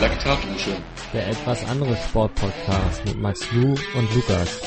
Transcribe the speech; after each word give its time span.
Laktatdusche. 0.00 0.80
Der 1.12 1.26
etwas 1.26 1.68
andere 1.68 1.96
Sportpodcast 1.96 3.04
mit 3.04 3.16
Max 3.16 3.50
Lu 3.50 3.70
und 3.70 4.14
Lukas. 4.14 4.62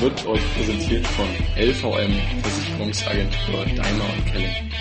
Wird 0.00 0.26
euch 0.26 0.40
präsentiert 0.54 1.06
von 1.06 1.28
LVM 1.56 2.12
Versicherungsagentur 2.42 3.64
Daimler 3.76 4.12
und 4.12 4.26
Kelly. 4.26 4.72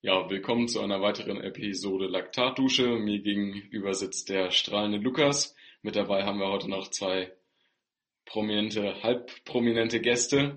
Ja, 0.00 0.30
willkommen 0.30 0.68
zu 0.68 0.80
einer 0.80 1.02
weiteren 1.02 1.42
Episode 1.42 2.06
Laktatdusche. 2.06 2.88
Mir 2.88 3.20
gegenüber 3.20 3.92
sitzt 3.92 4.30
der 4.30 4.50
strahlende 4.50 4.96
Lukas. 4.96 5.54
Mit 5.82 5.94
dabei 5.94 6.24
haben 6.24 6.38
wir 6.38 6.48
heute 6.48 6.70
noch 6.70 6.88
zwei 6.88 7.32
prominente, 8.24 9.02
halb 9.02 9.44
prominente 9.44 10.00
Gäste. 10.00 10.56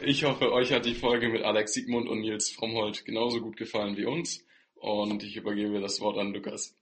Ich 0.00 0.24
hoffe, 0.24 0.52
euch 0.52 0.72
hat 0.72 0.86
die 0.86 0.94
Folge 0.94 1.28
mit 1.28 1.42
Alex 1.42 1.74
Siegmund 1.74 2.08
und 2.08 2.20
Nils 2.20 2.50
Frommholt 2.50 3.04
genauso 3.04 3.40
gut 3.40 3.56
gefallen 3.56 3.96
wie 3.96 4.06
uns. 4.06 4.44
Und 4.76 5.22
ich 5.22 5.36
übergebe 5.36 5.80
das 5.80 6.00
Wort 6.00 6.16
an 6.18 6.32
Lukas. 6.32 6.74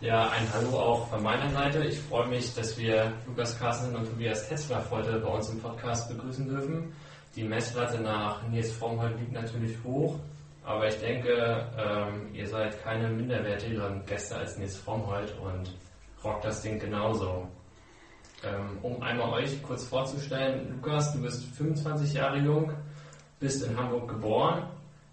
Ja, 0.00 0.30
ein 0.30 0.52
Hallo 0.52 0.80
auch 0.80 1.08
von 1.10 1.22
meiner 1.22 1.48
Seite. 1.50 1.84
Ich 1.84 1.98
freue 1.98 2.26
mich, 2.26 2.54
dass 2.54 2.76
wir 2.76 3.12
Lukas 3.26 3.58
Carsten 3.58 3.94
und 3.94 4.04
Tobias 4.04 4.48
Tetzler 4.48 4.84
heute 4.90 5.20
bei 5.20 5.28
uns 5.28 5.48
im 5.50 5.60
Podcast 5.60 6.08
begrüßen 6.08 6.48
dürfen. 6.48 6.92
Die 7.36 7.44
Messlatte 7.44 8.00
nach 8.00 8.42
Nils 8.48 8.72
Frommholt 8.72 9.16
liegt 9.20 9.32
natürlich 9.32 9.76
hoch, 9.84 10.18
aber 10.64 10.88
ich 10.88 10.96
denke, 10.96 11.70
ähm, 11.78 12.34
ihr 12.34 12.48
seid 12.48 12.82
keine 12.82 13.10
minderwertigeren 13.10 14.04
Gäste 14.04 14.36
als 14.36 14.58
Nils 14.58 14.76
Frommholt 14.76 15.34
und 15.38 15.72
rockt 16.24 16.44
das 16.44 16.62
Ding 16.62 16.78
genauso. 16.78 17.48
Ähm, 18.44 18.78
um 18.82 19.00
einmal 19.00 19.34
euch 19.34 19.62
kurz 19.62 19.84
vorzustellen, 19.84 20.68
Lukas, 20.70 21.12
du 21.12 21.22
bist 21.22 21.44
25 21.56 22.14
Jahre 22.14 22.38
jung, 22.38 22.72
bist 23.38 23.62
in 23.64 23.76
Hamburg 23.76 24.08
geboren, 24.08 24.64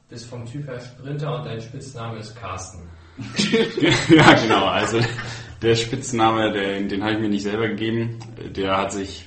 bist 0.09 0.25
vom 0.25 0.45
Typ 0.45 0.67
her 0.67 0.79
Sprinter 0.79 1.37
und 1.37 1.45
dein 1.45 1.61
Spitzname 1.61 2.17
ist 2.17 2.35
Carsten. 2.35 2.89
ja, 4.09 4.33
genau. 4.33 4.65
Also 4.65 4.99
der 5.61 5.75
Spitzname, 5.75 6.51
der, 6.51 6.81
den 6.81 7.03
habe 7.03 7.13
ich 7.13 7.19
mir 7.19 7.29
nicht 7.29 7.43
selber 7.43 7.67
gegeben. 7.67 8.17
Der 8.55 8.77
hat 8.77 8.93
sich 8.93 9.25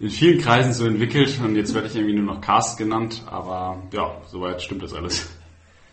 in 0.00 0.10
vielen 0.10 0.40
Kreisen 0.40 0.72
so 0.72 0.84
entwickelt 0.84 1.38
und 1.40 1.54
jetzt 1.54 1.72
werde 1.72 1.86
ich 1.86 1.94
irgendwie 1.94 2.16
nur 2.16 2.34
noch 2.34 2.40
Carsten 2.40 2.82
genannt. 2.82 3.22
Aber 3.26 3.80
ja, 3.92 4.20
soweit 4.26 4.60
stimmt 4.60 4.82
das 4.82 4.92
alles. 4.92 5.30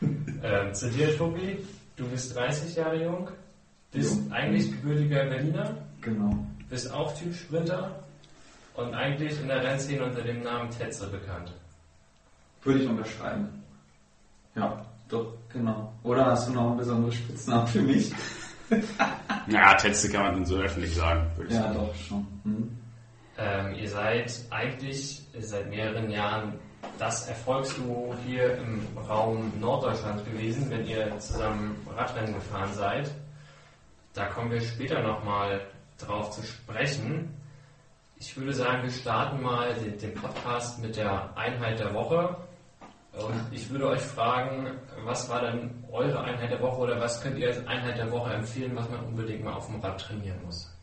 Ähm, 0.01 0.73
zu 0.73 0.89
dir, 0.89 1.15
Tobi. 1.15 1.59
Du 1.95 2.07
bist 2.07 2.35
30 2.35 2.75
Jahre 2.75 3.03
jung, 3.03 3.29
bist 3.91 4.15
jo. 4.15 4.33
eigentlich 4.33 4.71
gebürtiger 4.71 5.25
Berliner. 5.25 5.77
Genau 6.01 6.47
bist 6.73 6.91
auch 6.91 7.15
Typ 7.15 7.35
Sprinter 7.35 8.03
und 8.73 8.95
eigentlich 8.95 9.39
in 9.39 9.47
der 9.47 9.63
Rennszene 9.63 10.03
unter 10.03 10.23
dem 10.23 10.41
Namen 10.41 10.71
Tetze 10.71 11.05
bekannt. 11.07 11.53
Würde 12.63 12.79
ich 12.79 12.89
unterschreiben. 12.89 13.63
Ja, 14.55 14.83
doch, 15.07 15.35
genau. 15.49 15.93
Oder 16.01 16.25
hast 16.25 16.47
du 16.47 16.53
noch 16.53 16.69
einen 16.69 16.77
besonderen 16.77 17.11
Spitznamen 17.11 17.67
für 17.67 17.81
mich? 17.83 18.11
naja, 19.45 19.75
Tetze 19.75 20.09
kann 20.09 20.23
man 20.23 20.33
dann 20.33 20.45
so 20.45 20.57
öffentlich 20.57 20.95
sagen, 20.95 21.29
würde 21.35 21.49
ich 21.51 21.55
ja, 21.55 21.61
sagen. 21.61 21.75
Ja, 21.75 21.81
doch, 21.81 21.95
schon. 21.95 22.27
Hm. 22.43 22.77
Ähm, 23.37 23.75
ihr 23.75 23.89
seid 23.89 24.41
eigentlich 24.49 25.21
seit 25.39 25.69
mehreren 25.69 26.09
Jahren 26.09 26.53
das 26.97 27.27
Erfolgsduo 27.27 28.15
hier 28.25 28.57
im 28.57 28.87
Raum 29.07 29.53
Norddeutschland 29.59 30.25
gewesen, 30.25 30.71
wenn 30.71 30.87
ihr 30.87 31.19
zusammen 31.19 31.75
Radrennen 31.95 32.33
gefahren 32.33 32.73
seid. 32.73 33.11
Da 34.15 34.25
kommen 34.25 34.49
wir 34.49 34.61
später 34.61 35.03
nochmal 35.03 35.61
drauf 35.97 36.31
zu 36.31 36.43
sprechen. 36.43 37.33
Ich 38.17 38.37
würde 38.37 38.53
sagen, 38.53 38.83
wir 38.83 38.91
starten 38.91 39.41
mal 39.41 39.73
den, 39.73 39.97
den 39.97 40.13
Podcast 40.13 40.79
mit 40.81 40.95
der 40.95 41.35
Einheit 41.37 41.79
der 41.79 41.93
Woche. 41.93 42.37
Und 43.13 43.33
ich 43.51 43.69
würde 43.69 43.89
euch 43.89 44.01
fragen, 44.01 44.71
was 45.03 45.29
war 45.29 45.41
denn 45.41 45.83
eure 45.91 46.23
Einheit 46.23 46.49
der 46.49 46.61
Woche 46.61 46.81
oder 46.81 46.99
was 46.99 47.21
könnt 47.21 47.37
ihr 47.37 47.47
als 47.47 47.67
Einheit 47.67 47.97
der 47.97 48.11
Woche 48.11 48.33
empfehlen, 48.33 48.75
was 48.75 48.89
man 48.89 49.01
unbedingt 49.01 49.43
mal 49.43 49.53
auf 49.53 49.67
dem 49.67 49.79
Rad 49.81 50.01
trainieren 50.01 50.43
muss? 50.43 50.73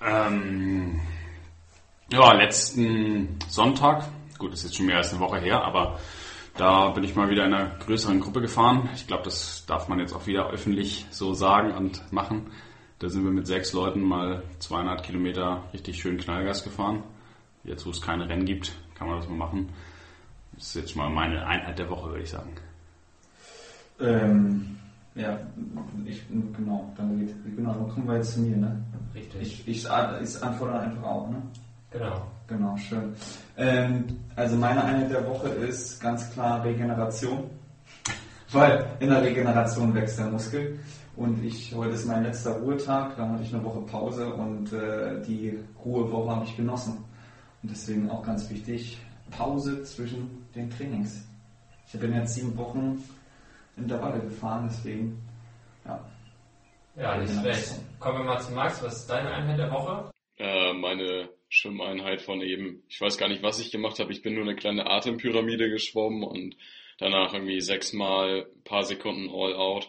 Ähm, 0.00 1.00
ja, 2.10 2.32
letzten 2.34 3.38
Sonntag, 3.48 4.04
gut, 4.38 4.52
ist 4.52 4.64
jetzt 4.64 4.76
schon 4.76 4.86
mehr 4.86 4.98
als 4.98 5.10
eine 5.10 5.20
Woche 5.20 5.38
her, 5.38 5.64
aber 5.64 5.98
da 6.56 6.90
bin 6.90 7.02
ich 7.02 7.16
mal 7.16 7.28
wieder 7.28 7.46
in 7.46 7.54
einer 7.54 7.76
größeren 7.78 8.20
Gruppe 8.20 8.40
gefahren. 8.40 8.90
Ich 8.94 9.06
glaube, 9.06 9.24
das 9.24 9.64
darf 9.66 9.88
man 9.88 9.98
jetzt 9.98 10.12
auch 10.14 10.26
wieder 10.26 10.50
öffentlich 10.50 11.06
so 11.10 11.34
sagen 11.34 11.72
und 11.72 12.12
machen. 12.12 12.52
Da 13.02 13.08
sind 13.08 13.24
wir 13.24 13.32
mit 13.32 13.48
sechs 13.48 13.72
Leuten 13.72 14.00
mal 14.00 14.44
200 14.60 15.02
Kilometer 15.02 15.64
richtig 15.72 16.00
schön 16.00 16.18
Knallgas 16.18 16.62
gefahren. 16.62 17.02
Jetzt, 17.64 17.84
wo 17.84 17.90
es 17.90 18.00
keine 18.00 18.28
Rennen 18.28 18.44
gibt, 18.44 18.76
kann 18.94 19.08
man 19.08 19.16
das 19.18 19.28
mal 19.28 19.38
machen. 19.38 19.70
Das 20.52 20.68
ist 20.68 20.74
jetzt 20.76 20.94
mal 20.94 21.10
meine 21.10 21.44
Einheit 21.44 21.80
der 21.80 21.90
Woche, 21.90 22.10
würde 22.10 22.22
ich 22.22 22.30
sagen. 22.30 22.52
Ähm, 23.98 24.78
ja, 25.16 25.36
ich, 26.04 26.22
genau, 26.28 26.92
dann 26.96 27.18
geht, 27.18 27.34
genau, 27.56 27.72
dann 27.72 27.88
kommen 27.88 28.06
wir 28.06 28.18
jetzt 28.18 28.34
zu 28.34 28.40
mir, 28.40 28.56
ne? 28.56 28.80
Richtig. 29.16 29.42
Ich, 29.42 29.66
ich, 29.66 29.84
ich 29.84 30.42
antworte 30.42 30.78
einfach 30.78 31.02
auch, 31.02 31.28
ne? 31.28 31.42
Genau. 31.90 32.22
Genau, 32.46 32.76
schön. 32.76 33.14
Ähm, 33.56 34.04
also 34.36 34.54
meine 34.54 34.84
Einheit 34.84 35.10
der 35.10 35.26
Woche 35.26 35.48
ist 35.48 36.00
ganz 36.00 36.30
klar 36.30 36.64
Regeneration, 36.64 37.50
weil 38.52 38.86
in 39.00 39.08
der 39.08 39.22
Regeneration 39.22 39.92
wächst 39.92 40.20
der 40.20 40.26
Muskel. 40.26 40.78
Und 41.16 41.44
ich, 41.44 41.74
heute 41.74 41.92
ist 41.92 42.06
mein 42.06 42.22
letzter 42.22 42.52
Ruhetag, 42.52 43.16
dann 43.16 43.32
hatte 43.32 43.42
ich 43.42 43.54
eine 43.54 43.62
Woche 43.62 43.80
Pause 43.82 44.32
und 44.32 44.72
äh, 44.72 45.20
die 45.22 45.58
Ruhewoche 45.84 46.30
habe 46.30 46.44
ich 46.46 46.56
genossen. 46.56 47.04
Und 47.62 47.70
deswegen 47.70 48.10
auch 48.10 48.24
ganz 48.24 48.48
wichtig, 48.50 48.98
Pause 49.30 49.82
zwischen 49.82 50.46
den 50.54 50.70
Trainings. 50.70 51.26
Ich 51.92 52.00
bin 52.00 52.14
jetzt 52.14 52.34
sieben 52.34 52.56
Wochen 52.56 53.02
Intervalle 53.76 54.20
gefahren, 54.20 54.68
deswegen, 54.70 55.22
ja. 55.84 56.02
Ja, 56.96 57.16
nicht 57.16 57.32
schlecht. 57.32 57.74
Kommen 57.98 58.18
wir 58.18 58.24
mal 58.24 58.40
zu 58.40 58.52
Max. 58.52 58.82
Was 58.82 59.00
ist 59.00 59.10
deine 59.10 59.30
Einheit 59.30 59.58
der 59.58 59.70
Woche? 59.70 60.10
Äh, 60.36 60.74
meine 60.74 61.30
Schwimmeinheit 61.48 62.20
von 62.20 62.40
eben, 62.42 62.82
ich 62.88 63.00
weiß 63.00 63.16
gar 63.16 63.28
nicht, 63.28 63.42
was 63.42 63.60
ich 63.60 63.70
gemacht 63.70 63.98
habe. 63.98 64.12
Ich 64.12 64.22
bin 64.22 64.34
nur 64.34 64.44
eine 64.44 64.56
kleine 64.56 64.86
Atempyramide 64.86 65.70
geschwommen 65.70 66.22
und 66.22 66.56
danach 66.98 67.32
irgendwie 67.32 67.60
sechsmal 67.60 68.46
ein 68.46 68.64
paar 68.64 68.84
Sekunden 68.84 69.30
All 69.30 69.54
Out 69.54 69.88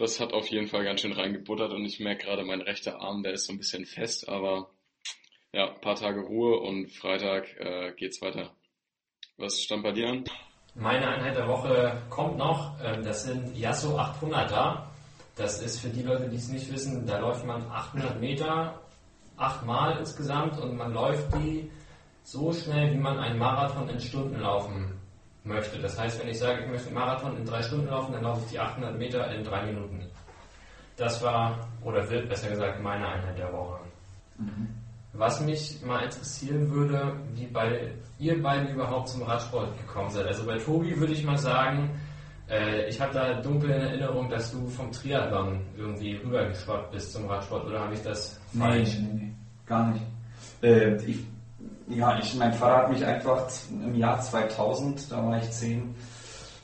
das 0.00 0.18
hat 0.18 0.32
auf 0.32 0.48
jeden 0.48 0.68
Fall 0.68 0.84
ganz 0.84 1.02
schön 1.02 1.12
reingebuttert 1.12 1.72
und 1.72 1.84
ich 1.84 2.00
merke 2.00 2.24
gerade, 2.24 2.44
mein 2.44 2.62
rechter 2.62 3.00
Arm, 3.00 3.22
der 3.22 3.32
ist 3.34 3.46
so 3.46 3.52
ein 3.52 3.58
bisschen 3.58 3.84
fest, 3.84 4.28
aber 4.28 4.70
ja, 5.52 5.66
paar 5.66 5.96
Tage 5.96 6.20
Ruhe 6.20 6.58
und 6.60 6.90
Freitag 6.90 7.48
äh, 7.58 7.92
geht's 7.96 8.22
weiter. 8.22 8.50
Was 9.36 9.60
stand 9.60 9.82
bei 9.82 9.92
dir 9.92 10.08
an? 10.08 10.24
Meine 10.74 11.08
Einheit 11.08 11.36
der 11.36 11.48
Woche 11.48 12.02
kommt 12.08 12.38
noch. 12.38 12.78
Ähm, 12.82 13.02
das 13.02 13.24
sind 13.24 13.56
Yasso 13.56 13.98
800er. 13.98 14.84
Das 15.36 15.60
ist 15.60 15.80
für 15.80 15.88
die 15.88 16.02
Leute, 16.02 16.28
die 16.28 16.36
es 16.36 16.48
nicht 16.48 16.72
wissen, 16.72 17.06
da 17.06 17.18
läuft 17.18 17.44
man 17.44 17.62
800 17.70 18.20
Meter 18.20 18.80
achtmal 19.36 19.98
insgesamt 19.98 20.58
und 20.58 20.76
man 20.76 20.92
läuft 20.92 21.34
die 21.34 21.70
so 22.22 22.52
schnell, 22.52 22.92
wie 22.92 22.98
man 22.98 23.18
einen 23.18 23.38
Marathon 23.38 23.88
in 23.88 23.98
Stunden 23.98 24.38
laufen 24.38 24.99
möchte. 25.50 25.78
Das 25.78 25.98
heißt, 25.98 26.20
wenn 26.20 26.28
ich 26.28 26.38
sage, 26.38 26.62
ich 26.62 26.68
möchte 26.70 26.86
einen 26.86 26.94
Marathon 26.94 27.36
in 27.36 27.44
drei 27.44 27.62
Stunden 27.62 27.88
laufen, 27.88 28.12
dann 28.12 28.22
laufe 28.22 28.40
ich 28.44 28.52
die 28.52 28.58
800 28.58 28.96
Meter 28.96 29.30
in 29.34 29.44
drei 29.44 29.66
Minuten. 29.66 30.06
Das 30.96 31.22
war, 31.22 31.68
oder 31.82 32.08
wird 32.08 32.28
besser 32.28 32.48
gesagt, 32.48 32.82
meine 32.82 33.06
Einheit 33.06 33.38
der 33.38 33.52
Woche. 33.52 33.80
Mhm. 34.38 34.68
Was 35.12 35.40
mich 35.40 35.82
mal 35.84 36.04
interessieren 36.04 36.70
würde, 36.70 37.16
wie 37.34 37.46
bei 37.46 37.92
ihr 38.18 38.40
beiden 38.40 38.68
überhaupt 38.68 39.08
zum 39.08 39.22
Radsport 39.22 39.76
gekommen 39.78 40.10
seid. 40.10 40.26
Also 40.26 40.46
bei 40.46 40.58
Tobi 40.58 40.98
würde 40.98 41.12
ich 41.12 41.24
mal 41.24 41.38
sagen, 41.38 41.90
äh, 42.48 42.88
ich 42.88 43.00
habe 43.00 43.12
da 43.14 43.40
dunkel 43.40 43.70
in 43.70 43.80
Erinnerung, 43.80 44.28
dass 44.28 44.52
du 44.52 44.68
vom 44.68 44.92
Triathlon 44.92 45.60
irgendwie 45.76 46.16
rübergeschwappt 46.16 46.92
bist 46.92 47.12
zum 47.12 47.26
Radsport, 47.26 47.66
oder 47.66 47.80
habe 47.80 47.94
ich 47.94 48.02
das 48.02 48.40
falsch? 48.56 48.98
Nee, 48.98 49.08
nee, 49.12 49.20
nee, 49.24 49.32
gar 49.66 49.92
nicht. 49.92 50.04
Äh, 50.62 50.96
ich 51.04 51.24
ja, 51.90 52.18
ich, 52.18 52.34
mein 52.36 52.52
Vater 52.52 52.84
hat 52.84 52.90
mich 52.90 53.04
einfach 53.04 53.48
im 53.70 53.94
Jahr 53.94 54.20
2000, 54.20 55.10
da 55.10 55.24
war 55.26 55.38
ich 55.38 55.50
zehn, 55.50 55.94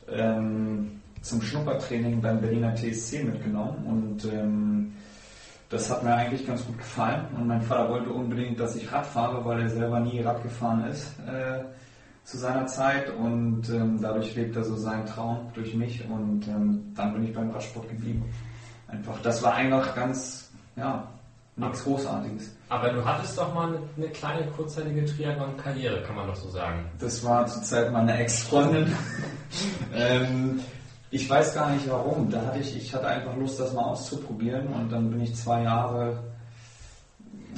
ähm, 0.09 1.01
zum 1.21 1.43
Schnuppertraining 1.43 2.21
beim 2.21 2.41
Berliner 2.41 2.75
TSC 2.75 3.25
mitgenommen 3.25 3.85
und 3.87 4.25
ähm, 4.33 4.93
das 5.69 5.91
hat 5.91 6.05
mir 6.05 6.15
eigentlich 6.15 6.47
ganz 6.47 6.65
gut 6.65 6.79
gefallen 6.79 7.27
und 7.37 7.49
mein 7.49 7.61
Vater 7.61 7.91
wollte 7.91 8.11
unbedingt, 8.11 8.61
dass 8.61 8.77
ich 8.77 8.91
Rad 8.93 9.05
fahre, 9.05 9.45
weil 9.45 9.63
er 9.63 9.69
selber 9.69 9.99
nie 9.99 10.21
Rad 10.21 10.43
gefahren 10.43 10.87
ist 10.87 11.19
äh, 11.27 11.65
zu 12.23 12.39
seiner 12.39 12.67
Zeit 12.67 13.11
und 13.11 13.69
ähm, 13.69 13.99
dadurch 14.01 14.37
lebt 14.37 14.55
er 14.55 14.63
so 14.63 14.77
seinen 14.77 15.07
Traum 15.07 15.51
durch 15.55 15.75
mich 15.75 16.09
und 16.09 16.47
ähm, 16.47 16.93
dann 16.95 17.13
bin 17.13 17.25
ich 17.25 17.35
beim 17.35 17.51
Radsport 17.51 17.89
geblieben. 17.89 18.25
Einfach, 18.87 19.21
das 19.23 19.43
war 19.43 19.55
einfach 19.55 19.95
ganz, 19.97 20.53
ja, 20.77 21.09
nichts 21.57 21.85
Großartiges. 21.85 22.51
Aber 22.69 22.91
du 22.91 23.05
hattest 23.05 23.39
doch 23.39 23.55
mal 23.55 23.79
eine, 23.97 24.09
kleine 24.09 24.47
kurzzeitige 24.49 25.05
Triathlon-Karriere, 25.05 26.03
kann 26.03 26.17
man 26.17 26.27
doch 26.27 26.37
so 26.37 26.51
sagen. 26.51 26.85
Das 26.99 27.25
war 27.25 27.47
zur 27.47 27.63
Zeit 27.63 27.93
meiner 27.93 28.19
Ex-Freundin. 28.19 28.95
ähm, 29.95 30.61
ich 31.11 31.29
weiß 31.29 31.55
gar 31.55 31.71
nicht 31.71 31.89
warum. 31.89 32.31
Da 32.31 32.45
hatte 32.45 32.59
ich, 32.59 32.77
ich 32.77 32.95
hatte 32.95 33.07
einfach 33.07 33.37
Lust, 33.37 33.59
das 33.59 33.73
mal 33.73 33.85
auszuprobieren 33.85 34.67
und 34.69 34.91
dann 34.91 35.11
bin 35.11 35.21
ich 35.23 35.35
zwei 35.35 35.63
Jahre, 35.63 36.23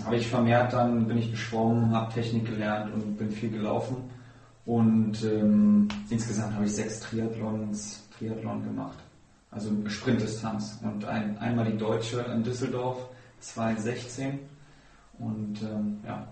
habe 0.05 0.17
ich 0.17 0.29
vermehrt 0.29 0.73
dann, 0.73 1.09
bin 1.09 1.19
ich 1.19 1.31
geschwommen, 1.31 1.93
habe 1.93 2.13
Technik 2.13 2.47
gelernt 2.47 2.93
und 2.95 3.17
bin 3.17 3.31
viel 3.31 3.51
gelaufen. 3.51 3.97
Und 4.65 5.25
ähm, 5.25 5.89
insgesamt 6.11 6.55
habe 6.55 6.67
ich 6.67 6.75
sechs 6.75 7.01
Triathlons, 7.01 8.07
Triathlon 8.17 8.63
gemacht. 8.63 8.99
Also 9.51 9.71
Sprintdistanz. 9.89 10.79
Und 10.83 11.07
ein, 11.07 11.39
einmal 11.39 11.65
die 11.65 11.79
Deutsche 11.79 12.21
in 12.21 12.43
Düsseldorf, 12.43 12.99
2016. 13.41 14.39
Und 15.19 15.63
ähm, 15.63 16.01
ja. 16.07 16.27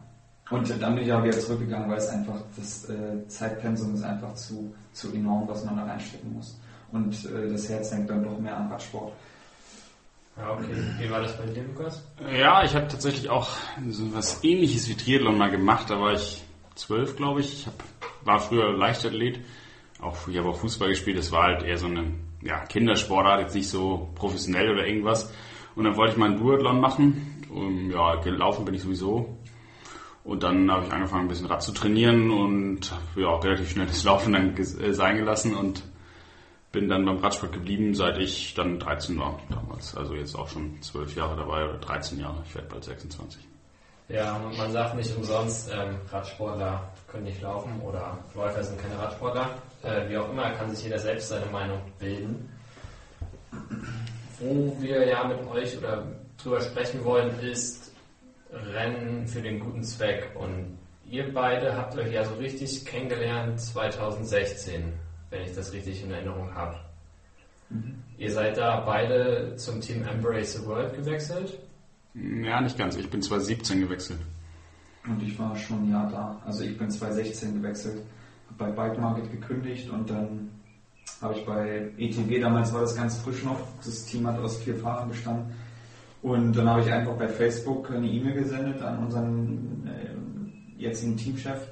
Und 0.51 0.71
dann 0.81 0.95
bin 0.95 1.05
ich 1.05 1.13
auch 1.13 1.25
wieder 1.25 1.39
zurückgegangen, 1.39 1.91
weil 1.91 1.99
es 1.99 2.09
einfach, 2.09 2.41
das 2.57 2.89
äh, 2.89 3.27
Zeitpensum 3.27 3.95
ist 3.95 4.05
einfach 4.05 4.33
zu, 4.35 4.73
zu 4.93 5.13
enorm, 5.13 5.49
was 5.49 5.65
man 5.65 5.77
da 5.77 5.85
reinstecken 5.85 6.33
muss. 6.35 6.57
Und 6.93 7.25
äh, 7.25 7.51
das 7.51 7.69
Herz 7.69 7.91
hängt 7.91 8.09
dann 8.09 8.23
doch 8.23 8.39
mehr 8.39 8.57
am 8.57 8.71
Radsport. 8.71 9.13
Ja, 10.37 10.53
okay. 10.53 10.77
Wie 10.99 11.11
war 11.11 11.21
das 11.21 11.37
bei 11.37 11.47
dir, 11.47 11.65
Lukas? 11.65 12.03
Ja, 12.33 12.63
ich 12.63 12.75
habe 12.75 12.87
tatsächlich 12.89 13.29
auch 13.29 13.49
so 13.89 14.15
was 14.15 14.45
ähnliches 14.45 14.89
wie 14.89 14.95
Triathlon 14.95 15.39
mal 15.39 15.51
gemacht. 15.51 15.91
Da 15.91 15.99
war 15.99 16.13
ich 16.13 16.45
zwölf, 16.75 17.17
glaube 17.17 17.41
ich. 17.41 17.61
Ich 17.61 17.67
hab, 17.67 17.75
war 18.25 18.39
früher 18.39 18.77
Leichtathlet. 18.77 19.41
Auch, 20.01 20.29
ich 20.29 20.37
habe 20.37 20.51
auch 20.51 20.59
Fußball 20.59 20.91
gespielt. 20.91 21.19
Das 21.19 21.33
war 21.33 21.45
halt 21.45 21.63
eher 21.63 21.79
so 21.79 21.87
eine 21.87 22.13
ja, 22.43 22.61
Kindersportart, 22.67 23.41
jetzt 23.41 23.55
nicht 23.55 23.69
so 23.69 24.11
professionell 24.15 24.71
oder 24.71 24.87
irgendwas. 24.87 25.33
Und 25.77 25.85
dann 25.85 25.97
wollte 25.97 26.13
ich 26.13 26.19
mal 26.19 26.31
einen 26.31 26.39
Duathlon 26.39 26.81
machen. 26.81 27.45
Und, 27.51 27.91
ja, 27.91 28.17
gelaufen 28.17 28.65
bin 28.65 28.75
ich 28.75 28.83
sowieso. 28.83 29.37
Und 30.25 30.43
dann 30.43 30.69
habe 30.71 30.87
ich 30.87 30.93
angefangen, 30.93 31.27
ein 31.27 31.29
bisschen 31.29 31.47
Rad 31.47 31.63
zu 31.63 31.73
trainieren 31.73 32.33
und 32.33 32.93
ja, 33.15 33.37
relativ 33.37 33.71
schnell 33.71 33.87
das 33.87 34.03
Laufen 34.03 34.33
dann 34.33 34.57
äh, 34.57 34.93
sein 34.93 35.19
gelassen 35.19 35.55
und 35.55 35.85
bin 36.73 36.89
dann 36.89 37.05
beim 37.05 37.19
Radsport 37.19 37.53
geblieben, 37.53 37.95
seit 37.95 38.19
ich 38.19 38.53
dann 38.55 38.81
13 38.81 39.19
war 39.21 39.39
damals. 39.51 39.97
Also 39.97 40.15
jetzt 40.15 40.35
auch 40.35 40.49
schon 40.49 40.83
12 40.83 41.15
Jahre 41.15 41.37
dabei 41.37 41.65
oder 41.65 41.79
13 41.79 42.19
Jahre. 42.19 42.43
Ich 42.45 42.55
werde 42.57 42.69
bald 42.69 42.83
26. 42.83 43.41
Ja, 44.09 44.41
man 44.57 44.71
sagt 44.73 44.97
nicht 44.97 45.17
umsonst, 45.17 45.71
ähm, 45.73 45.97
Radsportler 46.11 46.93
können 47.07 47.25
nicht 47.25 47.41
laufen 47.41 47.81
oder 47.81 48.19
Läufer 48.35 48.63
sind 48.65 48.81
keine 48.81 48.99
Radsportler. 48.99 49.51
Äh, 49.83 50.09
wie 50.09 50.17
auch 50.17 50.31
immer, 50.31 50.51
kann 50.51 50.71
sich 50.75 50.85
jeder 50.85 50.99
selbst 50.99 51.29
seine 51.29 51.47
Meinung 51.47 51.81
bilden. 51.99 52.49
Wo 54.39 54.77
wir 54.81 55.07
ja 55.07 55.25
mit 55.25 55.47
euch 55.49 55.77
oder 55.79 56.07
drüber 56.43 56.61
sprechen 56.61 57.05
wollen, 57.05 57.39
ist 57.41 57.93
Rennen 58.53 59.27
für 59.27 59.41
den 59.41 59.61
guten 59.61 59.83
Zweck. 59.83 60.31
Und 60.35 60.79
ihr 61.09 61.33
beide 61.33 61.77
habt 61.77 61.97
euch 61.97 62.13
ja 62.13 62.25
so 62.25 62.35
richtig 62.35 62.85
kennengelernt 62.85 63.61
2016, 63.61 64.93
wenn 65.31 65.43
ich 65.43 65.55
das 65.55 65.73
richtig 65.73 66.03
in 66.05 66.11
Erinnerung 66.11 66.55
habe. 66.55 66.77
Mhm. 67.71 68.03
Ihr 68.19 68.31
seid 68.31 68.57
da 68.57 68.81
beide 68.81 69.57
zum 69.57 69.81
Team 69.81 70.05
Embrace 70.07 70.55
the 70.55 70.67
World 70.67 70.95
gewechselt? 70.95 71.59
Ja, 72.15 72.61
nicht 72.61 72.79
ganz. 72.79 72.97
Ich 72.97 73.11
bin 73.11 73.21
2017 73.21 73.81
gewechselt. 73.81 74.21
Und 75.07 75.23
ich 75.23 75.39
war 75.39 75.55
schon 75.57 75.85
ein 75.85 75.91
Jahr 75.91 76.11
da. 76.11 76.41
Also 76.45 76.65
ich 76.65 76.77
bin 76.77 76.91
2016 76.91 77.55
gewechselt, 77.63 78.03
habe 78.49 78.59
bei 78.59 78.71
Bike 78.71 78.99
Market 78.99 79.31
gekündigt 79.31 79.91
und 79.91 80.11
dann 80.11 80.51
habe 81.21 81.35
ich 81.35 81.47
bei 81.47 81.91
ETW, 81.97 82.41
damals 82.41 82.73
war 82.73 82.83
das 82.83 82.95
ganz 82.95 83.17
frisch 83.19 83.43
noch, 83.45 83.61
das 83.85 84.05
Team 84.05 84.27
hat 84.27 84.39
aus 84.39 84.59
vier 84.59 84.77
Fahrern 84.77 85.09
bestanden. 85.09 85.55
Und 86.23 86.53
dann 86.55 86.69
habe 86.69 86.81
ich 86.83 86.93
einfach 86.93 87.15
bei 87.15 87.29
Facebook 87.29 87.91
eine 87.91 88.07
E-Mail 88.07 88.35
gesendet 88.35 88.83
an 88.83 88.99
unseren 88.99 89.87
äh, 89.87 90.83
jetzigen 90.83 91.17
Teamchef. 91.17 91.69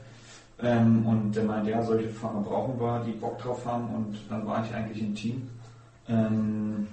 Ähm, 0.61 1.05
und 1.07 1.33
der 1.35 1.45
meinte, 1.45 1.71
ja, 1.71 1.83
solche 1.83 2.09
Fahrer 2.09 2.41
brauchen 2.41 2.79
wir, 2.79 3.03
die 3.05 3.13
Bock 3.13 3.39
drauf 3.39 3.67
haben. 3.67 3.89
Und 3.95 4.19
dann 4.31 4.47
war 4.47 4.65
ich 4.65 4.73
eigentlich 4.73 5.03
im 5.03 5.15
Team. 5.15 5.49
Ähm, 6.09 6.87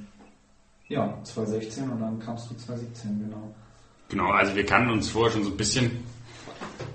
ja, 0.88 1.18
2016 1.24 1.90
und 1.90 2.02
dann 2.02 2.20
kamst 2.20 2.50
du 2.50 2.56
2017, 2.56 3.20
genau. 3.20 3.54
Genau, 4.10 4.32
also 4.32 4.56
wir 4.56 4.66
kannten 4.66 4.92
uns 4.92 5.10
vorher 5.10 5.32
schon 5.32 5.44
so 5.44 5.52
ein 5.52 5.58
bisschen 5.58 6.04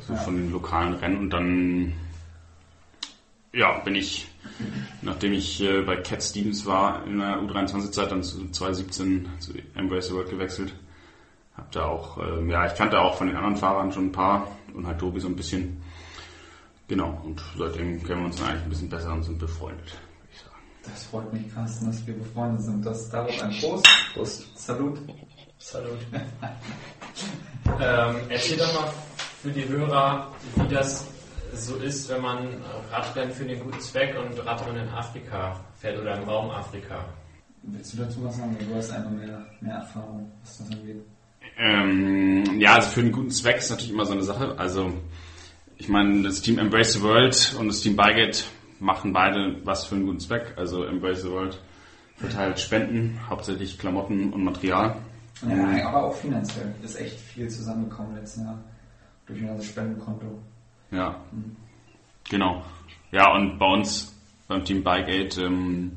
so 0.07 0.13
ja. 0.13 0.19
von 0.21 0.37
den 0.37 0.53
lokalen 0.53 0.95
Rennen 0.95 1.17
und 1.17 1.31
dann 1.31 1.93
ja, 3.55 3.79
bin 3.79 3.95
ich, 3.95 4.29
nachdem 5.03 5.33
ich 5.33 5.63
äh, 5.63 5.83
bei 5.83 5.97
Cat 5.97 6.23
Stevens 6.23 6.67
war 6.67 7.05
in 7.07 7.19
der 7.19 7.39
U23-Zeit, 7.39 8.11
dann 8.11 8.23
zu 8.23 8.51
2017 8.51 9.29
zu 9.39 9.53
Embrace 9.75 10.09
the 10.09 10.15
World 10.15 10.31
gewechselt. 10.31 10.75
Hab 11.57 11.73
da 11.73 11.87
auch, 11.87 12.19
äh, 12.19 12.51
ja, 12.51 12.67
ich 12.67 12.75
kannte 12.75 13.01
auch 13.01 13.17
von 13.17 13.29
den 13.29 13.37
anderen 13.37 13.57
Fahrern 13.57 13.93
schon 13.93 14.07
ein 14.07 14.13
paar 14.13 14.49
und 14.75 14.87
halt 14.87 14.99
Tobi 14.99 15.21
so 15.21 15.29
ein 15.29 15.37
bisschen. 15.37 15.83
Genau, 16.89 17.21
und 17.25 17.43
seitdem 17.59 18.03
kennen 18.05 18.21
wir 18.21 18.27
uns 18.27 18.41
eigentlich 18.43 18.63
ein 18.63 18.69
bisschen 18.69 18.89
besser 18.89 19.13
und 19.13 19.23
sind 19.23 19.39
befreundet. 19.39 19.99
Das 20.85 21.05
freut 21.07 21.33
mich, 21.33 21.53
Carsten, 21.53 21.87
dass 21.87 22.07
wir 22.07 22.15
befreundet 22.15 22.63
sind. 22.63 22.87
Das 22.87 23.09
darauf 23.11 23.43
ein 23.43 23.51
Prost. 23.59 23.89
Prost. 24.15 24.59
Salut. 24.59 24.99
Salut. 25.59 25.99
ähm, 27.81 28.17
erzähl 28.29 28.59
doch 28.59 28.73
mal 28.73 28.93
für 29.43 29.51
die 29.51 29.69
Hörer, 29.69 30.33
wie 30.55 30.69
das 30.69 31.07
so 31.57 31.77
ist, 31.77 32.09
wenn 32.09 32.23
man 32.23 32.49
Radrennen 32.91 33.33
für 33.33 33.45
den 33.45 33.61
guten 33.61 33.81
Zweck 33.81 34.17
und 34.19 34.45
Radrennen 34.45 34.87
in 34.87 34.93
Afrika 34.93 35.61
fährt 35.79 35.99
oder 35.99 36.17
im 36.17 36.25
Raum 36.25 36.51
Afrika. 36.51 37.05
Willst 37.63 37.93
du 37.93 37.99
dazu 37.99 38.25
was 38.25 38.37
sagen? 38.37 38.57
Du 38.59 38.75
hast 38.75 38.91
einfach 38.93 39.11
mehr, 39.11 39.45
mehr 39.61 39.77
Erfahrung, 39.77 40.31
was 40.43 40.59
das 40.59 40.71
angeht. 40.71 41.03
Ähm, 41.59 42.61
ja, 42.61 42.75
also 42.75 42.91
für 42.91 43.01
einen 43.01 43.13
guten 43.13 43.31
Zweck 43.31 43.59
ist 43.59 43.71
natürlich 43.71 43.93
immer 43.93 44.05
so 44.05 44.13
eine 44.13 44.23
Sache. 44.23 44.59
Also 44.59 44.93
ich 45.77 45.89
meine, 45.89 46.23
das 46.23 46.41
Team 46.43 46.59
Embrace 46.59 46.95
the 46.95 47.03
World 47.03 47.57
und 47.59 47.69
das 47.69 47.81
Team 47.81 47.97
Bygate 47.97 48.45
machen 48.79 49.13
beide 49.13 49.57
was 49.65 49.87
für 49.87 49.95
einen 49.95 50.07
guten 50.07 50.21
Zweck. 50.21 50.55
Also 50.57 50.85
Embrace 50.85 51.23
the 51.23 51.31
World 51.31 51.61
verteilt 52.17 52.59
Spenden, 52.61 53.19
hauptsächlich 53.29 53.79
Klamotten 53.79 54.33
und 54.33 54.45
Material. 54.45 54.97
Ja, 55.47 55.89
aber 55.89 56.05
auch 56.05 56.15
finanziell 56.15 56.75
ist 56.83 56.99
echt 56.99 57.19
viel 57.21 57.49
zusammengekommen 57.49 58.17
letzten 58.17 58.45
Jahr 58.45 58.59
durch 59.27 59.43
unser 59.43 59.63
Spendenkonto. 59.63 60.41
Ja, 60.91 61.21
genau. 62.29 62.65
Ja, 63.13 63.33
und 63.35 63.59
bei 63.59 63.67
uns 63.67 64.15
beim 64.49 64.65
Team 64.65 64.85
Bikeaid, 64.85 65.39
ähm, 65.39 65.93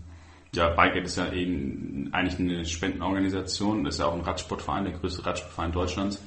ja, 0.54 0.70
Bikeaid 0.70 1.06
ist 1.06 1.18
ja 1.18 1.32
eben 1.32 2.10
eigentlich 2.12 2.40
eine 2.40 2.66
Spendenorganisation, 2.66 3.86
ist 3.86 4.00
ja 4.00 4.08
auch 4.08 4.16
ein 4.16 4.22
Radsportverein, 4.22 4.86
der 4.86 4.94
größte 4.94 5.26
Radsportverein 5.26 5.72
Deutschlands. 5.72 6.24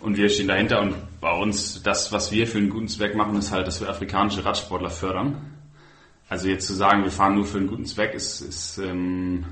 Und 0.00 0.16
wir 0.16 0.28
stehen 0.28 0.48
dahinter 0.48 0.80
und 0.80 0.94
bei 1.20 1.32
uns, 1.32 1.82
das, 1.82 2.10
was 2.12 2.32
wir 2.32 2.46
für 2.46 2.58
einen 2.58 2.70
guten 2.70 2.88
Zweck 2.88 3.14
machen, 3.14 3.36
ist 3.36 3.52
halt, 3.52 3.66
dass 3.66 3.80
wir 3.80 3.88
afrikanische 3.88 4.44
Radsportler 4.44 4.90
fördern. 4.90 5.52
Also 6.28 6.48
jetzt 6.48 6.66
zu 6.66 6.72
sagen, 6.72 7.04
wir 7.04 7.10
fahren 7.10 7.34
nur 7.34 7.44
für 7.44 7.58
einen 7.58 7.68
guten 7.68 7.84
Zweck, 7.84 8.14
ist, 8.14 8.40
ist 8.40 8.78
ähm, 8.78 9.44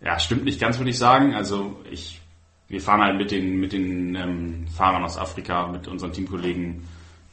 ja, 0.00 0.18
stimmt 0.18 0.44
nicht 0.44 0.60
ganz, 0.60 0.78
würde 0.78 0.90
ich 0.90 0.98
sagen. 0.98 1.34
Also 1.34 1.82
ich, 1.90 2.20
wir 2.68 2.80
fahren 2.80 3.00
halt 3.00 3.16
mit 3.16 3.30
den, 3.30 3.58
mit 3.58 3.72
den 3.72 4.14
ähm, 4.14 4.66
Fahrern 4.68 5.02
aus 5.02 5.18
Afrika, 5.18 5.66
mit 5.66 5.88
unseren 5.88 6.12
Teamkollegen 6.12 6.84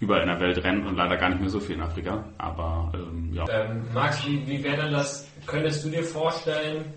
überall 0.03 0.21
in 0.21 0.27
der 0.27 0.39
Welt 0.39 0.63
rennen 0.63 0.85
und 0.85 0.95
leider 0.95 1.17
gar 1.17 1.29
nicht 1.29 1.41
mehr 1.41 1.49
so 1.49 1.59
viel 1.59 1.75
in 1.75 1.81
Afrika. 1.81 2.23
Aber 2.37 2.91
ähm, 2.93 3.31
ja. 3.33 3.45
Ähm, 3.49 3.85
Max, 3.93 4.25
wie, 4.27 4.45
wie 4.47 4.63
wäre 4.63 4.83
denn 4.83 4.91
das? 4.91 5.29
Könntest 5.45 5.83
du 5.85 5.89
dir 5.89 6.03
vorstellen, 6.03 6.93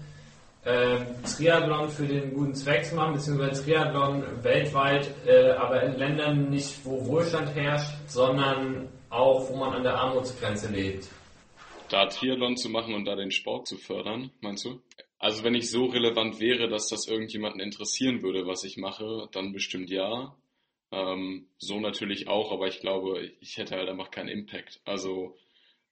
äh, 0.64 0.98
Triathlon 1.22 1.88
für 1.88 2.06
den 2.06 2.34
guten 2.34 2.54
Zweck 2.54 2.84
zu 2.84 2.96
machen, 2.96 3.14
beziehungsweise 3.14 3.64
Triathlon 3.64 4.24
weltweit, 4.42 5.14
äh, 5.26 5.52
aber 5.52 5.82
in 5.84 5.96
Ländern 5.96 6.50
nicht, 6.50 6.84
wo 6.84 7.06
Wohlstand 7.06 7.54
herrscht, 7.54 7.94
sondern 8.08 8.88
auch, 9.08 9.48
wo 9.48 9.56
man 9.56 9.74
an 9.74 9.82
der 9.84 9.94
Armutsgrenze 9.94 10.70
lebt? 10.72 11.08
Da 11.88 12.06
Triathlon 12.06 12.56
zu 12.56 12.68
machen 12.68 12.94
und 12.94 13.04
da 13.04 13.14
den 13.14 13.30
Sport 13.30 13.68
zu 13.68 13.76
fördern, 13.76 14.30
meinst 14.40 14.64
du? 14.64 14.80
Also 15.18 15.44
wenn 15.44 15.54
ich 15.54 15.70
so 15.70 15.86
relevant 15.86 16.40
wäre, 16.40 16.68
dass 16.68 16.88
das 16.88 17.06
irgendjemanden 17.06 17.60
interessieren 17.60 18.22
würde, 18.22 18.46
was 18.46 18.64
ich 18.64 18.76
mache, 18.76 19.28
dann 19.32 19.52
bestimmt 19.52 19.88
ja. 19.88 20.34
Ähm, 20.92 21.48
so 21.58 21.80
natürlich 21.80 22.28
auch, 22.28 22.52
aber 22.52 22.68
ich 22.68 22.80
glaube, 22.80 23.32
ich 23.40 23.56
hätte 23.56 23.76
halt 23.76 23.88
einfach 23.88 24.10
keinen 24.10 24.28
Impact. 24.28 24.80
Also 24.84 25.36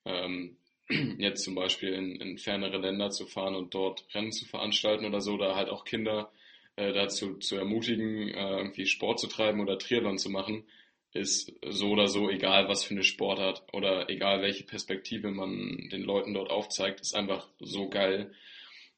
ähm, 0.05 0.57
jetzt 1.19 1.45
zum 1.45 1.55
Beispiel 1.55 1.93
in, 1.93 2.17
in 2.21 2.39
fernere 2.39 2.79
Länder 2.79 3.11
zu 3.11 3.27
fahren 3.27 3.55
und 3.55 3.75
dort 3.75 4.05
Rennen 4.15 4.33
zu 4.33 4.47
veranstalten 4.47 5.05
oder 5.05 5.21
so, 5.21 5.37
da 5.37 5.57
halt 5.57 5.69
auch 5.69 5.85
Kinder 5.85 6.31
äh, 6.77 6.93
dazu 6.93 7.39
zu 7.39 7.57
ermutigen, 7.57 8.29
äh, 8.29 8.57
irgendwie 8.59 8.87
Sport 8.87 9.21
zu 9.21 9.27
treiben 9.27 9.61
oder 9.61 9.79
Triathlon 9.79 10.19
zu 10.19 10.31
machen, 10.31 10.65
ist 11.13 11.53
so 11.69 11.91
oder 11.91 12.09
so 12.09 12.29
egal, 12.29 12.69
was 12.69 12.85
für 12.85 12.95
eine 12.95 13.05
Sportart 13.05 13.65
oder 13.73 14.11
egal, 14.11 14.43
welche 14.43 14.65
Perspektive 14.65 15.31
man 15.31 15.89
den 15.91 16.03
Leuten 16.03 16.35
dort 16.35 16.51
aufzeigt, 16.51 17.01
ist 17.01 17.15
einfach 17.15 17.49
so 17.61 17.89
geil. 17.89 18.35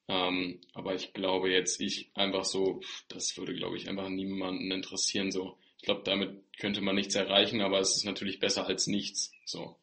Ähm, 0.09 0.61
aber 0.73 0.95
ich 0.95 1.13
glaube 1.13 1.51
jetzt, 1.51 1.81
ich 1.81 2.11
einfach 2.15 2.45
so, 2.45 2.81
das 3.09 3.37
würde, 3.37 3.55
glaube 3.55 3.77
ich, 3.77 3.89
einfach 3.89 4.09
niemanden 4.09 4.71
interessieren. 4.71 5.31
So, 5.31 5.59
glaube, 5.87 6.03
damit 6.05 6.43
könnte 6.61 6.83
man 6.83 6.95
nichts 6.95 7.15
erreichen, 7.15 7.63
aber 7.63 7.81
es 7.81 7.97
ist 7.97 8.05
natürlich 8.05 8.39
besser 8.39 8.67
als 8.67 8.87
nichts. 8.87 9.33
So. 9.47 9.77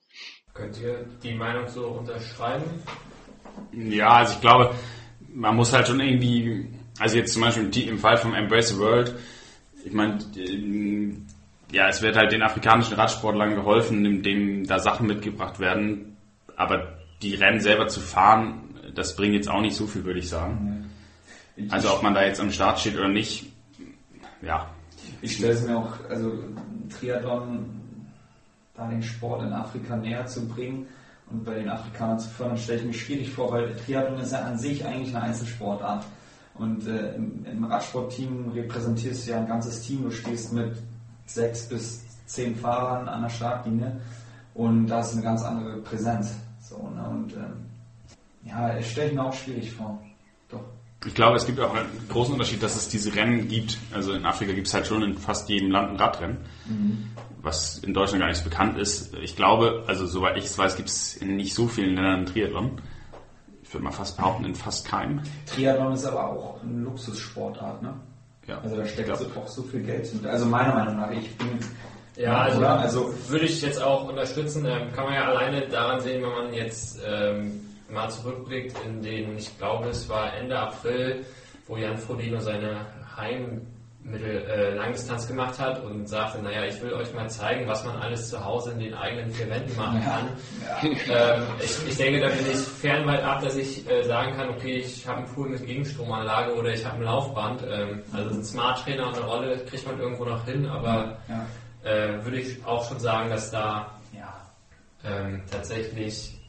Könnt 0.54 0.80
ihr 0.80 1.08
die 1.24 1.34
Meinung 1.34 1.68
so 1.68 1.88
unterschreiben? 1.88 2.66
Ja, 3.72 4.18
also 4.18 4.34
ich 4.36 4.42
glaube, 4.42 4.76
man 5.34 5.56
muss 5.56 5.74
halt 5.74 5.88
schon 5.88 6.00
irgendwie, 6.00 6.68
also 7.00 7.18
jetzt 7.18 7.34
zum 7.34 7.42
Beispiel 7.42 7.88
im 7.88 7.98
Fall 7.98 8.18
vom 8.18 8.36
Embrace 8.36 8.70
the 8.70 8.78
World, 8.78 9.16
ich 9.84 9.94
meine, 9.94 10.20
ja, 11.72 11.88
es 11.90 12.02
wird 12.02 12.16
halt 12.16 12.32
den 12.32 12.44
afrikanischen 12.44 12.94
Radsportlern 12.94 13.56
geholfen, 13.56 14.06
indem 14.06 14.66
da 14.66 14.80
Sachen 14.80 15.08
mitgebracht 15.08 15.60
werden, 15.60 16.18
aber 16.56 17.00
die 17.22 17.36
Rennen 17.36 17.60
selber 17.60 17.88
zu 17.88 18.00
fahren, 18.00 18.80
das 18.94 19.16
bringt 19.16 19.34
jetzt 19.34 19.50
auch 19.50 19.62
nicht 19.62 19.76
so 19.76 19.88
viel, 19.88 20.04
würde 20.04 20.20
ich 20.20 20.30
sagen. 20.30 20.92
Also 21.70 21.94
ob 21.94 22.04
man 22.04 22.14
da 22.14 22.24
jetzt 22.24 22.40
am 22.40 22.52
Start 22.52 22.80
steht 22.80 22.96
oder 22.96 23.08
nicht, 23.08 23.46
ja. 24.42 24.74
Ich 25.24 25.38
stelle 25.38 25.54
es 25.54 25.66
mir 25.66 25.78
auch, 25.78 25.94
also 26.10 26.34
Triathlon 26.90 27.66
da 28.76 28.90
den 28.90 29.02
Sport 29.02 29.44
in 29.44 29.54
Afrika 29.54 29.96
näher 29.96 30.26
zu 30.26 30.46
bringen 30.50 30.86
und 31.32 31.46
bei 31.46 31.54
den 31.54 31.70
Afrikanern 31.70 32.20
zu 32.20 32.30
fördern, 32.30 32.58
stelle 32.58 32.80
ich 32.80 32.86
mir 32.88 32.94
schwierig 32.94 33.32
vor, 33.32 33.50
weil 33.50 33.74
Triathlon 33.74 34.20
ist 34.20 34.34
ja 34.34 34.42
an 34.42 34.58
sich 34.58 34.86
eigentlich 34.86 35.16
eine 35.16 35.24
Einzelsportart. 35.28 36.04
Und 36.56 36.86
äh, 36.88 37.16
im, 37.16 37.64
Radsportteam 37.64 38.52
repräsentierst 38.52 39.26
du 39.26 39.32
ja 39.32 39.38
ein 39.38 39.48
ganzes 39.48 39.82
Team. 39.84 40.04
Du 40.04 40.12
stehst 40.12 40.52
mit 40.52 40.76
sechs 41.26 41.70
bis 41.70 42.04
zehn 42.26 42.54
Fahrern 42.58 43.08
an 43.08 43.22
der 43.22 43.30
Startlinie 43.30 44.02
und 44.54 44.88
da 44.88 45.00
ist 45.00 45.14
eine 45.14 45.22
ganz 45.22 45.42
andere 45.42 45.78
Präsenz. 45.78 46.36
So, 46.60 46.90
ne? 46.90 47.10
Und 47.10 47.34
ähm, 47.34 47.66
ja, 48.44 48.82
stelle 48.82 49.08
ich 49.08 49.14
mir 49.16 49.24
auch 49.24 49.34
schwierig 49.34 49.72
vor. 49.72 50.02
Ich 51.06 51.14
glaube, 51.14 51.38
es 51.38 51.46
gibt 51.46 51.60
auch 51.60 51.74
einen 51.74 52.08
großen 52.10 52.34
Unterschied, 52.34 52.64
dass 52.64 52.76
es 52.76 52.88
diese 52.90 53.16
Rennen 53.16 53.48
gibt. 53.48 53.78
Also 53.94 54.14
in 54.14 54.26
Afrika 54.26 54.54
gibt 54.54 54.68
es 54.68 54.74
halt 54.74 54.88
schon 54.88 55.04
in 55.04 55.18
fast 55.18 55.50
jedem 55.50 55.72
Land 55.72 55.92
ein 55.92 55.96
Radrennen, 55.98 56.38
mhm. 56.66 57.10
was 57.42 57.80
in 57.80 57.94
Deutschland 57.94 58.22
gar 58.22 58.28
nicht 58.30 58.38
so 58.38 58.50
bekannt 58.50 58.78
ist. 58.78 59.14
Ich 59.16 59.36
glaube, 59.36 59.84
also 59.88 60.06
soweit 60.06 60.38
ich 60.38 60.46
es 60.46 60.58
weiß, 60.58 60.78
gibt 60.78 60.90
es 60.90 61.16
in 61.18 61.36
nicht 61.36 61.54
so 61.54 61.68
vielen 61.68 61.96
Ländern 61.96 62.16
einen 62.16 62.26
Triathlon. 62.26 62.82
Ich 63.64 63.74
würde 63.74 63.84
mal 63.84 63.92
fast 63.92 64.18
behaupten, 64.18 64.46
in 64.46 64.56
fast 64.56 64.88
keinem. 64.88 65.22
Triathlon 65.46 65.94
ist 65.94 66.06
aber 66.06 66.30
auch 66.30 66.62
eine 66.62 66.82
Luxussportart, 66.82 67.82
ne? 67.82 67.94
Ja. 68.48 68.60
Also 68.60 68.76
da 68.76 68.86
steckt 68.86 69.16
so 69.18 69.26
auch 69.40 69.48
so 69.48 69.64
viel 69.64 69.82
Geld 69.82 70.06
hinter. 70.06 70.30
Also 70.30 70.46
meiner 70.46 70.74
Meinung 70.74 70.98
nach, 70.98 71.12
ich 71.12 71.36
bin 71.38 71.60
ja, 72.16 72.42
also, 72.42 72.64
also, 72.64 73.14
würde 73.28 73.46
ich 73.46 73.62
jetzt 73.62 73.82
auch 73.82 74.08
unterstützen. 74.08 74.66
Ähm, 74.66 74.92
kann 74.94 75.06
man 75.06 75.16
ja 75.16 75.26
alleine 75.26 75.68
daran 75.68 76.00
sehen, 76.00 76.22
wenn 76.22 76.32
man 76.32 76.54
jetzt 76.54 77.02
ähm, 77.06 77.62
mal 77.90 78.10
zurückblickt 78.10 78.76
in 78.86 79.02
den, 79.02 79.38
ich 79.38 79.58
glaube, 79.58 79.90
es 79.90 80.08
war 80.10 80.34
Ende 80.34 80.58
April, 80.58 81.26
wo 81.68 81.78
Jan 81.78 81.98
Frodeno 81.98 82.40
seine 82.40 82.86
Heimmittel 83.16 84.46
äh, 84.48 84.74
Langdistanz 84.76 85.28
gemacht 85.28 85.60
hat 85.60 85.84
und 85.84 86.08
sagte, 86.08 86.42
naja, 86.42 86.66
ich 86.66 86.82
will 86.82 86.94
euch 86.94 87.14
mal 87.14 87.30
zeigen, 87.30 87.68
was 87.68 87.86
man 87.86 87.96
alles 87.98 88.30
zu 88.30 88.44
Hause 88.44 88.72
in 88.72 88.80
den 88.80 88.94
eigenen 88.94 89.32
vier 89.32 89.50
Wänden 89.50 89.76
machen 89.78 90.04
kann. 90.04 90.30
Ja. 91.08 91.36
Ähm, 91.36 91.44
ich, 91.62 91.88
ich, 91.88 91.98
denke, 91.98 92.20
da 92.20 92.28
bin 92.28 92.46
ich 92.52 92.58
fernweit 92.58 93.24
ab, 93.24 93.42
dass 93.42 93.56
ich 93.56 93.90
äh, 93.90 94.04
sagen 94.04 94.36
kann, 94.36 94.50
okay, 94.50 94.78
ich 94.78 95.08
habe 95.08 95.20
einen 95.20 95.28
Pool 95.28 95.50
mit 95.50 95.66
Gegenstromanlage 95.66 96.54
oder 96.56 96.74
ich 96.74 96.86
habe 96.86 96.98
ein 96.98 97.04
Laufband. 97.04 97.64
Ähm, 97.70 98.02
also 98.12 98.30
ein 98.32 98.44
Smart 98.44 98.84
Trainer 98.84 99.08
und 99.08 99.16
eine 99.16 99.26
Rolle 99.26 99.58
kriegt 99.66 99.86
man 99.86 100.00
irgendwo 100.00 100.26
noch 100.26 100.44
hin, 100.46 100.66
aber 100.66 101.18
ja 101.30 101.46
äh, 101.84 102.24
würde 102.24 102.40
ich 102.40 102.66
auch 102.66 102.88
schon 102.88 103.00
sagen, 103.00 103.30
dass 103.30 103.52
da 103.52 104.00
ähm, 105.06 105.44
tatsächlich 105.52 106.40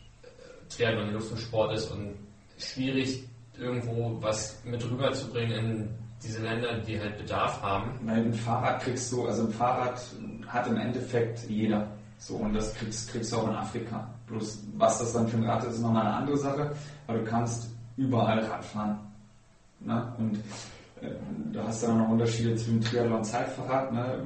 Triathlon 0.76 1.08
ein 1.08 1.14
Luftsport 1.14 1.74
ist 1.74 1.90
und 1.90 2.14
schwierig 2.58 3.24
irgendwo 3.58 4.16
was 4.20 4.60
mit 4.64 4.84
rüberzubringen 4.84 5.58
in 5.58 5.88
diese 6.22 6.42
Länder, 6.42 6.78
die 6.78 6.98
halt 6.98 7.18
Bedarf 7.18 7.60
haben. 7.62 8.08
Ein 8.08 8.32
Fahrrad 8.32 8.82
kriegst 8.82 9.12
du, 9.12 9.26
also 9.26 9.46
ein 9.46 9.52
Fahrrad 9.52 10.00
hat 10.46 10.66
im 10.66 10.76
Endeffekt 10.76 11.48
jeder. 11.48 11.86
So, 12.18 12.36
und 12.36 12.54
das 12.54 12.74
kriegst, 12.74 13.10
kriegst 13.10 13.32
du 13.32 13.36
auch 13.36 13.48
in 13.48 13.54
Afrika. 13.54 14.08
Bloß 14.26 14.64
was 14.76 14.98
das 14.98 15.12
dann 15.12 15.28
für 15.28 15.36
ein 15.36 15.44
Rad 15.44 15.64
ist, 15.64 15.74
ist 15.74 15.82
nochmal 15.82 16.06
eine 16.06 16.16
andere 16.16 16.36
Sache. 16.38 16.74
Aber 17.06 17.18
du 17.18 17.24
kannst 17.24 17.68
überall 17.96 18.38
Rad 18.38 18.64
fahren. 18.64 18.98
Ne? 19.80 20.14
Und 20.18 20.36
äh, 21.02 21.10
du 21.52 21.62
hast 21.62 21.82
dann 21.82 21.98
noch 21.98 22.08
Unterschiede 22.08 22.54
zwischen 22.56 22.80
Triathlon 22.80 23.18
und 23.18 23.24
Zeitfahrrad. 23.24 23.92
Ne? 23.92 24.22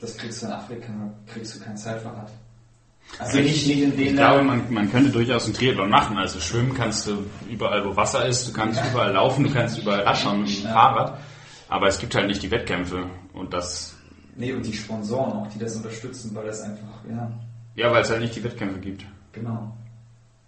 das 0.00 0.16
kriegst 0.16 0.42
du 0.42 0.46
in 0.46 0.52
Afrika, 0.52 0.92
kriegst 1.26 1.54
du 1.54 1.60
kein 1.60 1.76
Zeitfahrrad. 1.76 2.30
Also 3.18 3.38
nicht, 3.38 3.66
nicht 3.66 3.82
in 3.82 3.90
den 3.90 4.00
Ich 4.00 4.12
glaube, 4.14 4.42
man, 4.42 4.72
man 4.72 4.90
könnte 4.90 5.10
durchaus 5.10 5.44
einen 5.44 5.54
Triathlon 5.54 5.90
machen. 5.90 6.16
Also 6.16 6.40
schwimmen 6.40 6.74
kannst 6.74 7.06
du 7.06 7.24
überall, 7.50 7.84
wo 7.84 7.94
Wasser 7.96 8.26
ist, 8.26 8.48
du 8.48 8.52
kannst 8.52 8.80
ja. 8.80 8.90
überall 8.90 9.12
laufen, 9.12 9.44
du 9.44 9.52
kannst 9.52 9.78
überall 9.78 10.02
raschern 10.02 10.40
mit 10.40 10.56
dem 10.56 10.64
ja. 10.64 10.72
Fahrrad. 10.72 11.18
Aber 11.68 11.86
es 11.86 11.98
gibt 11.98 12.14
halt 12.14 12.26
nicht 12.26 12.42
die 12.42 12.50
Wettkämpfe 12.50 13.04
und 13.32 13.52
das. 13.52 13.96
Nee, 14.36 14.52
und 14.52 14.64
die 14.64 14.72
Sponsoren 14.72 15.32
auch, 15.32 15.46
die 15.48 15.58
das 15.58 15.76
unterstützen, 15.76 16.34
weil 16.34 16.46
das 16.46 16.62
einfach, 16.62 17.04
ja. 17.08 17.30
Ja, 17.76 17.92
weil 17.92 18.02
es 18.02 18.10
halt 18.10 18.20
nicht 18.20 18.34
die 18.34 18.42
Wettkämpfe 18.42 18.80
gibt. 18.80 19.04
Genau. 19.32 19.76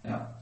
Ja. 0.03 0.33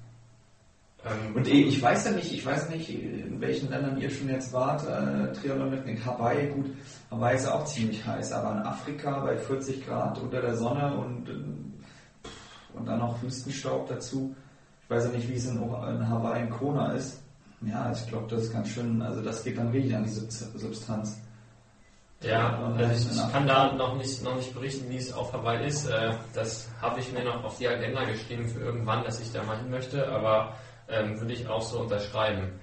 Ähm, 1.04 1.36
und 1.36 1.48
ich 1.48 1.82
weiß 1.82 2.06
ja 2.06 2.12
nicht, 2.12 2.32
ich 2.32 2.46
weiß 2.46 2.70
nicht, 2.70 2.90
in 2.90 3.42
welchen 3.42 3.70
Ländern 3.70 4.00
ihr 4.00 4.10
schon 4.10 4.30
jetzt 4.30 4.54
wart, 4.54 4.84
äh, 4.88 5.32
Triathlon 5.34 5.72
mit 5.72 6.06
Hawaii, 6.06 6.48
gut, 6.48 6.68
Hawaii 7.10 7.36
ist 7.36 7.48
auch 7.48 7.66
ziemlich 7.66 8.06
heiß, 8.06 8.32
aber 8.34 8.52
in 8.52 8.66
Afrika 8.66 9.20
bei 9.20 9.38
40 9.38 9.86
Grad 9.86 10.20
unter 10.20 10.42
der 10.42 10.56
Sonne 10.56 10.94
und, 10.96 11.28
äh, 11.28 11.34
und 12.74 12.86
dann 12.86 13.00
noch 13.00 13.22
Wüstenstaub 13.22 13.88
dazu. 13.88 14.36
Ich 14.84 14.90
weiß 14.90 15.06
ja 15.06 15.12
nicht, 15.12 15.30
wie 15.30 15.36
es 15.36 15.46
in, 15.46 15.58
in 15.58 16.10
Hawaii 16.10 16.44
in 16.44 16.50
Kona 16.50 16.94
ist. 16.94 17.22
Ja, 17.62 17.92
ich 17.92 18.08
glaube, 18.08 18.28
das 18.28 18.44
ist 18.44 18.54
ganz 18.54 18.70
schön, 18.70 19.02
also 19.02 19.22
das 19.22 19.44
geht 19.44 19.58
dann 19.58 19.70
richtig 19.70 19.96
an 19.96 20.04
die 20.04 20.10
Substanz. 20.10 21.22
Ja, 22.24 22.60
also 22.78 23.10
ich 23.10 23.32
kann 23.32 23.48
da 23.48 23.74
noch 23.74 23.98
nicht, 23.98 24.24
noch 24.24 24.36
nicht 24.36 24.54
berichten, 24.54 24.90
wie 24.90 24.98
es 24.98 25.12
auf 25.12 25.34
Hawaii 25.34 25.66
ist. 25.66 25.88
Äh, 25.88 26.14
das 26.36 26.70
habe 26.80 27.00
ich 27.00 27.12
mir 27.12 27.24
noch 27.24 27.44
auf 27.44 27.58
die 27.58 27.68
Agenda 27.68 28.04
geschrieben 28.04 28.48
für 28.48 28.60
irgendwann, 28.60 29.04
dass 29.04 29.20
ich 29.20 29.32
da 29.32 29.44
mal 29.44 29.58
hin 29.58 29.72
möchte, 29.72 30.08
aber 30.08 30.56
ähm, 30.88 31.20
würde 31.20 31.34
ich 31.34 31.48
auch 31.48 31.64
so 31.64 31.80
unterschreiben. 31.80 32.60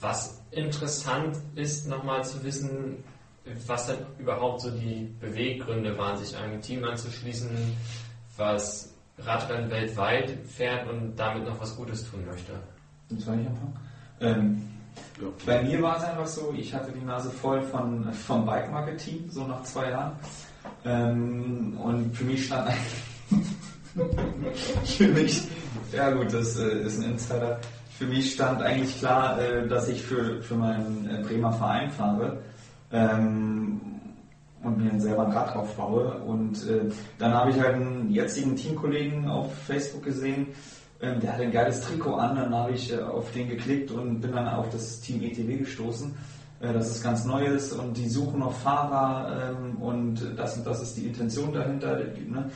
Was 0.00 0.40
interessant 0.52 1.36
ist, 1.56 1.88
nochmal 1.88 2.24
zu 2.24 2.44
wissen, 2.44 3.02
was 3.66 3.88
dann 3.88 3.98
überhaupt 4.18 4.60
so 4.60 4.70
die 4.70 5.12
Beweggründe 5.20 5.98
waren, 5.98 6.16
sich 6.16 6.36
einem 6.36 6.60
Team 6.60 6.84
anzuschließen, 6.84 7.50
was 8.36 8.93
Radrennen 9.18 9.70
weltweit 9.70 10.30
fährt 10.46 10.88
und 10.88 11.16
damit 11.16 11.44
noch 11.46 11.60
was 11.60 11.76
Gutes 11.76 12.10
tun 12.10 12.24
möchte. 12.26 12.52
Soll 13.10 13.40
ich 13.40 13.46
anfangen? 13.46 13.76
Ähm, 14.20 14.62
ja. 15.20 15.28
Bei 15.46 15.62
mir 15.62 15.82
war 15.82 15.98
es 15.98 16.04
einfach 16.04 16.26
so, 16.26 16.52
ich 16.56 16.74
hatte 16.74 16.92
die 16.92 17.04
Nase 17.04 17.30
voll 17.30 17.62
von, 17.62 18.12
vom 18.12 18.44
Bike-Marketing, 18.44 19.30
so 19.30 19.46
nach 19.46 19.62
zwei 19.62 19.90
Jahren. 19.90 20.12
Ähm, 20.84 21.78
und 21.82 22.16
für 22.16 22.24
mich 22.24 22.46
stand 22.46 22.68
eigentlich 22.68 23.04
für 24.96 25.08
mich, 25.08 25.42
ja 25.92 26.10
gut, 26.10 26.32
das 26.32 26.58
äh, 26.58 26.80
ist 26.80 26.98
ein 26.98 27.12
Insider. 27.12 27.60
Für 27.96 28.06
mich 28.06 28.34
stand 28.34 28.60
eigentlich 28.60 28.98
klar, 28.98 29.40
äh, 29.40 29.68
dass 29.68 29.88
ich 29.88 30.02
für, 30.02 30.42
für 30.42 30.56
meinen 30.56 31.08
äh, 31.08 31.22
Bremer 31.22 31.52
Verein 31.52 31.90
fahre 31.90 32.42
ähm, 32.94 33.80
und 34.64 34.78
mir 34.78 35.00
selber 35.00 35.26
ein 35.26 35.32
Rad 35.32 35.54
aufbaue. 35.54 36.18
Und 36.18 36.68
äh, 36.68 36.90
dann 37.18 37.34
habe 37.34 37.50
ich 37.50 37.60
halt 37.60 37.76
einen 37.76 38.10
jetzigen 38.10 38.56
Teamkollegen 38.56 39.28
auf 39.28 39.54
Facebook 39.54 40.02
gesehen, 40.02 40.48
ähm, 41.00 41.20
der 41.20 41.34
hat 41.34 41.40
ein 41.40 41.52
geiles 41.52 41.80
Trikot 41.80 42.14
an. 42.14 42.36
Dann 42.36 42.54
habe 42.54 42.72
ich 42.72 42.92
äh, 42.92 43.00
auf 43.00 43.30
den 43.32 43.48
geklickt 43.48 43.90
und 43.90 44.20
bin 44.20 44.32
dann 44.32 44.48
auf 44.48 44.70
das 44.70 45.00
Team 45.00 45.22
ETW 45.22 45.58
gestoßen. 45.58 46.14
Äh, 46.60 46.72
das 46.72 46.90
ist 46.90 47.02
ganz 47.02 47.24
Neues 47.24 47.72
und 47.72 47.96
die 47.96 48.08
suchen 48.08 48.40
noch 48.40 48.52
Fahrer 48.52 49.50
ähm, 49.50 49.76
und 49.82 50.36
das 50.36 50.56
und 50.56 50.66
das 50.66 50.82
ist 50.82 50.96
die 50.96 51.06
Intention 51.06 51.52
dahinter. 51.52 51.96
Ne? 51.96 52.50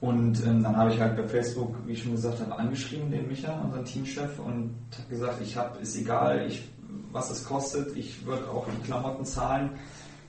Und 0.00 0.44
ähm, 0.44 0.62
dann 0.62 0.76
habe 0.76 0.92
ich 0.92 1.00
halt 1.00 1.16
bei 1.16 1.26
Facebook, 1.26 1.76
wie 1.86 1.92
ich 1.92 2.02
schon 2.02 2.12
gesagt 2.12 2.40
habe, 2.40 2.58
angeschrieben, 2.58 3.10
den 3.10 3.26
Micha, 3.26 3.58
unseren 3.62 3.84
Teamchef, 3.86 4.38
und 4.38 4.74
habe 4.98 5.08
gesagt, 5.08 5.40
ich 5.40 5.56
habe, 5.56 5.78
ist 5.78 5.96
egal, 5.96 6.44
ich, 6.46 6.68
was 7.10 7.30
es 7.30 7.44
kostet, 7.44 7.96
ich 7.96 8.26
würde 8.26 8.50
auch 8.50 8.66
die 8.68 8.86
Klamotten 8.86 9.24
zahlen. 9.24 9.70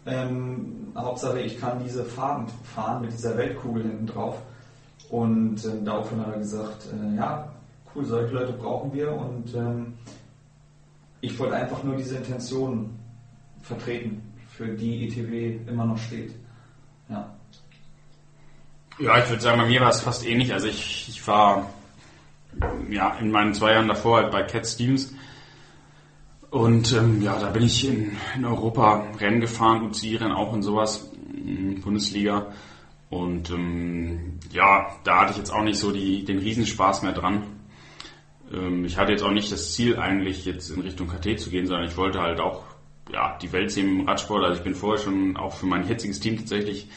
Ähm, 0.06 0.88
Hauptsache, 0.96 1.40
ich 1.42 1.60
kann 1.60 1.84
diese 1.84 2.04
Farben 2.06 2.48
fahren 2.76 3.02
mit 3.02 3.12
dieser 3.12 3.38
Weltkugel 3.38 3.84
hinten 3.84 4.08
drauf. 4.08 4.38
Und 5.10 5.64
ähm, 5.66 5.86
daraufhin 5.86 6.20
hat 6.20 6.34
er 6.34 6.40
gesagt, 6.40 6.88
äh, 6.94 7.16
ja, 7.16 7.52
cool, 7.94 8.06
solche 8.06 8.34
Leute 8.34 8.54
brauchen 8.54 8.94
wir. 8.94 9.12
Und 9.12 9.54
ähm, 9.56 9.94
ich 11.22 11.38
wollte 11.40 11.56
einfach 11.56 11.84
nur 11.84 11.96
diese 11.96 12.18
Intention 12.18 12.92
vertreten, 13.62 14.22
für 14.50 14.68
die 14.68 15.08
ETW 15.08 15.60
immer 15.68 15.86
noch 15.86 15.98
steht. 15.98 16.34
Ja. 17.10 17.36
Ja, 19.00 19.20
ich 19.20 19.30
würde 19.30 19.42
sagen, 19.42 19.60
bei 19.60 19.68
mir 19.68 19.82
war 19.82 19.90
es 19.90 20.02
fast 20.02 20.26
ähnlich. 20.26 20.54
Also 20.54 20.68
ich, 20.68 21.10
ich 21.10 21.28
war 21.28 21.70
ja 22.90 23.16
in 23.20 23.32
meinen 23.32 23.54
zwei 23.54 23.74
Jahren 23.74 23.90
davor 23.90 24.18
halt 24.18 24.32
bei 24.32 24.44
Cat 24.44 24.66
Stevens. 24.66 25.14
Und 26.56 26.94
ähm, 26.94 27.22
ja, 27.22 27.38
da 27.38 27.50
bin 27.50 27.64
ich 27.64 27.86
in, 27.86 28.16
in 28.34 28.46
Europa 28.46 29.12
Rennen 29.20 29.42
gefahren, 29.42 29.88
UCI-Rennen 29.88 30.32
auch 30.32 30.54
und 30.54 30.62
sowas, 30.62 31.12
Bundesliga. 31.84 32.54
Und 33.10 33.50
ähm, 33.50 34.40
ja, 34.54 34.88
da 35.04 35.20
hatte 35.20 35.32
ich 35.32 35.38
jetzt 35.38 35.52
auch 35.52 35.64
nicht 35.64 35.78
so 35.78 35.92
die, 35.92 36.24
den 36.24 36.40
Riesenspaß 36.40 37.02
mehr 37.02 37.12
dran. 37.12 37.44
Ähm, 38.54 38.86
ich 38.86 38.98
hatte 38.98 39.12
jetzt 39.12 39.22
auch 39.22 39.34
nicht 39.34 39.52
das 39.52 39.74
Ziel, 39.74 39.98
eigentlich 39.98 40.46
jetzt 40.46 40.70
in 40.70 40.80
Richtung 40.80 41.10
KT 41.10 41.38
zu 41.42 41.50
gehen, 41.50 41.66
sondern 41.66 41.90
ich 41.90 41.98
wollte 41.98 42.22
halt 42.22 42.40
auch 42.40 42.64
ja, 43.12 43.38
die 43.38 43.52
Welt 43.52 43.70
sehen 43.70 44.00
im 44.00 44.08
Radsport. 44.08 44.46
Also 44.46 44.60
ich 44.60 44.64
bin 44.64 44.76
vorher 44.76 45.04
schon 45.04 45.36
auch 45.36 45.56
für 45.56 45.66
mein 45.66 45.86
jetziges 45.86 46.22
Team 46.22 46.38
tatsächlich 46.38 46.88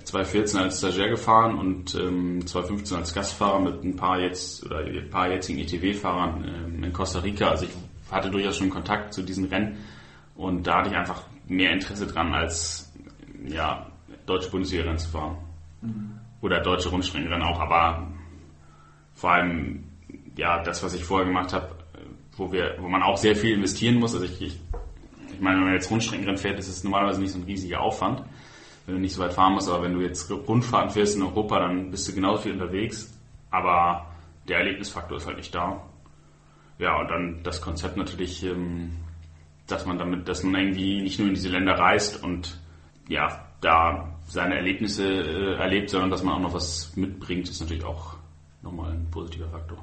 2014 0.00 0.60
als 0.60 0.78
Stagiaire 0.78 1.10
gefahren 1.10 1.58
und 1.58 1.96
ähm, 1.96 2.46
2015 2.46 2.98
als 2.98 3.12
Gastfahrer 3.12 3.58
mit 3.58 3.82
ein 3.82 3.96
paar 3.96 4.20
jetzt 4.20 4.64
oder 4.64 4.78
ein 4.78 5.10
paar 5.10 5.28
jetzigen 5.28 5.58
ETW-Fahrern 5.58 6.44
ähm, 6.44 6.84
in 6.84 6.92
Costa 6.92 7.18
Rica. 7.18 7.48
Also 7.48 7.64
ich 7.64 7.72
hatte 8.12 8.30
durchaus 8.30 8.56
schon 8.56 8.70
Kontakt 8.70 9.12
zu 9.12 9.22
diesen 9.22 9.46
Rennen 9.46 9.78
und 10.36 10.66
da 10.66 10.78
hatte 10.78 10.90
ich 10.90 10.96
einfach 10.96 11.22
mehr 11.48 11.72
Interesse 11.72 12.06
dran, 12.06 12.32
als 12.32 12.92
ja, 13.46 13.86
deutsche 14.26 14.50
Bundesliga-Rennen 14.50 14.98
zu 14.98 15.10
fahren. 15.10 15.36
Mhm. 15.80 16.12
Oder 16.40 16.60
deutsche 16.60 16.88
Rundstreckenrennen 16.88 17.46
auch, 17.46 17.60
aber 17.60 18.08
vor 19.14 19.32
allem 19.32 19.84
ja 20.36 20.62
das, 20.62 20.82
was 20.82 20.94
ich 20.94 21.04
vorher 21.04 21.26
gemacht 21.26 21.52
habe, 21.52 21.70
wo 22.36 22.50
wir, 22.52 22.76
wo 22.80 22.88
man 22.88 23.02
auch 23.02 23.16
sehr 23.16 23.36
viel 23.36 23.54
investieren 23.54 23.96
muss. 23.96 24.14
Also 24.14 24.26
ich, 24.26 24.40
ich, 24.40 24.60
ich 25.32 25.40
meine, 25.40 25.58
wenn 25.58 25.64
man 25.64 25.74
jetzt 25.74 25.90
Rundstreckenrennen 25.90 26.38
fährt, 26.38 26.58
ist 26.58 26.68
es 26.68 26.82
normalerweise 26.82 27.20
nicht 27.20 27.32
so 27.32 27.38
ein 27.38 27.44
riesiger 27.44 27.80
Aufwand 27.80 28.24
wenn 28.86 28.96
du 28.96 29.00
nicht 29.00 29.14
so 29.14 29.22
weit 29.22 29.32
fahren 29.32 29.54
musst. 29.54 29.68
Aber 29.68 29.82
wenn 29.82 29.94
du 29.94 30.00
jetzt 30.00 30.30
Rundfahrten 30.30 30.90
fährst 30.90 31.16
in 31.16 31.22
Europa, 31.22 31.60
dann 31.60 31.90
bist 31.90 32.08
du 32.08 32.14
genauso 32.14 32.42
viel 32.42 32.52
unterwegs. 32.52 33.12
Aber 33.50 34.06
der 34.48 34.58
Erlebnisfaktor 34.58 35.18
ist 35.18 35.26
halt 35.26 35.36
nicht 35.36 35.54
da. 35.54 35.82
Ja, 36.82 36.98
und 36.98 37.08
dann 37.12 37.42
das 37.44 37.60
Konzept 37.60 37.96
natürlich, 37.96 38.42
ähm, 38.42 38.90
dass 39.68 39.86
man 39.86 39.98
damit, 39.98 40.26
dass 40.26 40.42
man 40.42 40.60
irgendwie 40.60 41.00
nicht 41.00 41.16
nur 41.20 41.28
in 41.28 41.34
diese 41.34 41.48
Länder 41.48 41.74
reist 41.74 42.24
und 42.24 42.60
ja, 43.08 43.48
da 43.60 44.18
seine 44.26 44.56
Erlebnisse 44.56 45.04
äh, 45.06 45.54
erlebt, 45.60 45.90
sondern 45.90 46.10
dass 46.10 46.24
man 46.24 46.34
auch 46.34 46.40
noch 46.40 46.54
was 46.54 46.96
mitbringt, 46.96 47.48
ist 47.48 47.60
natürlich 47.60 47.84
auch 47.84 48.16
nochmal 48.62 48.94
ein 48.94 49.08
positiver 49.12 49.48
Faktor. 49.48 49.78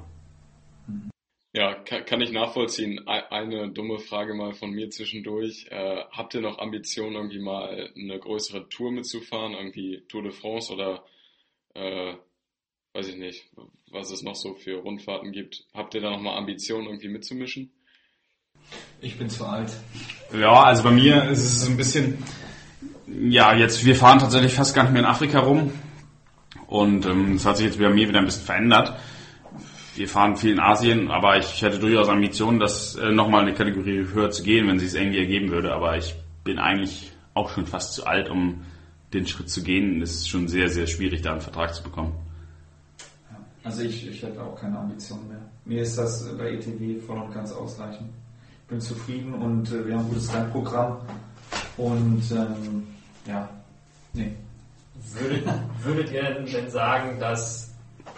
Ja, 1.54 1.72
kann, 1.72 2.04
kann 2.04 2.20
ich 2.20 2.32
nachvollziehen. 2.32 3.08
Eine 3.08 3.70
dumme 3.70 3.98
Frage 3.98 4.34
mal 4.34 4.52
von 4.52 4.70
mir 4.70 4.90
zwischendurch. 4.90 5.68
Äh, 5.70 6.04
habt 6.12 6.34
ihr 6.34 6.42
noch 6.42 6.58
Ambitionen, 6.58 7.14
irgendwie 7.14 7.40
mal 7.40 7.90
eine 7.96 8.18
größere 8.18 8.68
Tour 8.68 8.92
mitzufahren, 8.92 9.54
irgendwie 9.54 10.04
Tour 10.06 10.22
de 10.22 10.32
France 10.32 10.70
oder 10.70 11.02
äh, 11.72 12.14
weiß 12.92 13.08
ich 13.08 13.16
nicht, 13.16 13.50
was 13.90 14.10
es 14.10 14.22
noch 14.22 14.36
so 14.36 14.54
für 14.54 14.76
Rundfahrten 14.76 15.32
gibt? 15.32 15.64
Habt 15.74 15.94
ihr 15.94 16.00
da 16.00 16.10
noch 16.10 16.20
mal 16.20 16.36
Ambitionen, 16.36 16.86
irgendwie 16.86 17.08
mitzumischen? 17.08 17.70
Ich 19.00 19.18
bin 19.18 19.28
zu 19.28 19.44
alt. 19.44 19.72
Ja, 20.32 20.62
also 20.64 20.82
bei 20.82 20.90
mir 20.90 21.28
ist 21.30 21.44
es 21.44 21.68
ein 21.68 21.76
bisschen, 21.76 22.22
ja, 23.06 23.54
jetzt, 23.54 23.84
wir 23.84 23.96
fahren 23.96 24.18
tatsächlich 24.18 24.54
fast 24.54 24.74
gar 24.74 24.84
nicht 24.84 24.92
mehr 24.92 25.02
in 25.02 25.08
Afrika 25.08 25.40
rum. 25.40 25.72
Und 26.66 27.04
ähm, 27.06 27.34
das 27.34 27.46
hat 27.46 27.56
sich 27.56 27.66
jetzt 27.66 27.78
bei 27.78 27.88
mir 27.88 28.08
wieder 28.08 28.20
ein 28.20 28.26
bisschen 28.26 28.44
verändert. 28.44 28.96
Wir 29.96 30.08
fahren 30.08 30.36
viel 30.36 30.52
in 30.52 30.60
Asien, 30.60 31.10
aber 31.10 31.36
ich 31.36 31.60
hätte 31.62 31.80
durchaus 31.80 32.08
Ambitionen, 32.08 32.60
das 32.60 32.94
äh, 32.94 33.10
nochmal 33.10 33.42
eine 33.42 33.54
Kategorie 33.54 34.06
höher 34.12 34.30
zu 34.30 34.44
gehen, 34.44 34.68
wenn 34.68 34.78
sich 34.78 34.88
es 34.88 34.94
irgendwie 34.94 35.18
ergeben 35.18 35.50
würde. 35.50 35.74
Aber 35.74 35.96
ich 35.96 36.14
bin 36.44 36.58
eigentlich 36.58 37.12
auch 37.34 37.50
schon 37.50 37.66
fast 37.66 37.94
zu 37.94 38.06
alt, 38.06 38.30
um 38.30 38.62
den 39.12 39.26
Schritt 39.26 39.50
zu 39.50 39.64
gehen. 39.64 40.00
Es 40.00 40.14
ist 40.14 40.28
schon 40.28 40.46
sehr, 40.46 40.68
sehr 40.68 40.86
schwierig, 40.86 41.22
da 41.22 41.32
einen 41.32 41.40
Vertrag 41.40 41.74
zu 41.74 41.82
bekommen. 41.82 42.14
Also 43.62 43.82
ich, 43.82 44.08
ich 44.08 44.22
hätte 44.22 44.42
auch 44.42 44.58
keine 44.58 44.78
Ambitionen 44.78 45.28
mehr. 45.28 45.42
Mir 45.64 45.82
ist 45.82 45.98
das 45.98 46.26
bei 46.36 46.52
ETW 46.52 46.98
voll 47.00 47.18
und 47.18 47.32
ganz 47.32 47.52
ausreichend. 47.52 48.08
Ich 48.62 48.68
bin 48.68 48.80
zufrieden 48.80 49.34
und 49.34 49.70
äh, 49.70 49.86
wir 49.86 49.94
haben 49.94 50.04
ein 50.04 50.08
gutes 50.08 50.32
Rennprogramm. 50.32 50.98
Und 51.76 52.22
ähm, 52.32 52.86
ja, 53.26 53.48
nee. 54.12 54.34
Würdet, 55.12 55.44
würdet 55.82 56.12
ihr 56.12 56.22
denn 56.22 56.70
sagen, 56.70 57.18
dass 57.18 57.70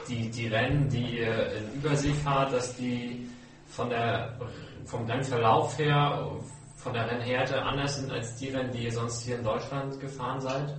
die, 0.08 0.30
die 0.30 0.48
Rennen, 0.48 0.88
die 0.88 1.18
ihr 1.18 1.52
in 1.52 1.80
Übersee 1.80 2.12
fahrt, 2.12 2.52
dass 2.52 2.76
die 2.76 3.26
von 3.68 3.88
der, 3.88 4.36
vom 4.84 5.06
Rennverlauf 5.06 5.78
her, 5.78 6.28
von 6.76 6.92
der 6.92 7.10
Rennhärte 7.10 7.62
anders 7.62 7.96
sind 7.96 8.10
als 8.10 8.36
die 8.36 8.48
Rennen, 8.48 8.72
die 8.72 8.84
ihr 8.84 8.92
sonst 8.92 9.22
hier 9.22 9.38
in 9.38 9.44
Deutschland 9.44 9.98
gefahren 10.00 10.40
seid? 10.40 10.74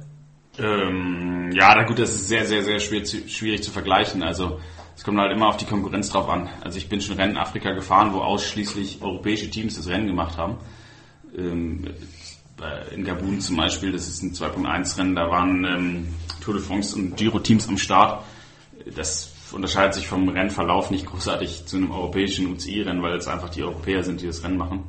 Ähm, 0.60 1.51
ja, 1.53 1.74
na 1.75 1.83
gut, 1.83 2.00
das 2.00 2.13
ist 2.13 2.27
sehr, 2.27 2.45
sehr, 2.45 2.63
sehr 2.63 2.79
schwer 2.79 3.05
schwierig 3.05 3.63
zu 3.63 3.72
vergleichen. 3.72 4.24
Also 4.24 4.60
es 4.95 5.03
kommt 5.03 5.19
halt 5.19 5.31
immer 5.31 5.48
auf 5.48 5.57
die 5.57 5.65
Konkurrenz 5.65 6.10
drauf 6.10 6.29
an. 6.29 6.50
Also 6.62 6.77
ich 6.77 6.89
bin 6.89 7.01
schon 7.01 7.15
Rennen 7.15 7.33
in 7.33 7.38
Afrika 7.38 7.72
gefahren, 7.72 8.13
wo 8.13 8.19
ausschließlich 8.19 9.01
europäische 9.01 9.50
Teams 9.50 9.75
das 9.75 9.88
Rennen 9.88 10.07
gemacht 10.07 10.38
haben. 10.38 10.57
Ähm, 11.36 11.86
in 12.95 13.03
Gabun 13.03 13.41
zum 13.41 13.57
Beispiel, 13.57 13.91
das 13.91 14.07
ist 14.07 14.22
ein 14.22 14.31
2.1 14.31 14.98
Rennen, 14.98 15.15
da 15.15 15.29
waren 15.29 15.65
ähm, 15.65 16.07
Tour 16.39 16.53
de 16.53 16.63
France 16.63 16.95
und 16.95 17.17
Giro-Teams 17.17 17.67
am 17.67 17.77
Start. 17.77 18.24
Das 18.95 19.33
unterscheidet 19.51 19.95
sich 19.95 20.07
vom 20.07 20.29
Rennverlauf 20.29 20.89
nicht 20.89 21.05
großartig 21.05 21.65
zu 21.65 21.77
einem 21.77 21.91
europäischen 21.91 22.51
UCI-Rennen, 22.51 23.01
weil 23.01 23.15
es 23.17 23.27
einfach 23.27 23.50
die 23.50 23.63
Europäer 23.63 24.03
sind, 24.03 24.22
die 24.22 24.27
das 24.27 24.43
Rennen 24.43 24.57
machen. 24.57 24.83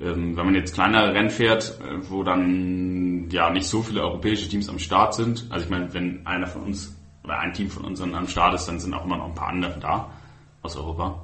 Ähm, 0.00 0.36
wenn 0.36 0.44
man 0.46 0.54
jetzt 0.54 0.74
kleinere 0.74 1.12
Rennen 1.12 1.30
fährt, 1.30 1.78
äh, 1.80 2.08
wo 2.08 2.22
dann 2.22 3.28
ja 3.30 3.50
nicht 3.50 3.66
so 3.66 3.82
viele 3.82 4.02
europäische 4.02 4.48
Teams 4.48 4.68
am 4.68 4.78
Start 4.78 5.14
sind, 5.14 5.46
also 5.50 5.64
ich 5.64 5.70
meine, 5.70 5.92
wenn 5.92 6.26
einer 6.26 6.46
von 6.46 6.62
uns 6.62 6.96
oder 7.24 7.40
ein 7.40 7.52
Team 7.52 7.68
von 7.68 7.84
uns 7.84 8.00
am 8.00 8.28
Start 8.28 8.54
ist, 8.54 8.66
dann 8.66 8.78
sind 8.78 8.94
auch 8.94 9.04
immer 9.04 9.18
noch 9.18 9.26
ein 9.26 9.34
paar 9.34 9.48
andere 9.48 9.78
da 9.80 10.10
aus 10.62 10.76
Europa. 10.76 11.20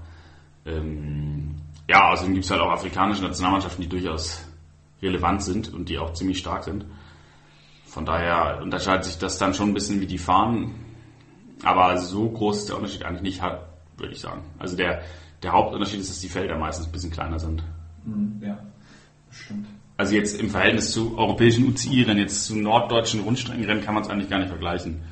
Ähm, 0.66 1.54
ja, 1.88 2.10
außerdem 2.10 2.34
gibt 2.34 2.44
es 2.44 2.50
halt 2.50 2.60
auch 2.60 2.70
afrikanische 2.70 3.22
Nationalmannschaften, 3.22 3.82
die 3.82 3.88
durchaus 3.88 4.44
relevant 5.02 5.42
sind 5.42 5.72
und 5.72 5.88
die 5.88 5.98
auch 5.98 6.12
ziemlich 6.12 6.38
stark 6.38 6.64
sind. 6.64 6.84
Von 7.87 8.04
daher 8.04 8.60
unterscheidet 8.62 9.04
sich 9.04 9.18
das 9.18 9.38
dann 9.38 9.54
schon 9.54 9.70
ein 9.70 9.74
bisschen, 9.74 10.00
wie 10.00 10.06
die 10.06 10.18
fahren. 10.18 10.74
Aber 11.62 11.96
so 11.98 12.28
groß 12.28 12.58
ist 12.58 12.68
der 12.68 12.76
Unterschied 12.76 13.04
eigentlich 13.04 13.22
nicht, 13.22 13.42
würde 13.96 14.12
ich 14.12 14.20
sagen. 14.20 14.42
Also 14.58 14.76
der, 14.76 15.02
der 15.42 15.52
Hauptunterschied 15.52 16.00
ist, 16.00 16.10
dass 16.10 16.20
die 16.20 16.28
Felder 16.28 16.58
meistens 16.58 16.87
ein 16.87 16.92
bisschen 16.92 17.12
kleiner 17.12 17.38
sind. 17.38 17.62
Mhm, 18.04 18.40
ja, 18.42 18.58
bestimmt. 19.28 19.66
Also 19.96 20.14
jetzt 20.14 20.40
im 20.40 20.50
Verhältnis 20.50 20.90
zu 20.90 21.16
europäischen 21.16 21.68
UCI-Rennen, 21.68 22.18
jetzt 22.18 22.46
zu 22.46 22.56
norddeutschen 22.56 23.20
Rundstreckenrennen 23.20 23.84
kann 23.84 23.94
man 23.94 24.02
es 24.02 24.10
eigentlich 24.10 24.28
gar 24.28 24.38
nicht 24.38 24.48
vergleichen. 24.48 25.02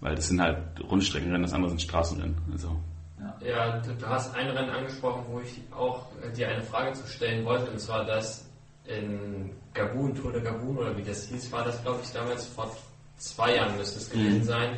Weil 0.00 0.14
das 0.14 0.28
sind 0.28 0.40
halt 0.40 0.58
Rundstreckenrennen, 0.82 1.42
das 1.42 1.52
andere 1.52 1.70
sind 1.70 1.82
Straßenrennen. 1.82 2.36
Also. 2.50 2.76
Ja, 3.20 3.46
ja 3.46 3.78
du, 3.78 3.94
du 3.94 4.06
hast 4.06 4.34
ein 4.34 4.48
Rennen 4.48 4.70
angesprochen, 4.70 5.22
wo 5.28 5.40
ich 5.40 5.60
auch 5.70 6.06
dir 6.34 6.48
eine 6.48 6.62
Frage 6.62 6.92
zu 6.94 7.06
stellen 7.06 7.44
wollte, 7.44 7.70
und 7.70 7.78
zwar 7.78 8.04
das 8.06 8.48
in 8.84 9.50
Gabun, 9.74 10.14
Tour 10.14 10.32
de 10.32 10.42
Gabun 10.42 10.78
oder 10.78 10.96
wie 10.96 11.02
das 11.02 11.26
hieß, 11.26 11.52
war 11.52 11.64
das 11.64 11.80
glaube 11.82 12.00
ich 12.02 12.10
damals 12.10 12.46
vor 12.46 12.74
zwei 13.16 13.54
Jahren 13.54 13.76
müsste 13.76 13.98
es 13.98 14.10
gewesen 14.10 14.40
mhm. 14.40 14.44
sein, 14.44 14.76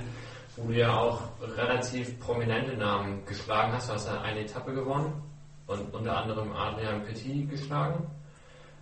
wo 0.57 0.69
du 0.69 0.77
ja 0.77 0.93
auch 0.95 1.23
relativ 1.57 2.19
prominente 2.21 2.77
Namen 2.77 3.25
geschlagen 3.25 3.73
hast. 3.73 3.89
Du 3.89 3.95
hast 3.95 4.07
ja 4.07 4.21
eine 4.21 4.41
Etappe 4.41 4.75
gewonnen 4.75 5.13
und 5.67 5.95
unter 5.95 6.17
anderem 6.17 6.53
Adrian 6.53 7.05
Petit 7.05 7.51
geschlagen. 7.51 8.07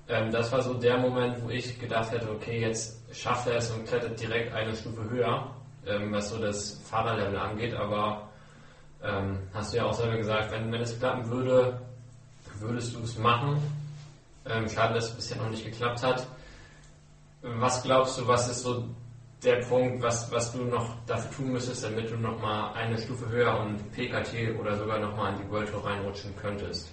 Ähm, 0.08 0.32
das 0.32 0.50
war 0.52 0.62
so 0.62 0.74
der 0.74 0.98
Moment, 0.98 1.42
wo 1.42 1.50
ich 1.50 1.78
gedacht 1.78 2.10
hätte, 2.10 2.30
okay, 2.30 2.60
jetzt 2.60 3.00
schafft 3.14 3.46
er 3.46 3.56
es 3.56 3.70
und 3.70 3.86
klettert 3.86 4.18
direkt 4.20 4.52
eine 4.52 4.74
Stufe 4.74 5.08
höher, 5.08 5.50
ähm, 5.86 6.12
was 6.12 6.30
so 6.30 6.38
das 6.38 6.80
Fahrerlevel 6.84 7.36
angeht. 7.36 7.74
Aber 7.74 8.28
ähm, 9.02 9.38
hast 9.54 9.72
du 9.72 9.78
ja 9.78 9.84
auch 9.84 9.94
selber 9.94 10.16
gesagt, 10.16 10.50
wenn, 10.50 10.70
wenn 10.72 10.80
es 10.80 10.98
klappen 10.98 11.28
würde, 11.30 11.80
würdest 12.58 12.94
du 12.94 13.00
es 13.00 13.16
machen. 13.18 13.60
Ähm, 14.44 14.68
schade, 14.68 14.94
dass 14.94 15.10
es 15.10 15.14
bisher 15.14 15.36
noch 15.36 15.50
nicht 15.50 15.64
geklappt 15.64 16.02
hat. 16.02 16.26
Was 17.42 17.82
glaubst 17.82 18.18
du, 18.18 18.26
was 18.26 18.48
ist 18.48 18.62
so 18.62 18.84
der 19.44 19.56
Punkt, 19.56 20.02
was, 20.02 20.30
was 20.30 20.52
du 20.52 20.64
noch 20.64 20.96
dafür 21.06 21.30
tun 21.30 21.52
müsstest, 21.52 21.84
damit 21.84 22.10
du 22.10 22.16
nochmal 22.16 22.74
eine 22.74 22.96
Stufe 22.96 23.28
höher 23.28 23.58
und 23.60 23.90
PKT 23.92 24.58
oder 24.58 24.76
sogar 24.76 25.00
nochmal 25.00 25.32
in 25.32 25.44
die 25.44 25.50
World 25.50 25.70
Tour 25.70 25.84
reinrutschen 25.84 26.34
könntest? 26.36 26.92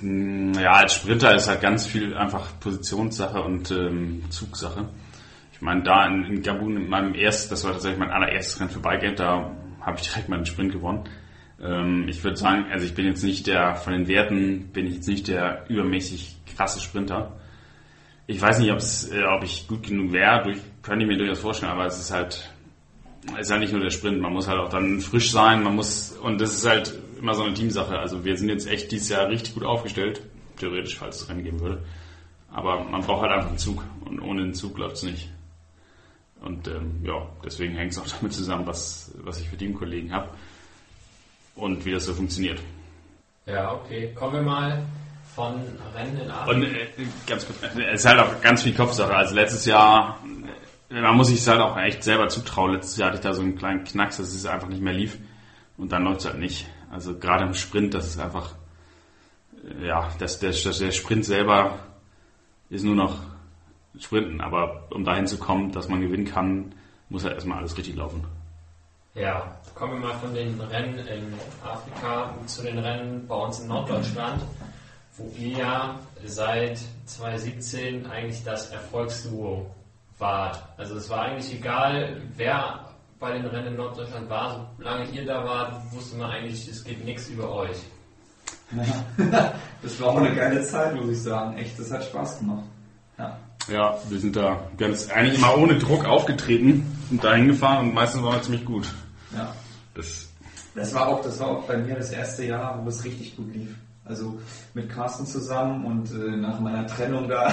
Hm, 0.00 0.54
ja, 0.54 0.72
als 0.72 0.94
Sprinter 0.94 1.34
ist 1.34 1.48
halt 1.48 1.60
ganz 1.60 1.86
viel 1.86 2.16
einfach 2.16 2.58
Positionssache 2.60 3.42
und 3.42 3.70
ähm, 3.70 4.22
Zugsache. 4.30 4.88
Ich 5.52 5.60
meine, 5.60 5.82
da 5.82 6.06
in, 6.06 6.24
in 6.24 6.42
Gabun, 6.42 6.76
in 6.76 6.88
meinem 6.88 7.14
ersten, 7.14 7.50
das 7.50 7.64
war 7.64 7.72
tatsächlich 7.72 8.00
mein 8.00 8.10
allererstes 8.10 8.60
Rennen 8.60 8.70
für 8.70 8.80
Bike 8.80 9.16
da 9.16 9.54
habe 9.80 9.98
ich 9.98 10.08
direkt 10.08 10.28
meinen 10.28 10.46
Sprint 10.46 10.72
gewonnen. 10.72 11.04
Ähm, 11.62 12.06
ich 12.08 12.24
würde 12.24 12.36
sagen, 12.36 12.66
also 12.70 12.86
ich 12.86 12.94
bin 12.94 13.06
jetzt 13.06 13.22
nicht 13.22 13.46
der, 13.46 13.76
von 13.76 13.92
den 13.92 14.08
Werten 14.08 14.72
bin 14.72 14.86
ich 14.86 14.94
jetzt 14.94 15.08
nicht 15.08 15.28
der 15.28 15.66
übermäßig 15.68 16.38
krasse 16.56 16.80
Sprinter. 16.80 17.38
Ich 18.26 18.40
weiß 18.40 18.58
nicht, 18.58 18.70
äh, 18.70 19.24
ob 19.24 19.44
ich 19.44 19.68
gut 19.68 19.86
genug 19.86 20.12
wäre, 20.12 20.42
durch, 20.44 20.58
könnte 20.84 21.04
ich 21.04 21.08
mir 21.10 21.16
durchaus 21.16 21.40
vorstellen, 21.40 21.72
aber 21.72 21.86
es 21.86 21.98
ist 21.98 22.10
halt, 22.10 22.50
es 23.32 23.46
ist 23.46 23.50
halt 23.50 23.60
nicht 23.60 23.72
nur 23.72 23.82
der 23.82 23.90
Sprint, 23.90 24.20
man 24.20 24.32
muss 24.32 24.46
halt 24.46 24.60
auch 24.60 24.68
dann 24.68 25.00
frisch 25.00 25.30
sein, 25.30 25.62
man 25.62 25.74
muss, 25.74 26.12
und 26.12 26.40
das 26.40 26.54
ist 26.54 26.66
halt 26.66 26.94
immer 27.18 27.34
so 27.34 27.42
eine 27.42 27.54
Teamsache. 27.54 27.98
Also 27.98 28.24
wir 28.24 28.36
sind 28.36 28.50
jetzt 28.50 28.68
echt 28.68 28.92
dieses 28.92 29.08
Jahr 29.08 29.28
richtig 29.28 29.54
gut 29.54 29.64
aufgestellt, 29.64 30.22
theoretisch, 30.58 30.96
falls 30.96 31.22
es 31.22 31.28
Rennen 31.28 31.42
geben 31.42 31.60
würde. 31.60 31.82
Aber 32.52 32.84
man 32.84 33.00
braucht 33.00 33.22
halt 33.22 33.32
einfach 33.32 33.48
einen 33.48 33.58
Zug 33.58 33.82
und 34.04 34.20
ohne 34.20 34.42
den 34.42 34.54
Zug 34.54 34.78
läuft 34.78 34.96
es 34.96 35.02
nicht. 35.04 35.30
Und 36.42 36.68
ähm, 36.68 37.00
ja, 37.02 37.26
deswegen 37.42 37.74
hängt 37.74 37.92
es 37.92 37.98
auch 37.98 38.06
damit 38.20 38.34
zusammen, 38.34 38.66
was, 38.66 39.10
was 39.16 39.40
ich 39.40 39.48
für 39.48 39.56
Teamkollegen 39.56 40.12
habe 40.12 40.28
und 41.56 41.84
wie 41.86 41.92
das 41.92 42.04
so 42.04 42.12
funktioniert. 42.12 42.60
Ja, 43.46 43.72
okay. 43.72 44.12
Kommen 44.14 44.34
wir 44.34 44.42
mal 44.42 44.86
von 45.34 45.60
Rennen 45.94 46.20
in 46.20 46.30
Afrika. 46.30 46.50
Und 46.50 46.62
äh, 46.64 46.86
ganz 47.26 47.46
kurz, 47.46 47.58
es 47.62 48.00
ist 48.00 48.06
halt 48.06 48.20
auch 48.20 48.40
ganz 48.40 48.62
viel 48.62 48.74
Kopfsache. 48.74 49.14
Also 49.14 49.34
letztes 49.34 49.64
Jahr, 49.64 50.20
man 51.02 51.16
muss 51.16 51.28
sich 51.28 51.40
es 51.40 51.48
halt 51.48 51.60
auch 51.60 51.76
echt 51.76 52.02
selber 52.02 52.28
zutrauen. 52.28 52.72
Letztes 52.72 52.96
Jahr 52.96 53.08
hatte 53.08 53.18
ich 53.18 53.22
da 53.22 53.32
so 53.32 53.42
einen 53.42 53.56
kleinen 53.56 53.84
Knacks, 53.84 54.18
dass 54.18 54.34
es 54.34 54.46
einfach 54.46 54.68
nicht 54.68 54.82
mehr 54.82 54.92
lief. 54.92 55.18
Und 55.76 55.92
dann 55.92 56.04
läuft 56.04 56.20
es 56.20 56.26
halt 56.26 56.38
nicht. 56.38 56.66
Also 56.90 57.18
gerade 57.18 57.44
im 57.44 57.54
Sprint, 57.54 57.94
das 57.94 58.06
ist 58.06 58.20
einfach, 58.20 58.54
äh, 59.80 59.86
ja, 59.86 60.08
das, 60.18 60.38
der, 60.38 60.50
der 60.50 60.92
Sprint 60.92 61.24
selber 61.24 61.78
ist 62.70 62.84
nur 62.84 62.94
noch 62.94 63.18
Sprinten. 63.98 64.40
Aber 64.40 64.88
um 64.90 65.04
dahin 65.04 65.26
zu 65.26 65.38
kommen, 65.38 65.72
dass 65.72 65.88
man 65.88 66.00
gewinnen 66.00 66.26
kann, 66.26 66.74
muss 67.08 67.24
halt 67.24 67.34
erstmal 67.34 67.58
alles 67.58 67.76
richtig 67.76 67.96
laufen. 67.96 68.24
Ja, 69.14 69.56
kommen 69.74 70.00
wir 70.00 70.08
mal 70.08 70.18
von 70.18 70.34
den 70.34 70.60
Rennen 70.60 70.98
in 70.98 71.34
Afrika 71.64 72.34
zu 72.46 72.62
den 72.62 72.78
Rennen 72.78 73.26
bei 73.28 73.36
uns 73.36 73.60
in 73.60 73.68
Norddeutschland, 73.68 74.42
wo 75.16 75.32
ihr 75.38 75.58
ja 75.58 76.00
seit 76.24 76.80
2017 77.06 78.06
eigentlich 78.06 78.42
das 78.42 78.70
Erfolgsduo 78.70 79.70
wart. 80.18 80.62
Also 80.76 80.96
es 80.96 81.08
war 81.10 81.22
eigentlich 81.22 81.54
egal, 81.54 82.20
wer 82.36 82.80
bei 83.18 83.32
den 83.32 83.46
Rennen 83.46 83.68
in 83.68 83.76
Norddeutschland 83.76 84.28
war, 84.28 84.70
solange 84.76 85.04
ihr 85.10 85.24
da 85.24 85.44
wart, 85.44 85.92
wusste 85.92 86.16
man 86.16 86.30
eigentlich, 86.30 86.68
es 86.68 86.84
geht 86.84 87.04
nichts 87.04 87.28
über 87.28 87.50
euch. 87.50 87.78
Ja. 88.76 89.54
das 89.82 90.00
war 90.00 90.08
auch 90.08 90.18
eine 90.18 90.34
geile 90.34 90.62
Zeit, 90.64 90.94
muss 90.94 91.10
ich 91.10 91.22
sagen. 91.22 91.56
Echt, 91.56 91.78
das 91.78 91.90
hat 91.90 92.04
Spaß 92.04 92.38
gemacht. 92.38 92.64
Ja. 93.18 93.38
Ja, 93.68 93.96
wir 94.08 94.18
sind 94.18 94.36
da 94.36 94.68
ganz 94.76 95.08
eigentlich 95.10 95.38
immer 95.38 95.56
ohne 95.56 95.78
Druck 95.78 96.04
aufgetreten 96.04 96.84
und 97.10 97.24
dahin 97.24 97.48
gefahren 97.48 97.88
und 97.88 97.94
meistens 97.94 98.22
waren 98.22 98.34
wir 98.34 98.42
ziemlich 98.42 98.64
gut. 98.64 98.86
Ja. 99.34 99.54
Das, 99.94 100.28
Das 100.74 100.92
war 100.92 101.08
auch, 101.08 101.22
das 101.22 101.40
war 101.40 101.48
auch 101.48 101.66
bei 101.66 101.78
mir 101.78 101.94
das 101.94 102.10
erste 102.10 102.44
Jahr, 102.44 102.78
wo 102.84 102.88
es 102.88 103.04
richtig 103.04 103.36
gut 103.36 103.54
lief. 103.54 103.74
Also 104.06 104.38
mit 104.74 104.90
Carsten 104.90 105.26
zusammen 105.26 105.86
und 105.86 106.10
äh, 106.10 106.36
nach 106.36 106.60
meiner 106.60 106.86
Trennung 106.86 107.26
da, 107.26 107.50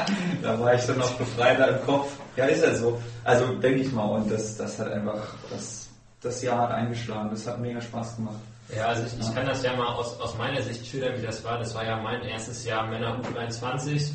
da 0.42 0.60
war 0.60 0.74
ich 0.74 0.84
dann 0.84 0.98
noch 0.98 1.12
befreiter 1.14 1.78
im 1.78 1.86
Kopf. 1.86 2.12
Ja, 2.36 2.44
ist 2.44 2.62
ja 2.62 2.74
so. 2.74 3.00
Also 3.24 3.54
denke 3.54 3.80
ich 3.80 3.92
mal. 3.92 4.04
Und 4.04 4.30
das, 4.30 4.56
das 4.58 4.78
hat 4.78 4.92
einfach, 4.92 5.34
das, 5.50 5.88
das 6.20 6.42
Jahr 6.42 6.58
hat 6.58 6.72
eingeschlagen. 6.72 7.30
Das 7.30 7.46
hat 7.46 7.58
mega 7.58 7.80
Spaß 7.80 8.16
gemacht. 8.16 8.36
Ja, 8.74 8.88
also 8.88 9.04
ich, 9.04 9.18
ich 9.18 9.34
kann 9.34 9.46
das 9.46 9.62
ja 9.62 9.74
mal 9.76 9.94
aus, 9.94 10.18
aus 10.20 10.36
meiner 10.36 10.60
Sicht 10.60 10.86
schildern, 10.86 11.16
wie 11.16 11.24
das 11.24 11.42
war. 11.42 11.58
Das 11.58 11.74
war 11.74 11.84
ja 11.84 11.96
mein 11.96 12.22
erstes 12.22 12.64
Jahr 12.66 12.86
Männer 12.86 13.18
U23, 13.20 14.10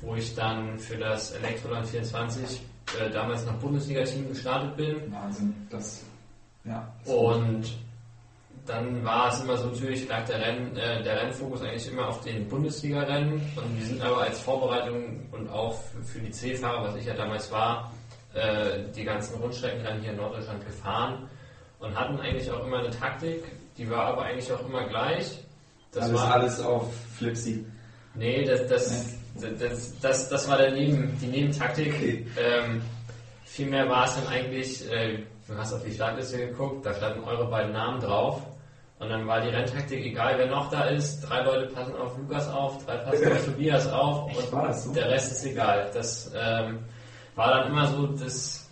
wo 0.00 0.14
ich 0.14 0.34
dann 0.34 0.78
für 0.78 0.96
das 0.96 1.32
Elektroland 1.32 1.86
24 1.86 2.60
äh, 3.00 3.10
damals 3.10 3.44
nach 3.46 3.54
Bundesliga-Team 3.54 4.28
gestartet 4.28 4.76
bin. 4.76 5.12
Wahnsinn. 5.12 5.54
Das, 5.70 6.02
ja. 6.64 6.86
Und 7.04 7.66
dann 8.66 9.04
war 9.04 9.32
es 9.32 9.40
immer 9.40 9.56
so, 9.56 9.68
natürlich 9.68 10.08
lag 10.08 10.24
der, 10.26 10.40
Renn, 10.40 10.76
äh, 10.76 11.02
der 11.02 11.22
Rennfokus 11.22 11.62
eigentlich 11.62 11.90
immer 11.90 12.08
auf 12.08 12.20
den 12.22 12.48
Bundesliga-Rennen 12.48 13.34
und 13.34 13.78
wir 13.78 13.86
sind 13.86 14.02
aber 14.02 14.22
als 14.22 14.40
Vorbereitung 14.40 15.28
und 15.32 15.48
auch 15.48 15.80
für, 16.04 16.18
die 16.18 16.30
C-Fahrer, 16.30 16.88
was 16.88 16.96
ich 16.96 17.06
ja 17.06 17.14
damals 17.14 17.50
war, 17.52 17.92
äh, 18.34 18.80
die 18.94 19.04
ganzen 19.04 19.40
Rundstreckenrennen 19.40 20.02
hier 20.02 20.10
in 20.12 20.16
Norddeutschland 20.16 20.64
gefahren 20.66 21.28
und 21.78 21.98
hatten 21.98 22.18
eigentlich 22.20 22.50
auch 22.50 22.66
immer 22.66 22.78
eine 22.78 22.90
Taktik, 22.90 23.44
die 23.78 23.88
war 23.88 24.06
aber 24.06 24.22
eigentlich 24.22 24.50
auch 24.52 24.66
immer 24.66 24.86
gleich. 24.88 25.38
Das 25.92 26.04
alles, 26.04 26.20
war, 26.20 26.34
alles 26.34 26.60
auf 26.60 26.94
Flipsy. 27.16 27.64
Nee, 28.14 28.44
das, 28.44 28.66
das, 28.66 29.14
das, 29.58 30.00
das, 30.00 30.28
das 30.28 30.48
war 30.48 30.58
der 30.58 30.72
Neben, 30.72 31.16
die 31.20 31.26
Nebentaktik. 31.26 31.94
Okay. 31.94 32.26
Ähm, 32.38 32.82
vielmehr 33.44 33.88
war 33.88 34.06
es 34.06 34.14
dann 34.16 34.26
eigentlich, 34.28 34.90
äh, 34.90 35.18
du 35.46 35.56
hast 35.56 35.72
auf 35.72 35.84
die 35.84 35.92
Startliste 35.92 36.38
geguckt, 36.38 36.84
da 36.84 36.94
standen 36.94 37.24
eure 37.24 37.48
beiden 37.48 37.72
Namen 37.72 38.00
drauf. 38.00 38.42
Und 38.98 39.10
dann 39.10 39.26
war 39.26 39.40
die 39.42 39.48
Renntaktik 39.50 40.04
egal, 40.06 40.34
wer 40.38 40.46
noch 40.46 40.70
da 40.70 40.84
ist. 40.84 41.20
Drei 41.20 41.42
Leute 41.42 41.66
passen 41.66 41.94
auf 41.96 42.16
Lukas 42.16 42.48
auf, 42.48 42.84
drei 42.86 42.96
passen 42.96 43.30
auf 43.32 43.44
Tobias 43.44 43.86
auf 43.92 44.30
Echt, 44.30 44.38
und 44.44 44.52
war 44.52 44.68
das 44.68 44.84
so? 44.84 44.92
der 44.94 45.10
Rest 45.10 45.32
ist 45.32 45.44
egal. 45.46 45.90
Das 45.92 46.32
ähm, 46.34 46.78
war 47.34 47.50
dann 47.58 47.68
immer 47.72 47.86
so 47.88 48.06
das 48.06 48.68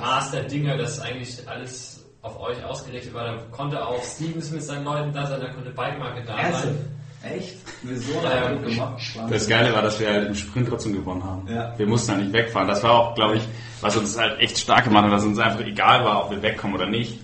Maß 0.00 0.30
der 0.30 0.44
Dinge, 0.44 0.76
dass 0.78 1.00
eigentlich 1.00 1.46
alles 1.46 2.04
auf 2.22 2.40
euch 2.40 2.62
ausgerichtet 2.64 3.12
war. 3.14 3.24
Da 3.24 3.36
konnte 3.50 3.84
auch 3.86 4.02
Stevens 4.02 4.50
mit 4.50 4.62
seinen 4.62 4.84
Leuten 4.84 5.12
da 5.12 5.26
sein, 5.26 5.40
da 5.40 5.48
konnte 5.52 5.70
Bikemarket 5.70 6.28
da 6.28 6.38
Ernsthaft? 6.38 6.64
sein. 6.64 7.32
Echt? 7.36 7.56
Wir 7.82 7.96
so 7.98 8.12
Ja, 8.22 8.30
eine 8.46 8.56
gut 8.58 8.66
gemacht. 8.70 9.02
das 9.28 9.48
Geile 9.48 9.74
war, 9.74 9.82
dass 9.82 9.98
wir 10.00 10.08
halt 10.08 10.26
im 10.28 10.34
Sprint 10.34 10.68
trotzdem 10.68 10.92
gewonnen 10.94 11.22
haben. 11.24 11.46
Ja. 11.52 11.74
Wir 11.76 11.86
mussten 11.86 12.12
halt 12.12 12.22
nicht 12.22 12.32
wegfahren. 12.32 12.68
Das 12.68 12.82
war 12.82 12.92
auch, 12.92 13.14
glaube 13.14 13.36
ich, 13.36 13.42
was 13.80 13.96
uns 13.96 14.16
halt 14.18 14.40
echt 14.40 14.56
stark 14.58 14.84
gemacht 14.84 15.04
hat, 15.04 15.12
dass 15.12 15.24
uns 15.24 15.38
einfach 15.38 15.60
egal 15.60 16.04
war, 16.04 16.24
ob 16.24 16.30
wir 16.30 16.40
wegkommen 16.42 16.76
oder 16.76 16.86
nicht. 16.86 17.18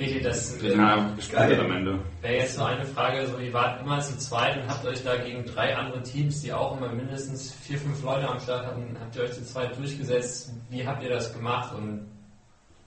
Richtig, 0.00 0.22
das 0.22 0.54
gesprintet 0.54 1.30
Geil. 1.30 1.60
am 1.60 1.72
Ende. 1.72 1.98
wäre 2.22 2.36
jetzt 2.36 2.56
nur 2.56 2.66
eine 2.66 2.86
Frage, 2.86 3.26
so 3.26 3.38
ihr 3.38 3.52
wart 3.52 3.82
immer 3.82 4.00
zu 4.00 4.16
zweit 4.16 4.56
und 4.56 4.66
habt 4.66 4.84
euch 4.86 5.04
da 5.04 5.16
gegen 5.16 5.44
drei 5.44 5.76
andere 5.76 6.02
Teams, 6.02 6.40
die 6.40 6.54
auch 6.54 6.74
immer 6.78 6.88
mindestens 6.90 7.52
vier, 7.52 7.76
fünf 7.76 8.02
Leute 8.02 8.26
am 8.26 8.40
Start 8.40 8.64
hatten, 8.64 8.96
habt 8.98 9.14
ihr 9.14 9.22
euch 9.24 9.32
zu 9.32 9.44
zweit 9.44 9.76
durchgesetzt. 9.76 10.52
Wie 10.70 10.86
habt 10.86 11.02
ihr 11.02 11.10
das 11.10 11.34
gemacht 11.34 11.74
und 11.74 12.06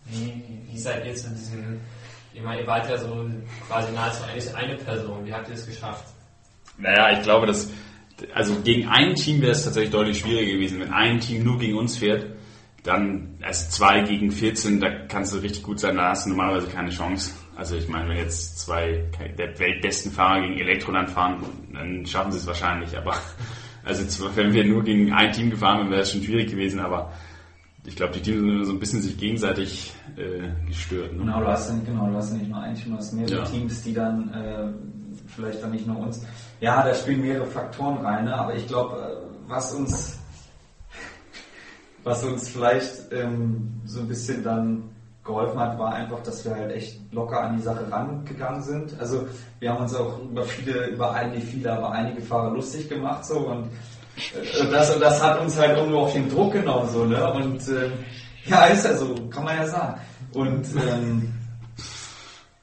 wie, 0.05 0.43
wie 0.71 0.77
seid 0.77 1.05
ihr 1.05 1.15
zu 1.15 1.29
diesem, 1.29 1.79
ich 2.33 2.41
meine, 2.41 2.61
ihr 2.61 2.67
wart 2.67 2.89
ja 2.89 2.97
so 2.97 3.29
quasi 3.67 3.91
nahezu 3.93 4.23
eigentlich 4.23 4.55
eine 4.55 4.75
Person, 4.75 5.23
wie 5.23 5.33
habt 5.33 5.47
ihr 5.49 5.53
es 5.53 5.67
geschafft? 5.67 6.05
Naja, 6.79 7.15
ich 7.15 7.21
glaube, 7.21 7.45
dass, 7.45 7.69
also 8.33 8.59
gegen 8.61 8.89
ein 8.89 9.13
Team 9.13 9.39
wäre 9.39 9.51
es 9.51 9.63
tatsächlich 9.63 9.91
deutlich 9.91 10.17
schwieriger 10.17 10.53
gewesen. 10.53 10.79
Wenn 10.79 10.91
ein 10.91 11.19
Team 11.19 11.43
nur 11.43 11.59
gegen 11.59 11.77
uns 11.77 11.95
fährt, 11.95 12.25
dann, 12.83 13.37
also 13.41 13.69
zwei 13.69 14.01
gegen 14.01 14.29
14, 14.31 14.79
da 14.81 14.89
kannst 15.07 15.33
du 15.33 15.37
richtig 15.39 15.63
gut 15.63 15.79
sein, 15.79 15.95
da 15.95 16.09
hast 16.09 16.25
du 16.25 16.29
normalerweise 16.31 16.67
keine 16.67 16.89
Chance. 16.89 17.31
Also 17.55 17.75
ich 17.75 17.87
meine, 17.87 18.09
wenn 18.09 18.17
jetzt 18.17 18.59
zwei 18.59 19.05
der 19.37 19.57
weltbesten 19.59 20.11
Fahrer 20.11 20.41
gegen 20.41 20.59
Elektroland 20.59 21.09
fahren, 21.09 21.37
dann 21.73 22.05
schaffen 22.05 22.31
sie 22.31 22.39
es 22.39 22.47
wahrscheinlich, 22.47 22.97
aber 22.97 23.15
also 23.85 24.29
wenn 24.35 24.53
wir 24.53 24.65
nur 24.65 24.83
gegen 24.83 25.13
ein 25.13 25.31
Team 25.31 25.49
gefahren 25.49 25.79
wären, 25.79 25.91
wäre 25.91 26.01
es 26.01 26.11
schon 26.11 26.23
schwierig 26.23 26.49
gewesen, 26.49 26.79
aber 26.79 27.11
ich 27.85 27.95
glaube, 27.95 28.13
die 28.13 28.21
Teams 28.21 28.39
sind 28.39 28.49
immer 28.49 28.65
so 28.65 28.71
ein 28.73 28.79
bisschen 28.79 29.01
sich 29.01 29.17
gegenseitig 29.17 29.93
äh, 30.17 30.67
gestört. 30.67 31.13
Ne? 31.13 31.19
Genau, 31.19 31.39
du 31.41 31.47
hast, 31.47 31.69
ja- 31.69 31.75
genau, 31.85 32.07
du 32.07 32.15
hast 32.15 32.31
nicht 32.33 32.49
nur 32.49 32.59
ein 32.61 32.75
Team, 32.75 32.91
du 32.91 32.97
hast 32.97 33.13
mehrere 33.13 33.35
Ja. 33.39 33.43
Teams, 33.43 33.83
die 33.83 33.93
dann 33.93 34.33
äh, 34.33 35.27
vielleicht 35.27 35.61
dann 35.61 35.71
nicht 35.71 35.85
nur 35.85 35.97
uns. 35.99 36.25
Ja, 36.59 36.81
da 36.83 36.93
spielen 36.95 37.21
mehrere 37.21 37.45
Faktoren 37.45 37.97
rein, 38.05 38.25
ne? 38.25 38.35
aber 38.35 38.55
ich 38.55 38.67
glaube, 38.67 38.95
äh, 38.97 39.49
was 39.49 39.73
uns 39.73 40.19
was 42.03 42.23
uns 42.23 42.49
vielleicht 42.49 43.11
ähm, 43.11 43.81
so 43.85 44.01
ein 44.01 44.07
bisschen 44.07 44.43
dann 44.43 44.89
geholfen 45.23 45.59
hat, 45.59 45.79
war 45.79 45.93
einfach, 45.93 46.21
dass 46.23 46.43
wir 46.43 46.53
halt 46.53 46.71
echt 46.73 46.99
locker 47.13 47.41
an 47.41 47.57
die 47.57 47.63
Sache 47.63 47.89
rangegangen 47.89 48.61
sind. 48.61 48.99
Also 48.99 49.25
wir 49.59 49.71
haben 49.71 49.83
uns 49.83 49.95
auch 49.95 50.19
über 50.19 50.43
viele, 50.43 50.87
über 50.87 51.13
einige 51.13 51.41
viele, 51.41 51.71
aber 51.71 51.91
einige 51.91 52.21
Fahrer 52.21 52.51
lustig 52.51 52.89
gemacht 52.89 53.23
so 53.25 53.39
und 53.39 53.69
äh, 54.33 54.69
das 54.69 54.93
und 54.93 54.99
das 54.99 55.23
hat 55.23 55.39
uns 55.39 55.57
halt 55.57 55.77
irgendwo 55.77 55.99
auf 55.99 56.13
den 56.13 56.29
Druck 56.29 56.53
genommen 56.53 56.89
so 56.89 57.05
ne? 57.05 57.31
Und 57.33 57.67
ähm, 57.69 57.93
ja 58.45 58.65
ist 58.65 58.83
ja 58.83 58.95
so, 58.95 59.15
kann 59.29 59.45
man 59.45 59.57
ja 59.57 59.67
sagen. 59.67 60.01
Und 60.33 60.65
ähm, 60.75 61.33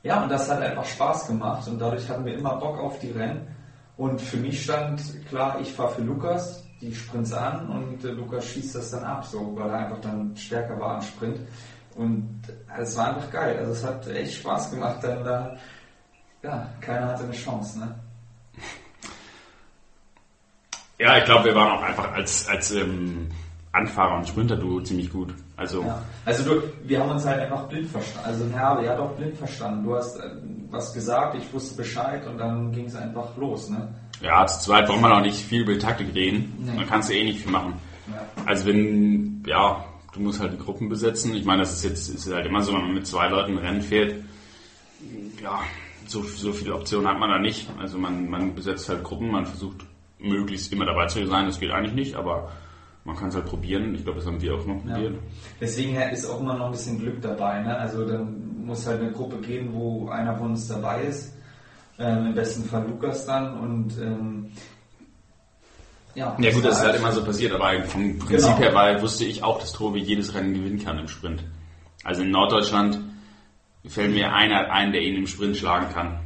ja 0.02 0.22
und 0.22 0.30
das 0.30 0.50
hat 0.50 0.60
einfach 0.60 0.84
Spaß 0.84 1.28
gemacht 1.28 1.66
und 1.66 1.78
dadurch 1.78 2.06
hatten 2.10 2.26
wir 2.26 2.34
immer 2.34 2.56
Bock 2.56 2.78
auf 2.78 2.98
die 2.98 3.10
Rennen. 3.12 3.46
Und 3.96 4.20
für 4.20 4.36
mich 4.36 4.62
stand 4.62 5.00
klar, 5.28 5.58
ich 5.60 5.72
fahre 5.72 5.94
für 5.94 6.02
Lukas 6.02 6.62
die 6.80 6.94
Sprints 6.94 7.32
an 7.32 7.68
und 7.68 8.04
äh, 8.04 8.12
Lukas 8.12 8.46
schießt 8.46 8.76
das 8.76 8.90
dann 8.90 9.04
ab, 9.04 9.24
so 9.24 9.54
weil 9.56 9.68
er 9.68 9.78
einfach 9.78 10.00
dann 10.00 10.36
stärker 10.36 10.78
war 10.80 10.96
im 10.96 11.02
Sprint. 11.02 11.40
Und 11.94 12.42
es 12.78 12.96
war 12.96 13.08
einfach 13.08 13.30
geil. 13.30 13.58
Also 13.58 13.72
es 13.72 13.84
hat 13.84 14.06
echt 14.08 14.34
Spaß 14.34 14.70
gemacht, 14.70 14.98
dann 15.02 15.24
da, 15.24 15.56
ja, 16.42 16.68
keiner 16.80 17.08
hatte 17.08 17.24
eine 17.24 17.32
Chance, 17.32 17.80
ne? 17.80 17.94
Ja, 20.98 21.16
ich 21.16 21.24
glaube, 21.24 21.46
wir 21.46 21.54
waren 21.54 21.78
auch 21.78 21.82
einfach 21.82 22.12
als, 22.12 22.46
als 22.46 22.72
ähm, 22.72 23.28
Anfahrer 23.72 24.18
und 24.18 24.28
Sprinter-Duo 24.28 24.82
ziemlich 24.82 25.10
gut. 25.10 25.34
Also 25.60 25.82
Ja. 25.82 26.02
Also 26.24 26.42
du, 26.42 26.62
wir 26.84 27.00
haben 27.00 27.10
uns 27.10 27.26
halt 27.26 27.38
einfach 27.40 27.64
blind 27.68 27.86
verstanden. 27.86 28.28
Also 28.28 28.44
Herr, 28.50 28.80
er 28.82 28.92
hat 28.92 28.98
auch 28.98 29.10
blind 29.10 29.36
verstanden. 29.36 29.84
Du 29.84 29.94
hast 29.94 30.16
äh, 30.16 30.30
was 30.70 30.94
gesagt, 30.94 31.36
ich 31.36 31.52
wusste 31.52 31.76
Bescheid 31.76 32.26
und 32.26 32.38
dann 32.38 32.72
ging 32.72 32.86
es 32.86 32.96
einfach 32.96 33.36
los, 33.36 33.68
ne? 33.68 33.88
Ja, 34.22 34.46
zu 34.46 34.60
zweit 34.60 34.88
wollen 34.88 35.02
wir 35.02 35.14
auch 35.14 35.20
nicht 35.20 35.36
viel 35.36 35.62
über 35.62 35.74
die 35.74 35.78
Taktik 35.78 36.14
reden. 36.14 36.54
Nee. 36.64 36.72
Man 36.76 36.86
kannst 36.86 37.10
du 37.10 37.14
eh 37.14 37.24
nicht 37.24 37.40
viel 37.42 37.52
machen. 37.52 37.74
Ja. 38.08 38.22
Also 38.46 38.66
wenn, 38.66 39.42
ja, 39.46 39.84
du 40.14 40.20
musst 40.20 40.40
halt 40.40 40.54
die 40.54 40.58
Gruppen 40.58 40.88
besetzen. 40.88 41.34
Ich 41.34 41.44
meine, 41.44 41.60
das 41.60 41.74
ist 41.74 41.84
jetzt 41.84 42.08
ist 42.08 42.32
halt 42.32 42.46
immer 42.46 42.62
so, 42.62 42.72
wenn 42.72 42.80
man 42.80 42.94
mit 42.94 43.06
zwei 43.06 43.28
Leuten 43.28 43.58
Rennen 43.58 43.82
fährt, 43.82 44.14
ja, 45.42 45.60
so, 46.06 46.22
so 46.22 46.52
viele 46.52 46.74
Optionen 46.74 47.06
hat 47.06 47.18
man 47.18 47.28
da 47.28 47.38
nicht. 47.38 47.68
Also 47.78 47.98
man, 47.98 48.30
man 48.30 48.54
besetzt 48.54 48.88
halt 48.88 49.04
Gruppen, 49.04 49.30
man 49.30 49.44
versucht 49.44 49.84
möglichst 50.18 50.72
immer 50.72 50.86
dabei 50.86 51.06
zu 51.06 51.26
sein. 51.26 51.44
Das 51.44 51.60
geht 51.60 51.70
eigentlich 51.70 51.94
nicht, 51.94 52.14
aber 52.14 52.50
man 53.04 53.16
kann 53.16 53.28
es 53.28 53.34
halt 53.34 53.46
probieren. 53.46 53.94
Ich 53.94 54.04
glaube, 54.04 54.18
das 54.18 54.26
haben 54.26 54.40
wir 54.40 54.54
auch 54.54 54.64
noch 54.66 54.84
Ja. 54.84 54.94
probiert. 54.94 55.18
Deswegen 55.60 55.96
ist 55.96 56.26
auch 56.26 56.40
immer 56.40 56.54
noch 56.56 56.66
ein 56.66 56.72
bisschen 56.72 56.98
Glück 56.98 57.20
dabei. 57.22 57.60
Ne? 57.62 57.76
Also 57.76 58.06
dann 58.06 58.64
muss 58.66 58.86
halt 58.86 59.00
eine 59.00 59.12
Gruppe 59.12 59.38
gehen, 59.38 59.70
wo 59.72 60.08
einer 60.08 60.36
von 60.36 60.50
uns 60.50 60.68
dabei 60.68 61.02
ist. 61.02 61.34
Ähm, 61.98 62.26
Im 62.26 62.34
besten 62.34 62.64
Fall 62.64 62.86
Lukas 62.88 63.26
dann 63.26 63.58
und 63.58 63.98
ähm, 63.98 64.50
ja. 66.14 66.36
Ja 66.38 66.52
gut, 66.52 66.64
das 66.64 66.78
ist 66.78 66.84
halt 66.84 66.96
immer 66.96 67.12
so 67.12 67.24
passiert, 67.24 67.52
aber 67.52 67.82
vom 67.84 68.18
Prinzip 68.18 68.56
Genau. 68.56 68.58
her 68.58 68.74
war, 68.74 69.00
wusste 69.02 69.24
ich 69.24 69.42
auch, 69.42 69.60
dass 69.60 69.72
Tobi 69.72 70.00
jedes 70.00 70.34
Rennen 70.34 70.54
gewinnen 70.54 70.82
kann 70.82 70.98
im 70.98 71.08
Sprint. 71.08 71.44
Also 72.02 72.22
in 72.22 72.30
Norddeutschland 72.30 72.98
fällt 73.86 74.12
mir 74.12 74.32
einer 74.32 74.70
ein, 74.70 74.92
der 74.92 75.02
ihn 75.02 75.16
im 75.16 75.26
Sprint 75.26 75.56
schlagen 75.56 75.92
kann. 75.92 76.18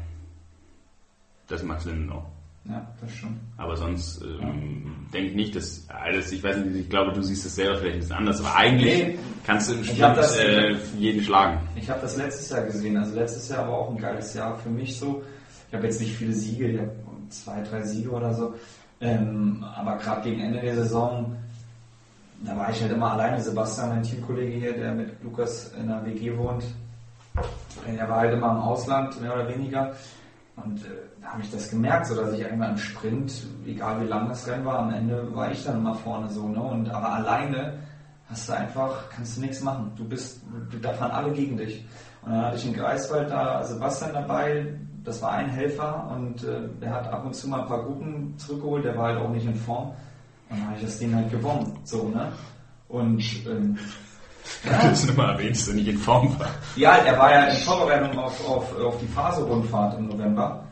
Das 1.49 1.63
macht 1.63 1.83
Sinn 1.83 2.07
noch. 2.07 2.27
Ja, 2.67 2.87
das 3.01 3.13
schon. 3.15 3.39
Aber 3.59 3.77
sonst 3.77 4.23
ähm, 4.23 5.07
denke 5.13 5.29
ich 5.31 5.35
nicht, 5.35 5.55
dass 5.57 5.87
alles, 5.91 6.33
ich 6.33 6.43
weiß 6.43 6.57
nicht, 6.59 6.77
ich 6.77 6.89
glaube, 6.89 7.13
du 7.13 7.23
siehst 7.23 7.45
das 7.45 7.55
selber 7.57 7.77
vielleicht 7.77 7.97
ein 7.97 8.01
bisschen 8.01 8.17
anders, 8.17 8.41
aber 8.41 8.57
eigentlich 8.57 9.07
Nee. 9.09 9.19
kannst 9.47 9.71
du 9.71 9.75
im 9.75 10.03
hab 10.03 10.17
das- 10.17 10.39
äh, 10.39 10.75
jeden 10.99 11.23
schlagen. 11.23 11.61
Ich 11.77 11.91
habe 11.91 12.01
das 12.01 12.17
letztes 12.17 12.49
Jahr 12.49 12.63
gesehen. 12.63 12.97
Also 12.97 13.15
letztes 13.17 13.49
Jahr 13.51 13.69
war 13.69 13.75
auch 13.79 13.91
ein 13.91 13.99
geiles 13.99 14.33
Jahr 14.33 14.57
für 14.57 14.71
mich 14.71 14.99
so. 14.99 15.23
Ich 15.69 15.75
habe 15.75 15.85
jetzt 15.87 16.01
nicht 16.01 16.17
viele 16.17 16.33
Siege, 16.33 16.69
ich 16.71 16.79
habe 16.81 16.93
zwei, 17.29 17.61
drei 17.63 17.83
Siege 17.83 18.11
oder 18.11 18.33
so. 18.33 18.55
Ähm, 19.01 19.63
aber 19.77 19.99
gerade 19.99 20.23
gegen 20.23 20.41
Ende 20.41 20.61
der 20.61 20.75
Saison, 20.77 21.37
da 22.45 22.57
war 22.57 22.71
ich 22.71 22.81
halt 22.81 22.93
immer 22.93 23.13
alleine. 23.13 23.43
Sebastian, 23.43 23.91
mein 23.91 24.03
Teamkollege 24.03 24.53
hier, 24.59 24.73
der 24.73 24.95
mit 24.95 25.23
Lukas 25.23 25.73
in 25.79 25.89
der 25.89 26.05
WG 26.07 26.35
wohnt, 26.37 26.65
er 27.87 28.09
war 28.09 28.21
halt 28.21 28.33
immer 28.33 28.53
im 28.53 28.59
Ausland, 28.59 29.21
mehr 29.21 29.35
oder 29.35 29.49
weniger. 29.49 29.95
Und 30.57 30.79
äh, 30.85 30.89
habe 31.25 31.43
ich 31.43 31.51
das 31.51 31.71
gemerkt, 31.71 32.07
so 32.07 32.15
dass 32.15 32.33
ich 32.33 32.45
einmal 32.45 32.71
im 32.71 32.79
Sprint, 32.79 33.47
egal 33.67 34.01
wie 34.01 34.07
lang 34.07 34.29
das 34.29 34.47
Rennen 34.47 34.65
war, 34.65 34.79
am 34.81 34.93
Ende 34.93 35.35
war 35.35 35.51
ich 35.51 35.65
dann 35.65 35.79
immer 35.79 35.95
vorne 35.95 36.29
so. 36.31 36.49
Ne? 36.49 36.61
Und 36.61 36.89
aber 36.91 37.13
alleine 37.13 37.79
hast 38.29 38.49
du 38.49 38.53
einfach, 38.53 39.09
kannst 39.11 39.37
du 39.37 39.41
nichts 39.41 39.61
machen. 39.63 39.93
Du 39.97 40.05
bist, 40.05 40.43
du, 40.71 40.79
da 40.79 40.93
fahren 40.93 41.11
alle 41.11 41.33
gegen 41.33 41.57
dich. 41.57 41.85
Und 42.23 42.33
dann 42.33 42.47
hatte 42.47 42.57
ich 42.57 42.67
in 42.67 42.75
Greifswald 42.75 43.31
da 43.31 43.63
Sebastian 43.65 44.13
dabei, 44.15 44.79
das 45.05 45.21
war 45.21 45.33
ein 45.33 45.51
Helfer 45.51 46.11
und 46.17 46.43
äh, 46.45 46.69
der 46.81 46.91
hat 46.91 47.13
ab 47.13 47.27
und 47.27 47.35
zu 47.35 47.49
mal 47.49 47.61
ein 47.61 47.69
paar 47.69 47.85
Gruppen 47.85 48.35
zurückgeholt, 48.39 48.85
der 48.85 48.97
war 48.97 49.09
halt 49.09 49.19
auch 49.19 49.29
nicht 49.29 49.45
in 49.45 49.55
Form. 49.55 49.93
dann 50.49 50.65
habe 50.65 50.77
ich 50.77 50.83
das 50.83 50.99
Ding 50.99 51.15
halt 51.15 51.31
gewonnen. 51.31 51.79
So, 51.85 52.09
ne? 52.09 52.33
Und 52.89 53.23
ähm, 53.47 53.79
Ja. 54.65 54.89
Das 54.89 55.07
nochmal 55.07 55.33
erwähnt, 55.35 55.57
dass 55.57 55.69
er 55.69 55.75
nicht 55.75 55.89
in 55.89 55.99
Form 55.99 56.39
war. 56.39 56.49
ja, 56.77 56.97
er 56.97 57.19
war 57.19 57.31
ja 57.31 57.45
in 57.45 57.57
Vorbereitung 57.57 58.19
auf, 58.19 58.49
auf, 58.49 58.79
auf 58.79 58.99
die 58.99 59.07
Faso-Rundfahrt 59.07 59.99
im 59.99 60.09
November, 60.09 60.65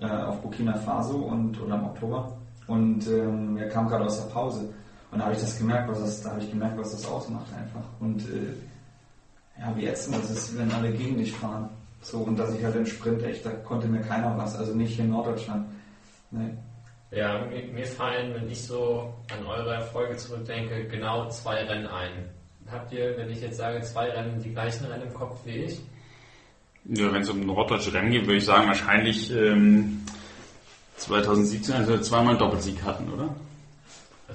äh, 0.00 0.06
auf 0.06 0.40
Burkina 0.42 0.74
Faso 0.74 1.16
und 1.18 1.60
oder 1.60 1.76
im 1.76 1.84
Oktober. 1.84 2.36
Und 2.66 3.06
ähm, 3.06 3.56
er 3.56 3.68
kam 3.68 3.88
gerade 3.88 4.04
aus 4.04 4.22
der 4.24 4.32
Pause. 4.32 4.68
Und 5.10 5.18
da 5.18 5.26
habe 5.26 5.34
ich 5.34 5.40
das 5.40 5.58
gemerkt, 5.58 5.88
was 5.88 6.00
das, 6.00 6.22
da 6.22 6.30
habe 6.30 6.40
ich 6.40 6.50
gemerkt, 6.50 6.78
was 6.78 6.90
das 6.90 7.06
ausmacht 7.06 7.46
einfach. 7.54 7.84
Und 8.00 8.22
äh, 8.22 9.60
ja, 9.60 9.74
wie 9.76 9.86
ätzend 9.86 10.16
das 10.16 10.30
ist, 10.30 10.58
wenn 10.58 10.70
alle 10.72 10.92
gegen 10.92 11.16
dich 11.16 11.32
fahren. 11.32 11.70
So, 12.02 12.18
und 12.18 12.38
dass 12.38 12.54
ich 12.54 12.62
halt 12.62 12.76
im 12.76 12.86
Sprint 12.86 13.22
echt, 13.22 13.46
da 13.46 13.50
konnte 13.50 13.88
mir 13.88 14.00
keiner 14.00 14.36
was, 14.36 14.56
also 14.56 14.74
nicht 14.74 14.94
hier 14.94 15.04
in 15.04 15.10
Norddeutschland. 15.10 15.66
Nee. 16.30 16.50
Ja, 17.10 17.44
mir, 17.46 17.64
mir 17.72 17.86
fallen, 17.86 18.34
wenn 18.34 18.50
ich 18.50 18.66
so 18.66 19.14
an 19.32 19.46
eure 19.46 19.74
Erfolge 19.74 20.16
zurückdenke, 20.16 20.86
genau 20.88 21.28
zwei 21.30 21.64
Rennen 21.64 21.86
ein. 21.86 22.28
Habt 22.70 22.92
ihr, 22.92 23.16
wenn 23.16 23.30
ich 23.30 23.40
jetzt 23.40 23.56
sage, 23.56 23.80
zwei 23.82 24.10
Rennen, 24.10 24.42
die 24.42 24.52
gleichen 24.52 24.86
Rennen 24.86 25.04
im 25.04 25.14
Kopf 25.14 25.38
wie 25.44 25.64
ich? 25.64 25.80
Ja, 26.88 27.12
wenn 27.12 27.22
es 27.22 27.28
um 27.28 27.40
ein 27.40 27.46
Norddeutsche 27.46 27.92
Rennen 27.92 28.12
geht, 28.12 28.26
würde 28.26 28.36
ich 28.36 28.44
sagen, 28.44 28.68
wahrscheinlich 28.68 29.32
ähm, 29.32 30.02
2017, 30.98 31.74
als 31.74 31.88
wir 31.88 32.02
zweimal 32.02 32.30
einen 32.30 32.38
Doppelsieg 32.38 32.82
hatten, 32.84 33.12
oder? 33.12 33.34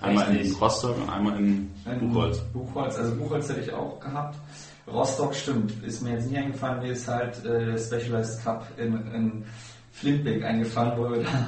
Einmal 0.02 0.36
in. 0.36 0.54
Rostock 0.56 0.98
und 0.98 1.10
einmal 1.10 1.38
in 1.38 1.70
Buchholz. 2.00 2.40
Buchholz, 2.54 2.98
also 2.98 3.16
Buchholz 3.16 3.50
hätte 3.50 3.62
ich 3.62 3.72
auch 3.72 4.00
gehabt. 4.00 4.38
Rostock 4.88 5.36
stimmt, 5.36 5.72
ist 5.84 6.02
mir 6.02 6.14
jetzt 6.14 6.30
nicht 6.30 6.38
eingefallen, 6.38 6.82
mir 6.82 6.92
ist 6.92 7.08
halt 7.08 7.46
äh, 7.46 7.66
der 7.66 7.78
Specialized 7.78 8.44
Cup 8.44 8.68
in, 8.78 8.94
in 9.14 9.46
Flintbeck 9.92 10.44
eingefallen, 10.44 10.94
wo 10.98 11.12
wir 11.12 11.24
da 11.24 11.48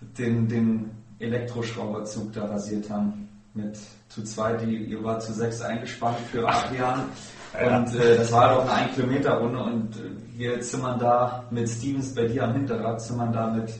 den, 0.00 0.48
den 0.48 0.90
Elektroschrauberzug 1.18 2.32
da 2.32 2.46
rasiert 2.46 2.88
haben. 2.90 3.28
Mit 3.54 3.76
zu 4.08 4.22
zwei, 4.22 4.54
die, 4.54 4.76
ihr 4.76 5.02
war 5.02 5.18
zu 5.18 5.32
sechs 5.32 5.60
eingespannt 5.60 6.18
für 6.30 6.46
Adrian. 6.48 7.06
Ja. 7.54 7.78
Und 7.78 7.94
äh, 7.94 8.16
das 8.16 8.32
war 8.32 8.54
doch 8.54 8.62
eine 8.62 8.72
1 8.72 8.94
Kilometer 8.94 9.34
Runde 9.38 9.58
und 9.60 9.96
äh, 9.96 10.38
wir 10.38 10.60
zimmern 10.60 10.98
da 10.98 11.44
mit 11.50 11.68
Stevens 11.68 12.14
bei 12.14 12.26
dir 12.26 12.44
am 12.44 12.52
Hinterrad, 12.52 13.00
zimmern 13.00 13.32
da 13.32 13.48
mit 13.48 13.72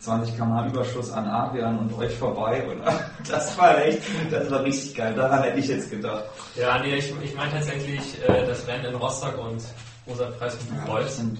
20 0.00 0.36
km 0.36 0.66
Überschuss 0.68 1.10
an 1.12 1.26
Adrian 1.26 1.78
und 1.78 1.96
euch 1.98 2.14
vorbei. 2.14 2.62
Und 2.68 2.82
das 3.30 3.56
war 3.56 3.82
echt, 3.82 4.02
das 4.30 4.50
war 4.50 4.62
richtig 4.62 4.94
geil. 4.94 5.14
Daran 5.14 5.42
hätte 5.42 5.58
ich 5.58 5.68
jetzt 5.68 5.90
gedacht. 5.90 6.24
Ja, 6.56 6.78
nee, 6.78 6.96
ich, 6.96 7.14
ich 7.22 7.34
meine 7.34 7.52
tatsächlich 7.52 8.22
äh, 8.28 8.46
das 8.46 8.66
Rennen 8.66 8.86
in 8.86 8.94
Rostock 8.96 9.38
und 9.38 9.62
Rosa 10.06 10.26
Preis 10.38 10.56
und 10.58 10.84
Buchholz. 10.84 11.18
Und 11.20 11.38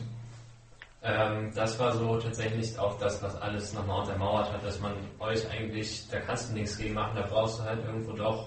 Ähm, 1.06 1.52
das 1.54 1.78
war 1.78 1.92
so 1.92 2.16
tatsächlich 2.18 2.78
auch 2.78 2.98
das, 2.98 3.22
was 3.22 3.36
alles 3.42 3.74
nochmal 3.74 4.00
untermauert 4.00 4.50
hat, 4.50 4.64
dass 4.64 4.80
man 4.80 4.92
euch 5.18 5.46
eigentlich, 5.50 6.08
da 6.10 6.18
kannst 6.18 6.48
du 6.48 6.54
nichts 6.54 6.78
gegen 6.78 6.94
machen, 6.94 7.14
da 7.16 7.26
brauchst 7.28 7.58
du 7.58 7.64
halt 7.64 7.84
irgendwo 7.84 8.12
doch. 8.12 8.46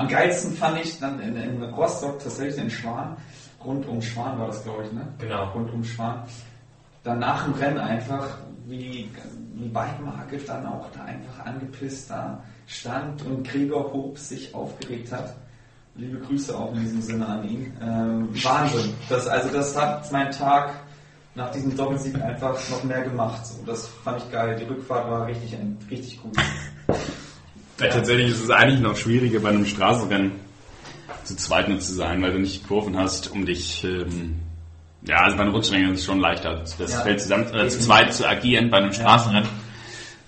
Am 0.00 0.08
geilsten 0.08 0.54
fand 0.54 0.80
ich 0.80 0.98
dann 0.98 1.20
in, 1.20 1.36
in 1.36 1.62
Rostock 1.62 2.18
tatsächlich 2.22 2.56
in 2.56 2.70
Schwan. 2.70 3.16
Rund 3.62 3.86
um 3.86 4.00
Schwan 4.00 4.38
war 4.38 4.46
das, 4.46 4.62
glaube 4.64 4.84
ich, 4.84 4.92
ne? 4.92 5.06
Genau. 5.18 5.50
Rund 5.50 5.70
um 5.72 5.84
Schwan. 5.84 6.22
Dann 7.04 7.18
nach 7.18 7.44
dem 7.44 7.54
Rennen 7.54 7.78
einfach, 7.78 8.38
wie, 8.66 9.10
wie 9.54 9.68
Bike 9.68 10.00
Market 10.02 10.48
dann 10.48 10.66
auch 10.66 10.86
da 10.92 11.04
einfach 11.04 11.44
angepisst 11.44 12.10
da 12.10 12.42
stand 12.66 13.22
und 13.26 13.46
Gregor 13.46 13.92
Hob 13.92 14.16
sich 14.16 14.54
aufgeregt 14.54 15.12
hat. 15.12 15.34
Liebe 15.96 16.18
Grüße 16.18 16.56
auch 16.56 16.72
in 16.72 16.80
diesem 16.80 17.02
Sinne 17.02 17.26
an 17.26 17.44
ihn. 17.44 17.76
Ähm, 17.82 18.28
Wahnsinn. 18.42 18.94
Das, 19.08 19.26
also 19.26 19.50
das 19.50 19.76
hat 19.76 20.10
mein 20.12 20.30
Tag 20.30 20.72
nach 21.34 21.50
diesem 21.50 21.76
Doppelsieg 21.76 22.14
einfach 22.22 22.56
noch 22.70 22.84
mehr 22.84 23.02
gemacht. 23.02 23.44
So, 23.44 23.62
das 23.66 23.86
fand 23.86 24.22
ich 24.22 24.30
geil. 24.30 24.56
Die 24.58 24.64
Rückfahrt 24.64 25.10
war 25.10 25.26
richtig, 25.26 25.56
richtig 25.90 26.22
gut. 26.22 26.36
Ja, 27.80 27.88
tatsächlich 27.88 28.30
ist 28.30 28.42
es 28.44 28.50
eigentlich 28.50 28.80
noch 28.80 28.96
schwieriger 28.96 29.40
bei 29.40 29.50
einem 29.50 29.66
Straßenrennen 29.66 30.32
zu 31.24 31.36
zweit 31.36 31.68
nur 31.68 31.78
zu 31.80 31.92
sein, 31.94 32.22
weil 32.22 32.32
du 32.32 32.38
nicht 32.40 32.62
die 32.62 32.66
Kurven 32.66 32.96
hast, 32.96 33.30
um 33.30 33.46
dich. 33.46 33.84
Ähm, 33.84 34.36
ja, 35.02 35.16
also 35.22 35.36
bei 35.36 35.44
einem 35.44 35.54
Rutschrennen 35.54 35.92
ist 35.94 36.00
es 36.00 36.06
schon 36.06 36.20
leichter, 36.20 36.62
das 36.78 36.92
Ja. 36.92 37.00
Feld 37.00 37.20
zusammen, 37.20 37.46
äh, 37.54 37.68
zu 37.68 37.80
zweit 37.80 38.12
zu 38.12 38.28
agieren. 38.28 38.70
Bei 38.70 38.78
einem 38.78 38.92
Straßenrennen 38.92 39.48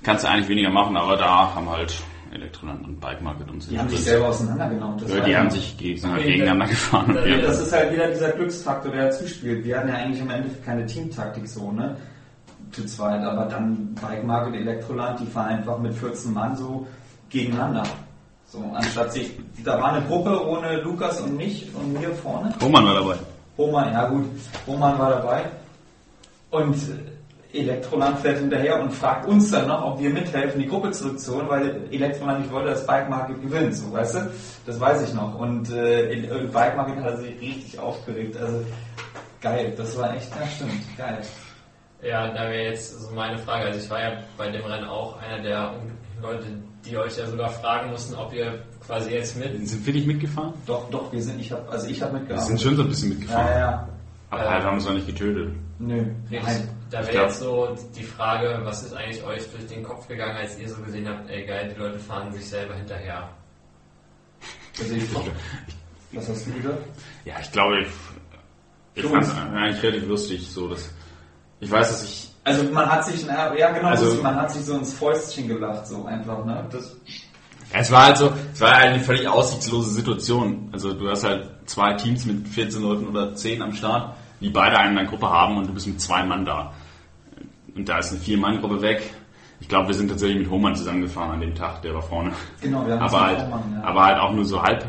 kannst 0.02 0.24
du 0.24 0.28
eigentlich 0.28 0.48
weniger 0.48 0.70
machen, 0.70 0.96
aber 0.96 1.16
da 1.16 1.54
haben 1.54 1.68
halt 1.68 1.94
Elektroland 2.32 2.84
und 2.86 2.98
Bike 2.98 3.20
Market 3.20 3.50
und 3.50 3.62
so. 3.62 3.70
Die 3.70 3.78
haben 3.78 3.88
sich 3.90 4.00
selber 4.00 4.28
auseinandergenommen. 4.28 4.98
Das 4.98 5.12
ja, 5.14 5.20
die 5.20 5.36
haben 5.36 5.50
sich 5.50 5.76
geg 5.76 6.02
Okay, 6.02 6.22
gegeneinander 6.24 6.66
gefahren. 6.68 7.16
Und 7.16 7.26
Ja, 7.26 7.38
Das 7.38 7.60
ist 7.60 7.72
halt 7.72 7.92
wieder 7.92 8.08
dieser 8.08 8.30
Glücksfaktor, 8.30 8.90
der 8.92 9.04
dazu 9.06 9.26
spielt. 9.28 9.64
Wir 9.64 9.78
hatten 9.78 9.88
ja 9.88 9.94
eigentlich 9.96 10.20
im 10.20 10.30
Endeffekt 10.30 10.64
keine 10.64 10.86
Teamtaktik 10.86 11.46
so, 11.46 11.70
ne? 11.72 11.96
Zu 12.70 12.86
zweit, 12.86 13.20
aber 13.22 13.44
dann 13.44 13.94
Bike 14.00 14.24
Market 14.24 14.54
Elektroland, 14.54 15.20
die 15.20 15.26
fahren 15.26 15.58
einfach 15.58 15.78
mit 15.78 15.92
14 15.92 16.32
Mann 16.32 16.56
so 16.56 16.86
gegeneinander. 17.32 17.82
So, 18.48 18.62
anstatt 18.74 19.12
sich, 19.12 19.30
da 19.64 19.80
war 19.80 19.94
eine 19.94 20.06
Gruppe 20.06 20.46
ohne 20.46 20.80
Lukas 20.82 21.20
und 21.22 21.36
mich 21.36 21.66
und 21.74 21.94
mir 21.98 22.10
vorne. 22.14 22.54
Roman 22.60 22.84
war 22.84 22.94
dabei. 22.94 23.14
Roman, 23.58 23.92
ja 23.92 24.06
gut, 24.08 24.26
Roman 24.66 24.98
war 24.98 25.10
dabei. 25.10 25.42
Und 26.50 26.74
äh, 27.54 27.58
Elektroland 27.58 28.18
fährt 28.20 28.38
hinterher 28.38 28.80
und 28.80 28.92
fragt 28.92 29.26
uns 29.26 29.50
dann 29.50 29.68
noch, 29.68 29.84
ob 29.84 30.00
wir 30.00 30.10
mithelfen, 30.10 30.60
die 30.60 30.68
Gruppe 30.68 30.90
zurückzuholen, 30.90 31.48
weil 31.48 31.80
Elektroland 31.90 32.40
nicht 32.40 32.52
wollte, 32.52 32.70
dass 32.70 32.86
Bike 32.86 33.08
Market 33.10 33.40
gewinnt, 33.42 33.74
so, 33.76 33.92
weißt 33.92 34.14
du? 34.16 34.30
Das 34.66 34.78
weiß 34.80 35.02
ich 35.08 35.14
noch. 35.14 35.38
Und 35.38 35.70
äh, 35.70 36.12
in- 36.12 36.24
äh, 36.24 36.46
Bike 36.52 36.76
Market 36.76 37.02
hat 37.02 37.18
sich 37.18 37.38
richtig 37.40 37.78
aufgeregt. 37.78 38.36
Also 38.38 38.64
geil, 39.40 39.72
das 39.76 39.96
war 39.98 40.14
echt, 40.14 40.30
ja 40.38 40.46
stimmt, 40.46 40.96
geil. 40.96 41.18
Ja, 42.02 42.28
da 42.28 42.42
wäre 42.50 42.70
jetzt 42.70 43.00
so 43.00 43.14
meine 43.14 43.38
Frage. 43.38 43.66
Also 43.66 43.80
ich 43.80 43.90
war 43.90 44.00
ja 44.00 44.12
bei 44.36 44.50
dem 44.50 44.64
Rennen 44.64 44.88
auch 44.88 45.18
einer 45.20 45.42
der 45.42 45.72
Leute, 46.20 46.46
die 46.84 46.96
euch 46.96 47.16
ja 47.16 47.26
sogar 47.26 47.50
fragen 47.50 47.90
mussten, 47.90 48.14
ob 48.14 48.32
ihr 48.32 48.62
quasi 48.84 49.10
jetzt 49.10 49.36
mit. 49.36 49.68
Sind 49.68 49.86
wir 49.86 49.92
nicht 49.94 50.06
mitgefahren? 50.06 50.52
Doch, 50.66 50.90
doch, 50.90 51.12
wir 51.12 51.22
sind, 51.22 51.40
ich 51.40 51.52
habe, 51.52 51.68
also 51.70 51.86
ich 51.88 52.02
habe 52.02 52.20
Wir 52.28 52.38
sind 52.38 52.60
schon 52.60 52.76
so 52.76 52.82
ein 52.82 52.88
bisschen 52.88 53.10
Ja, 53.12 53.14
mitgefahren. 53.18 53.46
ja, 53.48 53.58
ja. 53.58 53.88
Aber 54.30 54.50
halt 54.50 54.64
haben 54.64 54.74
uns 54.74 54.86
noch 54.86 54.94
nicht 54.94 55.06
getötet. 55.06 55.52
Nö, 55.78 56.06
nein. 56.30 56.68
Da 56.90 57.06
wäre 57.06 57.24
jetzt 57.24 57.38
so 57.40 57.74
die 57.96 58.02
Frage, 58.02 58.60
was 58.64 58.82
ist 58.82 58.94
eigentlich 58.94 59.22
euch 59.24 59.50
durch 59.50 59.66
den 59.66 59.82
Kopf 59.82 60.06
gegangen, 60.08 60.36
als 60.36 60.58
ihr 60.58 60.68
so 60.68 60.76
gesehen 60.82 61.08
habt, 61.08 61.28
ey 61.30 61.44
geil, 61.46 61.72
die 61.74 61.80
Leute 61.80 61.98
fahren 61.98 62.32
sich 62.32 62.46
selber 62.46 62.74
hinterher. 62.74 63.28
Also 64.78 64.94
ich, 64.94 65.02
was 66.12 66.28
hast 66.28 66.46
du 66.46 66.52
gesagt? 66.52 66.78
Ja, 67.24 67.34
ich 67.40 67.52
glaube, 67.52 67.82
ich, 67.82 67.88
ich 68.94 69.04
fand 69.10 69.24
es 69.24 69.34
eigentlich 69.34 69.82
relativ 69.82 70.06
lustig. 70.08 70.46
So, 70.50 70.68
dass, 70.68 70.90
ich 71.60 71.70
weiß, 71.70 71.88
dass 71.88 72.04
ich 72.04 72.31
Also 72.44 72.64
man 72.72 72.90
hat 72.90 73.04
sich, 73.04 73.24
na, 73.26 73.54
ja 73.56 73.70
genau, 73.70 73.88
Also- 73.88 74.22
man 74.22 74.34
hat 74.36 74.50
sich 74.50 74.64
so 74.64 74.74
ins 74.76 74.92
Fäustchen 74.94 75.46
gelacht, 75.48 75.86
so 75.86 76.04
einfach, 76.06 76.44
ne? 76.44 76.64
Das, 76.70 76.96
Ja, 77.72 77.78
es 77.78 77.90
war 77.90 78.06
halt 78.06 78.16
so, 78.18 78.32
es 78.52 78.60
war 78.60 78.72
halt 78.74 78.94
eine 78.94 79.00
völlig 79.00 79.26
aussichtslose 79.28 79.90
Situation. 79.90 80.68
Also 80.72 80.92
du 80.92 81.08
hast 81.08 81.24
halt 81.24 81.48
zwei 81.66 81.94
Teams 81.94 82.26
mit 82.26 82.46
14 82.48 82.82
Leuten 82.82 83.06
oder 83.06 83.34
10 83.34 83.62
am 83.62 83.72
Start, 83.72 84.14
die 84.40 84.50
beide 84.50 84.76
einen 84.78 84.90
in 84.90 84.96
der 84.96 85.06
Gruppe 85.06 85.30
haben 85.30 85.56
und 85.56 85.68
du 85.68 85.72
bist 85.72 85.86
mit 85.86 86.00
zwei 86.00 86.24
Mann 86.24 86.44
da. 86.44 86.72
Und 87.74 87.88
da 87.88 87.98
ist 87.98 88.10
eine 88.10 88.20
Vier-Mann-Gruppe 88.20 88.82
weg. 88.82 89.14
Ich 89.60 89.68
glaube, 89.68 89.86
wir 89.88 89.94
sind 89.94 90.08
tatsächlich 90.08 90.40
mit 90.40 90.50
Hohmann 90.50 90.74
zusammengefahren 90.74 91.30
an 91.30 91.40
dem 91.40 91.54
Tag, 91.54 91.80
der 91.82 91.94
war 91.94 92.02
vorne. 92.02 92.32
genau, 92.60 92.84
wir 92.84 92.94
haben 92.94 93.02
Aber 93.02 93.20
halt, 93.26 93.38
auch 93.38 93.48
machen, 93.50 93.76
ja. 93.80 93.84
aber 93.88 94.04
halt 94.04 94.18
auch 94.18 94.32
nur 94.32 94.44
so 94.44 94.60
halb. 94.62 94.84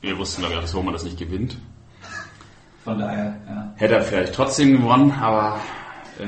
Wir 0.00 0.16
wussten, 0.18 0.40
glaube 0.40 0.54
ich, 0.54 0.60
dass 0.62 0.74
Hohmann 0.74 0.94
das 0.94 1.04
nicht 1.04 1.18
gewinnt. 1.18 1.58
Von 2.82 2.98
daher, 2.98 3.36
ja. 3.46 3.72
Hätte 3.76 3.94
er 3.96 4.02
vielleicht 4.02 4.34
trotzdem 4.34 4.80
gewonnen, 4.80 5.12
aber 5.20 5.60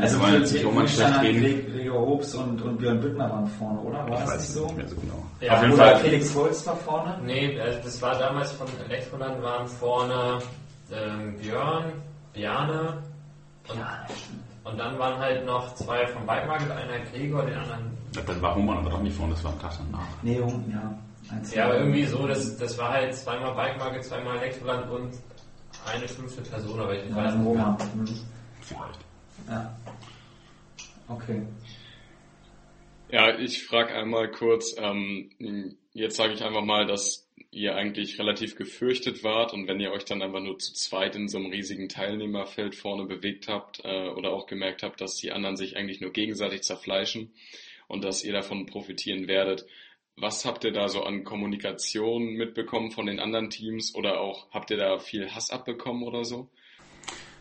Also 0.01 0.19
für 0.21 0.37
jetzt 0.37 0.53
nicht 0.53 0.65
Hohmann 0.65 0.89
schlecht 0.89 1.23
reden. 1.23 1.73
Gregor 1.73 2.01
Hobs 2.07 2.35
und, 2.35 2.63
und 2.63 2.79
Björn 2.79 3.01
Büttner 3.01 3.31
waren 3.31 3.47
vorne, 3.47 3.81
oder? 3.81 3.99
War 3.99 4.09
Ich 4.09 4.19
das 4.21 4.29
weiß 4.29 4.39
nicht 4.39 4.49
es 4.49 4.55
so? 4.55 4.65
nicht 4.67 4.77
mehr 4.77 4.89
so 4.89 4.97
genau. 4.97 5.27
Ja, 5.41 5.53
Auf 5.55 5.63
jeden 5.63 5.75
Oder 5.75 5.85
Fall. 5.85 5.97
Felix 5.99 6.35
Holz 6.35 6.67
war 6.67 6.77
vorne? 6.77 7.19
Nee, 7.25 7.61
also 7.61 7.79
das 7.83 8.03
war 8.03 8.19
damals 8.19 8.53
von 8.53 8.67
Elektroland, 8.89 9.43
waren 9.43 9.67
vorne 9.67 10.39
ähm, 10.93 11.37
Björn, 11.39 11.85
Bjane 12.35 12.99
und, 13.69 14.71
und 14.73 14.79
dann 14.79 14.99
waren 14.99 15.19
halt 15.19 15.45
noch 15.47 15.75
zwei 15.75 16.07
vom 16.09 16.27
Bike 16.27 16.47
Market, 16.47 16.71
einer 16.71 16.99
Gregor, 17.13 17.45
den 17.45 17.57
anderen. 17.57 17.99
Ja, 18.15 18.23
Dann 18.27 18.43
war 18.43 18.55
Hohmann 18.55 18.79
aber 18.79 18.91
doch 18.91 19.03
nicht 19.03 19.17
vorne, 19.17 19.33
das 19.35 19.45
war 19.45 19.53
am 19.53 19.61
Tag 19.61 19.73
danach. 19.79 20.07
Nee, 20.23 20.39
um, 20.41 20.65
ja. 20.71 20.99
Eins, 21.33 21.55
Ja, 21.55 21.67
aber 21.67 21.79
irgendwie 21.79 22.05
so, 22.07 22.27
das, 22.27 22.57
das 22.59 22.77
war 22.79 22.91
halt 22.93 23.15
zweimal 23.15 23.55
Bike 23.55 23.79
Market, 23.79 24.05
zweimal 24.05 24.37
Elektroland 24.39 24.91
und 24.91 25.11
eine 25.93 26.09
fünfte 26.09 26.43
Person, 26.43 26.81
aber 26.81 26.95
ich 26.95 27.09
Ja, 27.09 27.17
weiß 27.17 27.35
nicht 27.35 27.47
Roman. 27.47 27.77
mehr. 27.77 27.87
Mhm. 27.95 28.21
Vielleicht. 28.61 28.99
Ja. 29.51 29.77
Okay. 31.09 31.43
Ja, 33.11 33.37
ich 33.37 33.65
frage 33.65 33.93
einmal 33.93 34.31
kurz, 34.31 34.77
ähm, 34.79 35.31
jetzt 35.93 36.17
sage 36.17 36.35
ich 36.35 36.45
einfach 36.45 36.65
mal, 36.65 36.87
dass 36.87 37.29
ihr 37.51 37.75
eigentlich 37.75 38.21
relativ 38.21 38.55
gefürchtet 38.55 39.25
wart 39.25 39.53
und 39.53 39.67
wenn 39.67 39.81
ihr 39.81 39.91
euch 39.91 40.05
dann 40.05 40.23
einfach 40.23 40.39
nur 40.39 40.59
zu 40.61 40.73
zweit 40.75 41.17
in 41.17 41.27
so 41.27 41.39
einem 41.39 41.51
riesigen 41.51 41.89
Teilnehmerfeld 41.89 42.77
vorne 42.77 43.07
bewegt 43.07 43.49
habt 43.49 43.85
äh, 43.85 44.09
oder 44.11 44.31
auch 44.31 44.47
gemerkt 44.47 44.85
habt, 44.85 45.01
dass 45.01 45.17
die 45.17 45.33
anderen 45.33 45.57
sich 45.57 45.77
eigentlich 45.77 46.01
nur 46.01 46.13
gegenseitig 46.13 46.63
zerfleischen 46.63 47.33
und 47.89 48.05
dass 48.05 48.23
ihr 48.23 48.33
davon 48.33 48.67
profitieren 48.67 49.27
werdet, 49.27 49.67
was 50.17 50.45
habt 50.45 50.63
ihr 50.63 50.73
da 50.73 50.89
so 50.89 51.03
an 51.03 51.25
Kommunikation 51.25 52.35
mitbekommen 52.35 52.93
von 52.93 53.07
den 53.07 53.19
anderen 53.19 53.51
Teams 53.51 53.97
oder 53.97 54.21
auch 54.21 54.49
habt 54.53 54.71
ihr 54.71 54.77
da 54.77 54.99
viel 55.01 55.35
Hass 55.35 55.51
abbekommen 55.51 56.05
oder 56.05 56.25
so? 56.25 56.49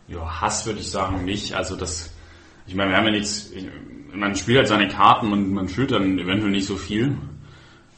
Ja, 0.10 0.42
Hass 0.42 0.66
würde 0.66 0.80
ich 0.80 0.90
sagen 0.92 1.24
nicht. 1.26 1.54
Also 1.54 1.76
das, 1.76 2.12
Ich 2.68 2.76
meine, 2.76 2.92
wir 2.92 2.98
haben 2.98 3.06
ja 3.06 3.12
nichts, 3.12 3.52
ich, 3.52 3.66
man 4.14 4.36
spielt 4.36 4.58
halt 4.60 4.68
seine 4.68 4.88
Karten 4.88 5.32
und 5.32 5.52
man 5.54 5.68
fühlt 5.68 5.92
dann 5.92 6.18
eventuell 6.20 6.52
nicht 6.52 6.66
so 6.68 6.76
viel. 6.78 7.16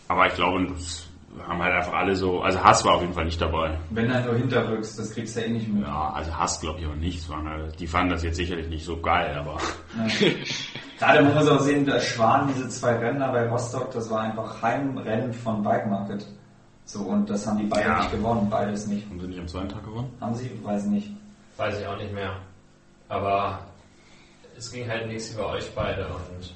Aber 0.08 0.28
ich 0.28 0.34
glaube, 0.34 0.68
das 0.74 1.08
haben 1.48 1.60
halt 1.64 1.74
einfach 1.74 1.94
alle 1.94 2.14
so, 2.16 2.42
also 2.42 2.62
Hass 2.62 2.84
war 2.84 2.96
auf 2.96 3.02
jeden 3.02 3.14
Fall 3.14 3.24
nicht 3.26 3.40
dabei. 3.42 3.78
Wenn 3.92 4.08
du 4.10 4.14
halt 4.14 4.26
nur 4.26 4.36
hinterrückst, 4.36 5.00
das 5.00 5.12
kriegst 5.14 5.36
du 5.36 5.40
ja 5.40 5.46
eh 5.46 5.50
nicht 5.52 5.70
mit. 5.70 5.84
Ja, 5.88 6.10
also 6.14 6.38
Hass 6.38 6.60
glaube 6.60 6.80
ich 6.80 6.86
aber 6.86 6.96
nicht. 6.98 7.30
Halt- 7.30 7.80
Die 7.80 7.88
fanden 7.88 8.10
das 8.12 8.24
jetzt 8.24 8.36
sicherlich 8.36 8.68
nicht 8.68 8.84
so 8.84 8.98
geil, 9.00 9.34
aber 9.40 9.58
Gerade 11.00 11.24
man 11.24 11.34
muss 11.36 11.48
auch 11.48 11.62
sehen, 11.62 11.86
der 11.86 12.00
Schwan, 12.00 12.50
diese 12.54 12.68
zwei 12.70 12.96
Rennen 12.98 13.20
da 13.20 13.32
bei 13.32 13.48
Rostock, 13.48 13.92
das 13.92 14.10
war 14.10 14.22
einfach 14.22 14.62
Heimrennen 14.62 15.34
von 15.34 15.64
Bike 15.64 15.88
Market. 15.90 16.28
So, 16.86 17.00
und 17.04 17.30
das 17.30 17.48
haben 17.48 17.58
die 17.60 17.64
beide 17.66 17.88
Ja. 17.88 18.00
nicht 18.00 18.12
gewonnen, 18.12 18.48
beides 18.50 18.88
nicht. 18.88 19.10
haben 19.10 19.20
sie 19.20 19.28
nicht 19.28 19.40
am 19.40 19.48
zweiten 19.48 19.70
Tag 19.70 19.84
gewonnen? 19.86 20.10
Haben 20.20 20.36
sie? 20.36 20.52
Weiß 20.64 20.86
nicht. 20.88 21.10
Weiß 21.62 21.80
ich 21.80 21.86
auch 21.86 21.98
nicht 21.98 22.12
mehr. 22.12 22.42
Aber 23.08 23.68
es 24.58 24.72
ging 24.72 24.90
halt 24.90 25.06
nichts 25.06 25.30
über 25.30 25.50
euch 25.50 25.70
beide 25.76 26.08
und 26.08 26.56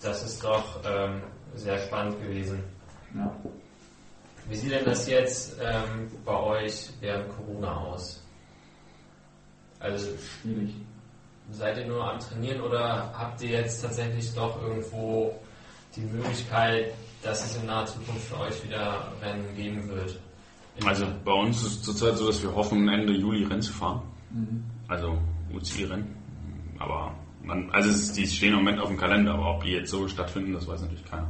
das 0.00 0.22
ist 0.22 0.44
doch 0.44 0.80
ähm, 0.84 1.20
sehr 1.56 1.80
spannend 1.80 2.22
gewesen. 2.22 2.62
Ja. 3.12 3.34
Wie 4.48 4.54
sieht 4.54 4.70
denn 4.70 4.84
das 4.84 5.08
jetzt 5.08 5.56
ähm, 5.60 6.12
bei 6.24 6.36
euch 6.36 6.90
während 7.00 7.28
Corona 7.34 7.76
aus? 7.76 8.22
Also 9.80 10.16
Schwierig. 10.16 10.76
seid 11.50 11.78
ihr 11.78 11.86
nur 11.86 12.08
am 12.08 12.20
Trainieren 12.20 12.60
oder 12.60 13.12
habt 13.18 13.42
ihr 13.42 13.48
jetzt 13.48 13.82
tatsächlich 13.82 14.32
doch 14.32 14.62
irgendwo 14.62 15.34
die 15.96 16.02
Möglichkeit, 16.02 16.94
dass 17.24 17.44
es 17.44 17.56
in 17.56 17.66
naher 17.66 17.86
Zukunft 17.86 18.28
für 18.28 18.38
euch 18.38 18.62
wieder 18.62 19.12
Rennen 19.20 19.56
geben 19.56 19.88
wird? 19.88 20.20
Also 20.86 21.06
bei 21.24 21.32
uns 21.32 21.62
ist 21.62 21.66
es 21.72 21.82
zurzeit 21.82 22.16
so, 22.16 22.26
dass 22.28 22.42
wir 22.42 22.54
hoffen, 22.54 22.88
Ende 22.88 23.12
Juli 23.12 23.44
Rennen 23.44 23.62
zu 23.62 23.72
fahren. 23.72 24.02
Mhm. 24.30 24.62
Also 24.86 25.18
UCI-Rennen. 25.52 26.14
Aber 26.78 27.12
man, 27.42 27.68
also 27.70 27.90
es 27.90 27.96
ist, 28.02 28.16
die 28.16 28.26
stehen 28.26 28.50
im 28.52 28.56
Moment 28.60 28.80
auf 28.80 28.88
dem 28.88 28.96
Kalender, 28.96 29.34
aber 29.34 29.56
ob 29.56 29.64
die 29.64 29.70
jetzt 29.70 29.90
so 29.90 30.06
stattfinden, 30.06 30.52
das 30.52 30.66
weiß 30.68 30.82
natürlich 30.82 31.04
keiner. 31.04 31.26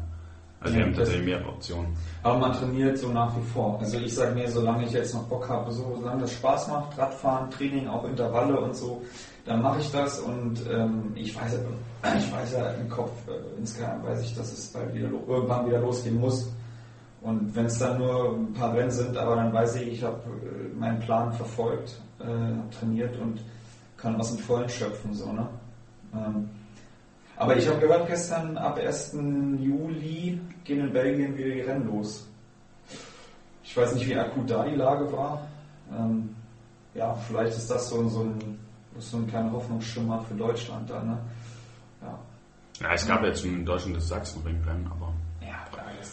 Also 0.60 0.74
wir 0.74 0.80
Ja, 0.80 0.86
haben 0.86 0.92
das- 0.92 0.98
tatsächlich 1.04 1.26
mehrere 1.26 1.48
Optionen. 1.50 1.86
Aber 2.24 2.38
man 2.38 2.52
trainiert 2.52 2.98
so 2.98 3.08
nach 3.10 3.34
wie 3.36 3.42
vor. 3.52 3.78
Also 3.80 3.96
ich 3.98 4.12
sage 4.14 4.34
mir, 4.34 4.50
solange 4.50 4.84
ich 4.84 4.90
jetzt 4.92 5.14
noch 5.14 5.22
Bock 5.24 5.48
habe, 5.48 5.70
so, 5.70 5.96
solange 6.00 6.22
das 6.22 6.32
Spaß 6.32 6.68
macht, 6.68 6.98
Radfahren, 6.98 7.48
Training, 7.50 7.86
auch 7.86 8.04
Intervalle 8.04 8.60
und 8.60 8.74
so, 8.74 9.02
dann 9.46 9.62
mache 9.62 9.80
ich 9.80 9.90
das 9.92 10.18
und 10.18 10.60
ähm, 10.70 11.12
ich 11.14 11.34
weiß 11.40 11.52
ja, 11.54 12.14
ich 12.18 12.32
weiß 12.32 12.52
ja 12.52 12.70
im 12.72 12.88
Kopf, 12.88 13.12
äh, 13.28 13.58
insgeheim 13.58 14.02
weiß 14.02 14.20
ich, 14.22 14.34
dass 14.34 14.52
es 14.52 14.66
bald 14.72 14.92
wieder, 14.94 15.08
irgendwann 15.28 15.66
wieder 15.66 15.80
losgehen 15.80 16.18
muss. 16.20 16.50
Und 17.28 17.54
wenn 17.54 17.66
es 17.66 17.78
dann 17.78 17.98
nur 17.98 18.38
ein 18.38 18.54
paar 18.54 18.72
Rennen 18.72 18.90
sind, 18.90 19.14
aber 19.18 19.36
dann 19.36 19.52
weiß 19.52 19.76
ich, 19.76 19.88
ich 19.88 20.02
habe 20.02 20.16
äh, 20.16 20.74
meinen 20.78 20.98
Plan 21.00 21.30
verfolgt, 21.30 22.00
äh, 22.20 22.24
hab 22.24 22.70
trainiert 22.70 23.18
und 23.18 23.40
kann 23.98 24.16
aus 24.16 24.34
dem 24.34 24.38
Vollen 24.38 24.66
schöpfen. 24.66 25.12
So, 25.12 25.30
ne? 25.30 25.46
ähm, 26.14 26.48
aber 27.36 27.54
ich 27.58 27.68
habe 27.68 27.80
gehört, 27.80 28.06
gestern 28.08 28.56
ab 28.56 28.78
1. 28.78 29.12
Juli 29.60 30.40
gehen 30.64 30.80
in 30.80 30.90
Belgien 30.90 31.36
wieder 31.36 31.54
die 31.54 31.60
Rennen 31.60 31.86
los. 31.86 32.26
Ich 33.62 33.76
weiß 33.76 33.92
nicht, 33.92 34.08
wie 34.08 34.16
akut 34.16 34.48
da 34.48 34.64
die 34.64 34.76
Lage 34.76 35.12
war. 35.12 35.46
Ähm, 35.94 36.34
ja, 36.94 37.14
vielleicht 37.14 37.58
ist 37.58 37.70
das 37.70 37.90
so, 37.90 38.08
so, 38.08 38.22
ein, 38.22 38.58
so 38.98 39.18
ein 39.18 39.26
kleiner 39.26 39.52
Hoffnungsschimmer 39.52 40.22
für 40.22 40.34
Deutschland 40.34 40.88
da. 40.88 41.02
Ne? 41.02 41.18
Ja. 42.00 42.18
Ja, 42.80 42.94
es 42.94 43.06
gab 43.06 43.22
jetzt 43.22 43.44
in 43.44 43.66
Deutschland 43.66 43.96
das 43.96 44.08
Sachsenringrennen, 44.08 44.86
aber 44.86 45.07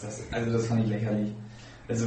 Ja, 0.02 0.08
das, 0.08 0.22
also 0.32 0.52
das 0.52 0.66
fand 0.66 0.84
ich 0.84 0.90
lächerlich. 0.90 1.32
Also 1.88 2.06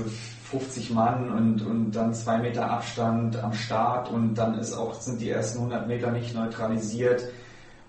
50 0.51 0.91
Mann 0.91 1.29
und, 1.29 1.61
und 1.65 1.91
dann 1.91 2.13
zwei 2.13 2.37
Meter 2.37 2.69
Abstand 2.69 3.41
am 3.41 3.53
Start 3.53 4.09
und 4.09 4.35
dann 4.35 4.57
ist 4.57 4.73
auch, 4.73 4.93
sind 4.99 5.21
die 5.21 5.29
ersten 5.29 5.59
100 5.59 5.87
Meter 5.87 6.11
nicht 6.11 6.33
neutralisiert 6.33 7.23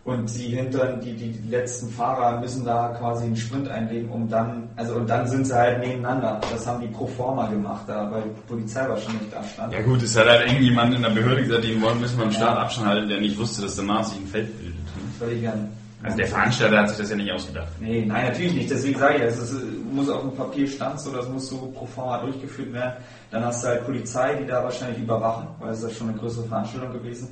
und 0.04 0.34
die 0.34 0.48
hinteren, 0.48 1.00
die, 1.00 1.14
die, 1.14 1.48
letzten 1.48 1.90
Fahrer 1.90 2.40
müssen 2.40 2.64
da 2.64 2.88
quasi 2.98 3.24
einen 3.24 3.36
Sprint 3.36 3.68
einlegen, 3.68 4.10
um 4.10 4.28
dann, 4.28 4.68
also 4.76 4.94
und 4.94 5.08
dann 5.08 5.26
sind 5.28 5.46
sie 5.46 5.54
halt 5.54 5.78
nebeneinander. 5.80 6.40
Das 6.50 6.66
haben 6.66 6.80
die 6.80 6.88
pro 6.88 7.06
forma 7.06 7.46
gemacht, 7.48 7.82
da, 7.86 8.10
weil 8.10 8.22
die 8.22 8.40
Polizei 8.48 8.88
wahrscheinlich 8.88 9.28
da 9.30 9.42
stand. 9.42 9.72
Ja 9.72 9.82
gut, 9.82 10.02
es 10.02 10.16
hat 10.16 10.26
halt 10.26 10.46
irgendjemand 10.46 10.94
in 10.94 11.02
der 11.02 11.10
Behörde 11.10 11.42
gesagt, 11.42 11.64
die 11.64 11.80
wollen 11.80 12.00
müssen 12.00 12.18
beim 12.18 12.32
Start 12.32 12.58
Abstand 12.58 12.88
halten, 12.88 13.08
der 13.08 13.20
nicht 13.20 13.38
wusste, 13.38 13.62
dass 13.62 13.76
danach 13.76 14.04
sich 14.04 14.20
ein 14.20 14.26
Feld 14.26 14.58
bildet. 14.58 14.76
Völlig 15.18 15.42
gern. 15.42 15.68
Also 16.02 16.16
der 16.16 16.26
Veranstalter 16.28 16.78
hat 16.78 16.88
sich 16.88 16.98
das 16.98 17.10
ja 17.10 17.16
nicht 17.16 17.30
ausgedacht. 17.30 17.68
Nee, 17.78 18.04
nein, 18.06 18.28
natürlich 18.28 18.54
nicht. 18.54 18.70
Deswegen 18.70 18.98
sage 18.98 19.16
ich, 19.16 19.22
es 19.22 19.54
muss 19.92 20.08
auf 20.08 20.22
dem 20.22 20.34
Papier 20.34 20.66
stand 20.66 20.98
so, 20.98 21.12
das 21.12 21.28
muss 21.28 21.48
so 21.48 21.70
pro 21.74 21.84
forma 21.84 22.18
durchgeführt 22.22 22.72
werden. 22.72 22.94
Dann 23.30 23.44
hast 23.44 23.62
du 23.62 23.68
halt 23.68 23.84
Polizei, 23.84 24.34
die 24.34 24.46
da 24.46 24.64
wahrscheinlich 24.64 24.98
überwachen, 24.98 25.48
weil 25.58 25.72
es 25.72 25.82
ist 25.82 25.90
ja 25.90 25.96
schon 25.96 26.08
eine 26.08 26.18
größere 26.18 26.46
Veranstaltung 26.46 26.92
gewesen. 26.92 27.28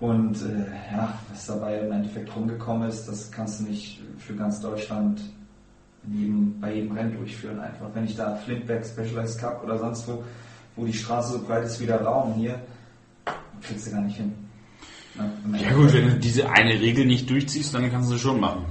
Und 0.00 0.42
äh, 0.42 0.92
ja, 0.92 1.14
was 1.30 1.46
dabei 1.46 1.78
im 1.78 1.92
Endeffekt 1.92 2.34
rumgekommen 2.34 2.88
ist, 2.88 3.06
das 3.06 3.30
kannst 3.30 3.60
du 3.60 3.64
nicht 3.64 4.02
für 4.18 4.34
ganz 4.34 4.60
Deutschland 4.60 5.20
jedem, 6.10 6.60
bei 6.60 6.74
jedem 6.74 6.96
Rennen 6.96 7.16
durchführen 7.16 7.60
einfach. 7.60 7.86
Wenn 7.94 8.04
ich 8.04 8.16
da 8.16 8.34
Flintback 8.34 8.84
Specialized 8.84 9.40
Cup 9.40 9.62
oder 9.62 9.78
sonst 9.78 10.06
wo, 10.08 10.24
wo 10.76 10.84
die 10.84 10.92
Straße 10.92 11.34
so 11.34 11.42
breit 11.44 11.64
ist 11.64 11.80
wie 11.80 11.86
der 11.86 12.02
Raum 12.02 12.34
hier, 12.34 12.60
kriegst 13.62 13.86
du 13.86 13.92
gar 13.92 14.02
nicht 14.02 14.16
hin. 14.16 14.34
Ja 15.16 15.72
gut, 15.72 15.92
wenn 15.92 16.08
du 16.08 16.14
diese 16.16 16.50
eine 16.50 16.72
Regel 16.80 17.06
nicht 17.06 17.30
durchziehst, 17.30 17.72
dann 17.74 17.90
kannst 17.90 18.10
du 18.10 18.16
es 18.16 18.20
schon 18.20 18.40
machen. 18.40 18.64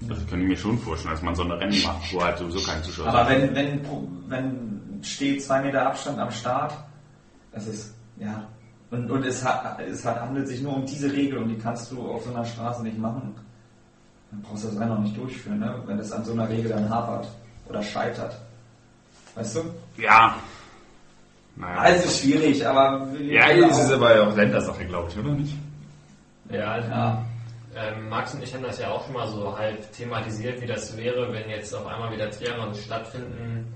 Das 0.00 0.26
kann 0.26 0.40
ich 0.40 0.48
mir 0.48 0.56
schon 0.56 0.78
vorstellen, 0.78 1.14
dass 1.14 1.22
man 1.22 1.34
so 1.34 1.42
eine 1.42 1.58
Rennen 1.58 1.82
macht, 1.82 2.12
wo 2.12 2.22
halt 2.22 2.38
sowieso 2.38 2.60
kein 2.60 2.82
Zuschauer 2.82 3.06
Aber 3.06 3.28
sind. 3.30 3.54
wenn, 3.54 3.54
wenn, 3.54 3.80
wenn 4.28 5.00
steht 5.02 5.42
zwei 5.42 5.62
Meter 5.62 5.86
Abstand 5.86 6.18
am 6.18 6.30
Start, 6.30 6.74
das 7.52 7.66
ist, 7.66 7.94
ja. 8.16 8.48
Und, 8.90 9.10
und 9.10 9.24
es, 9.24 9.44
hat, 9.44 9.80
es 9.80 10.04
hat, 10.04 10.20
handelt 10.20 10.48
sich 10.48 10.62
nur 10.62 10.76
um 10.76 10.86
diese 10.86 11.12
Regel 11.12 11.38
und 11.38 11.48
die 11.48 11.58
kannst 11.58 11.90
du 11.90 12.00
auf 12.06 12.24
so 12.24 12.30
einer 12.30 12.44
Straße 12.44 12.82
nicht 12.82 12.98
machen. 12.98 13.34
Dann 14.30 14.42
brauchst 14.42 14.64
du 14.64 14.68
das 14.68 14.78
Rennen 14.78 14.92
auch 14.92 15.00
nicht 15.00 15.16
durchführen, 15.16 15.58
ne? 15.58 15.82
wenn 15.86 15.98
es 15.98 16.12
an 16.12 16.24
so 16.24 16.32
einer 16.32 16.48
Regel 16.48 16.70
dann 16.70 16.88
hapert 16.88 17.28
oder 17.68 17.82
scheitert. 17.82 18.36
Weißt 19.34 19.56
du? 19.56 19.60
Ja. 19.96 20.36
Naja. 21.56 21.78
Also 21.78 22.08
schwierig, 22.08 22.66
aber. 22.66 23.08
ja, 23.20 23.50
es 23.50 23.78
ist 23.78 23.92
aber 23.92 24.16
ja 24.16 24.28
auch 24.28 24.36
Ländersache, 24.36 24.84
glaube 24.86 25.10
ich, 25.10 25.18
oder 25.18 25.30
nicht? 25.30 25.54
Ja, 26.50 26.78
Ja. 26.78 27.26
Ähm, 27.76 28.08
Max 28.08 28.32
und 28.34 28.42
ich 28.44 28.54
haben 28.54 28.62
das 28.62 28.78
ja 28.78 28.88
auch 28.90 29.04
schon 29.04 29.14
mal 29.14 29.26
so 29.26 29.58
halb 29.58 29.90
thematisiert, 29.90 30.60
wie 30.60 30.66
das 30.66 30.96
wäre, 30.96 31.32
wenn 31.32 31.50
jetzt 31.50 31.74
auf 31.74 31.84
einmal 31.86 32.12
wieder 32.12 32.30
Triathlons 32.30 32.84
stattfinden 32.84 33.74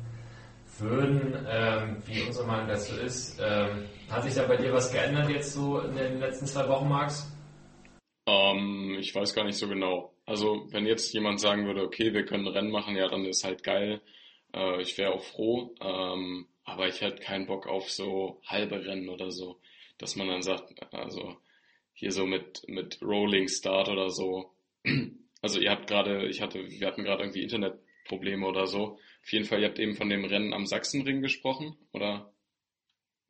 würden, 0.79 1.35
ähm, 1.51 1.97
wie 2.07 2.23
unsere 2.23 2.47
Meinung 2.47 2.69
dazu 2.69 2.95
ist. 2.95 3.41
Ähm, 3.43 3.87
hat 4.09 4.23
sich 4.23 4.35
da 4.35 4.45
bei 4.47 4.57
dir 4.57 4.73
was 4.73 4.93
geändert 4.93 5.29
jetzt 5.31 5.53
so 5.53 5.81
in 5.81 5.97
den 5.97 6.21
letzten 6.21 6.47
zwei 6.47 6.69
Wochen, 6.69 6.89
Max? 6.89 7.29
Ähm, 8.27 8.97
ich 9.01 9.13
weiß 9.13 9.35
gar 9.35 9.45
nicht 9.45 9.59
so 9.59 9.67
genau. 9.67 10.13
Also 10.27 10.67
wenn 10.71 10.87
jetzt 10.87 11.13
jemand 11.13 11.41
sagen 11.41 11.67
würde, 11.67 11.83
okay, 11.83 12.13
wir 12.13 12.25
können 12.25 12.47
Rennen 12.47 12.71
machen, 12.71 12.95
ja, 12.95 13.09
dann 13.09 13.25
ist 13.25 13.43
halt 13.43 13.65
geil. 13.65 14.01
Äh, 14.55 14.81
ich 14.83 14.97
wäre 14.97 15.13
auch 15.13 15.25
froh. 15.25 15.75
Aber 16.69 16.87
ich 16.87 17.01
hätte 17.01 17.23
keinen 17.23 17.47
Bock 17.47 17.67
auf 17.67 17.91
so 17.91 18.43
halbe 18.45 18.85
Rennen 18.85 19.09
oder 19.09 19.31
so, 19.31 19.59
dass 19.97 20.17
man 20.17 20.29
dann 20.29 20.43
sagt, 20.43 20.75
also 20.93 21.37
hier 21.95 22.13
so 22.13 22.27
mit 22.27 22.63
mit 22.69 23.01
Rolling 23.01 23.49
Start 23.49 23.89
oder 23.89 24.11
so. 24.11 24.53
Also 25.41 25.61
ihr 25.61 25.71
habt 25.71 25.87
gerade, 25.87 26.27
ich 26.27 26.43
hatte, 26.43 26.69
wir 26.69 26.85
hatten 26.85 27.05
gerade 27.05 27.23
irgendwie 27.23 27.45
Internetprobleme 27.45 28.45
oder 28.45 28.67
so. 28.67 28.99
Auf 29.23 29.33
jeden 29.33 29.45
Fall, 29.45 29.61
ihr 29.61 29.69
habt 29.69 29.79
eben 29.79 29.95
von 29.95 30.09
dem 30.09 30.25
Rennen 30.25 30.53
am 30.53 30.67
Sachsenring 30.67 31.23
gesprochen, 31.23 31.77
oder? 31.93 32.33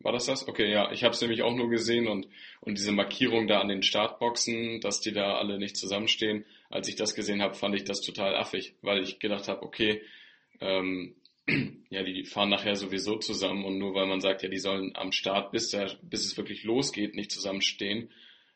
War 0.01 0.13
das 0.13 0.25
das? 0.25 0.49
Okay, 0.49 0.73
ja, 0.73 0.91
ich 0.91 1.05
habe 1.05 1.13
es 1.13 1.21
nämlich 1.21 1.43
auch 1.43 1.55
nur 1.55 1.69
gesehen 1.69 2.09
und 2.09 2.27
und 2.63 2.79
diese 2.79 2.93
Markierung 2.93 3.47
da 3.47 3.61
an 3.61 3.69
den 3.69 3.83
Startboxen, 3.83 4.81
dass 4.81 5.03
die 5.03 5.13
da 5.13 5.37
alle 5.37 5.59
nicht 5.59 5.77
zusammenstehen, 5.77 6.47
als 6.71 6.89
ich 6.89 6.97
das 6.97 7.15
gesehen 7.15 7.43
habe, 7.43 7.53
fand 7.53 7.75
ich 7.75 7.85
das 7.85 8.01
total 8.01 8.35
affig, 8.37 8.75
weil 8.81 9.03
ich 9.03 9.19
gedacht 9.19 9.47
habe, 9.47 9.63
okay, 9.63 10.01
ähm, 10.61 11.15
ja, 11.91 12.03
die 12.03 12.25
fahren 12.25 12.51
nachher 12.51 12.77
sowieso 12.77 13.17
zusammen 13.17 13.65
und 13.65 13.79
nur 13.79 13.95
weil 13.95 14.07
man 14.07 14.21
sagt, 14.21 14.43
ja, 14.43 14.49
die 14.49 14.59
sollen 14.59 14.93
am 14.95 15.13
Start, 15.13 15.51
bis, 15.51 15.71
der, 15.71 15.91
bis 16.03 16.25
es 16.25 16.37
wirklich 16.37 16.65
losgeht, 16.65 17.15
nicht 17.15 17.33
zusammenstehen, 17.33 18.11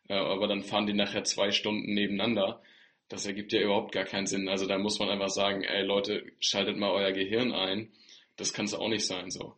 äh, 0.09 0.14
aber 0.14 0.46
dann 0.46 0.62
fahren 0.62 0.87
die 0.87 0.92
nachher 0.92 1.25
zwei 1.25 1.50
Stunden 1.50 1.94
nebeneinander. 1.94 2.62
Das 3.08 3.27
ergibt 3.27 3.52
ja 3.52 3.60
überhaupt 3.60 3.92
gar 3.92 4.04
keinen 4.04 4.27
Sinn. 4.27 4.48
Also 4.48 4.66
da 4.66 4.79
muss 4.79 4.98
man 4.98 5.10
einfach 5.10 5.29
sagen, 5.29 5.62
ey 5.64 5.85
Leute, 5.85 6.25
schaltet 6.40 6.79
mal 6.79 6.90
euer 6.90 7.12
Gehirn 7.12 7.52
ein. 7.52 7.88
Das 8.37 8.52
kann 8.52 8.64
es 8.64 8.75
auch 8.75 8.88
nicht 8.88 9.06
sein 9.06 9.31
so. 9.31 9.54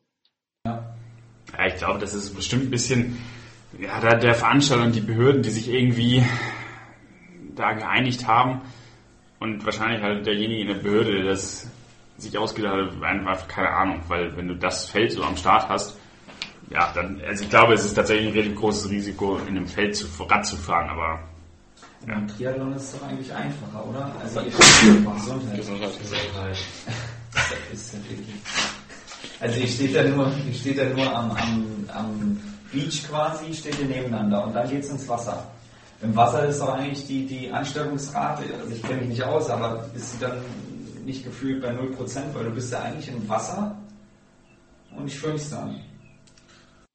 Ja, 0.67 1.67
ich 1.67 1.77
glaube, 1.77 2.01
das 2.01 2.15
ist 2.15 2.35
bestimmt 2.35 2.65
ein 2.65 2.71
bisschen, 2.71 3.19
ja, 3.79 4.01
da 4.01 4.17
der 4.17 4.35
Veranstalter 4.35 4.85
und 4.85 4.95
die 4.95 5.01
Behörden, 5.01 5.43
die 5.43 5.51
sich 5.51 5.69
irgendwie 5.69 6.25
da 7.55 7.73
geeinigt 7.73 8.27
haben 8.27 8.63
und 9.39 9.65
wahrscheinlich 9.65 10.03
halt 10.03 10.27
derjenige 10.27 10.63
in 10.63 10.69
der 10.69 10.83
Behörde, 10.83 11.13
der 11.13 11.25
das 11.25 11.71
sich 12.17 12.37
ausgedacht 12.39 12.75
hat, 12.75 13.03
einfach 13.03 13.49
keine 13.49 13.71
Ahnung, 13.71 14.01
weil 14.09 14.37
wenn 14.37 14.49
du 14.49 14.55
das 14.55 14.89
Feld 14.89 15.12
so 15.12 15.23
am 15.23 15.37
Start 15.37 15.69
hast, 15.69 15.97
ja, 16.71 16.91
dann, 16.95 17.21
also 17.27 17.45
ich 17.45 17.51
glaube, 17.51 17.75
es 17.75 17.85
ist 17.85 17.95
tatsächlich 17.95 18.29
ein 18.29 18.33
relativ 18.33 18.57
großes 18.57 18.91
Risiko, 18.91 19.39
in 19.39 19.49
einem 19.49 19.67
Feld 19.67 19.95
zu, 19.97 20.07
Rad 20.25 20.47
zu 20.47 20.57
fahren, 20.57 20.89
aber 20.89 21.21
Ja. 22.07 22.21
Triathlon 22.37 22.73
ist 22.75 22.95
doch 22.95 23.07
eigentlich 23.07 23.33
einfacher, 23.33 23.87
oder? 23.87 24.12
Also 24.23 24.41
ich 24.41 24.55
Gesundheit. 24.57 25.57
Gesundheit. 25.57 25.99
Gesundheit. 26.01 26.57
Also 29.41 29.61
ihr 29.61 29.67
steht 29.69 29.97
da 29.97 30.05
nur, 30.05 30.33
ihr 30.47 30.55
steht 30.55 30.79
da 30.79 30.85
nur 30.85 31.15
am, 31.15 31.31
am, 31.33 31.67
am 31.93 32.41
Beach 32.73 33.05
quasi, 33.09 33.53
steht 33.53 33.79
ihr 33.81 33.87
nebeneinander 33.87 34.47
und 34.47 34.55
dann 34.55 34.69
geht's 34.69 34.89
ins 34.89 35.09
Wasser. 35.09 35.47
Im 36.03 36.15
Wasser 36.15 36.47
ist 36.47 36.61
doch 36.61 36.75
eigentlich 36.75 37.07
die, 37.07 37.27
die 37.27 37.51
Ansteckungsrate, 37.51 38.43
also 38.61 38.75
ich 38.75 38.83
kenne 38.83 39.01
mich 39.01 39.09
nicht 39.11 39.23
aus, 39.23 39.49
aber 39.49 39.87
ist 39.95 40.12
sie 40.12 40.19
dann 40.19 40.43
nicht 41.05 41.25
gefühlt 41.25 41.63
bei 41.63 41.71
0%, 41.71 42.35
weil 42.35 42.45
du 42.45 42.51
bist 42.51 42.73
ja 42.73 42.83
eigentlich 42.83 43.09
im 43.09 43.29
Wasser 43.29 43.81
und 44.97 45.07
ich 45.07 45.19
fühle 45.19 45.35
mich 45.35 45.53
an. 45.53 45.81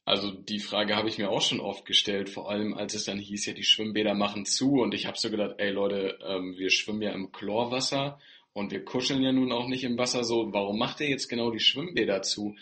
Also 0.06 0.32
die 0.32 0.60
Frage 0.60 0.96
habe 0.96 1.08
ich 1.08 1.20
mir 1.20 1.30
auch 1.30 1.42
schon 1.42 1.60
oft 1.60 1.86
gestellt, 1.86 2.30
vor 2.30 2.50
allem 2.50 2.74
als 2.74 2.96
es 2.96 3.06
dann 3.06 3.20
hieß, 3.20 3.46
ja 3.46 3.54
die 3.54 3.64
Schwimmbäder 3.64 4.16
machen 4.16 4.46
zu 4.46 4.82
und 4.82 4.96
ich 4.96 5.06
habe 5.06 5.18
so 5.18 5.30
gedacht, 5.30 5.56
ey 5.58 5.70
Leute, 5.70 6.18
ähm, 6.26 6.56
wir 6.58 6.72
schwimmen 6.72 7.04
ja 7.04 7.12
im 7.12 7.32
Chlorwasser 7.32 8.20
und 8.54 8.72
wir 8.72 8.84
kuscheln 8.84 9.22
ja 9.22 9.32
nun 9.32 9.52
auch 9.52 9.68
nicht 9.68 9.84
im 9.84 9.98
Wasser 9.98 10.24
so, 10.24 10.52
warum 10.52 10.80
macht 10.80 11.00
ihr 11.02 11.10
jetzt 11.10 11.28
genau 11.28 11.52
die 11.52 11.60
Schwimmbäder 11.60 12.24
zu? 12.24 12.56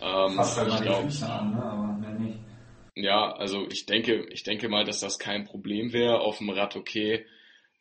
Ähm, 0.00 0.36
mal 0.36 0.44
die 0.82 1.04
Füße 1.04 1.28
an, 1.28 1.54
ne? 1.54 1.62
aber 1.62 1.92
mehr 1.98 2.18
nicht. 2.18 2.38
Ja, 2.94 3.30
also 3.30 3.66
ich 3.70 3.84
denke, 3.84 4.26
ich 4.30 4.42
denke 4.42 4.70
mal, 4.70 4.84
dass 4.84 5.00
das 5.00 5.18
kein 5.18 5.44
Problem 5.44 5.92
wäre. 5.92 6.20
Auf 6.20 6.38
dem 6.38 6.48
Rad, 6.48 6.76
okay, 6.76 7.26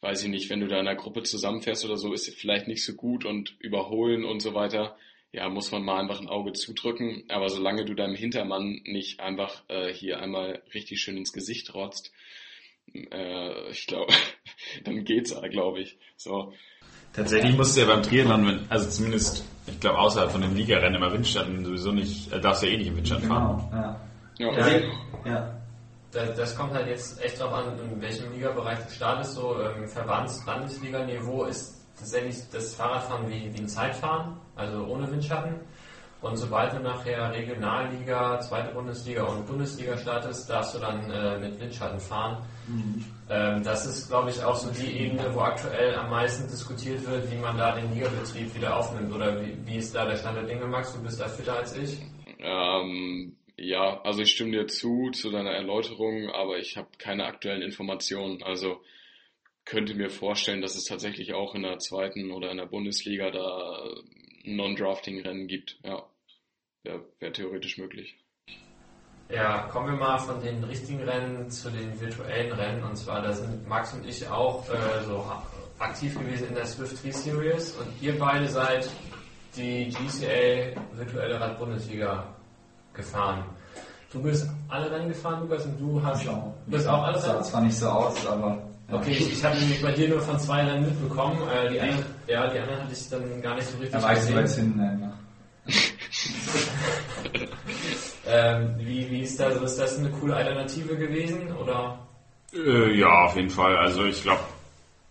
weiß 0.01 0.23
ich 0.23 0.29
nicht, 0.29 0.49
wenn 0.49 0.59
du 0.59 0.67
da 0.67 0.79
in 0.79 0.87
einer 0.87 0.97
Gruppe 0.97 1.23
zusammenfährst 1.23 1.85
oder 1.85 1.97
so, 1.97 2.13
ist 2.13 2.27
es 2.27 2.35
vielleicht 2.35 2.67
nicht 2.67 2.85
so 2.85 2.93
gut 2.93 3.25
und 3.25 3.55
überholen 3.59 4.23
und 4.25 4.41
so 4.41 4.53
weiter. 4.53 4.97
Ja, 5.31 5.49
muss 5.49 5.71
man 5.71 5.83
mal 5.83 5.99
einfach 5.99 6.21
ein 6.21 6.29
Auge 6.29 6.53
zudrücken. 6.53 7.23
Aber 7.29 7.49
solange 7.49 7.83
du 7.85 7.93
deinem 7.93 8.15
Hintermann 8.15 8.81
nicht 8.85 9.19
einfach 9.19 9.63
äh, 9.67 9.91
hier 9.91 10.19
einmal 10.19 10.63
richtig 10.73 11.01
schön 11.01 11.17
ins 11.17 11.33
Gesicht 11.33 11.73
rotzt, 11.73 12.13
äh, 12.93 13.69
ich 13.69 13.87
glaube, 13.87 14.13
dann 14.83 15.03
geht's, 15.03 15.35
glaube 15.49 15.81
ich. 15.81 15.97
So. 16.15 16.53
Tatsächlich 17.13 17.55
musst 17.55 17.75
du 17.75 17.81
ja 17.81 17.87
beim 17.87 18.03
Triathlon, 18.03 18.65
also 18.69 18.89
zumindest, 18.89 19.45
ich 19.67 19.79
glaube, 19.79 19.99
außerhalb 19.99 20.31
von 20.31 20.41
den 20.41 20.55
Ligarennen 20.55 20.95
immer 20.95 21.13
Windschatten 21.13 21.65
sowieso 21.65 21.91
nicht, 21.91 22.31
äh, 22.31 22.39
darfst 22.39 22.63
du 22.63 22.67
ja 22.67 22.73
eh 22.73 22.77
nicht 22.77 22.87
im 22.87 22.97
Windschatten 22.97 23.23
genau, 23.23 23.35
fahren. 23.35 23.69
Ja. 23.71 24.05
Ja, 24.37 24.49
also, 24.49 24.87
ja. 25.25 25.64
Das, 26.15 26.35
das 26.35 26.55
kommt 26.55 26.73
halt 26.73 26.87
jetzt 26.87 27.21
echt 27.21 27.41
drauf 27.41 27.53
an, 27.53 27.77
in 27.77 28.01
welchem 28.01 28.31
Ligabereich 28.31 28.79
du 28.79 28.91
startest. 28.91 29.33
So 29.33 29.59
ähm, 29.59 29.87
Verbands-, 29.87 30.45
Landesliga-Niveau 30.45 31.43
ist 31.43 31.85
tatsächlich 31.97 32.37
das 32.51 32.73
Fahrradfahren 32.73 33.29
wie, 33.29 33.53
wie 33.53 33.59
ein 33.59 33.67
Zeitfahren, 33.67 34.37
also 34.55 34.85
ohne 34.85 35.11
Windschatten. 35.11 35.55
Und 36.21 36.37
sobald 36.37 36.73
du 36.73 36.79
nachher 36.79 37.31
Regionalliga, 37.31 38.39
zweite 38.39 38.73
Bundesliga 38.73 39.23
und 39.23 39.45
Bundesliga 39.45 39.97
startest, 39.97 40.49
darfst 40.49 40.73
du 40.73 40.79
dann 40.79 41.11
äh, 41.11 41.37
mit 41.37 41.59
Windschatten 41.59 41.99
fahren. 41.99 42.37
Mhm. 42.67 43.05
Ähm, 43.29 43.63
das 43.63 43.85
ist, 43.85 44.07
glaube 44.07 44.29
ich, 44.29 44.43
auch 44.43 44.55
so 44.55 44.71
die 44.71 45.01
Ebene, 45.01 45.23
wo 45.33 45.41
aktuell 45.41 45.93
am 45.95 46.09
meisten 46.09 46.47
diskutiert 46.47 47.05
wird, 47.05 47.29
wie 47.29 47.37
man 47.37 47.57
da 47.57 47.75
den 47.75 47.93
Ligabetrieb 47.93 48.55
wieder 48.55 48.75
aufnimmt. 48.75 49.13
Oder 49.13 49.39
wie, 49.39 49.55
wie 49.65 49.77
ist 49.77 49.93
da 49.93 50.05
der 50.05 50.15
Stand 50.15 50.37
der 50.37 50.45
Dinge, 50.45 50.65
Max? 50.65 50.93
Du 50.93 51.03
bist 51.03 51.19
da 51.19 51.27
fitter 51.27 51.57
als 51.57 51.75
ich. 51.75 52.01
Ähm, 52.39 53.35
ja, 53.57 54.01
also 54.01 54.21
ich 54.21 54.31
stimme 54.31 54.51
dir 54.51 54.67
zu, 54.67 55.11
zu 55.11 55.31
deiner 55.31 55.51
Erläuterung, 55.51 56.29
aber 56.29 56.57
ich 56.57 56.75
habe 56.75 56.89
keine 56.97 57.25
aktuellen 57.25 57.61
Informationen. 57.61 58.43
Also 58.43 58.81
könnte 59.63 59.95
mir 59.95 60.09
vorstellen, 60.09 60.61
dass 60.61 60.75
es 60.75 60.85
tatsächlich 60.85 61.33
auch 61.33 61.55
in 61.55 61.63
der 61.63 61.79
zweiten 61.79 62.31
oder 62.31 62.51
in 62.51 62.57
der 62.57 62.65
Bundesliga 62.65 63.31
da 63.31 63.95
Non-Drafting-Rennen 64.43 65.47
gibt. 65.47 65.79
Ja, 65.83 66.05
wäre 66.83 67.05
wär 67.19 67.33
theoretisch 67.33 67.77
möglich. 67.77 68.15
Ja, 69.29 69.63
kommen 69.71 69.87
wir 69.87 69.97
mal 69.97 70.19
von 70.19 70.39
den 70.39 70.63
richtigen 70.63 71.01
Rennen 71.01 71.49
zu 71.49 71.71
den 71.71 71.99
virtuellen 71.99 72.51
Rennen. 72.51 72.83
Und 72.83 72.95
zwar, 72.95 73.23
da 73.23 73.33
sind 73.33 73.67
Max 73.67 73.93
und 73.93 74.05
ich 74.07 74.27
auch 74.27 74.69
äh, 74.69 75.03
so 75.03 75.25
aktiv 75.79 76.17
gewesen 76.17 76.49
in 76.49 76.55
der 76.55 76.65
Swift 76.65 77.03
3 77.03 77.11
Series. 77.11 77.71
Und 77.75 77.87
ihr 78.01 78.19
beide 78.19 78.47
seid 78.47 78.87
die 79.55 79.89
GCA 79.89 80.79
Virtuelle 80.95 81.39
Rad 81.39 81.57
Bundesliga 81.57 82.34
gefahren. 82.95 83.43
Du 84.11 84.21
bist 84.21 84.49
alle 84.69 84.89
Rennen 84.89 85.09
gefahren, 85.09 85.41
Lukas, 85.41 85.65
und 85.65 85.79
du 85.79 86.01
hast. 86.01 86.27
auch. 86.29 86.53
Du 86.65 86.71
bist 86.71 86.87
auch 86.87 87.03
alle 87.03 87.17
Rennen? 87.17 87.35
Das 87.37 87.45
sah 87.47 87.51
zwar 87.51 87.61
nicht 87.61 87.77
so 87.77 87.87
aus, 87.87 88.25
aber. 88.25 88.57
Ja. 88.89 88.97
Okay, 88.97 89.11
ich, 89.11 89.33
ich 89.33 89.43
habe 89.43 89.57
nämlich 89.57 89.81
bei 89.81 89.91
dir 89.91 90.09
nur 90.09 90.21
von 90.21 90.39
zwei 90.39 90.63
Rennen 90.63 90.85
mitbekommen. 90.85 91.37
Äh, 91.49 91.71
die, 91.71 91.79
einen, 91.81 92.05
ja, 92.27 92.47
die 92.47 92.59
anderen 92.59 92.83
hatte 92.83 92.93
ich 92.93 93.09
dann 93.09 93.41
gar 93.41 93.55
nicht 93.55 93.67
so 93.67 93.77
richtig 93.77 93.99
da 93.99 94.13
gesehen. 94.13 94.35
Da 94.35 94.41
weißt 94.41 94.57
du 94.57 94.61
hinten 94.61 94.79
einfach. 94.79 95.17
ähm, 98.27 98.75
wie, 98.77 99.09
wie 99.09 99.21
ist 99.21 99.39
das? 99.39 99.55
Ist 99.55 99.79
das 99.79 99.99
eine 99.99 100.09
coole 100.11 100.35
Alternative 100.35 100.95
gewesen? 100.95 101.51
Oder? 101.57 101.99
Äh, 102.53 102.97
ja, 102.97 103.25
auf 103.25 103.35
jeden 103.35 103.49
Fall. 103.49 103.75
Also 103.77 104.05
ich 104.05 104.21
glaube, 104.21 104.41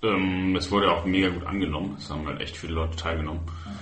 ähm, 0.03 0.55
es 0.57 0.71
wurde 0.71 0.91
auch 0.91 1.05
mega 1.05 1.29
gut 1.29 1.45
angenommen. 1.45 1.97
Es 1.99 2.09
haben 2.09 2.27
halt 2.27 2.41
echt 2.41 2.57
viele 2.57 2.75
Leute 2.75 2.97
teilgenommen. 2.97 3.43
Ja 3.67 3.73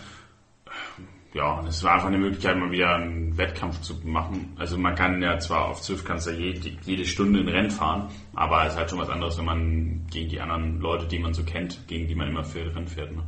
ja, 1.34 1.58
und 1.58 1.66
es 1.66 1.82
war 1.82 1.94
einfach 1.94 2.08
eine 2.08 2.18
Möglichkeit, 2.18 2.58
mal 2.58 2.70
wieder 2.70 2.94
einen 2.94 3.36
Wettkampf 3.38 3.80
zu 3.80 3.94
machen. 4.04 4.54
Also 4.58 4.76
man 4.76 4.94
kann 4.94 5.22
ja 5.22 5.38
zwar 5.38 5.66
auf 5.68 5.80
Zwift 5.80 6.04
kannst 6.04 6.26
du 6.26 6.30
jede, 6.32 6.76
jede 6.82 7.04
Stunde 7.06 7.40
ein 7.40 7.48
Rennen 7.48 7.70
fahren, 7.70 8.10
aber 8.34 8.66
es 8.66 8.72
ist 8.72 8.78
halt 8.78 8.90
schon 8.90 8.98
was 8.98 9.08
anderes, 9.08 9.38
wenn 9.38 9.46
man 9.46 10.06
gegen 10.10 10.28
die 10.28 10.40
anderen 10.40 10.78
Leute, 10.80 11.06
die 11.06 11.18
man 11.18 11.32
so 11.32 11.42
kennt, 11.42 11.86
gegen 11.88 12.06
die 12.06 12.14
man 12.14 12.28
immer 12.28 12.44
für 12.44 12.60
Rennen 12.74 12.86
fährt. 12.86 13.12
Ne? 13.12 13.22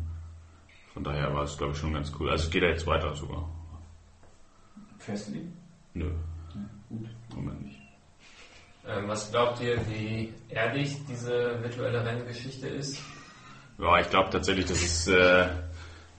Von 0.92 1.02
daher 1.02 1.32
war 1.34 1.44
es, 1.44 1.56
glaube 1.56 1.72
ich, 1.72 1.78
schon 1.78 1.94
ganz 1.94 2.12
cool. 2.18 2.28
Also 2.28 2.44
es 2.44 2.50
geht 2.50 2.62
ja 2.62 2.68
jetzt 2.68 2.86
weiter 2.86 3.14
sogar. 3.14 3.48
Fährst 4.98 5.28
du 5.28 5.32
die? 5.32 5.48
Nö. 5.94 6.10
Ja, 6.54 6.60
gut. 6.88 7.08
Moment 7.34 7.62
nicht. 7.62 7.80
Ähm, 8.86 9.08
was 9.08 9.30
glaubt 9.30 9.60
ihr, 9.62 9.78
wie 9.88 10.32
ehrlich 10.50 10.94
diese 11.08 11.58
virtuelle 11.62 12.04
Renngeschichte 12.04 12.68
ist? 12.68 13.02
Ja, 13.78 13.98
ich 13.98 14.10
glaube 14.10 14.30
tatsächlich, 14.30 14.66
dass 14.66 14.82
es 14.82 15.08
äh, 15.08 15.48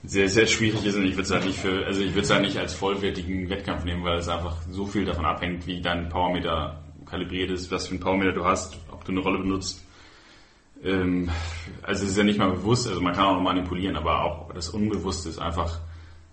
sehr, 0.06 0.28
sehr 0.28 0.46
schwierig 0.46 0.84
ist 0.86 0.96
und 0.96 1.04
ich 1.04 1.12
würde 1.12 1.22
es 1.22 1.30
halt 1.32 1.44
nicht 1.44 1.58
für, 1.58 1.84
also 1.84 2.00
ich 2.00 2.10
würde 2.10 2.22
es 2.22 2.30
halt 2.30 2.42
nicht 2.42 2.56
als 2.56 2.74
vollwertigen 2.74 3.48
Wettkampf 3.48 3.84
nehmen, 3.84 4.04
weil 4.04 4.18
es 4.18 4.28
einfach 4.28 4.56
so 4.70 4.86
viel 4.86 5.04
davon 5.04 5.24
abhängt, 5.24 5.66
wie 5.66 5.80
dein 5.82 6.08
Powermeter 6.08 6.82
kalibriert 7.04 7.50
ist, 7.50 7.70
was 7.70 7.88
für 7.88 7.96
ein 7.96 8.00
Powermeter 8.00 8.32
du 8.32 8.44
hast, 8.44 8.78
ob 8.90 9.04
du 9.04 9.12
eine 9.12 9.20
Rolle 9.20 9.38
benutzt. 9.38 9.84
Ähm, 10.84 11.28
also 11.82 12.04
es 12.04 12.10
ist 12.10 12.16
ja 12.16 12.24
nicht 12.24 12.38
mal 12.38 12.50
bewusst, 12.50 12.86
also 12.86 13.00
man 13.00 13.14
kann 13.14 13.24
auch 13.24 13.40
manipulieren, 13.40 13.96
aber 13.96 14.22
auch 14.22 14.52
das 14.52 14.68
Unbewusste 14.68 15.28
ist 15.28 15.40
einfach, 15.40 15.80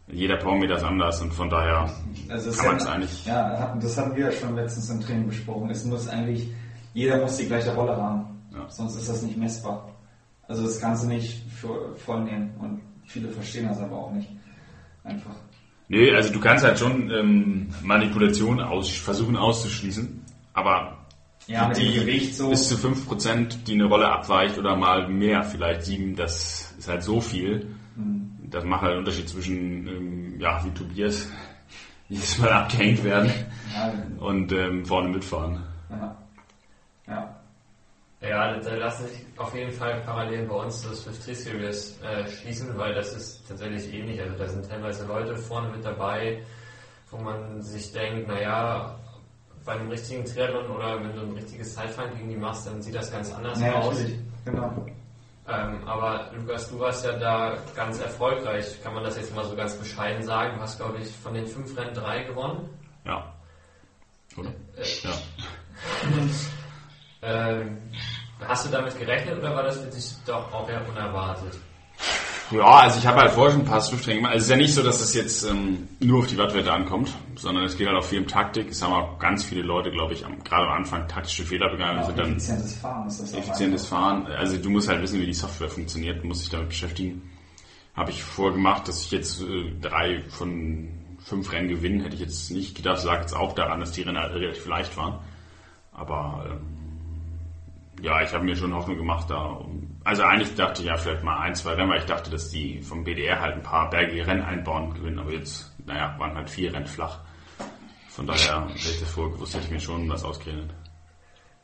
jeder 0.08 0.38
Powermeter 0.38 0.76
ist 0.76 0.84
anders 0.84 1.22
und 1.22 1.34
von 1.34 1.50
daher 1.50 1.90
also 2.30 2.52
kann 2.52 2.68
man 2.68 2.78
es 2.78 2.86
eigentlich. 2.86 3.26
Ja, 3.26 3.76
das 3.76 3.98
hatten 3.98 4.16
wir 4.16 4.26
ja 4.26 4.32
schon 4.32 4.56
letztens 4.56 4.90
im 4.90 5.02
Training 5.02 5.28
besprochen. 5.28 5.70
Es 5.70 5.86
muss 5.86 6.08
eigentlich, 6.08 6.50
jeder 6.94 7.22
muss 7.22 7.38
die 7.38 7.48
gleiche 7.48 7.74
Rolle 7.74 7.96
haben. 7.96 8.26
Ja. 8.54 8.70
Sonst 8.70 8.96
ist 8.98 9.10
das 9.10 9.22
nicht 9.24 9.38
messbar. 9.38 9.90
Also 10.48 10.64
das 10.64 10.80
Ganze 10.80 11.08
nicht 11.08 11.50
für, 11.50 11.96
voll 11.96 12.26
nehmen 12.26 12.54
und 12.60 12.82
Viele 13.14 13.30
verstehen 13.30 13.68
das 13.68 13.80
aber 13.80 13.96
auch 13.96 14.12
nicht. 14.12 14.28
Einfach. 15.04 15.36
Nee, 15.88 16.12
also 16.16 16.34
du 16.34 16.40
kannst 16.40 16.66
halt 16.66 16.80
schon 16.80 17.12
ähm, 17.12 17.70
Manipulation 17.84 18.60
aus, 18.60 18.90
versuchen 18.90 19.38
auszuschließen, 19.38 20.26
aber 20.54 21.06
ja, 21.46 21.70
die 21.70 21.94
Gewicht 21.94 22.36
so. 22.36 22.50
bis 22.50 22.70
zu 22.70 22.76
5%, 22.76 23.66
die 23.68 23.74
eine 23.74 23.86
Rolle 23.86 24.12
abweicht 24.12 24.58
oder 24.58 24.76
mal 24.76 25.08
mehr, 25.10 25.44
vielleicht 25.44 25.84
7, 25.84 26.16
das 26.16 26.74
ist 26.80 26.88
halt 26.88 27.04
so 27.04 27.22
viel. 27.22 27.76
Mhm. 27.96 28.32
Das 28.50 28.64
macht 28.64 28.82
halt 28.82 28.94
einen 28.94 29.00
Unterschied 29.02 29.30
zwischen, 29.30 29.88
ähm, 29.88 30.40
ja, 30.40 30.66
wie 30.66 30.72
Tobias, 30.72 31.30
jedes 32.10 32.40
Mal 32.40 32.52
abgehängt 32.52 33.04
werden 33.04 33.32
ja. 33.76 33.94
und 34.26 34.52
ähm, 34.54 34.84
vorne 34.88 35.10
mitfahren. 35.10 35.60
Ja. 35.92 36.18
ja. 37.08 37.33
Ja, 38.24 38.58
da 38.58 38.76
lassen 38.76 39.08
sich 39.08 39.20
auf 39.38 39.54
jeden 39.54 39.74
Fall 39.74 40.02
parallel 40.06 40.48
bei 40.48 40.56
uns 40.56 40.82
das 40.82 41.04
Swift 41.04 41.28
3 41.28 41.34
Series 41.34 42.00
äh, 42.02 42.26
schließen, 42.30 42.78
weil 42.78 42.94
das 42.94 43.14
ist 43.14 43.46
tatsächlich 43.48 43.94
ähnlich. 43.94 44.22
Also 44.22 44.38
da 44.38 44.48
sind 44.48 44.70
teilweise 44.70 45.06
Leute 45.06 45.36
vorne 45.36 45.68
mit 45.70 45.84
dabei, 45.84 46.42
wo 47.12 47.18
man 47.18 47.62
sich 47.62 47.92
denkt, 47.92 48.30
naja, 48.30 48.98
bei 49.66 49.74
einem 49.74 49.90
richtigen 49.90 50.24
Triathlon 50.24 50.68
oder 50.72 51.04
wenn 51.04 51.14
du 51.14 51.22
ein 51.22 51.32
richtiges 51.34 51.76
Zeitfahren 51.76 52.16
gegen 52.16 52.30
die 52.30 52.38
machst, 52.38 52.66
dann 52.66 52.82
sieht 52.82 52.96
das 52.96 53.12
ganz 53.12 53.34
anders 53.34 53.60
ja, 53.60 53.74
aus. 53.74 54.06
Genau. 54.46 54.74
Ähm, 55.46 55.86
aber 55.86 56.32
Lukas, 56.34 56.70
du 56.70 56.80
warst 56.80 57.06
ja 57.06 57.18
da 57.18 57.58
ganz 57.76 58.00
erfolgreich, 58.00 58.82
kann 58.82 58.94
man 58.94 59.04
das 59.04 59.18
jetzt 59.18 59.36
mal 59.36 59.44
so 59.44 59.56
ganz 59.56 59.76
bescheiden 59.76 60.24
sagen. 60.24 60.56
Du 60.56 60.62
hast, 60.62 60.78
glaube 60.78 61.00
ich, 61.00 61.12
von 61.18 61.34
den 61.34 61.46
fünf 61.46 61.78
Rennen 61.78 61.94
drei 61.94 62.24
gewonnen. 62.24 62.70
Ja. 63.06 63.34
Oder? 64.38 64.50
Äh, 64.78 64.86
ja. 65.04 65.12
ähm, 67.22 67.78
Hast 68.48 68.66
du 68.66 68.72
damit 68.72 68.98
gerechnet 68.98 69.38
oder 69.38 69.56
war 69.56 69.64
das 69.64 69.78
für 69.78 69.90
dich 69.90 70.14
doch 70.26 70.52
auch 70.52 70.70
eher 70.70 70.88
unerwartet? 70.88 71.60
Ja, 72.52 72.66
also 72.66 73.00
ich 73.00 73.08
habe 73.08 73.22
halt 73.22 73.32
vorher 73.32 73.54
schon 73.54 73.62
ein 73.62 73.68
paar 73.68 73.82
Swift-Training 73.82 74.20
gemacht. 74.20 74.34
Also 74.34 74.44
es 74.44 74.46
ist 74.46 74.52
ja 74.52 74.58
nicht 74.58 74.74
so, 74.74 74.84
dass 74.84 75.02
es 75.02 75.14
jetzt 75.14 75.44
ähm, 75.44 75.88
nur 76.00 76.20
auf 76.20 76.28
die 76.28 76.38
Wattwerte 76.38 76.72
ankommt, 76.72 77.14
sondern 77.36 77.64
es 77.64 77.78
geht 77.78 77.88
halt 77.88 77.98
auch 77.98 78.04
viel 78.04 78.20
um 78.20 78.28
Taktik. 78.28 78.70
Es 78.70 78.82
haben 78.82 78.94
auch 78.94 79.18
ganz 79.18 79.44
viele 79.44 79.62
Leute, 79.62 79.92
glaube 79.92 80.14
ich, 80.14 80.26
am, 80.26 80.44
gerade 80.44 80.68
am 80.68 80.74
Anfang 80.74 81.08
taktische 81.08 81.44
Fehler 81.44 81.70
begangen. 81.70 82.00
Ja, 82.00 82.06
sind 82.06 82.20
dann 82.20 82.32
effizientes 82.32 82.76
Fahren 82.76 83.08
ist 83.08 83.22
das 83.22 83.34
Effizientes 83.34 83.88
Fahren. 83.88 84.28
Also 84.28 84.58
du 84.58 84.70
musst 84.70 84.90
halt 84.90 85.02
wissen, 85.02 85.20
wie 85.20 85.26
die 85.26 85.34
Software 85.34 85.70
funktioniert. 85.70 86.22
Du 86.22 86.28
musst 86.28 86.44
dich 86.44 86.50
damit 86.50 86.70
beschäftigen. 86.70 87.30
Habe 87.96 88.12
ich 88.12 88.24
vorher 88.24 88.54
gemacht, 88.54 88.88
dass 88.88 89.06
ich 89.06 89.12
jetzt 89.12 89.42
äh, 89.42 89.72
drei 89.82 90.24
von 90.30 90.90
fünf 91.24 91.52
Rennen 91.52 91.70
gewinne, 91.70 92.04
hätte 92.04 92.16
ich 92.16 92.22
jetzt 92.22 92.52
nicht 92.52 92.76
gedacht. 92.76 92.98
Das 92.98 93.06
lag 93.06 93.22
jetzt 93.22 93.36
auch 93.36 93.54
daran, 93.54 93.80
dass 93.80 93.94
die 93.94 94.02
Rennen 94.02 94.18
halt 94.18 94.34
relativ 94.34 94.66
leicht 94.68 94.96
waren. 94.98 95.20
Aber 95.92 96.46
ähm, 96.50 96.73
ja, 98.04 98.22
ich 98.22 98.34
habe 98.34 98.44
mir 98.44 98.56
schon 98.56 98.74
Hoffnung 98.74 98.98
gemacht 98.98 99.30
da. 99.30 99.66
Also 100.04 100.24
eigentlich 100.24 100.54
dachte 100.56 100.82
ich 100.82 100.90
ja 100.90 100.98
vielleicht 100.98 101.24
mal 101.24 101.40
ein, 101.40 101.56
zwei 101.56 101.72
Rennen, 101.72 101.90
weil 101.90 102.00
ich 102.00 102.06
dachte, 102.06 102.30
dass 102.30 102.50
die 102.50 102.82
vom 102.82 103.06
BDR 103.06 103.40
halt 103.40 103.56
ein 103.56 103.64
paar 103.64 103.90
bergige 103.90 104.28
Rennen 104.28 104.42
einbauen 104.42 104.94
gewinnen, 104.94 105.20
aber 105.20 105.32
jetzt, 105.32 105.74
naja, 105.86 106.14
waren 106.20 106.36
halt 106.36 106.50
vier 106.50 106.74
Rennen 106.74 106.86
flach. 106.86 107.20
Von 108.10 108.28
daher, 108.28 108.68
hätte 108.68 108.90
ich 108.90 109.00
das 109.00 109.10
vorher 109.10 109.34
gewusst, 109.34 109.54
hätte 109.54 109.66
ich 109.68 109.72
mir 109.72 109.80
schon 109.80 110.10
was 110.10 110.26
ausgerechnet. 110.26 110.72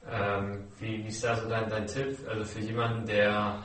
Ähm, 0.10 0.64
wie, 0.80 1.04
wie 1.04 1.10
ist 1.10 1.22
da 1.22 1.36
so 1.36 1.50
dein, 1.50 1.70
dein 1.70 1.86
Tipp? 1.86 2.18
Also 2.30 2.46
für 2.46 2.62
jemanden, 2.62 3.06
der 3.06 3.58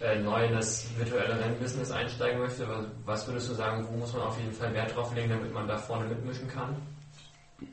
äh, 0.00 0.18
neu 0.18 0.46
in 0.46 0.52
das 0.52 0.88
virtuelle 0.98 1.38
Rennbusiness 1.38 1.92
einsteigen 1.92 2.40
möchte, 2.40 2.68
was, 2.68 2.86
was 3.04 3.26
würdest 3.28 3.50
du 3.50 3.54
sagen, 3.54 3.86
wo 3.88 3.96
muss 3.96 4.12
man 4.12 4.22
auf 4.22 4.36
jeden 4.40 4.52
Fall 4.52 4.74
Wert 4.74 4.96
drauf 4.96 5.14
legen, 5.14 5.28
damit 5.28 5.54
man 5.54 5.68
da 5.68 5.78
vorne 5.78 6.06
mitmischen 6.06 6.48
kann? 6.48 6.74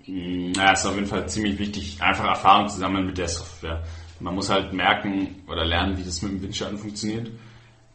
Ja, 0.05 0.73
es 0.73 0.81
ist 0.81 0.85
auf 0.85 0.95
jeden 0.95 1.07
Fall 1.07 1.27
ziemlich 1.27 1.57
wichtig, 1.57 2.01
einfach 2.01 2.25
Erfahrung 2.25 2.69
zu 2.69 2.77
sammeln 2.77 3.07
mit 3.07 3.17
der 3.17 3.27
Software. 3.27 3.83
Man 4.23 4.35
muss 4.35 4.49
halt 4.49 4.71
merken 4.71 5.43
oder 5.47 5.65
lernen, 5.65 5.97
wie 5.97 6.03
das 6.03 6.21
mit 6.21 6.31
dem 6.31 6.41
Windschatten 6.41 6.77
funktioniert. 6.77 7.29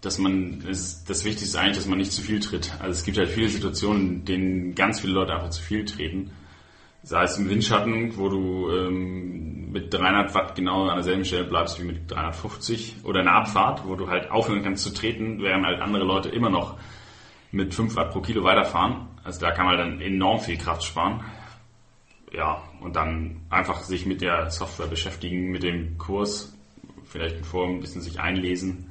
Dass 0.02 0.18
man, 0.18 0.62
das, 0.64 1.02
das 1.04 1.24
Wichtigste 1.24 1.46
ist 1.46 1.56
eigentlich, 1.56 1.78
dass 1.78 1.86
man 1.86 1.96
nicht 1.96 2.12
zu 2.12 2.20
viel 2.20 2.38
tritt. 2.38 2.70
Also 2.80 2.90
es 2.90 3.04
gibt 3.04 3.16
halt 3.16 3.30
viele 3.30 3.48
Situationen, 3.48 4.08
in 4.08 4.24
denen 4.26 4.74
ganz 4.74 5.00
viele 5.00 5.14
Leute 5.14 5.32
einfach 5.32 5.48
zu 5.48 5.62
viel 5.62 5.86
treten. 5.86 6.30
Sei 7.02 7.22
es 7.22 7.38
im 7.38 7.48
Windschatten, 7.48 8.18
wo 8.18 8.28
du 8.28 8.70
ähm, 8.70 9.72
mit 9.72 9.92
300 9.92 10.34
Watt 10.34 10.54
genau 10.54 10.86
an 10.86 10.96
derselben 10.96 11.24
Stelle 11.24 11.44
bleibst 11.44 11.80
wie 11.80 11.86
mit 11.86 12.10
350 12.10 12.96
oder 13.04 13.20
eine 13.20 13.32
Abfahrt, 13.32 13.86
wo 13.86 13.96
du 13.96 14.08
halt 14.08 14.30
aufhören 14.30 14.62
kannst 14.62 14.84
zu 14.84 14.92
treten, 14.92 15.40
während 15.40 15.64
halt 15.64 15.80
andere 15.80 16.04
Leute 16.04 16.28
immer 16.28 16.50
noch 16.50 16.78
mit 17.52 17.74
5 17.74 17.96
Watt 17.96 18.12
pro 18.12 18.20
Kilo 18.20 18.44
weiterfahren. 18.44 19.08
Also 19.24 19.40
da 19.40 19.50
kann 19.52 19.64
man 19.64 19.78
dann 19.78 20.00
enorm 20.02 20.40
viel 20.40 20.58
Kraft 20.58 20.84
sparen 20.84 21.24
ja, 22.32 22.62
und 22.80 22.94
dann 22.96 23.40
einfach 23.50 23.80
sich 23.82 24.06
mit 24.06 24.20
der 24.20 24.50
Software 24.50 24.86
beschäftigen, 24.86 25.50
mit 25.50 25.62
dem 25.62 25.96
Kurs, 25.98 26.54
vielleicht 27.04 27.44
vorher 27.46 27.74
ein 27.74 27.80
bisschen 27.80 28.02
sich 28.02 28.20
einlesen. 28.20 28.84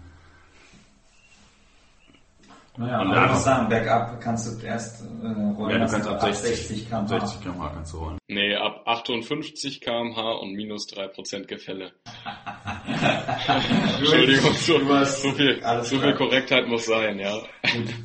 Naja, 2.80 3.02
Und 3.02 3.12
einfach- 3.12 3.34
muss 3.34 3.44
sagen, 3.44 3.70
bergab 3.70 4.22
kannst 4.22 4.62
du 4.62 4.66
erst 4.66 5.02
äh, 5.02 5.06
rollen, 5.28 5.72
Ja, 5.80 5.86
du 5.86 5.92
kannst 5.92 6.08
ab 6.08 6.22
60, 6.22 6.88
km/h. 6.88 7.08
60 7.08 7.42
km/h 7.42 7.70
kannst 7.74 7.94
du 7.94 7.98
rollen. 7.98 8.18
Nee, 8.28 8.56
ab 8.56 8.84
58 8.86 9.82
km/h 9.82 10.32
und 10.34 10.54
minus 10.54 10.86
3% 10.88 11.48
Gefälle. 11.48 11.92
Entschuldigung, 13.98 14.54
so, 14.54 14.80
so, 15.06 15.32
viel, 15.32 15.60
so 15.84 16.00
viel. 16.00 16.14
Korrektheit 16.16 16.68
muss 16.68 16.86
sein, 16.86 17.18
ja. 17.18 17.34
Gut. 17.64 17.96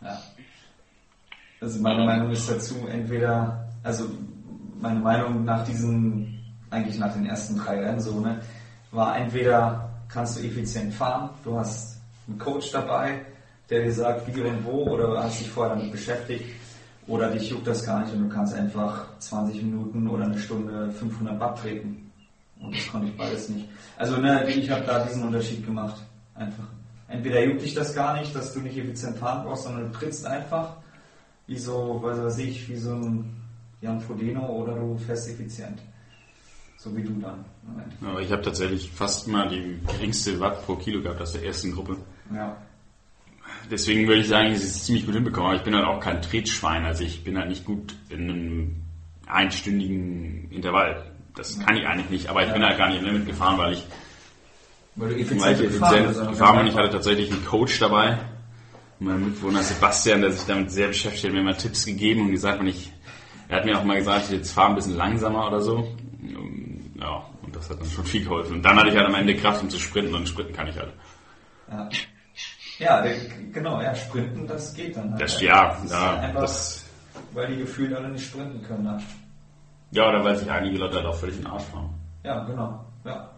Ja. 0.00 0.22
Also 1.60 1.80
meine 1.82 2.04
Meinung 2.06 2.30
ist 2.30 2.48
dazu, 2.50 2.86
entweder, 2.86 3.67
also 3.88 4.04
meine 4.80 5.00
Meinung 5.00 5.44
nach 5.44 5.64
diesen, 5.64 6.38
eigentlich 6.68 6.98
nach 6.98 7.14
den 7.14 7.24
ersten 7.24 7.56
drei 7.56 7.80
Rennen 7.80 8.00
so, 8.00 8.20
ne, 8.20 8.40
war 8.92 9.16
entweder 9.16 9.88
kannst 10.08 10.38
du 10.38 10.46
effizient 10.46 10.92
fahren, 10.92 11.30
du 11.42 11.58
hast 11.58 11.98
einen 12.28 12.38
Coach 12.38 12.70
dabei, 12.70 13.22
der 13.70 13.84
dir 13.84 13.92
sagt, 13.92 14.26
wie 14.26 14.40
und 14.42 14.64
wo, 14.64 14.90
oder 14.90 15.22
hast 15.22 15.40
dich 15.40 15.50
vorher 15.50 15.74
damit 15.74 15.90
beschäftigt, 15.90 16.44
oder 17.06 17.30
dich 17.30 17.48
juckt 17.48 17.66
das 17.66 17.84
gar 17.86 18.00
nicht 18.00 18.12
und 18.12 18.24
du 18.24 18.28
kannst 18.28 18.54
einfach 18.54 19.06
20 19.20 19.62
Minuten 19.62 20.06
oder 20.06 20.24
eine 20.24 20.38
Stunde 20.38 20.90
500 20.92 21.40
Watt 21.40 21.58
treten. 21.58 22.10
Und 22.60 22.76
das 22.76 22.86
konnte 22.88 23.08
ich 23.08 23.16
beides 23.16 23.48
nicht. 23.48 23.66
Also 23.96 24.18
ne, 24.18 24.46
ich 24.50 24.70
habe 24.70 24.84
da 24.84 25.02
diesen 25.02 25.22
Unterschied 25.22 25.64
gemacht. 25.64 26.02
Einfach. 26.34 26.66
Entweder 27.08 27.42
juckt 27.42 27.62
dich 27.62 27.72
das 27.72 27.94
gar 27.94 28.20
nicht, 28.20 28.34
dass 28.34 28.52
du 28.52 28.60
nicht 28.60 28.76
effizient 28.76 29.16
fahren 29.16 29.44
brauchst, 29.44 29.64
sondern 29.64 29.90
du 29.90 29.98
trittst 29.98 30.26
einfach 30.26 30.76
wie 31.46 31.56
so, 31.56 32.00
weiß 32.02 32.36
ich, 32.38 32.68
wie 32.68 32.76
so 32.76 32.92
ein 32.92 33.37
Jan 33.80 34.00
Frodeno 34.00 34.46
oder 34.46 34.74
du 34.74 34.96
fährst 34.98 35.28
effizient. 35.28 35.78
So 36.76 36.96
wie 36.96 37.02
du 37.02 37.12
dann. 37.20 37.44
Aber 38.02 38.20
ich 38.20 38.30
habe 38.30 38.42
tatsächlich 38.42 38.90
fast 38.90 39.26
immer 39.26 39.48
die 39.48 39.80
geringste 39.86 40.38
Watt 40.38 40.64
pro 40.64 40.76
Kilo 40.76 41.02
gehabt 41.02 41.20
aus 41.20 41.32
der 41.32 41.44
ersten 41.44 41.72
Gruppe. 41.72 41.96
Ja. 42.32 42.56
Deswegen 43.70 44.06
würde 44.06 44.20
ich 44.20 44.28
sagen, 44.28 44.52
ich 44.52 44.58
es 44.58 44.84
ziemlich 44.84 45.04
gut 45.04 45.14
hinbekommen. 45.14 45.48
Aber 45.48 45.56
ich 45.56 45.64
bin 45.64 45.74
halt 45.74 45.86
auch 45.86 46.00
kein 46.00 46.22
Tretschwein. 46.22 46.84
Also 46.84 47.04
ich 47.04 47.24
bin 47.24 47.36
halt 47.36 47.48
nicht 47.48 47.64
gut 47.64 47.96
in 48.08 48.30
einem 48.30 48.76
einstündigen 49.26 50.50
Intervall. 50.50 51.04
Das 51.34 51.58
kann 51.58 51.76
ich 51.76 51.86
eigentlich 51.86 52.10
nicht. 52.10 52.28
Aber 52.28 52.46
ich 52.46 52.52
bin 52.52 52.62
halt 52.62 52.78
gar 52.78 52.88
nicht 52.88 53.00
im 53.00 53.06
Limit 53.06 53.26
gefahren, 53.26 53.58
weil 53.58 53.72
ich 53.74 53.86
Weil 54.94 55.08
du 55.10 55.14
weil 55.14 55.20
effizient 55.20 55.60
ich 55.60 55.72
gefahren 55.72 55.94
effizient 55.94 56.18
aber 56.18 56.30
gefahren 56.30 56.58
bin. 56.58 56.66
Ich 56.68 56.76
hatte 56.76 56.90
tatsächlich 56.90 57.32
einen 57.32 57.44
Coach 57.44 57.78
dabei. 57.80 58.18
Mein 59.00 59.24
Mitbewohner 59.24 59.62
Sebastian, 59.62 60.22
der 60.22 60.32
sich 60.32 60.46
damit 60.46 60.70
sehr 60.72 60.88
beschäftigt 60.88 61.24
hat, 61.26 61.32
mir 61.32 61.40
immer 61.40 61.56
Tipps 61.56 61.86
gegeben 61.86 62.22
und 62.22 62.30
gesagt, 62.32 62.58
wenn 62.58 62.66
ich, 62.66 62.92
er 63.48 63.56
hat 63.56 63.64
mir 63.64 63.78
auch 63.78 63.84
mal 63.84 63.96
gesagt, 63.96 64.30
jetzt 64.30 64.52
fahr 64.52 64.68
ein 64.68 64.74
bisschen 64.74 64.96
langsamer 64.96 65.46
oder 65.46 65.60
so. 65.60 65.88
Ja, 67.00 67.24
und 67.42 67.54
das 67.54 67.70
hat 67.70 67.80
dann 67.80 67.88
schon 67.88 68.04
viel 68.04 68.24
geholfen. 68.24 68.56
Und 68.56 68.62
dann 68.62 68.76
hatte 68.76 68.88
ich 68.88 68.96
halt 68.96 69.06
am 69.06 69.14
Ende 69.14 69.34
Kraft, 69.36 69.62
um 69.62 69.70
zu 69.70 69.78
sprinten 69.78 70.14
und 70.14 70.28
sprinten 70.28 70.54
kann 70.54 70.68
ich 70.68 70.76
halt. 70.76 70.92
Ja, 71.70 71.88
ja 72.78 73.02
der, 73.02 73.14
genau, 73.52 73.80
ja, 73.80 73.94
sprinten, 73.94 74.46
das 74.46 74.74
geht 74.74 74.96
dann 74.96 75.12
halt. 75.12 75.22
Das, 75.22 75.40
ja, 75.40 75.78
Das 75.82 75.90
ja, 75.90 76.18
einfach, 76.18 76.40
das, 76.40 76.84
weil 77.32 77.48
die 77.48 77.58
gefühlt 77.58 77.94
alle 77.94 78.08
nicht 78.10 78.26
sprinten 78.26 78.62
können. 78.62 78.84
Ne? 78.84 78.98
ja, 79.92 80.08
oder 80.08 80.22
weil 80.24 80.36
sich 80.36 80.50
einige 80.50 80.78
Leute 80.78 80.96
halt 80.96 81.06
auch 81.06 81.16
völlig 81.16 81.36
in 81.36 81.42
den 81.42 81.50
Arsch 81.50 81.64
fahren. 81.64 81.94
Ja, 82.24 82.44
genau. 82.44 82.84
Ja. 83.04 83.30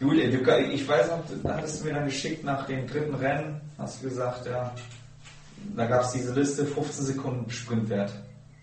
Julia, 0.00 0.30
du, 0.30 0.60
ich 0.70 0.86
weiß 0.86 1.08
noch, 1.08 1.22
da 1.42 1.56
hattest 1.56 1.80
du 1.80 1.86
mir 1.86 1.94
dann 1.94 2.04
geschickt 2.04 2.44
nach 2.44 2.66
dem 2.66 2.86
dritten 2.86 3.14
Rennen, 3.14 3.60
hast 3.78 4.02
du 4.02 4.08
gesagt, 4.08 4.46
ja, 4.46 4.74
da 5.76 5.86
gab 5.86 6.02
es 6.02 6.10
diese 6.10 6.34
Liste 6.34 6.66
15 6.66 7.06
Sekunden 7.06 7.50
Sprintwert. 7.50 8.12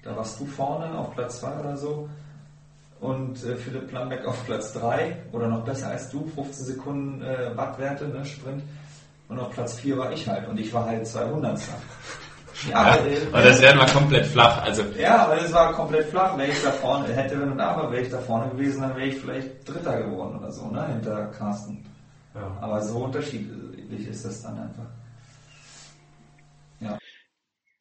Da 0.03 0.15
warst 0.15 0.39
du 0.39 0.45
vorne 0.45 0.97
auf 0.97 1.13
Platz 1.13 1.39
2 1.39 1.59
oder 1.59 1.77
so 1.77 2.09
und 3.01 3.43
äh, 3.43 3.55
Philipp 3.55 3.91
Lambeck 3.91 4.25
auf 4.25 4.45
Platz 4.45 4.73
3 4.73 5.17
oder 5.31 5.47
noch 5.47 5.63
besser 5.63 5.89
als 5.89 6.09
du, 6.09 6.27
15 6.35 6.65
Sekunden 6.65 7.21
äh, 7.23 7.55
Wattwerte, 7.55 8.07
ne, 8.07 8.23
Sprint. 8.25 8.63
Und 9.27 9.39
auf 9.39 9.49
Platz 9.51 9.75
4 9.75 9.97
war 9.97 10.11
ich 10.11 10.27
halt 10.27 10.47
und 10.47 10.59
ich 10.59 10.73
war 10.73 10.85
halt 10.85 11.05
200. 11.05 11.59
Ja, 12.69 12.75
aber, 12.75 13.07
äh, 13.07 13.17
Aber 13.31 13.41
das 13.41 13.59
Rennen 13.59 13.79
war 13.79 13.87
komplett 13.87 14.25
flach. 14.27 14.61
Also 14.63 14.83
ja, 14.95 15.25
aber 15.25 15.41
es 15.41 15.51
war 15.51 15.73
komplett 15.73 16.07
flach. 16.09 16.37
Wäre 16.37 16.49
ich 16.49 16.61
da 16.61 16.69
vorne, 16.71 17.11
hätte 17.11 17.41
wenn 17.41 17.53
und 17.53 17.59
aber, 17.59 17.91
wäre 17.91 18.03
ich 18.03 18.09
da 18.11 18.19
vorne 18.19 18.51
gewesen, 18.51 18.81
dann 18.81 18.95
wäre 18.95 19.07
ich 19.07 19.19
vielleicht 19.19 19.67
Dritter 19.67 20.03
geworden 20.03 20.37
oder 20.37 20.51
so, 20.51 20.67
ne, 20.67 20.85
hinter 20.87 21.25
Carsten. 21.27 21.83
Ja. 22.35 22.41
Aber 22.61 22.81
so 22.83 23.05
unterschiedlich 23.05 24.07
ist 24.07 24.25
das 24.25 24.43
dann 24.43 24.59
einfach. 24.59 24.85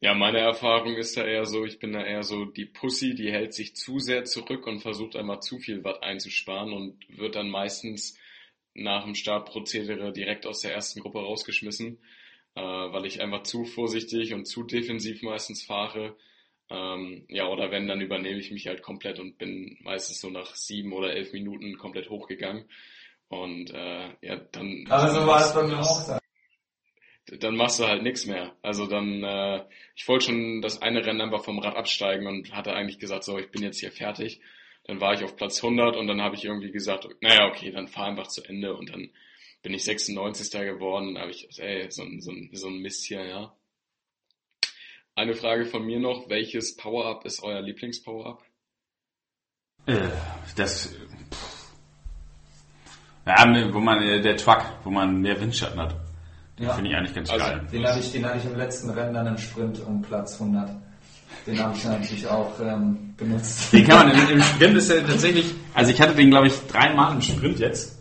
Ja, 0.03 0.15
meine 0.15 0.39
Erfahrung 0.39 0.95
ist 0.95 1.15
da 1.15 1.23
eher 1.23 1.45
so, 1.45 1.63
ich 1.63 1.77
bin 1.77 1.93
da 1.93 2.03
eher 2.03 2.23
so 2.23 2.45
die 2.45 2.65
Pussy, 2.65 3.13
die 3.13 3.31
hält 3.31 3.53
sich 3.53 3.75
zu 3.75 3.99
sehr 3.99 4.25
zurück 4.25 4.65
und 4.65 4.81
versucht 4.81 5.15
einmal 5.15 5.41
zu 5.41 5.59
viel 5.59 5.83
Watt 5.83 6.01
einzusparen 6.01 6.73
und 6.73 6.97
wird 7.19 7.35
dann 7.35 7.51
meistens 7.51 8.17
nach 8.73 9.03
dem 9.03 9.13
Startprozedere 9.13 10.11
direkt 10.11 10.47
aus 10.47 10.61
der 10.61 10.73
ersten 10.73 11.01
Gruppe 11.01 11.19
rausgeschmissen, 11.19 11.99
äh, 12.55 12.61
weil 12.61 13.05
ich 13.05 13.21
einfach 13.21 13.43
zu 13.43 13.63
vorsichtig 13.63 14.33
und 14.33 14.45
zu 14.45 14.63
defensiv 14.63 15.21
meistens 15.21 15.63
fahre. 15.63 16.17
Ähm, 16.71 17.25
ja, 17.27 17.47
oder 17.47 17.69
wenn, 17.69 17.87
dann 17.87 18.01
übernehme 18.01 18.39
ich 18.39 18.49
mich 18.49 18.65
halt 18.65 18.81
komplett 18.81 19.19
und 19.19 19.37
bin 19.37 19.77
meistens 19.81 20.19
so 20.19 20.31
nach 20.31 20.55
sieben 20.55 20.93
oder 20.93 21.13
elf 21.13 21.31
Minuten 21.31 21.77
komplett 21.77 22.09
hochgegangen. 22.09 22.65
Und 23.27 23.71
äh, 23.71 24.09
ja, 24.21 24.37
dann. 24.51 24.87
Also 24.89 25.21
so 25.21 25.27
war 25.27 25.41
es 25.41 25.53
bei 25.53 25.63
mir 25.63 25.79
auch 25.79 26.07
da. 26.07 26.20
Dann 27.27 27.55
machst 27.55 27.79
du 27.79 27.85
halt 27.85 28.03
nichts 28.03 28.25
mehr. 28.25 28.55
Also 28.61 28.87
dann, 28.87 29.23
äh, 29.23 29.63
ich 29.95 30.07
wollte 30.07 30.25
schon 30.25 30.61
das 30.61 30.81
eine 30.81 31.05
Rennen 31.05 31.21
einfach 31.21 31.43
vom 31.43 31.59
Rad 31.59 31.75
absteigen 31.75 32.27
und 32.27 32.51
hatte 32.53 32.73
eigentlich 32.73 32.99
gesagt, 32.99 33.23
so, 33.23 33.37
ich 33.37 33.49
bin 33.51 33.63
jetzt 33.63 33.79
hier 33.79 33.91
fertig. 33.91 34.41
Dann 34.85 34.99
war 34.99 35.13
ich 35.13 35.23
auf 35.23 35.35
Platz 35.35 35.63
100 35.63 35.95
und 35.95 36.07
dann 36.07 36.21
habe 36.21 36.35
ich 36.35 36.43
irgendwie 36.45 36.71
gesagt, 36.71 37.07
naja, 37.21 37.47
okay, 37.47 37.71
dann 37.71 37.87
fahr 37.87 38.07
einfach 38.07 38.27
zu 38.27 38.43
Ende 38.43 38.75
und 38.75 38.89
dann 38.89 39.11
bin 39.61 39.73
ich 39.73 39.83
96. 39.83 40.51
geworden. 40.51 41.13
Da 41.15 41.21
habe 41.21 41.31
ich, 41.31 41.47
ey, 41.59 41.89
so, 41.91 42.01
ein- 42.03 42.19
so, 42.21 42.33
so 42.51 42.67
ein 42.67 42.79
Mist 42.79 43.05
hier, 43.05 43.23
ja. 43.25 43.55
Eine 45.13 45.35
Frage 45.35 45.65
von 45.65 45.85
mir 45.85 45.99
noch, 45.99 46.29
welches 46.29 46.75
Power-Up 46.77 47.25
ist 47.25 47.43
euer 47.43 47.61
Lieblings-Power-Up? 47.61 48.43
Äh, 49.85 50.09
das. 50.55 50.95
pff. 51.31 51.71
Ja, 53.25 53.73
wo 53.73 53.79
man 53.79 54.01
äh, 54.01 54.19
der 54.21 54.35
Truck, 54.37 54.63
wo 54.83 54.89
man 54.89 55.21
mehr 55.21 55.39
Windschatten 55.39 55.79
hat. 55.79 55.95
Den 56.61 56.67
Ja. 56.67 56.73
finde 56.75 56.91
ich 56.91 56.95
eigentlich 56.95 57.15
ganz 57.15 57.29
Also, 57.31 57.43
geil. 57.45 57.61
Den 57.73 57.87
hatte 57.87 57.99
ich, 57.99 58.11
den 58.11 58.23
hatte 58.25 58.37
ich 58.37 58.45
im 58.45 58.55
letzten 58.55 58.89
Rennen 58.91 59.13
dann 59.15 59.25
im 59.25 59.37
Sprint 59.39 59.79
um 59.83 59.99
Platz 60.03 60.33
100. 60.39 60.69
Den 61.47 61.59
habe 61.59 61.75
ich 61.75 61.83
natürlich 61.83 62.27
auch 62.27 62.51
ähm, 62.59 63.15
benutzt. 63.17 63.73
Den 63.73 63.87
kann 63.87 64.07
man 64.07 64.15
im, 64.15 64.29
im 64.29 64.43
Sprint 64.43 64.77
ist 64.77 64.91
ja 64.91 65.01
tatsächlich. 65.01 65.55
Also 65.73 65.91
ich 65.91 65.99
hatte 65.99 66.13
den 66.13 66.29
glaube 66.29 66.47
ich 66.47 66.53
dreimal 66.67 67.13
im 67.15 67.21
Sprint 67.21 67.57
jetzt. 67.57 67.99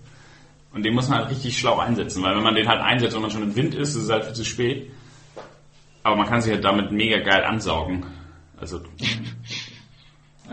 Und 0.75 0.83
den 0.85 0.95
muss 0.95 1.09
man 1.09 1.21
halt 1.21 1.31
richtig 1.31 1.59
schlau 1.59 1.79
einsetzen, 1.79 2.23
weil 2.23 2.37
wenn 2.37 2.43
man 2.43 2.55
den 2.55 2.69
halt 2.69 2.83
einsetzt 2.83 3.17
und 3.17 3.23
man 3.23 3.31
schon 3.31 3.43
im 3.45 3.57
Wind 3.57 3.75
ist, 3.75 3.95
ist 3.95 4.03
es 4.05 4.11
halt 4.11 4.25
viel 4.27 4.35
zu 4.35 4.45
spät. 4.45 4.91
Aber 6.03 6.17
man 6.17 6.27
kann 6.27 6.43
sich 6.43 6.53
halt 6.53 6.63
damit 6.63 6.93
mega 6.93 7.19
geil 7.21 7.43
ansaugen. 7.45 8.05
Also 8.61 8.81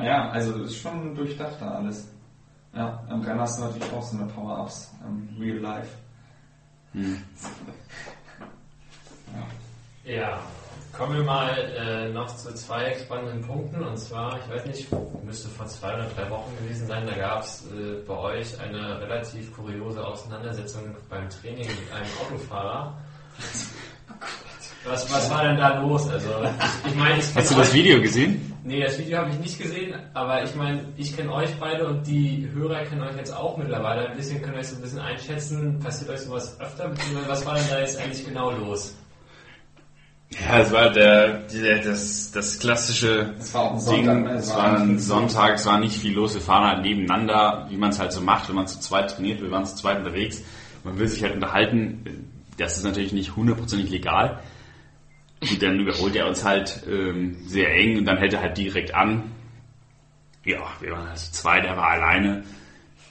Ja, 0.02 0.30
also 0.30 0.54
ist 0.64 0.78
schon 0.78 1.14
durchdachter 1.14 1.76
alles. 1.76 2.08
Ja, 2.74 3.04
im 3.12 3.22
Rennen 3.22 3.40
hast 3.42 3.60
du 3.60 3.64
natürlich 3.66 3.92
auch 3.92 4.04
so 4.04 4.18
eine 4.18 4.28
Power-Ups 4.28 4.94
im 5.06 5.42
Real 5.42 5.58
Life. 5.58 5.90
Ja, 10.04 10.40
kommen 10.94 11.18
wir 11.18 11.24
mal 11.24 11.58
äh, 11.58 12.10
noch 12.10 12.34
zu 12.36 12.54
zwei 12.56 12.98
spannenden 12.98 13.42
Punkten. 13.42 13.84
Und 13.84 13.98
zwar, 13.98 14.40
ich 14.40 14.50
weiß 14.50 14.66
nicht, 14.66 14.88
müsste 15.24 15.50
vor 15.50 15.68
zwei 15.68 15.96
oder 15.96 16.08
drei 16.16 16.30
Wochen 16.30 16.56
gewesen 16.58 16.88
sein, 16.88 17.06
da 17.06 17.14
gab 17.14 17.44
es 17.44 17.66
äh, 17.66 18.02
bei 18.08 18.16
euch 18.16 18.60
eine 18.60 19.00
relativ 19.02 19.54
kuriose 19.54 20.06
Auseinandersetzung 20.06 20.96
beim 21.10 21.30
Training 21.30 21.68
mit 21.68 21.92
einem 21.94 22.10
Autofahrer. 22.22 22.98
Was, 24.88 25.12
was 25.12 25.30
war 25.30 25.44
denn 25.44 25.58
da 25.58 25.80
los? 25.82 26.10
Also, 26.10 26.30
ich, 26.88 26.96
meine, 26.96 27.20
ich 27.20 27.26
Hast 27.36 27.52
du 27.52 27.56
das 27.56 27.70
euch- 27.70 27.74
Video 27.74 28.02
gesehen? 28.02 28.54
Nee, 28.64 28.82
das 28.84 28.98
Video 29.00 29.20
habe 29.20 29.30
ich 29.30 29.40
nicht 29.40 29.60
gesehen, 29.60 29.96
aber 30.14 30.44
ich 30.44 30.54
meine, 30.56 30.82
ich 30.98 31.16
kenne 31.16 31.32
euch 31.32 31.50
beide 31.60 31.88
und 31.88 32.06
die 32.06 32.50
Hörer 32.54 32.84
kennen 32.84 33.02
euch 33.02 33.16
jetzt 33.16 33.34
auch 33.36 33.58
mittlerweile 33.58 34.10
ein 34.10 34.18
bisschen, 34.18 34.42
können 34.42 34.58
euch 34.58 34.68
so 34.68 34.76
ein 34.76 34.82
bisschen 34.82 35.00
einschätzen. 35.00 35.80
Passiert 35.80 36.10
euch 36.12 36.20
sowas 36.22 36.60
öfter, 36.60 36.90
beziehungsweise 36.90 37.30
was 37.30 37.46
war 37.46 37.56
denn 37.56 37.64
da 37.70 37.80
jetzt 37.80 37.98
eigentlich 38.00 38.26
genau 38.26 38.52
los? 38.52 38.94
Ja, 40.32 40.60
es 40.60 40.72
war 40.74 40.90
der, 40.92 41.40
der 41.48 41.80
das, 41.82 42.32
das 42.34 42.60
klassische 42.60 43.34
Es 43.40 43.54
war 43.54 43.62
auch 43.62 43.72
ein 43.72 43.78
Ding. 43.78 44.06
Sonntag, 44.06 44.24
ne? 44.26 44.32
Es 44.40 44.54
war 44.56 44.78
ein 44.78 45.00
Sonntag, 45.00 45.56
es 45.56 45.66
war 45.66 45.80
nicht 45.80 45.96
viel 45.98 46.14
los. 46.14 46.34
Wir 46.34 46.42
fahren 46.42 46.68
halt 46.70 46.82
nebeneinander, 46.82 47.68
wie 47.70 47.78
man 47.78 47.92
es 47.92 48.00
halt 48.00 48.12
so 48.12 48.20
macht, 48.20 48.50
wenn 48.50 48.56
man 48.58 48.68
zu 48.68 48.80
zweit 48.82 49.12
trainiert. 49.16 49.42
Wir 49.42 49.50
waren 49.52 49.66
zu 49.66 49.76
zweit 49.78 50.00
unterwegs. 50.00 50.42
Man 50.84 51.00
will 51.00 51.08
sich 51.08 51.24
halt 51.24 51.34
unterhalten. 51.36 52.30
Das 52.58 52.78
ist 52.78 52.84
natürlich 52.84 53.14
nicht 53.14 53.38
hundertprozentig 53.38 53.90
legal. 53.90 54.40
Und 55.52 55.62
dann 55.62 55.80
überholt 55.80 56.16
er 56.16 56.28
uns 56.28 56.44
halt 56.44 56.84
ähm, 56.90 57.38
sehr 57.46 57.74
eng 57.74 57.98
und 57.98 58.06
dann 58.06 58.18
hält 58.18 58.34
er 58.34 58.42
halt 58.42 58.58
direkt 58.58 58.94
an. 58.94 59.32
Ja, 60.46 60.60
wir 60.80 60.92
waren 60.92 61.08
also 61.08 61.32
zwei, 61.32 61.60
der 61.60 61.76
war 61.76 61.90
alleine. 61.90 62.44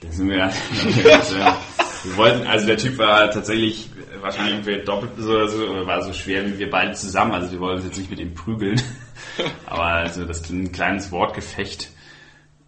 Dann 0.01 0.13
sind 0.13 0.29
wir, 0.29 0.51
wir 2.05 2.17
wollten, 2.17 2.47
also 2.47 2.67
der 2.67 2.77
Typ 2.77 2.99
war 2.99 3.31
tatsächlich 3.31 3.91
wahrscheinlich 4.21 4.85
doppelt 4.85 5.13
so 5.19 5.33
oder 5.33 5.49
so, 5.49 5.67
oder 5.67 5.87
war 5.87 6.03
so 6.03 6.13
schwer 6.13 6.47
wie 6.47 6.59
wir 6.59 6.71
beide 6.71 6.93
zusammen. 6.93 7.33
Also 7.33 7.53
wir 7.53 7.61
wollten 7.61 7.77
uns 7.77 7.87
jetzt 7.87 7.99
nicht 7.99 8.11
mit 8.11 8.21
ihm 8.21 8.35
prügeln. 8.35 8.81
Aber 9.67 9.85
also 9.85 10.25
das 10.25 10.41
ist 10.41 10.51
ein 10.51 10.73
kleines 10.73 11.11
Wortgefecht. 11.13 11.91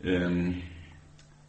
Ähm, 0.04 0.62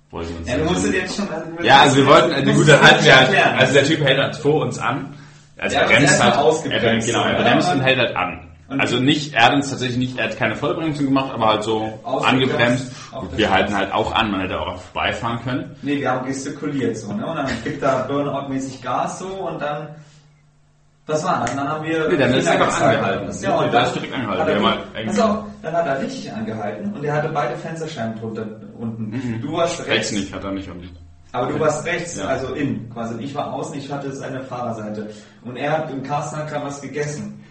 wollten 0.09 0.29
wir 0.29 0.37
uns 0.39 0.47
Ja. 0.47 0.55
Also, 0.55 1.63
ja, 1.63 1.81
also 1.81 1.97
wir 1.97 2.07
wollten, 2.07 2.31
also 2.31 2.51
gut, 2.53 2.67
dann 2.67 2.81
halten 2.81 3.05
wir 3.05 3.15
halt, 3.15 3.59
also 3.59 3.73
der 3.73 3.83
Typ 3.83 4.01
hält 4.01 4.19
halt 4.19 4.35
vor 4.35 4.61
uns 4.65 4.79
an. 4.79 5.15
Also 5.59 5.75
Ja, 5.75 5.81
er 5.81 5.87
das 5.89 5.97
bremst 5.97 6.23
halt, 6.23 6.33
er, 6.35 6.41
ausgebremst, 6.41 7.07
genau, 7.07 7.23
er 7.23 7.43
bremst 7.43 7.71
und 7.73 7.81
hält 7.81 7.99
halt 7.99 8.15
an. 8.15 8.39
und- 8.69 8.79
Also 8.81 8.97
nicht, 8.99 9.33
er 9.33 9.45
hat 9.45 9.53
uns 9.53 9.69
tatsächlich 9.69 9.97
nicht, 9.97 10.17
er 10.17 10.29
hat 10.29 10.37
keine 10.37 10.55
Vollbremsung 10.55 11.05
gemacht, 11.05 11.31
aber 11.33 11.47
halt 11.49 11.63
so 11.63 11.99
angebremst. 12.23 12.91
wir 13.35 13.45
Straße. 13.45 13.53
halten 13.53 13.75
halt 13.75 13.91
auch 13.91 14.13
an, 14.13 14.31
man 14.31 14.41
hätte 14.41 14.59
auch 14.59 14.79
vorbeifahren 14.79 15.39
können. 15.43 15.75
Nee, 15.81 15.99
wir 15.99 16.11
haben 16.11 16.25
gestikuliert 16.25 16.97
so, 16.97 17.11
ne? 17.13 17.25
Und 17.25 17.35
dann 17.35 17.47
gibt 17.63 17.81
da 17.83 18.05
Burnout-mäßig 18.07 18.81
Gas 18.81 19.19
so 19.19 19.27
und 19.27 19.59
dann. 19.61 19.89
Was 21.07 21.23
war 21.23 21.43
dann? 21.43 21.57
Dann 21.57 21.67
haben 21.67 21.83
wir. 21.83 22.07
Nee, 22.07 22.17
dann 22.17 22.33
ist 22.35 22.45
er 22.45 22.53
einfach 22.53 22.81
angehalten. 22.81 23.31
Ja, 23.41 23.55
und 23.57 23.73
dann 23.73 23.83
ist 23.85 23.95
direkt 23.95 24.13
angehalten. 24.13 24.41
Hat 24.41 24.47
er, 24.47 24.55
irgendwie- 24.95 25.21
auf, 25.21 25.37
dann 25.63 25.73
hat 25.73 25.87
er 25.87 26.01
richtig 26.03 26.31
angehalten 26.31 26.93
und 26.93 27.03
er 27.03 27.13
hatte 27.15 27.29
beide 27.29 27.55
Fensterscheiben 27.57 28.15
drunter 28.19 28.45
unten. 28.77 29.41
Du 29.41 29.53
warst 29.57 29.79
rechts. 29.79 29.91
Rechts 29.91 30.11
nicht, 30.11 30.33
hat 30.33 30.43
er 30.43 30.51
nicht. 30.51 30.69
Und 30.69 30.83
Aber 31.31 31.47
du 31.51 31.59
warst 31.59 31.85
rechts, 31.85 32.17
Ja. 32.17 32.25
also 32.25 32.53
innen 32.53 32.89
quasi. 32.91 33.13
Und 33.13 33.21
ich 33.21 33.35
war 33.35 33.53
außen, 33.53 33.77
ich 33.77 33.91
hatte 33.91 34.11
seine 34.13 34.41
Fahrerseite. 34.43 35.11
Und 35.43 35.57
er 35.57 35.71
hat, 35.71 35.91
im 35.91 36.01
Carsten 36.03 36.37
hat 36.37 36.49
gerade 36.49 36.65
was 36.65 36.81
gegessen. 36.81 37.43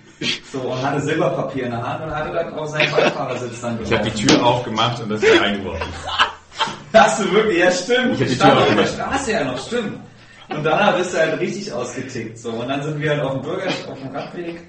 So, 0.52 0.58
und 0.60 0.82
hatte 0.82 1.00
Silberpapier 1.00 1.64
in 1.66 1.70
der 1.70 1.86
Hand 1.86 2.02
und 2.02 2.10
hatte 2.14 2.32
dann 2.32 2.52
auf 2.54 2.68
seinen 2.68 2.90
Beifahrersitz 2.90 3.60
dann 3.60 3.78
ich 3.80 3.92
habe 3.92 4.10
die 4.10 4.26
Tür 4.26 4.44
aufgemacht 4.44 5.00
und 5.00 5.10
das 5.10 5.22
ist 5.22 5.40
reingeworfen. 5.40 5.86
Hast 6.92 7.20
du 7.20 7.30
wirklich? 7.32 7.58
Ja, 7.58 7.70
stimmt. 7.70 8.14
Ich 8.14 8.20
hab 8.20 8.28
die 8.28 8.34
Stand 8.34 8.52
Tür 8.54 8.62
auf 8.62 8.74
der. 8.74 8.86
Straße 8.86 9.32
ja 9.32 9.44
noch, 9.44 9.58
stimmt. 9.58 10.00
Und 10.48 10.64
danach 10.64 10.96
bist 10.96 11.14
du 11.14 11.18
halt 11.18 11.38
richtig 11.38 11.72
ausgetickt. 11.72 12.38
So. 12.38 12.50
Und 12.50 12.68
dann 12.68 12.82
sind 12.82 12.98
wir 12.98 13.10
halt 13.10 13.22
auf 13.22 13.32
dem 13.34 13.42
Bürger, 13.42 13.68
auf 13.88 13.98
dem 14.00 14.08
Radweg. 14.16 14.60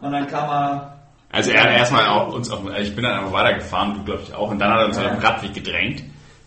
Und 0.00 0.12
dann 0.12 0.26
kam 0.28 0.48
er. 0.48 0.98
Also 1.32 1.50
er 1.50 1.64
hat 1.64 1.70
erstmal 1.72 2.06
auch 2.06 2.32
uns 2.32 2.48
auf, 2.50 2.60
ich 2.78 2.94
bin 2.94 3.02
dann 3.02 3.18
einfach 3.18 3.32
weitergefahren, 3.32 3.94
du 3.94 4.04
glaube 4.04 4.22
ich 4.22 4.32
auch, 4.32 4.50
und 4.52 4.60
dann 4.60 4.70
hat 4.72 4.80
er 4.80 4.86
uns 4.86 4.96
halt 4.98 5.08
auf 5.10 5.18
dem 5.18 5.24
Radweg 5.26 5.54
gedrängt, 5.54 6.04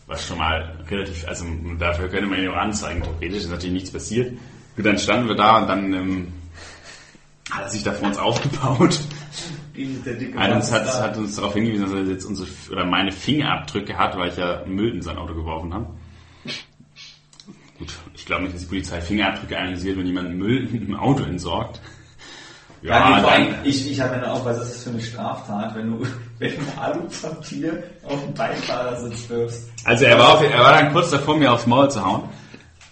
was 0.07 0.25
schon 0.25 0.37
mal 0.37 0.85
relativ, 0.89 1.27
also 1.27 1.45
dafür 1.77 2.09
könnte 2.09 2.27
man 2.27 2.39
ihn 2.39 2.49
auch 2.49 2.55
anzeigen, 2.55 3.01
theoretisch 3.01 3.43
ist 3.43 3.51
natürlich 3.51 3.73
nichts 3.73 3.91
passiert. 3.91 4.37
Gut, 4.75 4.85
dann 4.85 4.97
standen 4.97 5.27
wir 5.27 5.35
da 5.35 5.57
und 5.57 5.67
dann 5.67 5.93
ähm, 5.93 6.33
hat 7.51 7.63
er 7.63 7.69
sich 7.69 7.83
da 7.83 7.91
vor 7.91 8.07
uns 8.07 8.17
aufgebaut, 8.17 8.99
Der 9.77 10.41
hat 10.41 10.55
uns, 10.55 10.71
hat, 10.71 10.87
hat 10.87 11.17
uns 11.17 11.35
darauf 11.35 11.53
hingewiesen, 11.53 11.85
dass 11.85 11.93
er 11.93 12.03
jetzt 12.05 12.25
unsere, 12.25 12.49
oder 12.71 12.85
meine 12.85 13.11
Fingerabdrücke 13.11 13.97
hat, 13.97 14.17
weil 14.17 14.29
ich 14.29 14.37
ja 14.37 14.63
Müll 14.65 14.95
in 14.95 15.01
sein 15.01 15.17
Auto 15.17 15.35
geworfen 15.35 15.73
habe. 15.73 15.87
Gut, 17.77 17.93
ich 18.15 18.25
glaube 18.25 18.43
nicht, 18.43 18.55
dass 18.55 18.61
die 18.63 18.67
Polizei 18.67 19.01
Fingerabdrücke 19.01 19.55
analysiert, 19.55 19.97
wenn 19.97 20.07
jemand 20.07 20.35
Müll 20.35 20.67
im 20.73 20.95
Auto 20.95 21.23
entsorgt. 21.23 21.79
Ja, 22.87 23.09
nee, 23.09 23.27
allem, 23.27 23.51
dann, 23.51 23.65
ich, 23.65 23.91
ich 23.91 23.99
habe 23.99 24.15
dann 24.19 24.25
auch, 24.25 24.45
was 24.45 24.61
ist 24.61 24.75
das 24.75 24.83
für 24.83 24.89
eine 24.91 25.01
Straftat, 25.01 25.75
wenn 25.75 25.91
du, 25.91 26.07
wenn 26.39 26.51
du 26.51 26.81
Alupapier 26.81 27.83
auf 28.03 28.23
den 28.23 28.33
Beifahrersitz 28.33 29.29
wirfst. 29.29 29.69
Also 29.83 30.05
er 30.05 30.17
war, 30.17 30.35
auf, 30.35 30.43
er 30.43 30.59
war 30.59 30.73
dann 30.73 30.93
kurz 30.93 31.11
davor, 31.11 31.37
mir 31.37 31.51
aufs 31.51 31.67
Maul 31.67 31.89
zu 31.91 32.03
hauen. 32.03 32.29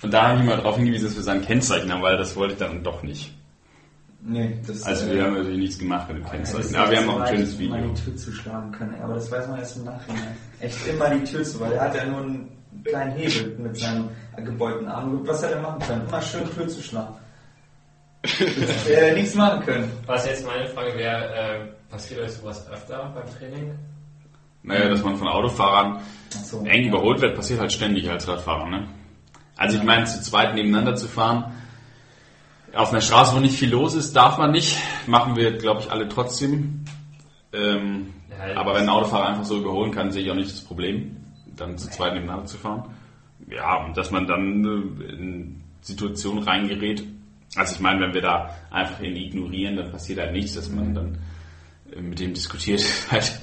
Und 0.01 0.13
da 0.13 0.29
habe 0.29 0.39
ich 0.39 0.45
mal 0.45 0.57
darauf 0.57 0.75
hingewiesen, 0.75 1.07
dass 1.07 1.15
wir 1.15 1.23
sein 1.23 1.41
Kennzeichen 1.41 1.91
haben, 1.91 2.01
weil 2.01 2.17
das 2.17 2.35
wollte 2.35 2.53
ich 2.53 2.59
dann 2.59 2.83
doch 2.83 3.01
nicht. 3.01 3.33
Nee, 4.27 4.59
das 4.65 4.83
Also 4.83 5.07
äh, 5.07 5.15
wir 5.15 5.23
haben 5.25 5.35
natürlich 5.35 5.59
nichts 5.59 5.77
gemacht 5.77 6.07
mit 6.07 6.17
dem 6.17 6.25
Kennzeichen. 6.25 6.75
Aber 6.75 6.91
wir 6.91 6.97
haben 6.97 7.09
auch 7.09 7.21
ein 7.21 7.27
schönes 7.27 7.59
Video. 7.59 7.75
die 7.75 8.01
Tür 8.01 8.15
zuschlagen 8.15 8.71
können, 8.71 8.95
aber 9.01 9.13
das 9.13 9.31
weiß 9.31 9.47
man 9.47 9.59
erst 9.59 9.77
im 9.77 9.85
Nachhinein. 9.85 10.37
Echt 10.59 10.87
immer 10.87 11.09
die 11.09 11.23
Tür 11.23 11.43
zu, 11.43 11.59
weil 11.59 11.73
er 11.73 11.81
hat 11.81 11.95
ja 11.95 12.05
nur 12.05 12.21
einen 12.21 12.49
kleinen 12.83 13.11
Hebel 13.13 13.55
mit 13.59 13.77
seinem 13.77 14.09
gebeugten 14.37 14.87
Arm. 14.87 15.21
Was 15.25 15.43
hätte 15.43 15.55
er 15.55 15.61
machen 15.61 15.79
können? 15.79 16.07
Immer 16.07 16.21
schön 16.21 16.43
Tür 16.55 16.67
zu 16.67 16.81
schlagen. 16.81 17.15
Hätte 18.27 19.15
nichts 19.15 19.35
machen 19.35 19.63
können. 19.65 19.91
Was 20.05 20.25
jetzt 20.25 20.45
meine 20.45 20.67
Frage 20.67 20.97
wäre, 20.97 21.35
äh, 21.35 21.59
passiert 21.89 22.21
euch 22.21 22.31
sowas 22.31 22.69
öfter 22.71 23.11
beim 23.13 23.37
Training? 23.37 23.71
Naja, 24.63 24.89
dass 24.89 25.03
man 25.03 25.15
von 25.15 25.27
Autofahrern 25.27 26.01
so. 26.29 26.63
eng 26.65 26.87
überholt 26.87 27.21
wird, 27.21 27.35
passiert 27.35 27.59
halt 27.59 27.71
ständig 27.71 28.09
als 28.09 28.27
Radfahrer. 28.27 28.67
Ne? 28.67 28.87
Also 29.55 29.77
ich 29.77 29.83
meine, 29.83 30.05
zu 30.05 30.21
zweit 30.21 30.55
nebeneinander 30.55 30.95
zu 30.95 31.07
fahren, 31.07 31.53
auf 32.73 32.91
einer 32.91 33.01
Straße, 33.01 33.35
wo 33.35 33.39
nicht 33.39 33.57
viel 33.57 33.69
los 33.69 33.93
ist, 33.95 34.15
darf 34.15 34.37
man 34.37 34.51
nicht. 34.51 34.77
Machen 35.07 35.35
wir, 35.35 35.57
glaube 35.57 35.81
ich, 35.81 35.91
alle 35.91 36.09
trotzdem. 36.09 36.83
Ähm, 37.53 38.13
Ja, 38.29 38.57
aber 38.57 38.73
wenn 38.75 38.83
ein 38.83 38.89
Autofahrer 38.89 39.27
einfach 39.27 39.45
so 39.45 39.57
überholen 39.57 39.91
kann, 39.91 40.11
sehe 40.11 40.23
ich 40.23 40.31
auch 40.31 40.35
nicht 40.35 40.51
das 40.51 40.61
Problem, 40.61 41.15
dann 41.55 41.77
zu 41.77 41.89
zweit 41.89 42.13
nebeneinander 42.13 42.45
zu 42.47 42.57
fahren. 42.57 42.93
Ja, 43.49 43.85
und 43.85 43.95
dass 43.95 44.11
man 44.11 44.27
dann 44.27 44.65
äh, 44.65 45.13
in 45.13 45.63
Situationen 45.81 46.43
reingerät. 46.43 47.03
Also 47.55 47.75
ich 47.75 47.79
meine, 47.79 48.01
wenn 48.01 48.13
wir 48.13 48.21
da 48.21 48.49
einfach 48.69 49.01
ihn 49.01 49.15
ignorieren, 49.15 49.77
dann 49.77 49.91
passiert 49.91 50.19
halt 50.19 50.33
nichts, 50.33 50.55
dass 50.55 50.69
man 50.69 50.93
dann 50.93 51.17
äh, 51.95 52.01
mit 52.01 52.19
dem 52.19 52.33
diskutiert. 52.33 52.83
halt, 53.11 53.39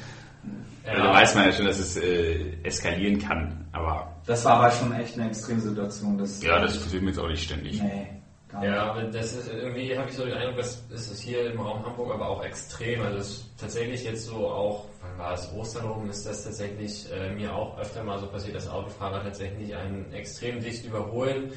Ja. 0.84 0.96
Da 0.96 1.12
weiß 1.14 1.34
man 1.34 1.46
ja 1.46 1.52
schon, 1.52 1.66
dass 1.66 1.78
es 1.78 1.96
äh, 1.96 2.56
eskalieren 2.62 3.18
kann. 3.18 3.66
Aber 3.72 4.16
Das 4.26 4.44
war 4.44 4.54
aber 4.54 4.70
schon 4.70 4.92
echt 4.92 5.18
eine 5.18 5.28
Extremsituation. 5.28 6.18
Das, 6.18 6.42
ja, 6.42 6.60
das 6.60 6.78
passiert 6.78 7.02
mir 7.02 7.10
jetzt 7.10 7.18
auch 7.18 7.28
nicht 7.28 7.44
ständig. 7.44 7.80
Nee, 7.80 8.08
gar 8.48 8.60
nicht. 8.60 8.70
Ja, 8.70 8.90
aber 8.90 9.02
das 9.04 9.32
ist 9.32 9.50
irgendwie, 9.50 9.96
habe 9.96 10.10
ich 10.10 10.16
so 10.16 10.24
den 10.24 10.34
Eindruck, 10.34 10.56
das 10.56 10.84
ist 10.90 11.10
es 11.10 11.20
hier 11.20 11.52
im 11.52 11.60
Raum 11.60 11.86
Hamburg 11.86 12.12
aber 12.12 12.28
auch 12.28 12.44
extrem. 12.44 13.00
Also 13.00 13.18
es 13.18 13.28
ist 13.28 13.58
tatsächlich 13.58 14.04
jetzt 14.04 14.26
so 14.26 14.48
auch, 14.48 14.86
wann 15.00 15.16
war 15.18 15.34
es, 15.34 15.50
Ostern 15.54 15.86
rum, 15.86 16.10
ist 16.10 16.26
das 16.26 16.44
tatsächlich 16.44 17.10
äh, 17.12 17.32
mir 17.32 17.54
auch 17.54 17.78
öfter 17.78 18.02
mal 18.02 18.18
so 18.18 18.26
passiert, 18.26 18.56
dass 18.56 18.68
Autofahrer 18.68 19.22
tatsächlich 19.22 19.74
einen 19.74 20.12
extrem 20.12 20.60
dicht 20.60 20.84
überholen 20.84 21.52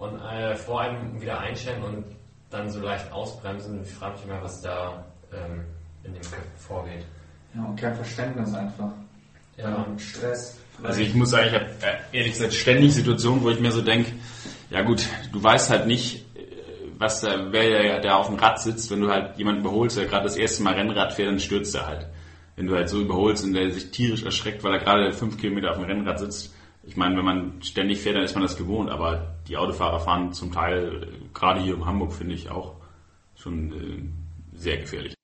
und 0.00 0.18
äh, 0.18 0.56
vor 0.56 0.80
einem 0.80 1.20
wieder 1.20 1.38
einstellen 1.38 1.82
und 1.84 2.04
dann 2.48 2.68
so 2.68 2.80
leicht 2.80 3.12
ausbremsen. 3.12 3.82
Ich 3.84 3.92
frage 3.92 4.14
mich 4.16 4.24
immer, 4.24 4.42
was 4.42 4.60
da 4.62 5.04
ähm, 5.32 5.64
in 6.02 6.14
den 6.14 6.22
Köpfen 6.22 6.50
vorgeht. 6.56 7.04
Ja, 7.54 7.64
und 7.64 7.76
kein 7.78 7.94
Verständnis 7.94 8.52
einfach. 8.54 8.90
Ja. 9.56 9.74
Und 9.74 10.00
Stress. 10.00 10.58
Also 10.82 11.00
ich 11.02 11.14
muss 11.14 11.30
sagen, 11.30 11.48
ich 11.48 11.54
habe 11.54 11.66
äh, 11.82 12.16
ehrlich 12.16 12.32
gesagt 12.32 12.54
ständig 12.54 12.94
Situationen, 12.94 13.42
wo 13.42 13.50
ich 13.50 13.60
mir 13.60 13.70
so 13.70 13.82
denke, 13.82 14.12
ja 14.70 14.80
gut, 14.82 15.06
du 15.32 15.42
weißt 15.42 15.68
halt 15.68 15.86
nicht, 15.86 16.24
äh, 16.34 16.46
was 16.96 17.20
da, 17.20 17.52
wer 17.52 18.00
da 18.00 18.16
auf 18.16 18.28
dem 18.28 18.36
Rad 18.36 18.60
sitzt, 18.60 18.90
wenn 18.90 19.02
du 19.02 19.10
halt 19.10 19.36
jemanden 19.36 19.60
überholst, 19.60 19.98
der 19.98 20.06
gerade 20.06 20.24
das 20.24 20.36
erste 20.36 20.62
Mal 20.62 20.74
Rennrad 20.74 21.12
fährt, 21.12 21.28
dann 21.28 21.40
stürzt 21.40 21.74
er 21.74 21.86
halt. 21.86 22.06
Wenn 22.56 22.66
du 22.66 22.74
halt 22.74 22.88
so 22.88 23.02
überholst 23.02 23.44
und 23.44 23.52
der 23.52 23.70
sich 23.70 23.90
tierisch 23.90 24.22
erschreckt, 24.22 24.64
weil 24.64 24.72
er 24.72 24.78
gerade 24.78 25.12
fünf 25.12 25.36
Kilometer 25.36 25.72
auf 25.72 25.76
dem 25.76 25.84
Rennrad 25.84 26.18
sitzt. 26.18 26.54
Ich 26.82 26.96
meine, 26.96 27.16
wenn 27.16 27.24
man 27.24 27.62
ständig 27.62 28.00
fährt, 28.00 28.16
dann 28.16 28.24
ist 28.24 28.34
man 28.34 28.42
das 28.42 28.56
gewohnt, 28.56 28.90
aber 28.90 29.36
die 29.48 29.56
Autofahrer 29.56 30.00
fahren 30.00 30.32
zum 30.32 30.50
Teil, 30.50 31.02
äh, 31.02 31.34
gerade 31.34 31.60
hier 31.60 31.74
in 31.74 31.84
Hamburg, 31.84 32.12
finde 32.12 32.34
ich 32.34 32.50
auch 32.50 32.76
schon 33.36 33.72
äh, 33.72 34.56
sehr 34.56 34.78
gefährlich. 34.78 35.14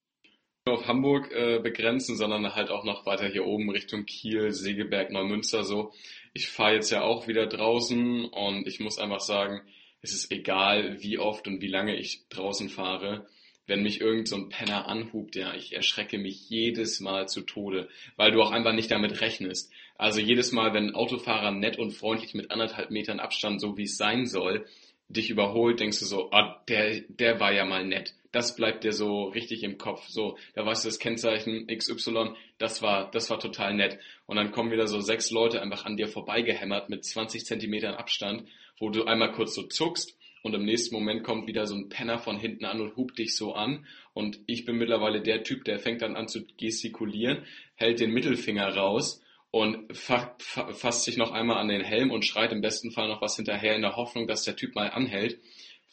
nur 0.67 0.79
auf 0.79 0.87
Hamburg 0.87 1.33
äh, 1.33 1.59
begrenzen, 1.61 2.17
sondern 2.17 2.55
halt 2.55 2.71
auch 2.71 2.85
noch 2.85 3.07
weiter 3.07 3.27
hier 3.29 3.47
oben 3.47 3.71
Richtung 3.71 4.05
Kiel, 4.05 4.53
Segeberg, 4.53 5.11
Neumünster 5.11 5.65
so. 5.65 5.93
Ich 6.35 6.49
fahre 6.49 6.75
jetzt 6.75 6.91
ja 6.91 7.03
auch 7.03 7.27
wieder 7.27 7.47
draußen 7.47 8.27
und 8.27 8.67
ich 8.67 8.81
muss 8.81 8.99
einfach 8.99 9.21
sagen, 9.21 9.63
es 10.03 10.13
ist 10.13 10.31
egal, 10.31 11.03
wie 11.03 11.19
oft 11.19 11.49
und 11.49 11.63
wie 11.63 11.69
lange 11.69 11.97
ich 11.97 12.29
draußen 12.29 12.69
fahre. 12.69 13.27
Wenn 13.67 13.83
mich 13.83 14.01
irgend 14.01 14.29
so 14.29 14.37
ein 14.37 14.49
Penner 14.49 14.87
anhubt, 14.87 15.35
ja, 15.35 15.55
ich 15.55 15.75
erschrecke 15.75 16.19
mich 16.19 16.49
jedes 16.49 17.01
Mal 17.01 17.27
zu 17.27 17.41
Tode, 17.41 17.89
weil 18.17 18.31
du 18.31 18.41
auch 18.41 18.53
einfach 18.53 18.73
nicht 18.73 18.91
damit 18.91 19.21
rechnest. 19.21 19.73
Also 19.99 20.21
jedes 20.21 20.53
Mal, 20.53 20.75
wenn 20.75 20.89
ein 20.89 20.95
Autofahrer 20.95 21.51
nett 21.51 21.79
und 21.79 21.93
freundlich 21.93 22.35
mit 22.35 22.51
anderthalb 22.51 22.91
Metern 22.91 23.21
Abstand, 23.21 23.61
so 23.61 23.77
wie 23.77 23.85
es 23.85 23.97
sein 23.97 24.27
soll, 24.27 24.67
dich 25.09 25.31
überholt, 25.31 25.81
denkst 25.81 26.01
du 26.01 26.05
so, 26.05 26.31
ah, 26.33 26.63
der, 26.69 27.01
der 27.09 27.41
war 27.41 27.53
ja 27.53 27.65
mal 27.65 27.85
nett. 27.85 28.15
Das 28.33 28.57
bleibt 28.57 28.85
dir 28.85 28.93
so 28.93 29.25
richtig 29.25 29.63
im 29.63 29.79
Kopf. 29.79 30.07
So, 30.09 30.37
da 30.55 30.67
weißt 30.67 30.85
du 30.85 30.89
das 30.89 30.99
Kennzeichen 30.99 31.69
XY, 31.69 32.35
das 32.59 32.83
war, 32.83 33.11
das 33.11 33.31
war 33.31 33.39
total 33.39 33.75
nett. 33.75 33.99
Und 34.27 34.37
dann 34.37 34.51
kommen 34.51 34.73
wieder 34.73 34.89
so 34.89 35.01
sechs 35.01 35.31
Leute 35.31 35.63
einfach 35.63 35.85
an 35.85 35.97
dir 35.97 36.09
vorbeigehämmert 36.09 36.91
mit 36.91 37.05
20 37.05 37.45
Zentimetern 37.45 37.95
Abstand, 37.95 38.45
wo 38.79 38.91
du 38.91 39.05
einmal 39.05 39.33
kurz 39.33 39.55
so 39.55 39.63
zuckst 39.63 40.19
und 40.43 40.55
im 40.55 40.65
nächsten 40.65 40.95
Moment 40.95 41.25
kommt 41.25 41.49
wieder 41.49 41.67
so 41.67 41.75
ein 41.75 41.89
Penner 41.89 42.19
von 42.19 42.39
hinten 42.39 42.67
an 42.67 42.81
und 42.81 42.97
hupt 42.97 43.19
dich 43.19 43.37
so 43.37 43.55
an 43.55 43.87
und 44.13 44.39
ich 44.47 44.65
bin 44.65 44.77
mittlerweile 44.77 45.21
der 45.21 45.43
Typ, 45.43 45.65
der 45.65 45.79
fängt 45.79 46.03
dann 46.03 46.15
an 46.15 46.29
zu 46.29 46.47
gestikulieren, 46.57 47.45
hält 47.75 48.01
den 48.01 48.13
Mittelfinger 48.13 48.69
raus 48.77 49.23
und 49.57 49.97
fa 49.97 50.37
fa 50.39 50.71
fasst 50.75 51.05
sich 51.05 51.17
noch 51.17 51.31
einmal 51.31 51.57
an 51.57 51.69
den 51.69 51.81
Helm 51.81 52.11
und 52.11 52.27
schreit 52.27 52.53
im 52.53 52.61
besten 52.61 52.91
Fall 52.91 53.09
noch 53.09 53.23
was 53.23 53.37
hinterher 53.37 53.75
in 53.75 53.81
der 53.81 53.97
Hoffnung, 53.97 54.27
dass 54.27 54.43
der 54.43 54.55
Typ 54.55 54.75
mal 54.75 54.91
anhält, 54.91 55.41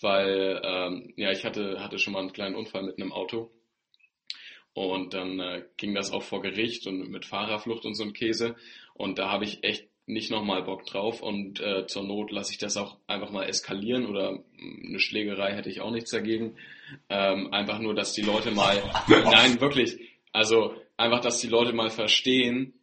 weil 0.02 0.62
ähm, 0.66 1.14
ja 1.16 1.32
ich 1.32 1.46
hatte 1.46 1.82
hatte 1.82 1.98
schon 1.98 2.12
mal 2.12 2.20
einen 2.20 2.34
kleinen 2.34 2.56
Unfall 2.56 2.84
mit 2.84 3.00
einem 3.00 3.14
Auto. 3.14 3.52
Und 4.74 5.14
dann 5.14 5.40
äh, 5.40 5.64
ging 5.78 5.96
das 5.96 6.12
auch 6.12 6.24
vor 6.24 6.42
Gericht 6.42 6.88
und 6.88 7.10
mit 7.10 7.26
Fahrerflucht 7.26 7.86
und 7.86 7.94
so 7.94 8.04
ein 8.04 8.12
Käse. 8.12 8.58
Und 8.96 9.18
da 9.18 9.30
habe 9.30 9.46
ich 9.46 9.64
echt 9.64 9.88
nicht 10.08 10.30
nochmal 10.30 10.64
Bock 10.64 10.86
drauf. 10.86 11.22
Und 11.22 11.62
äh, 11.62 11.86
zur 11.86 12.04
Not 12.04 12.32
lasse 12.32 12.52
ich 12.52 12.58
das 12.58 12.76
auch 12.76 12.98
einfach 13.08 13.30
mal 13.30 13.44
eskalieren 13.44 14.08
oder 14.08 14.44
eine 14.60 15.00
Schlägerei 15.00 15.54
hätte 15.54 15.70
ich 15.70 15.80
auch 15.80 15.92
nichts 15.92 16.10
dagegen. 16.10 16.58
Ähm, 17.08 17.54
einfach 17.54 17.80
nur, 17.80 17.94
dass 17.94 18.14
die 18.14 18.24
Leute 18.24 18.50
mal, 18.50 18.82
nein, 19.08 19.62
wirklich, 19.62 20.00
also 20.32 20.74
einfach, 20.98 21.22
dass 21.22 21.40
die 21.40 21.48
Leute 21.48 21.72
mal 21.72 21.92
verstehen, 21.92 22.74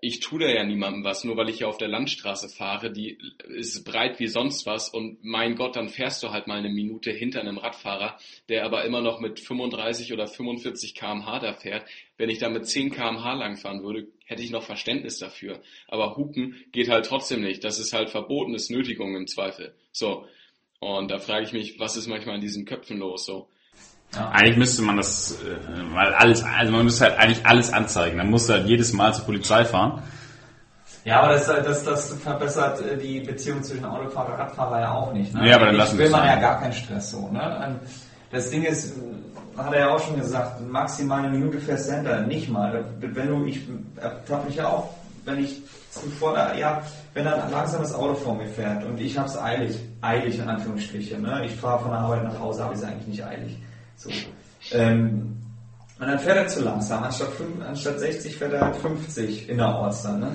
ich 0.00 0.20
tue 0.20 0.40
da 0.40 0.48
ja 0.48 0.64
niemandem 0.64 1.04
was, 1.04 1.24
nur 1.24 1.36
weil 1.36 1.48
ich 1.48 1.58
hier 1.58 1.68
auf 1.68 1.78
der 1.78 1.88
Landstraße 1.88 2.48
fahre, 2.48 2.92
die 2.92 3.18
ist 3.48 3.84
breit 3.84 4.18
wie 4.20 4.26
sonst 4.26 4.66
was 4.66 4.88
und 4.88 5.22
mein 5.22 5.56
Gott, 5.56 5.76
dann 5.76 5.88
fährst 5.88 6.22
du 6.22 6.30
halt 6.30 6.46
mal 6.46 6.58
eine 6.58 6.70
Minute 6.70 7.10
hinter 7.10 7.40
einem 7.40 7.58
Radfahrer, 7.58 8.18
der 8.48 8.64
aber 8.64 8.84
immer 8.84 9.00
noch 9.00 9.20
mit 9.20 9.40
35 9.40 10.12
oder 10.12 10.26
45 10.26 10.94
kmh 10.94 11.38
da 11.40 11.52
fährt. 11.54 11.84
Wenn 12.16 12.30
ich 12.30 12.38
da 12.38 12.48
mit 12.48 12.66
10 12.66 12.90
kmh 12.90 13.34
langfahren 13.34 13.82
würde, 13.82 14.08
hätte 14.24 14.42
ich 14.42 14.50
noch 14.50 14.62
Verständnis 14.62 15.18
dafür. 15.18 15.60
Aber 15.88 16.16
Hupen 16.16 16.56
geht 16.72 16.88
halt 16.88 17.06
trotzdem 17.06 17.42
nicht. 17.42 17.64
Das 17.64 17.78
ist 17.78 17.92
halt 17.92 18.10
verbotenes 18.10 18.70
Nötigung 18.70 19.16
im 19.16 19.26
Zweifel. 19.26 19.74
So. 19.90 20.26
Und 20.80 21.10
da 21.10 21.18
frage 21.18 21.44
ich 21.44 21.52
mich, 21.52 21.78
was 21.78 21.96
ist 21.96 22.08
manchmal 22.08 22.36
in 22.36 22.40
diesen 22.40 22.64
Köpfen 22.64 22.98
los? 22.98 23.24
So. 23.24 23.48
Ja. 24.14 24.28
Eigentlich 24.30 24.58
müsste 24.58 24.82
man 24.82 24.98
das 24.98 25.38
äh, 25.42 25.82
mal 25.82 26.12
alles, 26.14 26.44
also 26.44 26.72
man 26.72 26.84
müsste 26.84 27.04
halt 27.04 27.18
eigentlich 27.18 27.46
alles 27.46 27.72
anzeigen. 27.72 28.18
Dann 28.18 28.30
musst 28.30 28.48
du 28.48 28.52
halt 28.52 28.66
jedes 28.66 28.92
Mal 28.92 29.14
zur 29.14 29.24
Polizei 29.24 29.64
fahren. 29.64 30.02
Ja, 31.04 31.20
aber 31.20 31.32
das, 31.32 31.46
das, 31.46 31.84
das 31.84 32.12
verbessert 32.14 32.80
äh, 32.82 32.96
die 32.96 33.20
Beziehung 33.20 33.62
zwischen 33.62 33.84
Autofahrer 33.84 34.34
und 34.34 34.40
Radfahrer 34.40 34.80
ja 34.80 34.92
auch 34.92 35.12
nicht. 35.12 35.34
Ne? 35.34 35.48
Ja, 35.48 35.56
aber 35.56 35.66
dann 35.66 35.76
lassen 35.76 35.98
will 35.98 36.06
wir 36.06 36.10
man 36.10 36.20
es 36.20 36.34
ja 36.34 36.40
gar 36.40 36.60
keinen 36.60 36.72
Stress 36.72 37.10
so. 37.10 37.28
Ne? 37.28 37.80
Das 38.30 38.50
Ding 38.50 38.62
ist, 38.64 38.94
hat 39.56 39.72
er 39.72 39.80
ja 39.80 39.94
auch 39.94 40.00
schon 40.00 40.18
gesagt, 40.18 40.60
maximal 40.60 41.20
eine 41.20 41.30
Minute 41.30 41.58
fährst 41.58 41.88
du 41.88 41.94
hinter, 41.94 42.20
nicht 42.22 42.48
mal. 42.48 42.84
Wenn 43.00 43.28
du, 43.28 43.44
ich 43.46 43.60
ertappe 43.96 44.46
mich 44.46 44.56
ja 44.56 44.68
auch, 44.68 44.90
wenn 45.24 45.38
ich 45.42 45.62
zuvor, 45.90 46.36
ja, 46.54 46.82
wenn 47.14 47.24
dann 47.24 47.50
langsam 47.50 47.82
das 47.82 47.94
Auto 47.94 48.14
vor 48.14 48.34
mir 48.34 48.46
fährt 48.46 48.84
und 48.84 49.00
ich 49.00 49.16
habe 49.18 49.28
es 49.28 49.38
eilig, 49.38 49.78
eilig 50.00 50.38
in 50.38 50.48
Anführungsstrichen. 50.48 51.22
Ne? 51.22 51.44
Ich 51.46 51.54
fahre 51.54 51.80
von 51.80 51.90
der 51.90 52.00
Arbeit 52.00 52.24
nach 52.24 52.38
Hause, 52.38 52.64
habe 52.64 52.74
ich 52.74 52.80
es 52.80 52.86
eigentlich 52.86 53.06
nicht 53.08 53.24
eilig. 53.24 53.56
So. 54.02 54.10
Ähm, 54.72 55.36
und 56.02 56.08
dann 56.08 56.18
fährt 56.18 56.36
er 56.36 56.48
zu 56.48 56.62
langsam. 56.62 57.04
Anstatt, 57.04 57.28
5, 57.28 57.64
anstatt 57.64 58.00
60 58.00 58.36
fährt 58.36 58.52
er 58.54 58.62
halt 58.62 58.74
50 58.74 59.48
innerorts 59.48 60.02
dann. 60.02 60.18
Ne? 60.18 60.32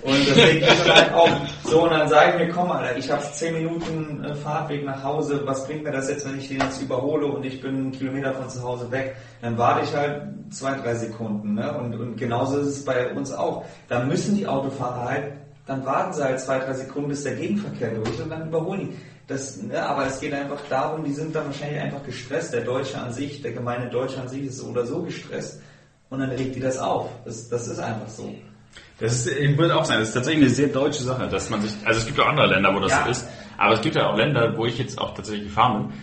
Und 0.00 0.14
regt 0.14 0.62
mich 0.62 0.82
dann 0.82 0.96
halt 0.96 1.12
auf. 1.12 1.30
So, 1.64 1.84
und 1.84 1.90
dann 1.90 2.08
sage 2.08 2.30
ich 2.32 2.46
mir, 2.46 2.54
komm, 2.54 2.70
Alter, 2.70 2.96
ich 2.96 3.10
habe 3.10 3.22
10 3.22 3.52
Minuten 3.52 4.24
äh, 4.24 4.34
Fahrtweg 4.34 4.82
nach 4.82 5.02
Hause. 5.02 5.42
Was 5.44 5.66
bringt 5.66 5.84
mir 5.84 5.92
das 5.92 6.08
jetzt, 6.08 6.26
wenn 6.26 6.38
ich 6.38 6.48
den 6.48 6.58
jetzt 6.60 6.80
überhole 6.80 7.26
und 7.26 7.44
ich 7.44 7.60
bin 7.60 7.76
einen 7.76 7.92
Kilometer 7.92 8.32
von 8.32 8.48
zu 8.48 8.62
Hause 8.62 8.90
weg? 8.90 9.16
Dann 9.42 9.58
warte 9.58 9.84
ich 9.84 9.94
halt 9.94 10.22
zwei, 10.48 10.72
drei 10.72 10.94
Sekunden. 10.94 11.52
Ne? 11.52 11.76
Und, 11.76 11.94
und 12.00 12.16
genauso 12.16 12.60
ist 12.60 12.68
es 12.68 12.84
bei 12.86 13.12
uns 13.12 13.30
auch. 13.30 13.66
Dann 13.88 14.08
müssen 14.08 14.36
die 14.38 14.46
Autofahrer 14.46 15.04
halt, 15.04 15.32
dann 15.66 15.84
warten 15.84 16.14
sie 16.14 16.24
halt 16.24 16.40
zwei, 16.40 16.58
drei 16.58 16.72
Sekunden, 16.72 17.10
bis 17.10 17.24
der 17.24 17.34
Gegenverkehr 17.34 17.90
durch 17.90 18.08
ist 18.08 18.22
und 18.22 18.30
dann 18.30 18.48
überholen 18.48 18.88
die. 18.88 18.96
Das, 19.26 19.62
ne, 19.62 19.82
aber 19.82 20.06
es 20.06 20.20
geht 20.20 20.34
einfach 20.34 20.60
darum, 20.68 21.04
die 21.04 21.12
sind 21.12 21.34
dann 21.34 21.46
wahrscheinlich 21.46 21.80
einfach 21.80 22.04
gestresst. 22.04 22.52
Der 22.52 22.60
Deutsche 22.60 22.98
an 22.98 23.12
sich, 23.12 23.40
der 23.40 23.52
gemeine 23.52 23.88
Deutsche 23.88 24.20
an 24.20 24.28
sich 24.28 24.44
ist 24.44 24.58
so 24.58 24.66
oder 24.66 24.84
so 24.84 25.02
gestresst. 25.02 25.62
Und 26.10 26.20
dann 26.20 26.30
regt 26.30 26.54
die 26.54 26.60
das 26.60 26.78
auf. 26.78 27.08
Das, 27.24 27.48
das 27.48 27.66
ist 27.66 27.78
einfach 27.78 28.08
so. 28.08 28.34
Das 28.98 29.12
ist, 29.12 29.26
ich 29.38 29.56
würde 29.56 29.76
auch 29.76 29.84
sagen, 29.84 30.00
das 30.00 30.08
ist 30.08 30.14
tatsächlich 30.14 30.44
eine 30.44 30.54
sehr 30.54 30.68
deutsche 30.68 31.02
Sache, 31.02 31.26
dass 31.28 31.50
man 31.50 31.62
sich, 31.62 31.72
also 31.84 32.00
es 32.00 32.06
gibt 32.06 32.20
auch 32.20 32.26
andere 32.26 32.46
Länder, 32.46 32.74
wo 32.74 32.80
das 32.80 32.92
Ja. 32.92 33.04
so 33.04 33.10
ist, 33.10 33.26
aber 33.56 33.74
es 33.74 33.80
gibt 33.80 33.96
ja 33.96 34.08
auch 34.10 34.16
Länder, 34.16 34.56
wo 34.56 34.66
ich 34.66 34.78
jetzt 34.78 34.98
auch 34.98 35.14
tatsächlich 35.14 35.46
gefahren 35.48 35.88
bin, 35.88 35.96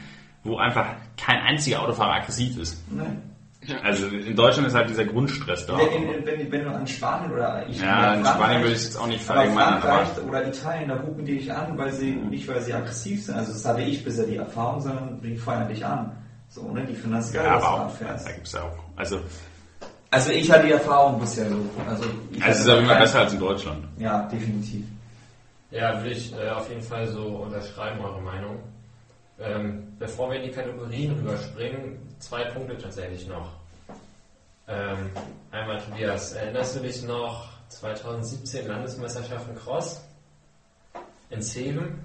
wo 0.43 0.57
einfach 0.57 0.87
kein 1.15 1.37
einziger 1.41 1.81
Autofahrer 1.83 2.15
aggressiv 2.15 2.57
ist. 2.57 2.83
Also 3.83 4.07
in 4.07 4.35
Deutschland 4.35 4.67
ist 4.67 4.73
halt 4.75 4.89
dieser 4.89 5.05
Grundstress 5.05 5.65
da. 5.67 5.77
Wenn, 5.77 6.09
wenn, 6.09 6.25
wenn, 6.25 6.51
wenn 6.51 6.63
du 6.63 6.71
an 6.71 6.87
Spanien 6.87 7.31
oder 7.31 7.63
ich 7.69 7.79
Ja, 7.79 8.15
in 8.15 8.23
Frankreich- 8.23 8.33
Spanien 8.35 8.61
würde 8.61 8.71
ich 8.71 8.77
es 8.79 8.83
jetzt 8.85 8.97
auch 8.97 9.07
nicht 9.07 9.19
aber 9.29 9.33
verallgemeinern, 9.35 9.81
Frankreich 9.81 10.07
aber- 10.17 10.27
oder 10.29 10.47
Italien, 10.47 10.89
da 10.89 10.95
hupen 11.01 11.25
die 11.25 11.37
dich 11.37 11.53
an, 11.53 11.77
weil 11.77 11.91
sie 11.93 12.11
nicht 12.11 12.47
weil 12.47 12.61
sie 12.61 12.73
aggressiv 12.73 13.23
sind. 13.23 13.35
Also 13.35 13.53
das 13.53 13.63
hatte 13.65 13.81
ich 13.81 14.03
bisher 14.03 14.25
die 14.25 14.37
Erfahrung, 14.37 14.81
sondern 14.81 15.21
die 15.21 15.35
feuern 15.37 15.67
dich 15.67 15.85
an. 15.85 16.11
So, 16.49 16.71
ne? 16.71 16.85
Die 16.85 16.95
finden 16.95 17.15
das 17.17 17.31
geil, 17.31 17.45
Ja, 17.45 17.53
dass 17.53 17.61
du 17.63 17.67
aber 17.69 17.85
auch, 17.85 17.97
da 18.25 18.31
gibt's 18.31 18.51
ja 18.53 18.61
auch, 18.63 18.77
also, 18.95 19.19
Also 20.09 20.31
ich 20.31 20.51
hatte 20.51 20.65
die 20.65 20.71
Erfahrung 20.73 21.19
bisher 21.19 21.47
so. 21.47 21.55
Also, 21.87 22.03
ich 22.31 22.43
also 22.43 22.51
es 22.51 22.59
ist 22.59 22.63
hatte 22.63 22.71
auf 22.71 22.75
jeden 22.77 22.87
Fall 22.87 22.95
kein- 22.95 23.03
besser 23.03 23.19
als 23.19 23.33
in 23.33 23.39
Deutschland. 23.39 23.83
Ja, 23.97 24.23
definitiv. 24.23 24.85
Ja, 25.69 25.97
würde 25.99 26.09
ich 26.09 26.33
äh, 26.33 26.49
auf 26.49 26.67
jeden 26.67 26.81
Fall 26.81 27.07
so 27.07 27.25
unterschreiben, 27.27 28.01
eure 28.03 28.21
Meinung. 28.21 28.57
Ähm, 29.39 29.83
bevor 30.01 30.31
wir 30.31 30.37
in 30.37 30.49
die 30.49 30.51
Kategorien 30.51 31.13
rüberspringen, 31.13 31.99
zwei 32.19 32.43
Punkte 32.45 32.77
tatsächlich 32.77 33.27
noch. 33.27 33.51
Ähm, 34.67 35.11
einmal 35.51 35.79
Tobias, 35.79 36.33
erinnerst 36.33 36.75
du 36.75 36.79
dich 36.79 37.03
noch 37.03 37.47
2017 37.69 38.67
Landesmeisterschaften 38.67 39.55
Cross 39.55 40.01
in 41.29 41.41
Zeven? 41.41 41.99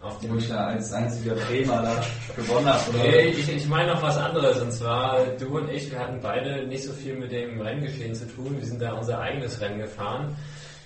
Auf 0.00 0.16
Wo 0.16 0.26
dem 0.26 0.38
ich 0.38 0.48
ja 0.48 0.66
als 0.66 0.92
einziger 0.92 1.34
Bremer 1.34 1.82
da 1.82 2.04
gewonnen 2.34 2.66
habe. 2.66 2.90
Nee, 2.94 3.26
ich, 3.26 3.48
ich 3.48 3.68
meine 3.68 3.92
noch 3.92 4.02
was 4.02 4.16
anderes. 4.16 4.60
Und 4.60 4.72
zwar, 4.72 5.24
du 5.38 5.58
und 5.58 5.68
ich, 5.68 5.92
wir 5.92 6.00
hatten 6.00 6.20
beide 6.20 6.66
nicht 6.66 6.82
so 6.82 6.92
viel 6.92 7.14
mit 7.16 7.30
dem 7.30 7.60
Renngeschehen 7.60 8.14
zu 8.14 8.26
tun. 8.26 8.56
Wir 8.58 8.66
sind 8.66 8.82
da 8.82 8.94
unser 8.94 9.20
eigenes 9.20 9.60
Rennen 9.60 9.78
gefahren. 9.78 10.36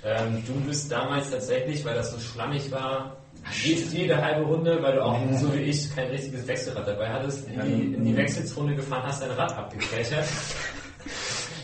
Ähm, 0.04 0.42
du 0.46 0.52
bist 0.66 0.92
damals 0.92 1.30
tatsächlich, 1.30 1.82
weil 1.84 1.94
das 1.94 2.10
so 2.10 2.18
schlammig 2.18 2.70
war, 2.70 3.16
jede, 3.52 3.82
jede 3.82 4.22
halbe 4.22 4.44
Runde, 4.44 4.82
weil 4.82 4.94
du 4.94 5.04
auch 5.04 5.18
so 5.32 5.52
wie 5.54 5.60
ich 5.60 5.94
kein 5.94 6.08
richtiges 6.08 6.46
Wechselrad 6.46 6.86
dabei 6.86 7.08
hattest, 7.08 7.48
in 7.48 7.60
die, 7.60 7.94
in 7.94 8.04
die 8.04 8.16
Wechselzone 8.16 8.74
gefahren, 8.74 9.04
hast 9.04 9.22
dein 9.22 9.30
Rad 9.30 9.56
abgekrächert. 9.56 10.24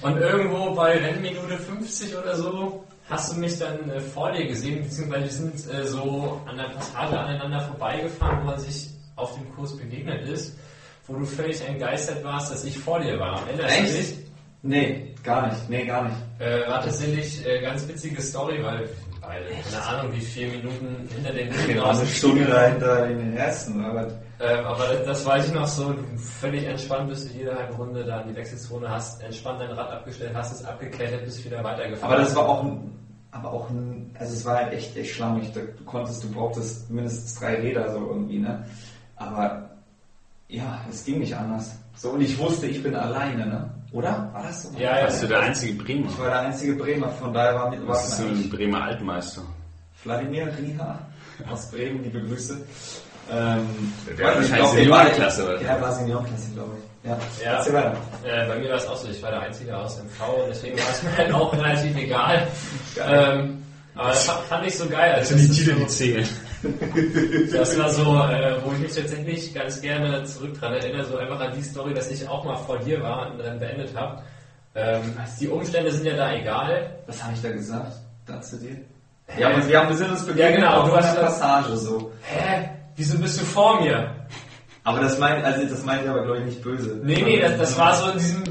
Und 0.03 0.17
irgendwo 0.17 0.75
bei 0.75 0.99
Rennminute 0.99 1.59
50 1.59 2.17
oder 2.17 2.37
so 2.37 2.85
hast 3.09 3.33
du 3.33 3.41
mich 3.41 3.59
dann 3.59 3.91
äh, 3.91 4.01
vor 4.01 4.33
dir 4.33 4.47
gesehen, 4.47 4.83
beziehungsweise 4.83 5.25
wir 5.25 5.31
sind 5.31 5.75
äh, 5.75 5.87
so 5.87 6.41
an 6.47 6.57
der 6.57 6.71
Passage 6.71 7.19
aneinander 7.19 7.61
vorbeigefahren, 7.61 8.41
wo 8.41 8.47
man 8.47 8.59
sich 8.59 8.89
auf 9.17 9.35
dem 9.35 9.53
Kurs 9.55 9.77
begegnet 9.77 10.27
ist, 10.29 10.59
wo 11.07 11.15
du 11.15 11.25
völlig 11.25 11.61
entgeistert 11.67 12.25
warst, 12.25 12.53
dass 12.53 12.65
ich 12.65 12.79
vor 12.79 13.01
dir 13.01 13.19
war. 13.19 13.47
Erinnerst 13.47 13.79
du 13.79 13.83
dich? 13.83 13.99
Echt? 13.99 14.19
Nee, 14.63 15.15
gar 15.23 15.49
nicht. 15.49 15.69
Nee, 15.69 15.85
gar 15.85 16.05
nicht. 16.05 16.17
Äh, 16.39 16.69
war 16.69 16.83
tatsächlich 16.83 17.45
äh, 17.47 17.61
ganz 17.61 17.87
witzige 17.87 18.21
Story, 18.23 18.63
weil 18.63 18.89
beide, 19.23 19.47
keine 19.47 19.83
Ahnung, 19.83 20.13
wie 20.13 20.21
vier 20.21 20.49
Minuten 20.49 21.09
hinter 21.15 21.33
den 21.33 21.51
Linien 21.51 21.67
Genau, 21.69 21.87
eine 21.87 22.07
Stunde 22.07 22.45
dahinter 22.45 23.07
in 23.09 23.19
den 23.19 23.37
ersten. 23.37 23.85
Aber 23.85 24.09
Ähm, 24.41 24.65
aber 24.67 24.89
das, 24.89 25.07
das 25.07 25.27
weiß 25.27 25.47
ich 25.47 25.55
noch 25.55 25.69
so, 25.69 25.95
völlig 26.41 26.65
entspannt 26.67 27.09
bist 27.09 27.29
du 27.29 27.39
jede 27.39 27.55
halbe 27.55 27.75
Runde 27.75 28.05
da 28.05 28.23
in 28.23 28.29
die 28.29 28.37
Wechselzone, 28.37 28.91
hast 28.91 29.23
entspannt 29.23 29.61
dein 29.61 29.71
Rad 29.71 29.91
abgestellt, 29.91 30.33
hast 30.35 30.53
es 30.53 30.65
abgekettet, 30.65 31.25
bist 31.25 31.45
wieder 31.45 31.63
weitergefahren. 31.63 32.13
Aber 32.13 32.23
das 32.23 32.35
war 32.35 32.49
auch 32.49 32.65
ein, 32.65 32.93
aber 33.31 33.53
auch 33.53 33.71
ein, 33.71 34.15
also 34.19 34.35
es 34.35 34.45
war 34.45 34.57
halt 34.57 34.73
echt, 34.73 34.97
echt 34.97 35.15
schlammig. 35.15 35.53
Du 35.53 35.61
konntest, 35.85 36.25
du 36.25 36.31
brauchtest 36.31 36.91
mindestens 36.91 37.39
drei 37.39 37.55
Räder 37.55 37.93
so 37.93 37.99
irgendwie, 37.99 38.39
ne? 38.39 38.65
Aber 39.17 39.71
ja, 40.49 40.85
es 40.91 41.05
ging 41.05 41.21
nicht 41.21 41.37
anders. 41.37 41.77
So, 41.95 42.11
und 42.11 42.21
ich 42.21 42.37
wusste, 42.39 42.67
ich 42.67 42.83
bin 42.83 42.97
alleine, 42.97 43.47
ne? 43.47 43.71
Oder? 43.93 44.31
War 44.33 44.43
das 44.45 44.63
so? 44.63 44.71
Ja, 44.79 44.99
ja. 45.01 45.07
Bist 45.07 45.23
du 45.23 45.27
der 45.29 45.41
einzige 45.41 45.83
Bremer? 45.83 46.09
Ich 46.09 46.19
war 46.19 46.27
der 46.29 46.41
einzige 46.41 46.73
Bremer, 46.75 47.09
von 47.11 47.33
daher 47.33 47.55
war 47.55 47.71
mit 47.71 47.87
Was 47.87 48.09
ist 48.09 48.17
so 48.19 48.25
ein 48.25 48.49
Bremer 48.51 48.83
Altmeister? 48.85 49.43
Wladimir 50.05 50.47
Riha 50.59 50.99
aus 51.51 51.71
Bremen, 51.71 52.03
liebe 52.03 52.21
Grüße. 52.23 52.57
Ähm, 53.31 53.93
Der 54.19 54.27
war 54.27 54.35
wahrscheinlich 54.37 54.51
der 54.51 54.67
Seniorenklasse, 54.69 55.47
war- 55.47 55.55
oder? 55.55 55.63
Ja, 55.63 55.81
war 55.81 55.93
Seniorenklasse, 55.93 56.51
glaube 56.55 56.71
ich. 56.79 57.09
Ja, 57.09 57.19
Ja. 57.43 57.93
Äh, 58.25 58.49
bei 58.49 58.59
mir 58.59 58.69
war 58.71 58.77
es 58.77 58.87
auch 58.87 58.97
so, 58.97 59.09
ich 59.09 59.23
war 59.23 59.31
der 59.31 59.43
Einzige 59.43 59.77
aus 59.77 59.99
MV 59.99 60.43
und 60.43 60.49
deswegen 60.51 60.79
war 60.79 60.85
es 60.91 61.03
mir 61.03 61.17
halt 61.17 61.33
auch 61.33 61.53
relativ 61.53 61.97
egal. 61.97 62.47
Ähm, 63.07 63.63
aber 63.95 64.09
das 64.11 64.25
fand, 64.25 64.67
ich 64.67 64.77
so 64.79 64.89
geil. 64.89 65.11
Das 65.19 65.31
Also 65.31 65.37
sind 65.37 65.43
die 65.43 65.49
das 65.49 65.57
Titel, 65.59 65.75
die 65.81 65.87
zählen. 65.89 66.29
Das 67.53 67.79
war 67.79 67.91
so, 67.91 68.03
äh, 68.03 68.57
wo 68.65 68.73
ich 68.73 68.79
mich 68.79 68.95
tatsächlich 68.95 69.55
ganz 69.55 69.81
gerne 69.81 70.23
zurück 70.25 70.59
dran 70.59 70.75
erinnere, 70.75 71.05
so 71.05 71.17
einfach 71.17 71.41
an 71.41 71.53
die 71.57 71.63
Story, 71.63 71.95
dass 71.95 72.11
ich 72.11 72.29
auch 72.29 72.45
mal 72.45 72.57
vor 72.57 72.79
dir 72.79 73.03
war 73.03 73.31
und 73.33 73.39
dann 73.39 73.59
beendet 73.59 73.95
habe. 73.97 74.23
Ähm, 74.75 75.15
die 75.41 75.49
Umstände 75.49 75.91
sind 75.91 76.07
ja 76.07 76.17
da 76.17 76.33
egal. 76.33 76.97
Was 77.07 77.23
habe 77.23 77.35
ich 77.35 77.43
da 77.43 77.51
gesagt? 77.51 77.93
Da 78.27 78.41
zu 78.41 78.59
dir? 78.59 78.77
Ja, 79.39 79.49
aber 79.49 79.67
wir 79.67 79.81
haben 79.81 79.89
wir 79.89 79.97
sind 79.97 80.11
uns 80.11 80.27
Ja, 80.37 80.51
genau, 80.51 80.87
du 80.87 80.97
hast 80.97 81.17
Passage 81.19 81.77
so. 81.77 82.13
Hä? 82.23 82.69
Wieso 82.97 83.19
bist 83.19 83.41
du 83.41 83.45
vor 83.45 83.81
mir? 83.83 84.11
Aber 84.85 85.01
das 85.01 85.19
meint, 85.19 85.45
also 85.45 85.67
das 85.67 85.85
meinte 85.85 86.05
ich 86.05 86.11
aber 86.11 86.25
glaube 86.25 86.39
ich 86.41 86.45
nicht 86.47 86.63
böse. 86.63 87.01
Nee, 87.03 87.23
nee, 87.23 87.41
das, 87.41 87.59
das 87.59 87.79
war 87.79 87.95
so 87.95 88.11
in 88.11 88.19
diesem. 88.19 88.43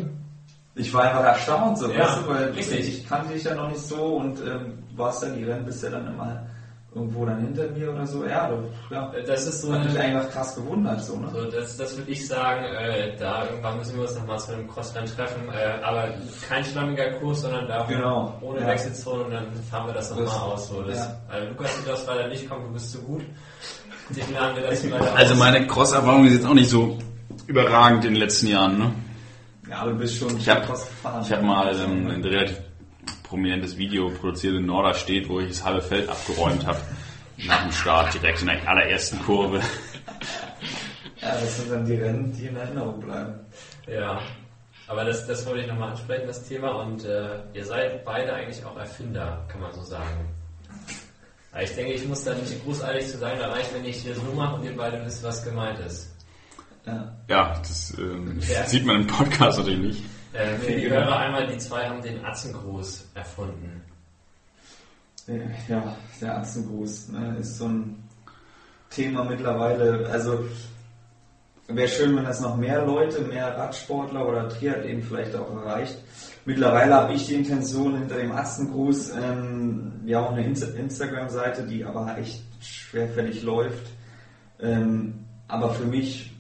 Ich 0.76 0.94
war 0.94 1.04
einfach 1.04 1.24
erstaunt 1.24 1.78
so, 1.78 1.92
Ja, 1.92 2.00
weißt 2.06 2.20
du, 2.20 2.30
weil 2.30 2.44
richtig. 2.52 2.88
ich 2.88 3.08
kannte 3.08 3.34
dich 3.34 3.44
ja 3.44 3.54
noch 3.54 3.70
nicht 3.70 3.82
so 3.82 4.16
und 4.16 4.40
ähm, 4.40 4.84
du 4.90 4.98
warst 4.98 5.22
dann 5.22 5.36
die 5.36 5.44
Rennen 5.44 5.66
bist 5.66 5.84
ja 5.84 5.90
dann 5.90 6.08
immer 6.08 6.46
irgendwo 6.94 7.26
dann 7.26 7.40
hinter 7.40 7.70
mir 7.70 7.92
oder 7.92 8.06
so. 8.06 8.26
Ja, 8.26 8.50
das, 8.50 8.60
ja. 8.92 9.12
Das 9.26 9.48
ist 9.48 9.62
so 9.62 9.74
hat 9.74 9.86
mich 9.86 9.98
einfach 9.98 10.30
krass 10.30 10.56
gewundert, 10.56 11.02
so, 11.04 11.16
ne? 11.16 11.30
so 11.34 11.46
das, 11.50 11.78
das 11.78 11.98
würde 11.98 12.12
ich 12.12 12.28
sagen, 12.28 12.66
äh, 12.66 13.16
da 13.18 13.46
irgendwann 13.46 13.78
müssen 13.78 13.96
wir 13.96 14.02
uns 14.04 14.16
nochmal 14.16 14.38
zu 14.40 14.52
einem 14.54 14.68
Crossrennen 14.68 15.10
treffen, 15.10 15.44
äh, 15.54 15.82
aber 15.84 16.10
kein 16.50 16.64
schlammiger 16.66 17.12
Kurs, 17.14 17.42
sondern 17.42 17.68
da 17.68 17.86
Genau, 17.86 18.38
ohne 18.42 18.60
ja. 18.62 18.68
Wechselzone 18.68 19.24
und 19.24 19.32
dann 19.32 19.46
fahren 19.70 19.88
wir 19.88 19.94
das 19.94 20.10
nochmal 20.12 20.28
aus. 20.28 20.68
So. 20.68 20.82
Das, 20.82 20.98
ja. 20.98 21.18
äh, 21.38 21.48
Lukas 21.48 21.78
wird 21.78 21.96
das 21.96 22.06
leider 22.08 22.28
nicht 22.28 22.50
kommen, 22.50 22.66
du 22.68 22.74
bist 22.74 22.92
zu 22.92 23.02
gut. 23.04 23.22
Den 24.10 24.34
laden 24.34 24.56
wir 24.58 24.64
das 24.70 24.84
leider 24.84 25.16
Also 25.16 25.34
aus. 25.34 25.40
meine 25.40 25.68
Cross-Erfahrung 25.68 26.26
ist 26.26 26.34
jetzt 26.34 26.46
auch 26.46 26.54
nicht 26.54 26.70
so 26.70 26.98
überragend 27.48 28.04
in 28.04 28.14
den 28.16 28.20
letzten 28.22 28.48
Jahren. 28.48 28.78
Ne? 28.78 28.92
Ja, 29.70 29.86
du 29.86 29.94
bist 29.96 30.18
schon 30.18 30.36
Ich 30.38 30.50
habe 30.50 30.62
krass 30.66 30.86
gefahren. 30.86 31.22
ich 31.26 31.32
hab 31.32 31.42
mal 31.42 31.74
ähm, 31.74 32.08
ein 32.10 32.22
relativ 32.22 32.58
prominentes 33.32 33.78
Video 33.78 34.10
produziert 34.10 34.56
in 34.56 34.66
Norderstedt, 34.66 35.30
wo 35.30 35.40
ich 35.40 35.48
das 35.48 35.64
halbe 35.64 35.82
Feld 35.82 36.10
abgeräumt 36.10 36.66
habe. 36.68 36.80
Nach 37.48 37.64
dem 37.64 37.72
Start, 37.72 38.14
direkt 38.14 38.42
in 38.42 38.48
der 38.48 38.68
allerersten 38.68 39.20
Kurve. 39.24 39.62
Ja, 41.22 41.32
das 41.40 41.58
sind 41.58 41.72
dann 41.72 41.86
die 41.86 41.96
Rennen, 41.96 42.36
die 42.38 42.48
in 42.48 42.56
Erinnerung 42.58 43.00
bleiben. 43.00 43.34
Ja, 43.88 44.20
aber 44.86 45.06
das, 45.06 45.26
das 45.28 45.46
wollte 45.46 45.62
ich 45.62 45.68
nochmal 45.68 45.92
ansprechen, 45.92 46.28
das 46.28 46.44
Thema. 46.48 46.72
Und 46.82 47.06
äh, 47.06 47.40
ihr 47.54 47.64
seid 47.66 48.04
beide 48.04 48.34
eigentlich 48.34 48.66
auch 48.66 48.78
Erfinder, 48.78 49.46
kann 49.48 49.62
man 49.62 49.72
so 49.72 49.82
sagen. 49.82 50.28
Aber 51.54 51.64
ich 51.64 51.74
denke, 51.74 51.94
ich 51.94 52.06
muss 52.06 52.26
da 52.26 52.34
nicht 52.34 52.64
großartig 52.66 53.08
zu 53.08 53.18
sagen, 53.18 53.40
da 53.40 53.48
reicht, 53.50 53.74
wenn 53.74 53.86
ich 53.86 53.98
hier 53.98 54.14
so 54.14 54.24
mache 54.36 54.56
und 54.56 54.66
ihr 54.66 54.76
beide 54.76 55.04
wisst, 55.06 55.24
was 55.24 55.44
gemeint 55.44 55.80
ist. 55.80 56.14
Ja. 56.86 57.16
Ja, 57.30 57.58
das 57.60 57.94
ähm, 57.98 58.40
Ja. 58.52 58.66
sieht 58.66 58.86
man 58.86 59.02
im 59.02 59.08
Podcast 59.08 59.58
natürlich 59.60 59.80
nicht. 59.80 60.04
Äh, 60.34 60.56
für 60.58 60.72
die 60.72 60.90
Hörer 60.90 61.18
einmal, 61.20 61.48
die 61.48 61.58
zwei 61.58 61.88
haben 61.88 62.02
den 62.02 62.24
Atzengruß 62.24 63.10
erfunden. 63.14 63.82
Ja, 65.68 65.96
der 66.20 66.38
Arzengruß 66.38 67.10
ne, 67.10 67.38
ist 67.40 67.58
so 67.58 67.68
ein 67.68 68.04
Thema 68.90 69.24
mittlerweile. 69.24 70.10
Also 70.10 70.46
wäre 71.68 71.88
schön, 71.88 72.16
wenn 72.16 72.26
das 72.26 72.42
noch 72.42 72.58
mehr 72.58 72.86
Leute, 72.86 73.22
mehr 73.22 73.58
Radsportler 73.58 74.28
oder 74.28 74.50
Triathleten 74.50 75.04
vielleicht 75.04 75.36
auch 75.36 75.50
erreicht. 75.56 75.98
Mittlerweile 76.46 76.96
habe 76.96 77.14
ich 77.14 77.28
die 77.28 77.36
Intention 77.36 77.98
hinter 77.98 78.18
dem 78.18 78.32
Arzengruß. 78.32 79.12
Ähm, 79.12 79.94
wir 80.04 80.18
haben 80.18 80.26
auch 80.26 80.32
eine 80.34 80.48
Insta- 80.48 80.74
Instagram-Seite, 80.74 81.64
die 81.68 81.86
aber 81.86 82.18
echt 82.18 82.44
schwerfällig 82.62 83.44
läuft. 83.44 83.88
Ähm, 84.60 85.26
aber 85.48 85.74
für 85.74 85.86
mich 85.86 86.32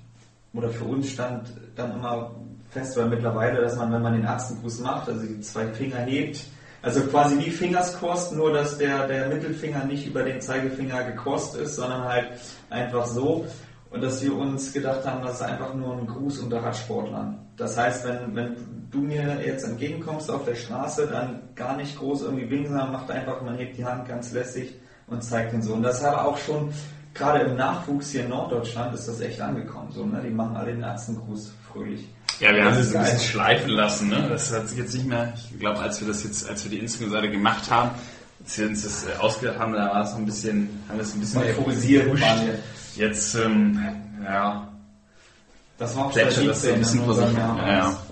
oder 0.54 0.70
für 0.70 0.86
uns 0.86 1.10
stand 1.10 1.50
dann 1.76 1.94
immer 1.94 2.36
fest, 2.72 2.98
weil 2.98 3.10
mittlerweile, 3.10 3.62
dass 3.62 3.76
man, 3.76 3.92
wenn 3.92 4.02
man 4.02 4.14
den 4.14 4.26
Arzengruß 4.26 4.80
macht, 4.80 5.10
also 5.10 5.26
die 5.26 5.40
zwei 5.42 5.68
Finger 5.68 6.00
hebt, 6.00 6.44
also 6.82 7.02
quasi 7.02 7.38
wie 7.38 7.52
Fingerskost, 7.52 8.34
nur 8.34 8.54
dass 8.54 8.78
der, 8.78 9.08
der 9.08 9.28
Mittelfinger 9.28 9.86
nicht 9.86 10.08
über 10.08 10.24
den 10.24 10.42
Zeigefinger 10.42 11.04
gekost 11.04 11.56
ist, 11.56 11.76
sondern 11.76 12.06
halt 12.06 12.30
einfach 12.70 13.06
so. 13.06 13.46
Und 13.92 14.02
dass 14.02 14.24
wir 14.24 14.36
uns 14.36 14.72
gedacht 14.72 15.06
haben, 15.06 15.22
das 15.22 15.36
ist 15.36 15.42
einfach 15.42 15.74
nur 15.76 15.98
ein 15.98 16.08
Gruß 16.08 16.40
unter 16.40 16.64
Radsportlern. 16.64 17.38
Das 17.58 17.78
heißt, 17.78 18.08
wenn, 18.08 18.36
wenn 18.36 18.56
du 18.90 19.00
mir 19.00 19.40
jetzt 19.46 19.66
entgegenkommst 19.66 20.32
auf 20.32 20.46
der 20.46 20.56
Straße, 20.56 21.08
dann 21.08 21.42
gar 21.56 21.76
nicht 21.76 21.98
groß 22.00 22.24
irgendwie 22.24 22.50
winken, 22.50 22.74
macht 22.74 23.12
einfach, 23.12 23.42
man 23.42 23.58
hebt 23.58 23.78
die 23.78 23.86
Hand 23.86 24.08
ganz 24.08 24.32
lässig 24.32 24.74
und 25.08 25.24
zeigt 25.24 25.52
den 25.52 25.62
so. 25.62 25.74
Und 25.74 25.84
das 25.84 26.04
hat 26.04 26.16
auch 26.16 26.38
schon, 26.38 26.74
gerade 27.14 27.42
im 27.42 27.58
Nachwuchs 27.58 28.12
hier 28.12 28.24
in 28.24 28.30
Norddeutschland, 28.30 28.96
ist 28.96 29.08
das 29.08 29.20
echt 29.20 29.42
angekommen. 29.42 29.92
So, 29.92 30.06
ne? 30.06 30.22
Die 30.26 30.32
machen 30.32 30.56
alle 30.56 30.72
den 30.72 30.84
Arzengruß 30.84 31.54
fröhlich. 31.72 32.08
Ja, 32.42 32.56
wir 32.56 32.66
haben 32.66 32.74
es 32.76 32.96
ein 32.96 33.04
bisschen 33.04 33.20
schleifen 33.20 33.70
lassen. 33.70 34.10
Ne? 34.10 34.26
Das 34.28 34.52
hat 34.52 34.68
sich 34.68 34.80
jetzt 34.80 34.96
nicht 34.96 35.06
mehr. 35.06 35.32
Ich 35.52 35.60
glaube, 35.60 35.80
als 35.80 36.02
wir 36.02 36.08
das 36.08 36.24
jetzt, 36.24 36.50
als 36.50 36.64
wir 36.64 36.72
die 36.72 36.80
Instagram-Seite 36.80 37.30
gemacht 37.30 37.70
haben, 37.70 37.92
als 38.44 38.58
wir 38.58 38.68
uns 38.68 38.84
das 38.84 39.06
äh, 39.06 39.20
ausgedacht 39.20 39.60
haben, 39.60 39.74
da 39.74 39.90
war 39.92 40.04
es 40.04 40.14
ein 40.14 40.26
bisschen, 40.26 40.84
haben 40.90 40.98
wir 40.98 41.04
es 41.04 41.14
ein 41.14 41.20
bisschen 41.20 41.42
wir. 41.84 42.60
Jetzt, 42.96 43.36
ähm, 43.36 43.80
ja, 44.24 44.68
Das 45.78 45.96
war 45.96 46.08
auch 46.08 46.14
das 46.14 46.36
so 46.36 46.72
ein 46.72 46.80
bisschen 46.80 47.06
vor 47.06 47.14
sich. 47.14 47.38
Ja, 47.38 47.68
ja. 47.68 47.98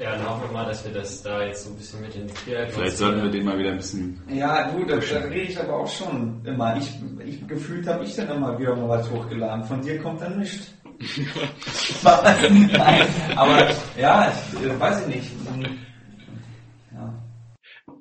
Ja, 0.00 0.16
dann 0.16 0.28
hoffen 0.28 0.48
wir 0.48 0.52
mal, 0.52 0.66
dass 0.66 0.84
wir 0.84 0.92
das 0.92 1.22
da 1.22 1.44
jetzt 1.44 1.64
so 1.64 1.70
ein 1.70 1.76
bisschen 1.76 2.00
mit 2.00 2.16
integrieren. 2.16 2.68
Vielleicht 2.68 2.98
sollten 2.98 3.22
wir 3.22 3.30
den 3.30 3.44
mal 3.44 3.56
wieder 3.56 3.70
ein 3.70 3.76
bisschen. 3.76 4.20
Ja, 4.28 4.68
gut, 4.70 4.90
da, 4.90 4.96
da 4.96 5.18
rede 5.20 5.42
ich 5.42 5.58
aber 5.60 5.76
auch 5.76 5.88
schon 5.88 6.40
immer. 6.44 6.76
Ich, 6.76 6.90
ich 7.24 7.46
gefühlt 7.46 7.86
habe 7.86 8.02
ich 8.02 8.16
dann 8.16 8.28
immer 8.28 8.58
wieder 8.58 8.74
mal 8.74 8.88
was 8.88 9.08
hochgeladen. 9.08 9.64
Von 9.64 9.82
dir 9.82 10.02
kommt 10.02 10.20
dann 10.20 10.40
nichts. 10.40 10.74
Nein, 12.02 13.08
aber 13.36 13.70
ja, 13.98 14.32
ich 14.32 14.62
äh, 14.66 14.80
weiß 14.80 15.06
ich 15.06 15.14
nicht. 15.14 15.30
Hm, 15.30 15.78
Ja. 16.92 17.22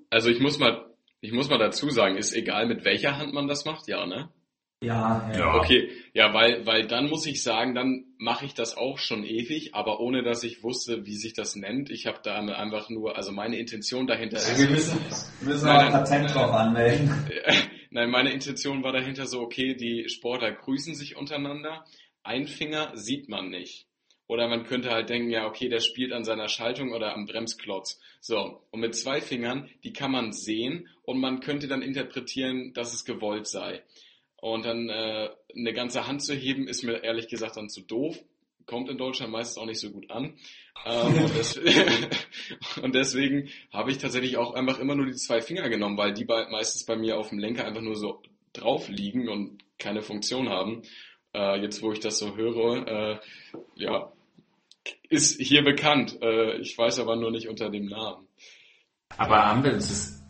Also 0.10 0.30
ich 0.30 0.40
muss 0.40 0.60
mal, 0.60 0.86
ich 1.22 1.32
muss 1.32 1.50
mal 1.50 1.58
dazu 1.58 1.90
sagen, 1.90 2.18
ist 2.18 2.34
egal 2.34 2.68
mit 2.68 2.86
welcher 2.86 3.18
Hand 3.18 3.34
man 3.34 3.48
das 3.48 3.66
macht, 3.66 3.88
ja, 3.88 4.06
ne? 4.06 4.30
Ja, 4.84 5.30
ja. 5.32 5.40
Ja. 5.40 5.56
Okay, 5.56 5.90
ja, 6.14 6.34
weil, 6.34 6.66
weil 6.66 6.86
dann 6.88 7.10
muss 7.10 7.26
ich 7.26 7.42
sagen, 7.42 7.74
dann 7.74 8.06
mache 8.18 8.46
ich 8.46 8.54
das 8.54 8.76
auch 8.76 8.98
schon 8.98 9.24
ewig, 9.24 9.74
aber 9.74 10.02
ohne 10.02 10.24
dass 10.24 10.44
ich 10.44 10.62
wusste, 10.62 11.06
wie 11.06 11.16
sich 11.16 11.34
das 11.34 11.56
nennt. 11.56 11.90
Ich 11.90 12.06
habe 12.06 12.20
da 12.22 12.36
einfach 12.36 12.90
nur, 12.90 13.16
also 13.16 13.32
meine 13.32 13.58
Intention 13.58 14.08
dahinter 14.08 14.38
Wir 14.38 14.66
ist, 14.66 14.70
müssen, 14.70 15.00
wir 15.40 15.54
müssen 15.54 15.66
Nein, 15.68 15.78
auch 15.78 15.86
ein 15.86 15.92
Patent 16.04 16.36
drauf 16.36 16.52
anmelden. 16.52 17.10
nein, 17.92 18.10
meine 18.10 18.34
Intention 18.34 18.84
war 18.84 18.92
dahinter 18.92 19.26
so, 19.26 19.40
okay, 19.40 19.74
die 19.74 20.10
Sportler 20.10 20.52
grüßen 20.52 20.96
sich 20.96 21.16
untereinander, 21.16 21.86
ein 22.24 22.48
Finger 22.48 22.92
sieht 22.96 23.30
man 23.30 23.50
nicht. 23.50 23.88
Oder 24.28 24.48
man 24.48 24.64
könnte 24.64 24.90
halt 24.90 25.10
denken, 25.10 25.30
ja, 25.30 25.46
okay, 25.46 25.68
der 25.68 25.82
spielt 25.82 26.14
an 26.14 26.24
seiner 26.24 26.48
Schaltung 26.48 26.94
oder 26.94 27.14
am 27.14 27.26
Bremsklotz. 27.26 28.00
So, 28.22 28.62
und 28.72 28.80
mit 28.80 28.96
zwei 28.96 29.22
Fingern, 29.22 29.70
die 29.84 29.94
kann 29.94 30.12
man 30.12 30.32
sehen 30.32 30.88
und 31.04 31.20
man 31.20 31.42
könnte 31.42 31.68
dann 31.68 31.82
interpretieren, 31.82 32.74
dass 32.74 32.94
es 32.94 33.06
gewollt 33.06 33.48
sei. 33.48 33.84
Und 34.38 34.66
dann 34.66 34.90
äh, 34.90 35.30
eine 35.56 35.74
ganze 35.74 36.08
Hand 36.08 36.22
zu 36.22 36.34
heben, 36.34 36.68
ist 36.68 36.84
mir 36.84 37.04
ehrlich 37.04 37.28
gesagt 37.28 37.58
dann 37.58 37.70
zu 37.70 37.82
doof. 37.82 38.18
Kommt 38.66 38.90
in 38.90 38.98
Deutschland 38.98 39.32
meistens 39.32 39.58
auch 39.58 39.66
nicht 39.66 39.80
so 39.80 39.92
gut 39.92 40.10
an. 40.10 40.38
Ähm, 40.86 41.24
und, 41.24 41.36
des 41.38 41.58
und 42.82 42.96
deswegen 42.96 43.50
habe 43.72 43.92
ich 43.92 43.98
tatsächlich 43.98 44.38
auch 44.38 44.54
einfach 44.54 44.80
immer 44.80 44.96
nur 44.96 45.06
die 45.06 45.16
zwei 45.16 45.42
Finger 45.42 45.70
genommen, 45.70 45.98
weil 45.98 46.14
die 46.14 46.26
bei, 46.26 46.48
meistens 46.50 46.86
bei 46.86 46.96
mir 46.96 47.18
auf 47.18 47.30
dem 47.30 47.40
Lenker 47.40 47.66
einfach 47.66 47.82
nur 47.82 47.96
so 47.96 48.22
drauf 48.54 48.88
liegen 48.88 49.28
und 49.28 49.64
keine 49.78 50.02
Funktion 50.02 50.50
haben. 50.50 50.84
Äh, 51.34 51.62
jetzt, 51.62 51.82
wo 51.82 51.92
ich 51.92 52.00
das 52.00 52.20
so 52.20 52.36
höre, 52.36 52.88
äh, 52.88 53.20
ja, 53.76 54.12
ist 55.10 55.40
hier 55.40 55.64
bekannt. 55.64 56.22
Äh, 56.22 56.58
ich 56.58 56.78
weiß 56.78 57.00
aber 57.00 57.16
nur 57.16 57.32
nicht 57.32 57.48
unter 57.50 57.70
dem 57.70 57.88
Namen. 57.88 58.28
Aber 59.18 59.46
haben 59.46 59.64
wir 59.64 59.72
das, 59.72 59.90
ist, 59.90 60.24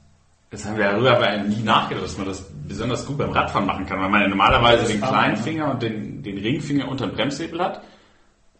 das 0.49 0.65
haben 0.65 0.77
wir 0.77 0.85
darüber 0.85 1.17
aber 1.17 1.37
nie 1.43 1.61
nachgedacht, 1.63 2.05
dass 2.05 2.17
man 2.17 2.27
das 2.27 2.49
besonders 2.67 3.05
gut 3.05 3.17
beim 3.17 3.31
Radfahren 3.31 3.65
machen 3.65 3.85
kann, 3.85 3.99
weil 3.99 4.09
man 4.09 4.21
ja 4.21 4.27
normalerweise 4.27 4.91
den 4.91 5.01
kleinen 5.01 5.37
Finger 5.37 5.71
und 5.71 5.81
den, 5.81 6.21
den 6.23 6.37
Ringfinger 6.37 6.87
unter 6.87 7.07
dem 7.07 7.15
Bremshebel 7.15 7.61
hat 7.61 7.83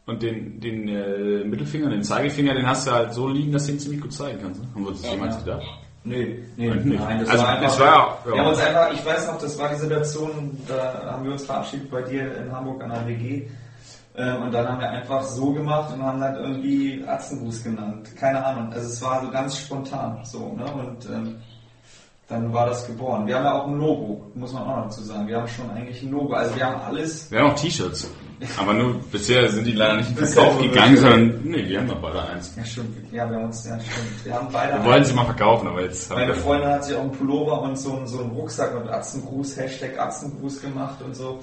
und 0.06 0.22
den, 0.22 0.60
den 0.60 0.88
äh, 0.88 1.44
Mittelfinger 1.44 1.86
und 1.86 1.92
den 1.92 2.04
Zeigefinger, 2.04 2.54
den 2.54 2.68
hast 2.68 2.88
du 2.88 2.92
halt 2.92 3.14
so 3.14 3.28
liegen, 3.28 3.52
dass 3.52 3.66
du 3.66 3.74
ihn 3.74 3.80
ziemlich 3.80 4.02
gut 4.02 4.14
zeigen 4.14 4.40
kannst. 4.42 4.62
Ne? 4.62 4.70
Haben 4.74 4.86
wir 4.86 4.92
das 4.92 5.04
Ja, 5.04 5.12
jemals 5.12 5.36
ja. 5.36 5.42
gedacht? 5.42 5.83
Nee, 6.06 6.44
nee, 6.58 6.68
Nein, 6.68 7.20
das 7.22 7.30
Also, 7.30 7.44
war 7.44 7.50
einfach. 7.60 7.80
war, 7.80 7.88
ja. 8.26 8.34
Wir 8.34 8.42
haben 8.42 8.50
uns 8.50 8.60
einfach, 8.60 8.92
ich 8.94 9.06
weiß 9.06 9.28
noch, 9.28 9.38
das 9.38 9.58
war 9.58 9.70
die 9.70 9.76
Situation, 9.76 10.58
da 10.68 11.12
haben 11.12 11.24
wir 11.24 11.32
uns 11.32 11.46
verabschiedet 11.46 11.90
bei 11.90 12.02
dir 12.02 12.36
in 12.38 12.52
Hamburg 12.52 12.84
an 12.84 12.90
der 12.90 13.08
WG. 13.08 13.48
Ähm, 14.16 14.44
und 14.44 14.52
dann 14.54 14.68
haben 14.68 14.80
wir 14.80 14.90
einfach 14.90 15.24
so 15.24 15.54
gemacht 15.54 15.94
und 15.94 16.04
haben 16.04 16.22
halt 16.22 16.38
irgendwie 16.38 17.04
Arzengruß 17.08 17.64
genannt. 17.64 18.16
Keine 18.18 18.46
Ahnung. 18.46 18.72
Also 18.74 18.88
es 18.88 19.02
war 19.02 19.22
so 19.24 19.32
ganz 19.32 19.58
spontan 19.58 20.20
so, 20.24 20.54
ne? 20.54 20.66
Und 20.72 21.06
ähm, 21.10 21.38
dann 22.28 22.54
war 22.54 22.68
das 22.68 22.86
geboren. 22.86 23.26
Wir 23.26 23.38
haben 23.38 23.46
ja 23.46 23.54
auch 23.54 23.68
ein 23.68 23.76
Logo, 23.80 24.30
muss 24.36 24.54
man 24.54 24.64
auch 24.64 24.78
noch 24.78 24.84
dazu 24.84 25.02
sagen. 25.04 25.28
Wir 25.28 25.38
haben 25.38 25.48
schon 25.48 25.70
eigentlich 25.72 26.04
ein 26.04 26.12
Logo. 26.12 26.34
Also 26.34 26.56
wir 26.56 26.66
haben 26.66 26.82
alles. 26.82 27.32
Wir 27.32 27.40
haben 27.40 27.52
auch 27.52 27.56
T-Shirts. 27.56 28.10
Aber 28.58 28.74
nur 28.74 29.00
bisher 29.12 29.50
sind 29.50 29.66
die 29.66 29.72
leider 29.74 29.98
nicht 29.98 30.10
in 30.10 30.16
Bisher 30.16 30.44
Verkauf 30.44 30.62
gegangen, 30.62 30.98
sondern 30.98 31.42
nee, 31.44 31.68
wir 31.68 31.80
haben 31.80 31.88
noch 31.88 32.02
beide 32.02 32.22
eins. 32.24 32.54
Ja, 32.56 32.66
stimmt. 32.66 33.12
Ja, 33.14 33.30
wir 33.30 33.38
haben 33.38 33.46
uns, 33.46 33.66
ja, 33.66 33.80
stimmt. 33.80 34.26
Wir 34.26 34.34
haben 34.34 34.48
beide. 34.52 34.74
Wir 34.74 34.86
wollen 34.86 35.04
sie 35.04 35.14
mal 35.14 35.26
verkaufen, 35.26 35.68
aber 35.68 35.82
jetzt 35.84 36.10
Meine 36.10 36.34
Freundin 36.34 36.70
hat 36.70 36.86
sich 36.86 36.96
auch 36.96 37.02
einen 37.02 37.12
Pullover 37.12 37.62
und 37.62 37.78
so, 37.78 37.96
einen- 37.98 38.08
so 38.08 38.20
einen 38.22 38.32
Rucksack 38.32 38.76
und 38.76 38.90
Atzengruß, 38.90 39.58
Hashtag 39.58 40.00
Atzengruß 40.00 40.62
gemacht 40.62 41.02
und 41.02 41.16
so. 41.16 41.40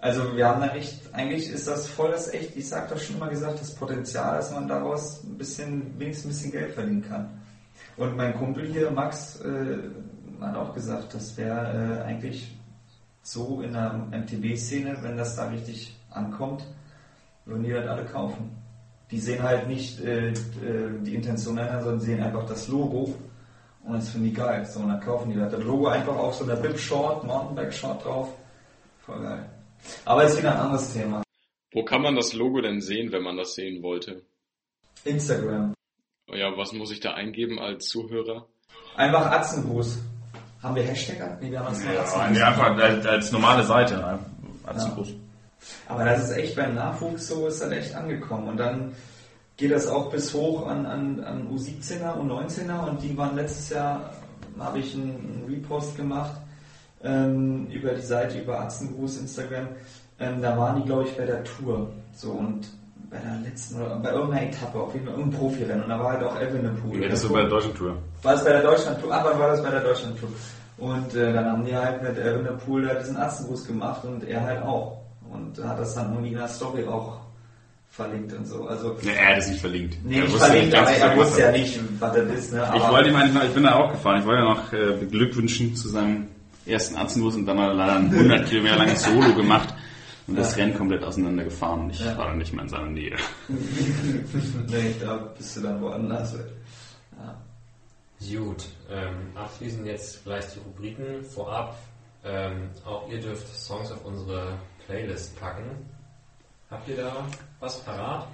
Also 0.00 0.36
wir 0.36 0.48
haben 0.48 0.60
da 0.60 0.74
echt, 0.74 1.00
eigentlich 1.12 1.48
ist 1.48 1.68
das 1.68 1.86
voll 1.86 2.10
das 2.10 2.32
echt, 2.34 2.56
ich 2.56 2.68
sag 2.68 2.88
das 2.88 3.04
schon 3.04 3.16
immer 3.16 3.28
gesagt, 3.28 3.60
das 3.60 3.72
Potenzial, 3.74 4.36
dass 4.36 4.50
man 4.50 4.66
daraus 4.66 5.22
ein 5.22 5.38
bisschen, 5.38 5.96
wenigstens 5.98 6.24
ein 6.24 6.28
bisschen 6.30 6.50
Geld 6.52 6.72
verdienen 6.74 7.04
kann. 7.08 7.28
Und 7.96 8.16
mein 8.16 8.34
Kumpel 8.36 8.66
hier, 8.66 8.90
Max, 8.90 9.40
äh, 9.42 9.78
hat 10.44 10.56
auch 10.56 10.74
gesagt, 10.74 11.14
das 11.14 11.36
wäre 11.36 12.00
äh, 12.00 12.08
eigentlich 12.08 12.52
so 13.22 13.60
in 13.62 13.74
der 13.74 13.94
MTB-Szene, 14.10 14.98
wenn 15.02 15.16
das 15.16 15.36
da 15.36 15.46
richtig 15.46 15.96
ankommt, 16.14 16.64
würden 17.44 17.64
die 17.64 17.70
das 17.70 17.86
alle 17.86 18.04
kaufen. 18.04 18.56
Die 19.10 19.18
sehen 19.18 19.42
halt 19.42 19.68
nicht 19.68 20.00
äh, 20.00 20.28
äh, 20.30 20.34
die 21.02 21.14
Intention 21.14 21.56
dahinter, 21.56 21.82
sondern 21.82 22.00
sehen 22.00 22.22
einfach 22.22 22.46
das 22.46 22.68
Logo 22.68 23.14
und 23.84 23.92
das 23.92 24.08
finden 24.10 24.28
die 24.28 24.32
geil. 24.34 24.64
So, 24.64 24.80
und 24.80 24.88
dann 24.88 25.00
kaufen 25.00 25.30
die 25.30 25.38
das. 25.38 25.52
Das 25.52 25.62
Logo 25.62 25.88
einfach 25.88 26.16
auf 26.16 26.34
so 26.34 26.44
einer 26.44 26.56
Bib-Short, 26.56 27.24
Mountainbike-Short 27.24 28.04
drauf. 28.04 28.28
Voll 29.04 29.20
geil. 29.22 29.50
Aber 30.04 30.24
ist 30.24 30.38
wieder 30.38 30.52
ein 30.52 30.60
anderes 30.60 30.92
Thema. 30.92 31.22
Wo 31.72 31.84
kann 31.84 32.02
man 32.02 32.14
das 32.16 32.32
Logo 32.32 32.60
denn 32.60 32.80
sehen, 32.80 33.12
wenn 33.12 33.22
man 33.22 33.36
das 33.36 33.54
sehen 33.54 33.82
wollte? 33.82 34.22
Instagram. 35.04 35.74
Ja, 36.28 36.56
was 36.56 36.72
muss 36.72 36.92
ich 36.92 37.00
da 37.00 37.14
eingeben 37.14 37.58
als 37.58 37.88
Zuhörer? 37.88 38.46
Einfach 38.96 39.26
Atzengruß. 39.30 39.98
Haben 40.62 40.76
wir 40.76 40.84
Hashtag? 40.84 41.40
Nee, 41.42 41.50
wir 41.50 41.58
haben 41.58 41.74
das 41.74 41.84
Ja, 41.84 42.30
nee, 42.30 42.40
einfach 42.40 42.76
als, 42.76 43.04
als 43.04 43.32
normale 43.32 43.64
Seite. 43.64 44.20
Atzenbus. 44.64 45.08
Aber 45.88 46.04
das 46.04 46.24
ist 46.24 46.36
echt 46.36 46.56
beim 46.56 46.74
Nachwuchs 46.74 47.28
so, 47.28 47.46
ist 47.46 47.62
dann 47.62 47.72
echt 47.72 47.94
angekommen. 47.94 48.48
Und 48.48 48.56
dann 48.56 48.94
geht 49.56 49.72
das 49.72 49.86
auch 49.86 50.10
bis 50.10 50.32
hoch 50.34 50.66
an, 50.66 50.86
an, 50.86 51.20
an 51.20 51.48
U17er, 51.48 52.16
U19er 52.16 52.88
und 52.88 53.02
die 53.02 53.16
waren 53.16 53.36
letztes 53.36 53.70
Jahr, 53.70 54.12
habe 54.58 54.78
ich 54.78 54.94
einen 54.94 55.44
Repost 55.48 55.96
gemacht 55.96 56.36
ähm, 57.02 57.66
über 57.68 57.92
die 57.92 58.02
Seite, 58.02 58.38
über 58.38 58.60
Arzengruß, 58.60 59.18
Instagram. 59.18 59.68
Ähm, 60.18 60.40
da 60.40 60.56
waren 60.56 60.80
die, 60.80 60.86
glaube 60.86 61.04
ich, 61.04 61.16
bei 61.16 61.26
der 61.26 61.44
Tour. 61.44 61.90
So 62.14 62.32
und 62.32 62.68
bei 63.10 63.18
der 63.18 63.38
letzten 63.44 63.80
oder 63.80 63.96
bei 63.96 64.10
irgendeiner 64.10 64.48
Etappe, 64.48 64.80
auf 64.80 64.94
jeden 64.94 65.06
Fall 65.06 65.14
irgendein 65.16 65.38
Profirennen. 65.38 65.82
Und 65.82 65.88
da 65.90 65.98
war 65.98 66.12
halt 66.12 66.22
auch 66.24 66.40
Evenepoel. 66.40 67.02
Ja, 67.02 67.08
das 67.08 67.20
so 67.20 67.32
bei 67.32 67.40
der 67.40 67.50
deutschen 67.50 67.74
Tour. 67.74 67.96
War 68.22 68.34
es 68.34 68.44
bei 68.44 68.52
der 68.52 68.62
Deutschland-Tour? 68.62 69.12
Ah, 69.12 69.22
wann 69.24 69.38
war 69.38 69.48
das 69.48 69.62
bei 69.62 69.70
der 69.70 69.80
Deutschland-Tour? 69.80 70.28
Und 70.78 71.14
äh, 71.14 71.32
dann 71.32 71.44
haben 71.44 71.64
die 71.64 71.76
halt 71.76 72.02
mit 72.02 72.16
Evenepoel 72.18 72.86
da 72.86 72.94
diesen 72.94 73.16
Arzengruß 73.16 73.66
gemacht 73.66 74.04
und 74.04 74.24
er 74.24 74.42
halt 74.42 74.62
auch. 74.62 75.01
Und 75.32 75.64
hat 75.64 75.78
das 75.78 75.94
dann 75.94 76.12
irgendwie 76.12 76.32
in 76.32 76.38
der 76.38 76.48
Story 76.48 76.84
auch 76.84 77.20
verlinkt 77.92 78.32
und 78.32 78.46
so. 78.46 78.66
Also, 78.66 78.96
nee, 79.02 79.10
er 79.10 79.28
hat 79.28 79.38
es 79.38 79.48
nicht 79.48 79.60
verlinkt. 79.60 79.98
Nee, 80.02 80.20
nicht 80.20 80.36
verlinkt, 80.36 80.74
aber 80.74 80.90
er 80.90 81.16
wusste 81.16 81.40
ja 81.42 81.52
nicht, 81.52 81.78
was 82.00 82.14
das 82.14 82.30
ist. 82.30 82.52
Ne? 82.52 82.66
Aber 82.66 82.76
ich 82.76 82.88
wollte 82.88 83.08
ihm 83.10 83.16
eigentlich, 83.16 83.44
ich 83.44 83.54
bin 83.54 83.62
da 83.64 83.74
auch 83.76 83.92
gefahren, 83.92 84.20
ich 84.20 84.26
wollte 84.26 84.42
ja 84.42 84.48
noch 84.48 84.72
äh, 84.72 84.96
beglückwünschen 84.98 85.76
zu 85.76 85.88
seinem 85.88 86.28
ersten 86.64 86.96
Arzengruß 86.96 87.34
und 87.36 87.46
dann 87.46 87.60
hat 87.60 87.68
er 87.68 87.74
leider 87.74 87.96
ein 87.96 88.10
100 88.10 88.46
Kilometer 88.46 88.76
langes 88.76 89.02
Solo 89.02 89.34
gemacht 89.36 89.74
und 90.26 90.38
das 90.38 90.56
ja. 90.56 90.62
Rennen 90.62 90.76
komplett 90.76 91.02
auseinandergefahren 91.04 91.82
und 91.82 91.90
ich 91.90 92.00
ja. 92.00 92.16
war 92.16 92.28
dann 92.28 92.38
nicht 92.38 92.52
mehr 92.52 92.62
in 92.62 92.68
seiner 92.70 92.86
Nähe. 92.86 93.16
nee, 93.48 94.94
da 95.00 95.16
bist 95.36 95.56
du 95.56 95.60
dann 95.60 95.80
woanders. 95.82 96.34
Ja. 97.18 98.38
Gut, 98.38 98.64
ähm, 98.88 99.36
abschließend 99.36 99.86
jetzt 99.86 100.24
gleich 100.24 100.44
die 100.54 100.60
Rubriken. 100.60 101.24
Vorab, 101.24 101.76
ähm, 102.24 102.70
auch 102.86 103.10
ihr 103.10 103.20
dürft 103.20 103.46
Songs 103.48 103.90
auf 103.90 104.04
unsere 104.04 104.54
Playlist 104.92 105.40
packen. 105.40 105.64
Habt 106.70 106.86
ihr 106.86 106.96
da 106.96 107.24
was 107.60 107.80
parat? 107.80 108.26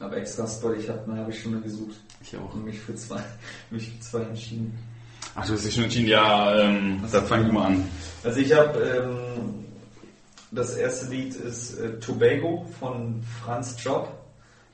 Aber 0.00 0.16
extra 0.16 0.46
Story, 0.48 0.78
ich 0.80 0.88
habe 0.88 1.04
eine 1.04 1.20
halbe 1.20 1.32
Stunde 1.32 1.60
gesucht. 1.60 1.94
Ich 2.20 2.36
auch. 2.36 2.52
Und 2.52 2.64
mich 2.64 2.80
für 2.80 2.96
zwei, 2.96 3.22
mich 3.70 3.88
für 3.88 4.00
zwei 4.00 4.22
entschieden. 4.22 4.76
Ach, 5.36 5.46
du 5.46 5.52
hast 5.52 5.64
dich 5.64 5.74
schon 5.74 5.84
entschieden, 5.84 6.08
ja, 6.08 6.60
ähm, 6.60 7.00
da 7.10 7.22
fang 7.22 7.46
ich 7.46 7.52
mal 7.52 7.66
an. 7.66 7.88
Also 8.24 8.40
ich 8.40 8.52
habe 8.52 8.80
ähm, 8.80 9.64
das 10.50 10.74
erste 10.74 11.06
Lied 11.06 11.36
ist 11.36 11.78
äh, 11.78 12.00
Tobago 12.00 12.66
von 12.80 13.22
Franz 13.44 13.76
Job. 13.82 14.08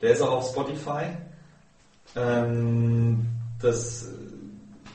Der 0.01 0.13
ist 0.13 0.21
auch 0.21 0.31
auf 0.31 0.49
Spotify. 0.49 1.05
Ähm, 2.15 3.27
das, 3.61 4.07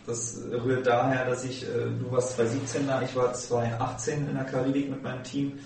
das 0.04 0.40
rührt 0.50 0.86
daher, 0.86 1.26
dass 1.26 1.44
ich, 1.44 1.62
äh, 1.62 1.90
du 1.98 2.10
warst 2.10 2.34
2017 2.34 2.86
da, 2.88 3.02
ich 3.02 3.14
war 3.14 3.32
2018 3.32 4.28
in 4.28 4.34
der 4.34 4.44
Karibik 4.44 4.90
mit 4.90 5.02
meinem 5.02 5.22
Team 5.22 5.58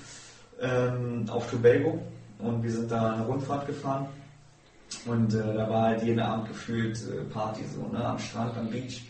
ähm, 0.60 1.24
auf 1.28 1.50
Tobago 1.50 2.00
und 2.38 2.62
wir 2.62 2.70
sind 2.70 2.90
da 2.90 3.14
eine 3.14 3.26
Rundfahrt 3.26 3.66
gefahren. 3.66 4.06
Und 5.06 5.34
äh, 5.34 5.54
da 5.54 5.70
war 5.70 5.82
halt 5.82 6.02
jeden 6.02 6.20
Abend 6.20 6.48
gefühlt 6.48 6.96
äh, 7.08 7.22
Party 7.32 7.62
so, 7.64 7.86
ne, 7.86 8.04
am 8.04 8.18
Strand, 8.18 8.56
am 8.56 8.68
Beach. 8.70 9.04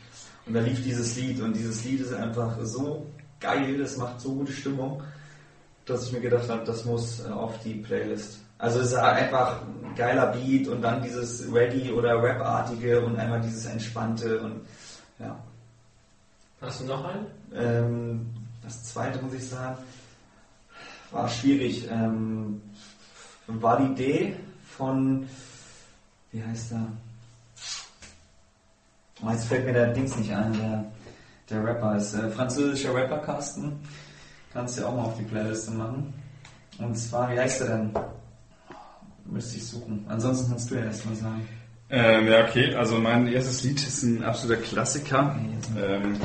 Und 0.46 0.54
da 0.54 0.60
lief 0.60 0.82
dieses 0.82 1.16
Lied 1.16 1.40
und 1.40 1.54
dieses 1.54 1.84
Lied 1.84 2.00
ist 2.00 2.12
einfach 2.12 2.56
so 2.62 3.06
geil, 3.40 3.78
das 3.78 3.96
macht 3.96 4.20
so 4.20 4.34
gute 4.34 4.52
Stimmung 4.52 5.02
dass 5.90 6.06
ich 6.06 6.12
mir 6.12 6.20
gedacht 6.20 6.48
habe, 6.48 6.64
das 6.64 6.84
muss 6.84 7.24
äh, 7.24 7.30
auf 7.30 7.58
die 7.62 7.74
Playlist. 7.74 8.40
Also 8.58 8.80
es 8.80 8.88
ist 8.88 8.94
einfach 8.94 9.62
ein 9.62 9.94
geiler 9.94 10.26
Beat 10.26 10.68
und 10.68 10.82
dann 10.82 11.02
dieses 11.02 11.50
Reggae 11.52 11.92
oder 11.92 12.22
Rap-artige 12.22 13.00
und 13.00 13.18
einmal 13.18 13.40
dieses 13.40 13.66
entspannte 13.66 14.40
und 14.40 14.60
ja. 15.18 15.38
Hast 16.60 16.80
du 16.80 16.84
noch 16.84 17.04
einen? 17.04 17.26
Ähm, 17.54 18.30
das 18.62 18.84
zweite 18.84 19.20
muss 19.22 19.32
ich 19.32 19.48
sagen, 19.48 19.78
war 21.12 21.28
schwierig. 21.28 21.88
Ähm, 21.90 22.62
Validé 23.46 24.34
von, 24.76 25.26
wie 26.32 26.42
heißt 26.42 26.72
er? 26.72 26.86
Oh, 29.22 29.30
jetzt 29.30 29.46
fällt 29.46 29.66
mir 29.66 29.72
der 29.72 29.92
Dings 29.92 30.16
nicht 30.16 30.32
ein, 30.32 30.52
der, 30.52 30.84
der 31.50 31.64
Rapper 31.64 31.96
ist 31.96 32.14
äh, 32.14 32.30
französischer 32.30 32.94
Rapper 32.94 33.18
Carsten. 33.18 33.80
Kannst 34.52 34.76
du 34.76 34.82
ja 34.82 34.88
auch 34.88 34.96
mal 34.96 35.04
auf 35.04 35.16
die 35.16 35.24
Playliste 35.24 35.72
machen. 35.72 36.12
Und 36.78 36.96
zwar, 36.96 37.30
wie 37.30 37.38
heißt 37.38 37.60
der 37.60 37.76
denn? 37.76 37.90
Müsste 39.26 39.58
ich 39.58 39.66
suchen. 39.66 40.04
Ansonsten 40.08 40.50
kannst 40.50 40.70
du 40.70 40.76
ja 40.76 40.84
erst 40.84 41.06
mal 41.06 41.14
sagen. 41.14 41.48
Ähm, 41.90 42.28
ja, 42.28 42.44
okay. 42.44 42.74
Also 42.74 42.98
mein 42.98 43.26
erstes 43.26 43.62
Lied 43.64 43.80
ist 43.80 44.02
ein 44.02 44.22
absoluter 44.22 44.60
Klassiker. 44.60 45.36
Ähm, 45.76 46.16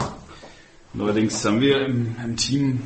allerdings 0.97 1.43
haben 1.43 1.59
wir 1.59 1.85
im, 1.85 2.15
im, 2.23 2.35
Team 2.37 2.81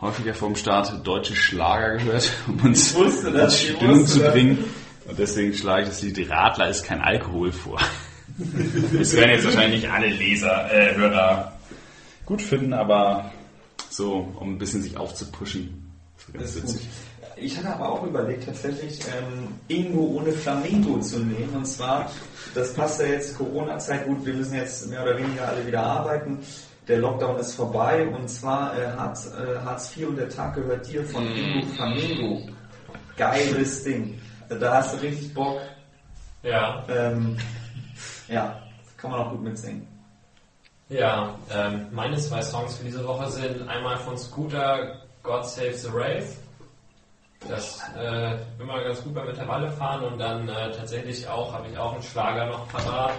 häufiger 0.00 0.34
vom 0.34 0.56
Start 0.56 1.06
deutsche 1.06 1.34
Schlager 1.34 1.96
gehört, 1.96 2.32
um 2.46 2.60
uns 2.60 2.94
in 2.94 3.50
Stimmung 3.50 4.06
zu 4.06 4.20
bringen. 4.20 4.64
Und 5.08 5.18
deswegen 5.18 5.54
schlage 5.54 5.84
ich 5.84 5.88
das 5.88 6.02
Lied 6.02 6.30
Radler 6.30 6.68
ist 6.68 6.84
kein 6.84 7.00
Alkohol 7.00 7.52
vor. 7.52 7.80
das 8.98 9.14
werden 9.14 9.30
jetzt 9.30 9.44
wahrscheinlich 9.44 9.82
nicht 9.82 9.92
alle 9.92 10.08
Leser, 10.08 10.72
äh, 10.72 10.96
Hörer 10.96 11.52
gut 12.24 12.42
finden, 12.42 12.72
aber 12.72 13.30
so, 13.88 14.32
um 14.38 14.54
ein 14.54 14.58
bisschen 14.58 14.82
sich 14.82 14.96
aufzupuschen. 14.96 15.92
Das 16.32 16.56
ist 16.56 16.62
witzig. 16.62 16.88
Ich 17.38 17.56
hatte 17.58 17.68
aber 17.68 17.90
auch 17.90 18.02
überlegt, 18.02 18.46
tatsächlich 18.46 18.98
ähm, 19.00 19.48
Ingo 19.68 20.18
ohne 20.18 20.32
Flamingo 20.32 20.98
zu 21.00 21.18
nehmen. 21.18 21.54
Und 21.54 21.66
zwar, 21.66 22.10
das 22.54 22.72
passt 22.72 23.00
ja 23.00 23.06
jetzt 23.06 23.36
Corona-Zeit 23.36 24.06
gut, 24.06 24.24
wir 24.24 24.32
müssen 24.32 24.54
jetzt 24.54 24.88
mehr 24.88 25.02
oder 25.02 25.18
weniger 25.18 25.48
alle 25.48 25.66
wieder 25.66 25.82
arbeiten. 25.82 26.38
Der 26.88 26.98
Lockdown 26.98 27.38
ist 27.38 27.54
vorbei 27.54 28.06
und 28.06 28.28
zwar 28.28 28.78
äh, 28.78 28.86
Hartz, 28.92 29.32
äh, 29.32 29.58
Hartz 29.64 29.96
IV 29.96 30.08
und 30.08 30.16
der 30.16 30.28
Tag 30.28 30.54
gehört 30.54 30.86
dir 30.86 31.04
von 31.04 31.26
Ingo 31.26 31.66
Flamingo. 31.74 32.48
Geiles 33.16 33.82
Ding. 33.82 34.20
Also 34.48 34.60
da 34.60 34.74
hast 34.74 34.94
du 34.94 34.98
richtig 34.98 35.34
Bock. 35.34 35.58
Ja. 36.42 36.84
Ähm, 36.88 37.36
ja, 38.28 38.62
kann 38.96 39.10
man 39.10 39.20
auch 39.20 39.30
gut 39.30 39.42
mitsingen. 39.42 39.86
Ja, 40.88 41.34
ähm, 41.52 41.88
meine 41.90 42.16
zwei 42.18 42.42
Songs 42.42 42.76
für 42.76 42.84
diese 42.84 43.04
Woche 43.04 43.28
sind 43.30 43.68
einmal 43.68 43.96
von 43.96 44.16
Scooter 44.16 45.00
God 45.24 45.44
Save 45.44 45.74
the 45.74 45.88
Rave. 45.88 46.28
Das 47.48 47.82
äh, 47.98 48.36
immer 48.60 48.82
ganz 48.82 49.02
gut 49.02 49.14
beim 49.14 49.28
Intervalle 49.28 49.70
fahren 49.72 50.04
und 50.04 50.18
dann 50.18 50.48
äh, 50.48 50.70
tatsächlich 50.70 51.26
auch, 51.26 51.52
habe 51.52 51.68
ich 51.68 51.76
auch 51.76 51.94
einen 51.94 52.02
Schlager 52.02 52.46
noch 52.46 52.68
parat. 52.68 53.14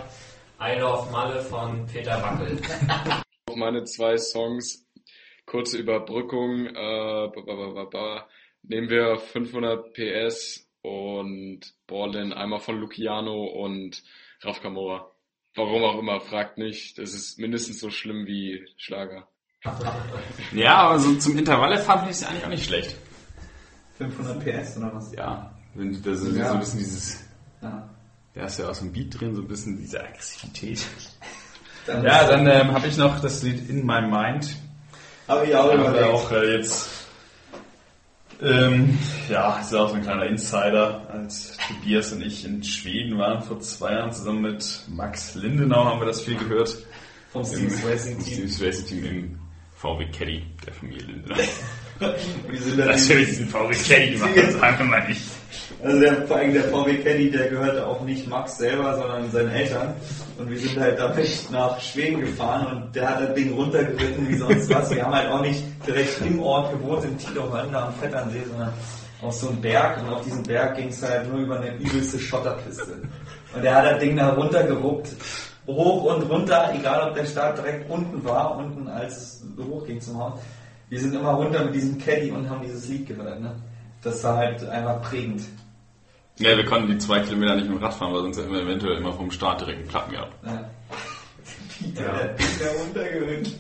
I 0.62 0.80
Love 0.80 1.12
Malle 1.12 1.42
von 1.42 1.86
Peter 1.86 2.22
Wackel. 2.22 2.60
Meine 3.56 3.86
zwei 3.86 4.18
Songs, 4.18 4.86
kurze 5.46 5.78
Überbrückung, 5.78 6.68
äh, 6.68 6.74
ba, 6.74 7.42
ba, 7.46 7.86
ba, 7.86 8.28
nehmen 8.64 8.90
wir 8.90 9.18
500 9.18 9.94
PS 9.94 10.70
und 10.82 11.62
Borlin 11.88 12.34
einmal 12.34 12.60
von 12.60 12.80
Luciano 12.80 13.46
und 13.46 14.04
Raf 14.42 14.62
Kamora. 14.62 15.12
Warum 15.56 15.84
auch 15.84 15.98
immer, 15.98 16.20
fragt 16.22 16.58
nicht. 16.58 17.00
Das 17.00 17.14
ist 17.14 17.40
mindestens 17.40 17.80
so 17.80 17.90
schlimm 17.90 18.28
wie 18.28 18.64
Schlager. 18.78 19.28
Ja, 20.54 20.76
aber 20.76 21.00
so 21.00 21.16
zum 21.16 21.38
Intervalle 21.38 21.80
fahren 21.80 22.00
finde 22.00 22.12
ich 22.12 22.18
es 22.18 22.26
eigentlich 22.26 22.46
auch 22.46 22.50
nicht 22.50 22.66
schlecht. 22.66 22.96
500 23.98 24.40
PS 24.44 24.78
oder 24.78 24.94
was? 24.94 25.12
Ja, 25.14 25.58
das 25.74 26.22
ist 26.22 26.38
ja. 26.38 26.50
so 26.50 26.54
ein 26.54 26.60
bisschen 26.60 26.80
dieses. 26.80 27.28
Ja. 27.62 27.90
Da 28.36 28.46
ist 28.46 28.60
ja 28.60 28.70
auch 28.70 28.76
so 28.76 28.86
ein 28.86 28.94
Beat 28.94 29.20
drin, 29.20 29.34
so 29.34 29.42
ein 29.42 29.48
bisschen 29.48 29.78
diese 29.78 30.04
Aggressivität. 30.04 30.86
Dann 31.88 32.04
ja, 32.04 32.28
dann 32.28 32.46
ähm, 32.48 32.74
habe 32.74 32.88
ich 32.88 32.98
noch 32.98 33.20
das 33.20 33.42
Lied 33.44 33.70
In 33.70 33.86
My 33.86 34.02
Mind. 34.02 34.56
Habe 35.28 35.46
ich 35.46 35.56
auch 35.56 35.74
überlegt. 35.74 36.04
auch 36.04 36.32
äh, 36.32 36.58
jetzt 36.58 36.90
ähm, 38.42 39.00
ja, 39.30 39.60
ist 39.60 39.72
ja 39.72 39.80
auch 39.80 39.90
so 39.90 39.96
ein 39.96 40.04
kleiner 40.04 40.26
Insider. 40.26 41.08
Als 41.12 41.58
Tobias 41.68 42.12
und 42.12 42.22
ich 42.22 42.46
in 42.46 42.64
Schweden 42.64 43.18
waren 43.18 43.42
vor 43.42 43.60
zwei 43.62 43.94
Jahren 43.94 44.12
zusammen 44.12 44.42
mit 44.42 44.82
Max 44.88 45.34
Lindenau 45.36 45.86
haben 45.86 46.00
wir 46.00 46.06
das 46.06 46.22
viel 46.22 46.38
gehört. 46.38 46.78
Vom 47.32 47.44
Steve's 47.44 47.84
Racing 47.86 48.20
Team. 48.20 48.48
Steve's 48.48 48.62
Racing 48.62 48.86
Team 48.86 49.06
im 49.06 49.40
VW 49.76 50.06
Caddy 50.12 50.44
der 50.66 50.74
Familie 50.74 51.06
Lindenau. 51.06 51.36
Wie 52.50 52.58
sind 52.58 52.78
das? 52.78 53.08
Natürlich 53.08 53.30
diesen 53.30 53.48
VW 53.48 53.76
Caddy 53.76 54.12
gemacht, 54.12 54.32
das 54.36 54.54
sagen 54.60 54.78
wir 54.80 54.86
mal 54.86 55.08
nicht. 55.08 55.22
Also 55.84 56.00
der, 56.00 56.28
vor 56.28 56.38
allem 56.38 56.54
der 56.54 56.64
VW 56.64 56.98
Caddy, 56.98 57.32
der 57.32 57.48
gehörte 57.48 57.86
auch 57.86 58.02
nicht 58.02 58.28
Max 58.28 58.58
selber, 58.58 58.98
sondern 58.98 59.30
seinen 59.32 59.52
Eltern. 59.52 59.94
Und 60.38 60.50
wir 60.50 60.58
sind 60.58 60.80
halt 60.80 61.00
damit 61.00 61.52
nach 61.52 61.80
Schweden 61.80 62.22
gefahren 62.22 62.84
und 62.84 62.96
der 62.96 63.10
hat 63.10 63.22
das 63.22 63.34
Ding 63.36 63.54
runtergeritten 63.54 64.28
wie 64.28 64.36
sonst 64.36 64.74
was. 64.74 64.94
Wir 64.94 65.04
haben 65.04 65.16
halt 65.16 65.30
auch 65.30 65.42
nicht 65.42 65.64
direkt 65.86 66.22
im 66.26 66.40
Ort 66.42 66.72
gewohnt, 66.72 67.04
in 67.04 67.18
Tiedochhörn 67.18 67.74
am 67.74 67.94
Vetternsee, 67.96 68.44
sondern 68.50 68.74
auf 69.22 69.34
so 69.34 69.50
einem 69.50 69.62
Berg. 69.62 70.02
Und 70.02 70.10
auf 70.10 70.24
diesem 70.24 70.44
Berg 70.44 70.76
ging 70.76 70.90
es 70.90 71.02
halt 71.02 71.32
nur 71.32 71.42
über 71.42 71.60
eine 71.60 71.76
übelste 71.76 72.20
Schotterpiste. 72.20 73.02
Und 73.56 73.64
der 73.64 73.76
hat 73.76 73.86
das 73.86 74.00
Ding 74.00 74.16
da 74.16 74.30
runtergeruppt, 74.30 75.10
hoch 75.68 76.16
und 76.16 76.24
runter, 76.30 76.72
egal 76.74 77.10
ob 77.10 77.16
der 77.16 77.26
Start 77.26 77.58
direkt 77.58 77.90
unten 77.90 78.24
war, 78.24 78.58
unten 78.58 78.88
als 78.88 79.18
es 79.18 79.44
hoch 79.58 79.86
ging 79.86 80.00
zum 80.00 80.18
Haus. 80.18 80.40
Wir 80.90 81.00
sind 81.00 81.14
immer 81.14 81.32
runter 81.32 81.66
mit 81.66 81.76
diesem 81.76 81.98
Caddy 81.98 82.32
und 82.32 82.50
haben 82.50 82.62
dieses 82.62 82.88
Lied 82.88 83.08
gehört. 83.08 83.42
Ne? 83.42 83.56
Das 84.02 84.24
war 84.24 84.38
halt 84.38 84.64
einfach 84.68 85.02
prägend. 85.02 85.44
Ja, 86.40 86.56
wir 86.56 86.66
konnten 86.66 86.92
die 86.92 86.98
zwei 87.00 87.20
Kilometer 87.22 87.56
nicht 87.56 87.70
mit 87.70 87.80
dem 87.80 87.84
Rad 87.84 87.96
fahren, 87.96 88.14
weil 88.14 88.22
sonst 88.22 88.38
hätten 88.38 88.52
wir 88.52 88.62
eventuell 88.62 88.98
immer 88.98 89.14
vom 89.14 89.32
Start 89.32 89.62
direkt 89.62 89.80
einen 89.80 89.88
Platten 89.88 90.12
gehabt. 90.12 90.34
Ja. 90.46 90.70
Der 91.80 92.14
hat 92.14 92.38
mich 92.38 92.60
da 92.60 92.66
runtergewünscht. 92.80 93.56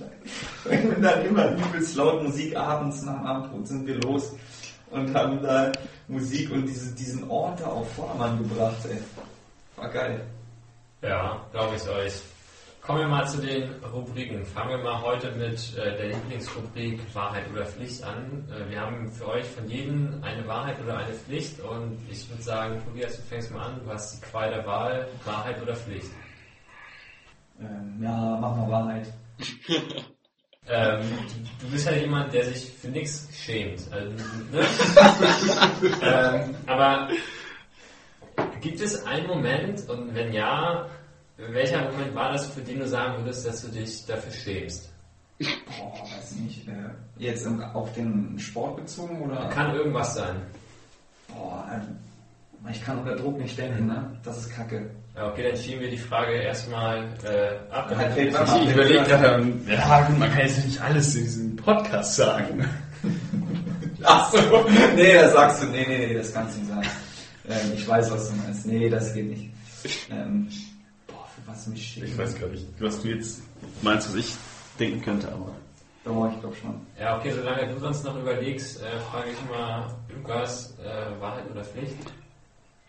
Und 0.66 1.02
dann 1.02 1.26
immer 1.26 1.52
übelst 1.52 1.96
laut 1.96 2.24
Musik 2.24 2.56
abends 2.56 3.02
nach 3.04 3.24
Abendbrot 3.24 3.68
sind 3.68 3.88
wir 3.88 3.96
los 3.96 4.36
und 4.92 5.14
haben 5.16 5.42
da 5.42 5.72
Musik 6.08 6.52
und 6.52 6.66
diese, 6.66 6.94
diesen 6.94 7.30
Ort 7.30 7.60
da 7.62 7.66
auf 7.66 7.92
Vordermann 7.94 8.38
gebracht, 8.38 8.78
ey. 8.90 8.98
War 9.76 9.90
geil. 9.90 10.22
Ja, 11.02 11.46
glaube 11.52 11.76
ich 11.76 11.88
euch. 11.90 12.14
Kommen 12.88 13.00
wir 13.00 13.08
mal 13.10 13.28
zu 13.28 13.42
den 13.42 13.70
Rubriken. 13.84 14.46
Fangen 14.46 14.70
wir 14.70 14.78
mal 14.78 15.02
heute 15.02 15.30
mit 15.34 15.76
äh, 15.76 15.98
der 15.98 16.08
Lieblingsrubrik 16.08 17.02
Wahrheit 17.14 17.44
oder 17.52 17.66
Pflicht 17.66 18.02
an. 18.02 18.48
Äh, 18.50 18.72
wir 18.72 18.80
haben 18.80 19.12
für 19.12 19.28
euch 19.28 19.46
von 19.46 19.68
jedem 19.68 20.24
eine 20.24 20.48
Wahrheit 20.48 20.82
oder 20.82 21.00
eine 21.00 21.14
Pflicht 21.14 21.60
und 21.60 22.00
ich 22.10 22.30
würde 22.30 22.42
sagen, 22.42 22.82
Tobias, 22.86 23.18
du 23.18 23.24
fängst 23.24 23.52
mal 23.52 23.66
an. 23.66 23.82
Du 23.84 23.92
hast 23.92 24.16
die 24.16 24.26
Qual 24.26 24.52
der 24.52 24.66
Wahl, 24.66 25.06
Wahrheit 25.26 25.62
oder 25.62 25.76
Pflicht. 25.76 26.08
Ähm, 27.60 28.00
ja, 28.02 28.38
mach 28.40 28.56
mal 28.56 28.72
Wahrheit. 28.72 29.08
Ähm, 30.70 31.00
du, 31.62 31.68
bist 31.70 31.86
ja 31.86 31.94
jemand, 31.94 32.34
der 32.34 32.44
sich 32.44 32.74
für 32.74 32.90
nichts 32.90 33.30
schämt. 33.32 33.90
Also, 33.90 34.12
ne? 34.12 34.66
ähm, 36.02 36.56
aber 36.66 37.08
gibt 38.60 38.82
es 38.82 39.06
einen 39.06 39.28
Moment 39.28 39.88
und 39.88 40.14
wenn 40.14 40.34
ja, 40.34 40.90
welcher 41.38 41.84
Moment 41.92 42.16
war 42.16 42.34
das, 42.34 42.48
für 42.48 42.62
den 42.62 42.80
du 42.80 42.88
sagen 42.88 43.24
würdest, 43.24 43.46
dass 43.46 43.62
du 43.62 43.68
dich 43.70 44.06
dafür 44.06 44.32
schämst? 44.32 44.90
Boah, 45.40 46.04
weiß 46.18 46.32
nicht. 46.38 46.68
Äh, 46.68 46.72
jetzt 47.18 47.46
im, 47.46 47.62
auf 47.62 47.94
den 47.94 48.38
Sport 48.40 48.78
bezogen 48.78 49.22
oder? 49.22 49.48
Kann 49.50 49.76
irgendwas 49.76 50.16
sein. 50.16 50.36
Boah, 51.28 51.70
ähm, 51.72 51.98
ich 52.72 52.84
kann 52.84 52.98
unter 52.98 53.16
Druck 53.16 53.38
nicht 53.38 53.58
denken, 53.58 53.86
ne? 53.86 54.18
Das 54.24 54.38
ist 54.38 54.50
kacke. 54.52 54.90
Ja, 55.16 55.30
okay, 55.30 55.50
dann 55.50 55.58
schieben 55.58 55.82
wir 55.82 55.90
die 55.90 55.98
Frage 55.98 56.34
erstmal 56.34 57.04
äh, 57.24 57.74
ab. 57.74 57.92
Halt, 57.96 58.14
fällt 58.14 58.34
Ich, 58.34 58.72
überlege 58.72 59.04
gerade, 59.04 59.42
ähm, 59.42 59.62
ja, 59.68 60.08
gut, 60.08 60.20
man 60.20 60.30
kann 60.30 60.42
jetzt 60.42 60.66
nicht 60.66 60.82
alles 60.82 61.16
in 61.16 61.24
diesem 61.24 61.56
Podcast 61.56 62.16
sagen. 62.16 62.66
Ach 64.04 64.32
so, 64.32 64.66
nee, 64.96 65.14
das 65.14 65.34
sagst 65.34 65.64
du, 65.64 65.68
nee, 65.68 65.86
nee, 65.88 66.08
nee, 66.08 66.14
das 66.16 66.34
kannst 66.34 66.56
du 66.56 66.60
nicht 66.60 66.70
sagen. 66.70 66.88
Ähm, 67.50 67.74
ich 67.76 67.88
weiß, 67.88 68.12
was 68.12 68.30
du 68.30 68.36
meinst. 68.36 68.66
Nee, 68.66 68.90
das 68.90 69.14
geht 69.14 69.30
nicht. 69.30 69.50
Ähm, 70.12 70.50
was 71.48 71.68
mich 71.68 71.84
schäme. 71.86 72.06
Ich 72.08 72.18
weiß 72.18 72.40
gar 72.40 72.48
nicht, 72.50 72.66
was 72.80 73.02
du 73.02 73.08
jetzt 73.10 73.42
meinst, 73.82 74.10
was 74.10 74.16
ich 74.16 74.36
denken 74.80 75.02
könnte, 75.02 75.32
aber. 75.32 75.52
Doch, 76.04 76.32
ich 76.34 76.40
glaube 76.40 76.56
schon. 76.56 76.76
Ja, 77.00 77.18
okay, 77.18 77.32
solange 77.36 77.68
du 77.74 77.80
sonst 77.80 78.04
noch 78.06 78.18
überlegst, 78.18 78.82
äh, 78.82 79.00
frage 79.12 79.30
ich 79.32 79.50
mal 79.50 79.88
Lukas, 80.16 80.74
äh, 80.80 81.22
Wahrheit 81.22 81.50
oder 81.52 81.64
Pflicht? 81.64 81.98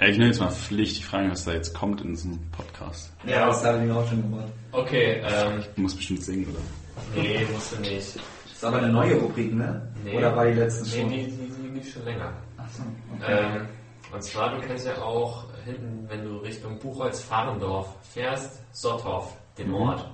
Ich 0.01 0.17
nehme 0.17 0.27
jetzt 0.27 0.39
mal 0.41 0.51
Pflicht, 0.53 0.99
die 0.99 1.03
Frage, 1.03 1.31
was 1.33 1.45
da 1.45 1.53
jetzt 1.53 1.75
kommt 1.75 2.01
in 2.03 2.11
diesem 2.11 2.39
Podcast. 2.53 3.11
Ja, 3.27 3.47
das 3.47 3.65
habe 3.65 3.79
ich 3.79 3.85
mir 3.85 3.97
auch 3.97 4.09
schon 4.09 4.23
gemacht. 4.23 4.47
Okay, 4.71 5.21
ähm, 5.25 5.65
Du 5.75 5.83
musst 5.83 5.97
bestimmt 5.97 6.23
singen, 6.23 6.47
oder? 6.49 7.21
nee, 7.21 7.45
musst 7.53 7.73
du 7.73 7.81
nicht. 7.81 8.15
Das 8.17 8.17
ist 8.55 8.65
aber 8.65 8.79
eine 8.79 8.89
neue 8.93 9.17
Rubrik, 9.17 9.53
ne? 9.55 9.83
Nee. 10.05 10.17
Oder 10.17 10.37
war 10.37 10.47
die 10.47 10.53
letzte 10.53 10.85
Nee, 10.85 11.01
schon? 11.01 11.11
die, 11.11 11.25
die, 11.25 11.53
die 11.63 11.71
gibt 11.75 11.87
schon 11.87 12.05
länger. 12.05 12.33
Ach 12.57 12.69
so, 12.71 12.83
okay. 13.21 13.57
Ähm, 13.57 13.67
und 14.13 14.23
zwar, 14.23 14.55
du 14.55 14.61
kennst 14.67 14.87
ja 14.87 14.97
auch 15.03 15.45
hinten, 15.69 16.09
wenn 16.09 16.25
du 16.25 16.39
Richtung 16.39 16.79
Buchholz-Fahrendorf 16.79 17.87
fährst, 18.03 18.63
Sotthoff, 18.73 19.37
den 19.57 19.73
Ort. 19.73 20.05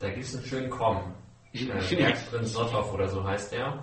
Da 0.00 0.08
gibt 0.10 0.24
es 0.24 0.34
einen 0.36 0.44
schönen 0.44 0.70
Komm. 0.70 0.98
Äh, 1.52 1.94
Bergprinz 1.94 2.52
Sotthoff 2.52 2.92
oder 2.92 3.08
so 3.08 3.24
heißt 3.24 3.52
der. 3.52 3.82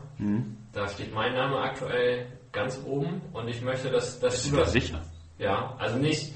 Da 0.72 0.88
steht 0.88 1.14
mein 1.14 1.34
Name 1.34 1.58
aktuell 1.60 2.28
ganz 2.52 2.80
oben 2.86 3.22
und 3.34 3.48
ich 3.48 3.62
möchte, 3.62 3.90
dass, 3.90 4.20
dass 4.20 4.34
Bist 4.34 4.46
du 4.48 4.52
du 4.52 4.58
da 4.58 4.64
das... 4.64 4.72
sicher? 4.72 5.02
Ja, 5.38 5.76
also 5.78 5.98
nicht... 5.98 6.34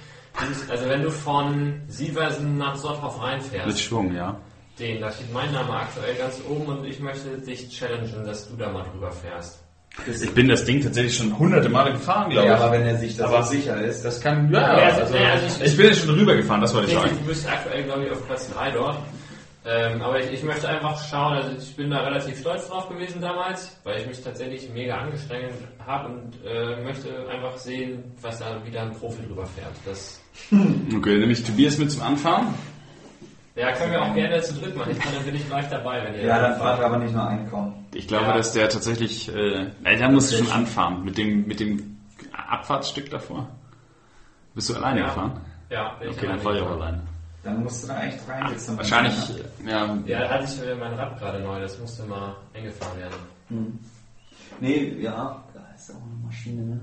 Also 0.70 0.88
wenn 0.88 1.04
du 1.04 1.12
von 1.12 1.82
Sieversen 1.88 2.58
nach 2.58 2.76
Sotthoff 2.76 3.18
Mit 3.18 3.26
reinfährst, 3.26 3.82
Schwung, 3.82 4.14
ja. 4.14 4.40
den, 4.78 5.02
da 5.02 5.12
steht 5.12 5.34
mein 5.34 5.52
Name 5.52 5.74
aktuell 5.74 6.16
ganz 6.16 6.40
oben 6.48 6.68
und 6.68 6.86
ich 6.86 7.00
möchte 7.00 7.38
dich 7.40 7.70
challengen, 7.70 8.24
dass 8.24 8.48
du 8.48 8.56
da 8.56 8.72
mal 8.72 8.84
drüber 8.84 9.12
fährst. 9.12 9.64
Ich 10.08 10.34
bin 10.34 10.48
das 10.48 10.64
Ding 10.66 10.82
tatsächlich 10.82 11.18
schon 11.18 11.38
hunderte 11.38 11.68
Male 11.68 11.92
gefahren, 11.92 12.30
glaube 12.30 12.48
ja, 12.48 12.56
ich. 12.56 12.62
aber 12.62 12.72
wenn 12.74 12.86
er 12.86 12.98
sich 12.98 13.18
da 13.18 13.26
Aber- 13.26 13.44
so 13.44 13.52
sicher 13.52 13.82
ist, 13.82 14.04
das 14.06 14.22
kann, 14.22 14.50
ja, 14.54 14.78
Ja, 14.80 14.96
also, 14.96 15.16
ja, 15.16 15.32
also 15.32 15.46
ich- 15.62 15.68
ich 15.72 15.78
bin 15.78 15.86
jetzt 15.88 16.00
schon 16.06 16.16
drüber 16.16 16.36
gefahren, 16.36 16.62
das 16.62 16.74
wollte 16.74 16.88
ich 16.90 16.94
sagen. 16.94 17.10
du 17.20 17.28
bist 17.28 17.50
aktuell, 17.50 17.84
glaube 17.84 18.06
ich, 18.06 18.12
auf 18.12 18.26
Platz 18.26 18.50
3 18.54 18.72
dort. 18.72 18.98
Ähm, 19.66 20.02
aber 20.02 20.20
ich, 20.20 20.32
ich 20.32 20.44
möchte 20.44 20.70
einfach 20.70 20.98
schauen, 21.10 21.34
also 21.34 21.52
ich 21.58 21.76
bin 21.76 21.90
da 21.90 22.00
relativ 22.00 22.40
stolz 22.40 22.68
drauf 22.70 22.88
gewesen 22.88 23.20
damals, 23.20 23.78
weil 23.84 24.00
ich 24.00 24.08
mich 24.08 24.24
tatsächlich 24.24 24.70
mega 24.74 24.96
angestrengt 24.98 25.54
habe 25.86 26.08
und 26.14 26.34
äh, 26.46 26.82
möchte 26.82 27.10
einfach 27.30 27.58
sehen, 27.58 28.04
was 28.22 28.40
da 28.40 28.56
wieder 28.66 28.84
ein 28.84 28.92
Profi 28.94 29.22
drüber 29.28 29.46
fährt. 29.46 29.74
Das, 29.86 30.22
Okay, 30.52 31.12
dann 31.12 31.20
nehme 31.20 31.34
ich 31.34 31.44
Tobias 31.44 31.78
mit 31.78 31.92
zum 31.92 32.02
Anfahren. 32.04 32.48
ja, 33.56 33.74
können 33.74 33.92
wir 33.92 34.02
auch 34.02 34.16
gerne 34.16 34.42
zu 34.42 34.54
dritt 34.54 34.76
machen. 34.78 34.92
Ich 34.94 35.00
kann, 35.00 35.14
dann 35.14 35.26
bin 35.26 35.36
ich 35.36 35.50
live 35.50 35.70
dabei, 35.70 36.04
wenn 36.06 36.14
ihr 36.16 36.24
ja, 36.24 36.40
dann 36.40 36.58
fahrt 36.58 36.80
er 36.80 36.86
aber 36.86 36.98
nicht 37.00 37.14
nur 37.14 37.28
einkommen. 37.28 37.79
Ich 37.94 38.08
glaube, 38.08 38.26
Ja. 38.26 38.38
dass 38.38 38.52
der 38.54 38.70
tatsächlich, 38.70 39.34
äh, 39.34 39.72
nein, 39.82 39.98
der 39.98 40.10
muss 40.10 40.36
schon 40.36 40.52
anfahren 40.52 41.04
mit 41.04 41.18
dem, 41.18 41.48
mit 41.48 41.60
dem 41.60 41.98
Abfahrtsstück 42.32 43.10
davor. 43.10 43.50
Bist 44.54 44.70
du 44.70 44.76
alleine 44.76 45.02
Ja. 45.02 45.06
gefahren? 45.08 45.42
Ja, 45.70 45.94
bin 46.00 46.10
ich 46.10 46.18
Okay, 46.18 46.26
dann 46.28 46.32
alleine 46.32 46.44
fahre 46.44 46.58
ich 46.58 46.64
auch 46.64 46.72
alleine. 46.72 47.02
Dann 47.44 47.64
musst 47.64 47.84
du 47.84 47.88
da 47.88 48.04
echt 48.04 48.20
rein 48.28 48.52
jetzt. 48.52 48.78
Wahrscheinlich, 48.78 49.14
ja, 49.66 49.98
Ja, 50.06 50.20
da 50.20 50.30
hatte 50.30 50.44
ich 50.44 50.80
mein 50.80 50.94
Rad 50.94 51.18
gerade 51.20 51.40
neu, 51.40 51.62
das 51.62 51.80
musste 51.80 52.04
mal 52.04 52.36
eingefahren 52.54 53.00
werden. 53.00 53.80
Nee, 54.60 54.96
ja, 55.00 55.42
da 55.54 55.60
ist 55.76 55.92
auch 55.92 55.96
eine 56.02 56.26
Maschine, 56.26 56.62
ne? 56.64 56.82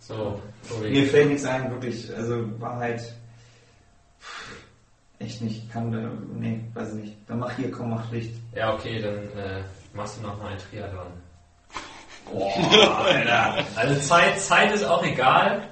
So, 0.00 0.40
Tobi. 0.68 0.90
Mir 0.90 1.06
fällt 1.06 1.28
nichts 1.28 1.44
ein, 1.46 1.70
wirklich. 1.70 2.14
Also 2.14 2.60
Wahrheit. 2.60 3.14
Echt 5.18 5.40
nicht. 5.40 5.70
Kann, 5.72 5.94
äh, 5.94 6.08
nee, 6.34 6.60
weiß 6.74 6.94
ich 6.96 7.04
nicht. 7.04 7.16
Dann 7.28 7.38
mach 7.38 7.52
hier, 7.56 7.70
komm, 7.70 7.90
mach 7.90 8.10
Licht. 8.10 8.34
Ja, 8.54 8.74
okay, 8.74 9.00
dann 9.00 9.14
äh, 9.38 9.62
machst 9.94 10.18
du 10.18 10.22
noch 10.22 10.38
mal 10.38 10.52
ein 10.52 10.58
Triathlon. 10.58 11.06
Boah, 12.32 13.04
Alter. 13.06 13.64
Also 13.76 14.00
Zeit, 14.00 14.40
Zeit 14.40 14.72
ist 14.72 14.84
auch 14.84 15.04
egal. 15.04 15.68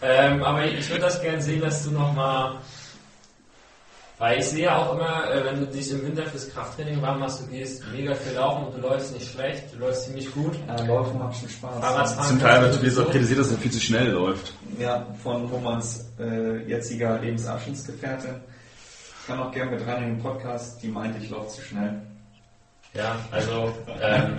Ähm, 0.00 0.42
aber 0.42 0.64
ich, 0.64 0.78
ich 0.78 0.90
würde 0.90 1.02
das 1.02 1.20
gerne 1.20 1.42
sehen, 1.42 1.60
dass 1.60 1.84
du 1.84 1.90
nochmal. 1.90 2.56
Weil 4.18 4.40
ich 4.40 4.46
sehe 4.46 4.64
ja 4.64 4.76
auch 4.76 4.94
immer, 4.94 5.30
äh, 5.30 5.44
wenn 5.44 5.60
du 5.60 5.66
dich 5.66 5.92
im 5.92 6.02
Winter 6.02 6.26
fürs 6.26 6.50
Krafttraining 6.50 7.00
warm 7.00 7.20
machst, 7.20 7.40
du 7.40 7.46
gehst 7.46 7.84
mega 7.92 8.14
viel 8.14 8.32
laufen 8.32 8.66
und 8.66 8.76
du 8.76 8.80
läufst 8.80 9.14
nicht 9.14 9.30
schlecht, 9.30 9.72
du 9.72 9.78
läufst 9.78 10.06
ziemlich 10.06 10.32
gut. 10.32 10.56
Ja, 10.66 10.84
Laufen 10.84 11.18
macht 11.18 11.38
schon 11.38 11.48
Spaß. 11.48 11.80
Fahrradfahren 11.80 12.28
zum 12.28 12.40
Teil 12.40 12.62
wird 12.62 12.74
Tobias 12.74 12.98
auch 12.98 13.10
kritisiert, 13.10 13.38
dass 13.38 13.52
er 13.52 13.58
viel 13.58 13.70
zu 13.70 13.80
schnell 13.80 14.10
läuft. 14.10 14.54
Ja, 14.78 15.06
von 15.22 15.44
Romans 15.46 16.10
äh, 16.18 16.68
jetziger 16.68 17.18
Lebensabschnittsgefährtin. 17.20 18.40
Kann 19.26 19.40
auch 19.40 19.52
gerne 19.52 19.72
mit 19.72 19.86
rein 19.86 20.02
in 20.02 20.08
den 20.16 20.22
Podcast. 20.22 20.82
Die 20.82 20.88
meinte, 20.88 21.22
ich 21.22 21.30
laufe 21.30 21.48
zu 21.48 21.62
schnell. 21.62 22.02
Ja, 22.98 23.16
also 23.30 23.72
ähm, 24.02 24.36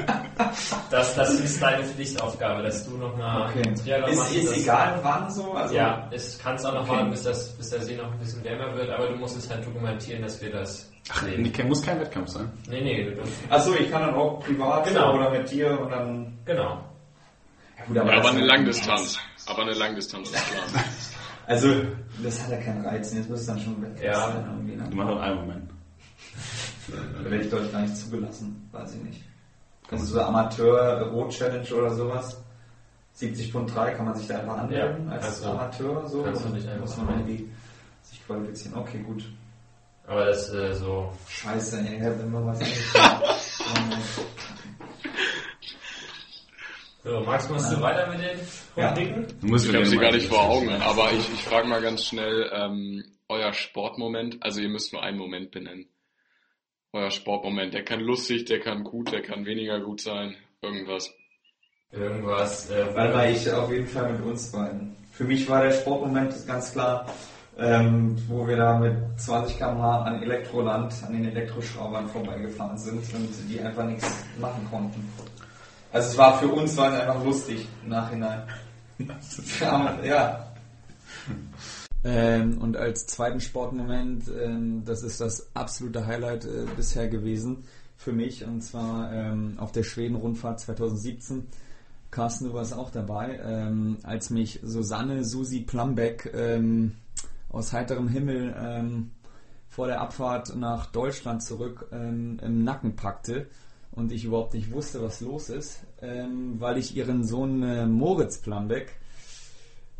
das, 0.91 1.15
das 1.15 1.33
ist 1.39 1.61
deine 1.61 1.83
Pflichtaufgabe, 1.85 2.61
dass 2.63 2.85
du 2.85 2.97
nochmal 2.97 3.49
Okay. 3.49 3.61
Triathlon 3.73 4.09
Ist, 4.09 4.17
machst. 4.17 4.35
ist 4.35 4.57
egal 4.57 4.99
wann 5.01 5.31
so? 5.31 5.53
Also, 5.53 5.73
Ja, 5.75 6.07
es 6.11 6.37
kannst 6.37 6.65
auch 6.65 6.73
noch 6.73 6.81
Okay. 6.81 6.91
warten, 6.97 7.11
bis, 7.11 7.23
das, 7.23 7.49
bis 7.57 7.69
der 7.69 7.81
See 7.83 7.95
noch 7.95 8.11
ein 8.11 8.19
bisschen 8.19 8.43
wärmer 8.43 8.75
wird, 8.75 8.89
aber 8.89 9.07
du 9.07 9.15
musst 9.15 9.37
es 9.37 9.49
halt 9.49 9.65
dokumentieren, 9.65 10.21
dass 10.23 10.41
wir 10.41 10.51
das 10.51 10.91
Ach, 11.11 11.23
nee, 11.23 11.63
muss 11.63 11.81
kein 11.81 11.99
Wettkampf 12.01 12.29
sein. 12.29 12.51
Nee, 12.69 12.81
nee, 12.81 13.03
du, 13.05 13.21
Achso, 13.49 13.73
ich 13.75 13.89
kann 13.89 14.01
dann 14.01 14.13
auch 14.15 14.39
privat 14.43 14.85
Genau. 14.87 15.15
oder 15.15 15.29
mit 15.31 15.49
dir 15.49 15.79
und 15.79 15.89
dann. 15.89 16.37
genau. 16.45 16.83
Ja, 17.77 17.85
gut, 17.87 17.95
Ja, 17.95 18.03
das- 18.03 18.13
aber 18.19 18.29
eine 18.29 18.45
Langdistanz. 18.45 19.19
Aber 19.47 19.61
eine 19.63 19.73
Langdistanz 19.73 20.29
ist 20.31 20.35
klar. 20.51 20.63
Also, 21.47 21.67
das 22.23 22.43
hat 22.43 22.51
ja 22.51 22.57
keinen 22.57 22.85
Reiz. 22.85 23.11
Jetzt 23.11 23.27
muss 23.27 23.39
es 23.39 23.47
dann 23.47 23.59
schon 23.59 23.81
weg 23.81 23.89
Ja. 24.03 24.13
sein 24.27 24.45
irgendwie. 24.45 24.75
Du 24.75 24.83
Ne? 24.83 24.95
machst 25.03 25.13
auch 25.17 25.19
einen 25.21 25.35
Moment. 25.37 25.69
Werde 27.21 27.43
ich 27.43 27.49
dort 27.49 27.71
gar 27.71 27.81
nicht 27.81 27.95
zugelassen. 27.95 28.69
Weiß 28.71 28.95
ich 28.95 29.03
nicht. 29.03 29.23
Also 29.91 30.05
so 30.05 30.21
Amateur-Rot-Challenge 30.21 31.73
oder 31.73 31.93
sowas. 31.95 32.41
70.3 33.17 33.95
kann 33.95 34.05
man 34.05 34.15
sich 34.15 34.27
da 34.27 34.39
einfach 34.39 34.57
anmelden 34.57 35.07
Ja, 35.07 35.13
als 35.13 35.25
kannst 35.25 35.43
du. 35.43 35.49
Amateur 35.49 36.07
so 36.07 36.23
Kannst 36.23 36.45
du 36.45 36.49
dich 36.49 36.67
einfach 36.67 36.81
muss 36.81 36.97
man 36.97 37.09
irgendwie 37.09 37.49
sich 38.03 38.25
qualifizieren. 38.25 38.77
Okay, 38.77 38.99
gut. 38.99 39.23
Aber 40.07 40.25
das 40.25 40.53
äh, 40.53 40.73
so. 40.73 41.11
Scheiße, 41.27 41.79
ey, 41.79 42.01
wenn 42.01 42.31
wir 42.31 42.45
was 42.45 42.59
angefangen 42.59 44.01
So, 47.03 47.21
Max, 47.21 47.49
machst 47.49 47.71
du 47.71 47.81
weiter 47.81 48.07
mit 48.07 48.19
den 48.19 48.39
Ja. 48.75 48.91
Du 48.93 49.47
musst 49.47 49.67
Ich 49.67 49.73
habe 49.73 49.85
sie 49.85 49.97
gar 49.97 50.11
nicht 50.11 50.27
vor 50.27 50.41
Augen, 50.43 50.69
aber 50.69 51.11
ich, 51.13 51.31
ich 51.33 51.43
frage 51.43 51.67
mal 51.67 51.81
ganz 51.81 52.03
schnell, 52.03 52.49
ähm, 52.53 53.05
euer 53.29 53.53
Sportmoment, 53.53 54.37
also 54.41 54.59
ihr 54.59 54.69
müsst 54.69 54.91
nur 54.91 55.01
einen 55.01 55.17
Moment 55.17 55.51
benennen. 55.51 55.87
Euer 56.91 57.11
Sportmoment, 57.11 57.73
der 57.73 57.83
kann 57.83 57.99
lustig, 57.99 58.45
der 58.45 58.59
kann 58.59 58.83
gut, 58.83 59.11
der 59.11 59.21
kann 59.21 59.45
weniger 59.45 59.79
gut 59.79 60.01
sein, 60.01 60.35
irgendwas. 60.61 61.13
Irgendwas. 61.91 62.69
Äh, 62.71 62.95
Weil 62.95 63.13
war 63.13 63.29
ich 63.29 63.51
auf 63.51 63.71
jeden 63.71 63.87
Fall 63.87 64.11
mit 64.13 64.23
uns 64.23 64.51
beiden. 64.51 64.95
Für 65.11 65.23
mich 65.23 65.47
war 65.47 65.63
der 65.63 65.71
Sportmoment 65.71 66.33
ganz 66.47 66.71
klar, 66.71 67.05
ähm, 67.59 68.17
wo 68.27 68.47
wir 68.47 68.57
da 68.57 68.79
mit 68.79 68.95
20 69.17 69.57
km/h 69.57 70.03
an 70.03 70.23
Elektroland, 70.23 70.93
an 71.05 71.13
den 71.13 71.25
Elektroschraubern 71.25 72.07
vorbeigefahren 72.07 72.77
sind 72.77 73.13
und 73.13 73.29
die 73.49 73.59
einfach 73.59 73.85
nichts 73.85 74.25
machen 74.39 74.65
konnten. 74.71 75.07
Also 75.91 76.09
es 76.09 76.17
war 76.17 76.39
für 76.39 76.47
uns 76.47 76.75
war 76.77 76.93
es 76.93 77.01
einfach 77.01 77.23
lustig 77.23 77.67
im 77.83 77.89
Nachhinein. 77.89 78.47
Ja, 79.61 79.97
ja. 80.03 80.53
Ähm, 82.03 82.59
und 82.59 82.77
als 82.77 83.07
zweiten 83.07 83.41
Sportmoment, 83.41 84.23
ähm, 84.41 84.83
das 84.85 85.03
ist 85.03 85.19
das 85.19 85.53
absolute 85.53 86.07
Highlight 86.07 86.45
äh, 86.45 86.65
bisher 86.75 87.09
gewesen 87.09 87.65
für 87.97 88.13
mich, 88.13 88.45
und 88.45 88.61
zwar 88.61 89.11
ähm, 89.11 89.55
auf 89.57 89.73
der 89.73 89.83
Schweden-Rundfahrt 89.83 90.61
2017. 90.61 91.47
Carsten, 92.09 92.45
du 92.45 92.53
warst 92.53 92.73
auch 92.73 92.89
dabei, 92.89 93.39
ähm, 93.43 93.97
als 94.03 94.29
mich 94.29 94.61
Susanne 94.63 95.25
Susi 95.25 95.61
Plumbeck 95.61 96.31
ähm, 96.33 96.95
aus 97.49 97.73
heiterem 97.73 98.07
Himmel 98.07 98.55
ähm, 98.57 99.11
vor 99.67 99.87
der 99.87 99.99
Abfahrt 99.99 100.55
nach 100.55 100.85
Deutschland 100.87 101.43
zurück 101.43 101.87
im 101.91 102.63
Nacken 102.63 102.95
packte 102.95 103.47
und 103.91 104.11
ich 104.11 104.25
überhaupt 104.25 104.55
nicht 104.55 104.71
wusste, 104.71 105.01
was 105.01 105.21
los 105.21 105.49
ist, 105.49 105.81
weil 106.01 106.79
ich 106.79 106.97
ihren 106.97 107.23
Sohn 107.23 107.61
äh, 107.61 107.85
Moritz 107.85 108.39
Plumbeck 108.39 108.99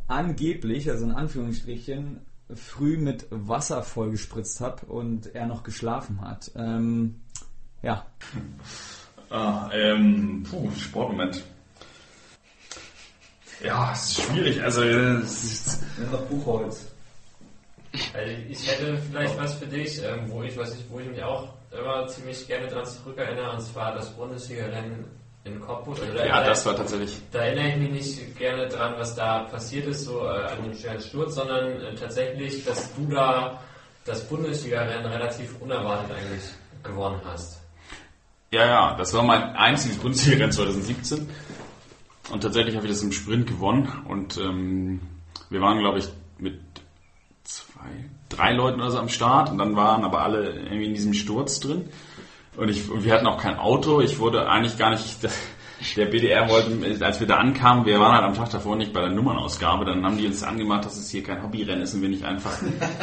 angeblich, 0.10 0.90
also 0.90 1.06
in 1.06 1.12
Anführungsstrichen, 1.12 2.22
früh 2.54 2.98
mit 2.98 3.28
Wasser 3.30 3.84
vollgespritzt 3.84 4.60
habe 4.60 4.86
und 4.88 5.34
er 5.36 5.46
noch 5.46 5.64
geschlafen 5.64 6.22
hat. 6.22 6.52
Ähm, 6.56 7.22
ja. 7.82 8.06
Ah, 9.32 9.70
ähm, 9.72 10.42
puh, 10.50 10.72
Sportmoment. 10.72 11.44
Ja, 13.64 13.92
es 13.94 14.06
ist 14.10 14.22
schwierig. 14.24 14.64
Also, 14.64 14.82
es 14.82 15.44
ist, 15.44 15.84
Noch 16.12 16.26
Buchholz. 16.26 16.88
Also 18.14 18.32
ich 18.50 18.72
hätte 18.72 18.98
vielleicht 18.98 19.38
was 19.38 19.54
für 19.54 19.68
dich, 19.68 20.02
ähm, 20.04 20.30
wo, 20.30 20.42
ich, 20.42 20.58
was 20.58 20.74
ich, 20.74 20.84
wo 20.90 21.00
ich 21.00 21.08
mich 21.08 21.22
auch 21.24 21.54
immer 21.72 22.08
ziemlich 22.08 22.48
gerne 22.48 22.68
dran 22.68 22.86
zurückerinnere, 22.86 23.52
und 23.52 23.62
zwar 23.62 23.94
das 23.94 24.16
Bundesliga-Rennen 24.16 25.06
in 25.54 25.62
Cottbus. 25.62 26.02
Also 26.02 26.18
ja, 26.18 26.42
da, 26.42 26.48
das 26.48 26.66
war 26.66 26.76
tatsächlich. 26.76 27.18
da 27.32 27.40
erinnere 27.40 27.70
ich 27.70 27.78
mich 27.78 27.92
nicht 27.92 28.38
gerne 28.38 28.68
dran, 28.68 28.94
was 28.98 29.16
da 29.16 29.40
passiert 29.40 29.88
ist, 29.88 30.06
so 30.06 30.24
äh, 30.24 30.30
an 30.30 30.64
dem 30.64 30.74
schweren 30.74 31.00
Sturz, 31.02 31.36
sondern 31.36 31.82
äh, 31.82 31.96
tatsächlich, 31.96 32.64
dass 32.66 32.94
du 32.96 33.06
da 33.08 33.60
das 34.06 34.28
Bundesliga-Rennen 34.28 35.06
relativ 35.06 35.60
unerwartet 35.62 36.16
eigentlich 36.16 36.44
gewonnen 36.84 37.22
hast. 37.26 37.62
Ja, 38.52 38.66
ja, 38.66 38.96
das 38.96 39.14
war 39.14 39.24
mein 39.24 39.56
einziges 39.56 39.98
Bundesliga-Rennen 39.98 40.52
2017. 40.52 41.30
Und 42.32 42.42
tatsächlich 42.42 42.76
habe 42.76 42.86
ich 42.86 42.92
das 42.92 43.04
im 43.04 43.12
Sprint 43.12 43.48
gewonnen. 43.48 43.88
Und 44.08 44.38
ähm, 44.38 45.02
wir 45.50 45.62
waren, 45.62 45.80
glaube 45.80 46.00
ich, 46.00 46.10
mit 46.38 46.60
zwei, 47.44 48.10
drei 48.30 48.54
Leuten 48.54 48.80
oder 48.80 48.92
so 48.92 49.00
am 49.00 49.10
Start. 49.10 49.52
Und 49.52 49.58
dann 49.58 49.76
waren 49.76 50.04
aber 50.04 50.22
alle 50.22 50.52
irgendwie 50.52 50.86
in 50.86 50.94
diesem 50.94 51.14
Sturz 51.14 51.60
drin. 51.60 51.90
Und, 52.60 52.70
ich, 52.70 52.90
wir 52.92 53.14
hatten 53.14 53.28
auch 53.28 53.42
kein 53.42 53.58
Auto. 53.58 54.02
Ich 54.02 54.20
wurde 54.20 54.48
eigentlich 54.48 54.78
gar 54.78 54.92
nicht... 54.92 55.28
Der 55.96 56.08
BDR 56.08 56.50
wollte, 56.50 57.06
als 57.06 57.22
wir 57.22 57.28
da 57.28 57.38
ankamen, 57.38 57.86
wir 57.86 58.02
waren 58.02 58.14
halt 58.14 58.26
am 58.26 58.34
Tag 58.34 58.50
davor 58.50 58.76
nicht 58.76 58.92
bei 58.92 59.00
der 59.00 59.12
Nummernausgabe, 59.12 59.86
dann 59.86 60.04
haben 60.04 60.18
die 60.18 60.28
uns 60.28 60.44
angemacht, 60.44 60.84
dass 60.84 60.98
es 60.98 61.10
hier 61.10 61.24
kein 61.24 61.42
Hobbyrennen 61.42 61.84
ist 61.84 61.94
und 61.94 62.02
wir 62.02 62.10
nicht 62.10 62.26
einfach 62.26 62.52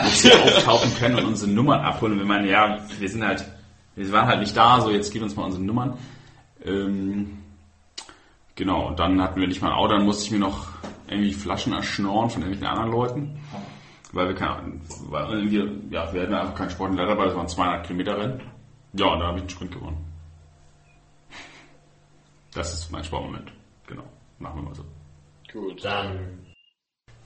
hier 0.04 0.34
auftauchen 0.34 0.94
können 0.98 1.16
und 1.16 1.24
unsere 1.24 1.50
Nummern 1.50 1.80
abholen. 1.80 2.12
Und 2.12 2.18
wir 2.18 2.26
meinen, 2.26 2.46
ja, 2.46 2.78
wir 2.98 3.08
sind 3.08 3.24
halt, 3.24 3.46
wir 3.94 4.12
waren 4.12 4.26
halt 4.26 4.40
nicht 4.40 4.54
da, 4.54 4.78
so 4.82 4.90
jetzt 4.90 5.10
gib 5.10 5.22
uns 5.22 5.34
mal 5.34 5.44
unsere 5.44 5.64
Nummern. 5.64 5.94
Ähm, 6.66 7.38
genau, 8.54 8.88
und 8.88 8.98
dann 8.98 9.22
hatten 9.22 9.40
wir 9.40 9.48
nicht 9.48 9.62
mal 9.62 9.68
ein 9.68 9.76
Auto, 9.76 9.94
dann 9.94 10.04
musste 10.04 10.24
ich 10.24 10.30
mir 10.30 10.40
noch 10.40 10.66
irgendwie 11.08 11.32
Flaschen 11.32 11.72
erschnorren 11.72 12.28
von 12.28 12.42
irgendwelchen 12.42 12.76
anderen 12.76 12.92
Leuten. 12.92 13.38
Weil 14.12 14.28
wir 14.28 14.34
keine, 14.34 14.80
weil 15.08 15.30
irgendwie, 15.30 15.94
ja, 15.94 16.12
wir 16.12 16.22
hatten 16.22 16.34
einfach 16.34 16.54
keinen 16.54 16.70
Sportler 16.70 17.06
dabei, 17.06 17.24
das 17.24 17.34
waren 17.34 17.48
200 17.48 17.86
Kilometer 17.86 18.18
Rennen. 18.18 18.55
Ja, 18.98 19.12
und 19.12 19.20
dann 19.20 19.28
habe 19.28 19.39
ich 19.39 19.43
einen 19.43 19.51
Sprint 19.51 19.73
gewonnen. 19.73 20.05
Das 22.55 22.73
ist 22.73 22.90
mein 22.90 23.05
Sportmoment. 23.05 23.52
Genau. 23.86 24.05
Machen 24.39 24.60
wir 24.60 24.62
mal 24.62 24.74
so. 24.74 24.85
Gut. 25.52 25.85
Dann 25.85 26.47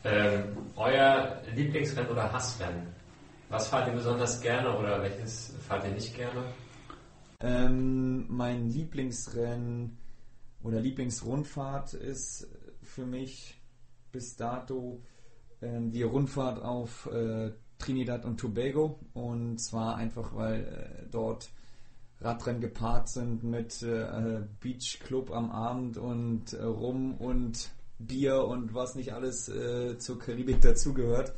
ähm, 0.03 0.57
euer 0.77 1.41
Lieblingsrennen 1.55 2.11
oder 2.11 2.33
Hassrennen. 2.33 2.89
Was 3.49 3.69
fahrt 3.69 3.89
ihr 3.89 3.95
besonders 3.95 4.41
gerne 4.41 4.77
oder 4.77 5.01
welches 5.03 5.55
fahrt 5.67 5.85
ihr 5.85 5.93
nicht 5.93 6.17
gerne? 6.17 6.45
Ähm, 7.41 8.27
mein 8.29 8.69
Lieblingsrennen 8.69 9.97
oder 10.63 10.81
Lieblingsrundfahrt 10.81 11.95
ist 11.95 12.49
für 12.83 13.07
mich 13.07 13.61
bis 14.11 14.37
dato 14.37 15.03
ähm, 15.63 15.91
die 15.91 16.03
Rundfahrt 16.03 16.63
auf 16.63 17.07
äh, 17.07 17.53
Trinidad 17.81 18.25
und 18.25 18.39
Tobago 18.39 18.99
und 19.15 19.59
zwar 19.59 19.97
einfach, 19.97 20.35
weil 20.35 20.61
äh, 20.61 21.09
dort 21.11 21.51
Radrennen 22.21 22.61
gepaart 22.61 23.09
sind 23.09 23.43
mit 23.43 23.83
äh, 23.83 24.43
Beachclub 24.61 25.31
am 25.31 25.51
Abend 25.51 25.97
und 25.97 26.53
äh, 26.53 26.63
Rum 26.63 27.15
und 27.15 27.71
Bier 27.99 28.45
und 28.45 28.75
was 28.75 28.95
nicht 28.95 29.13
alles 29.13 29.49
äh, 29.49 29.99
zur 29.99 30.19
Karibik 30.19 30.61
dazugehört. 30.61 31.33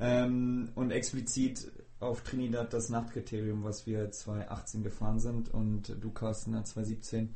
Ähm, 0.00 0.70
und 0.74 0.90
explizit 0.90 1.70
auf 2.00 2.22
Trinidad 2.22 2.72
das 2.72 2.88
Nachtkriterium, 2.88 3.62
was 3.62 3.86
wir 3.86 4.10
2018 4.10 4.82
gefahren 4.82 5.20
sind 5.20 5.52
und 5.52 5.96
du 6.00 6.10
Carsten 6.10 6.52
2017. 6.52 7.34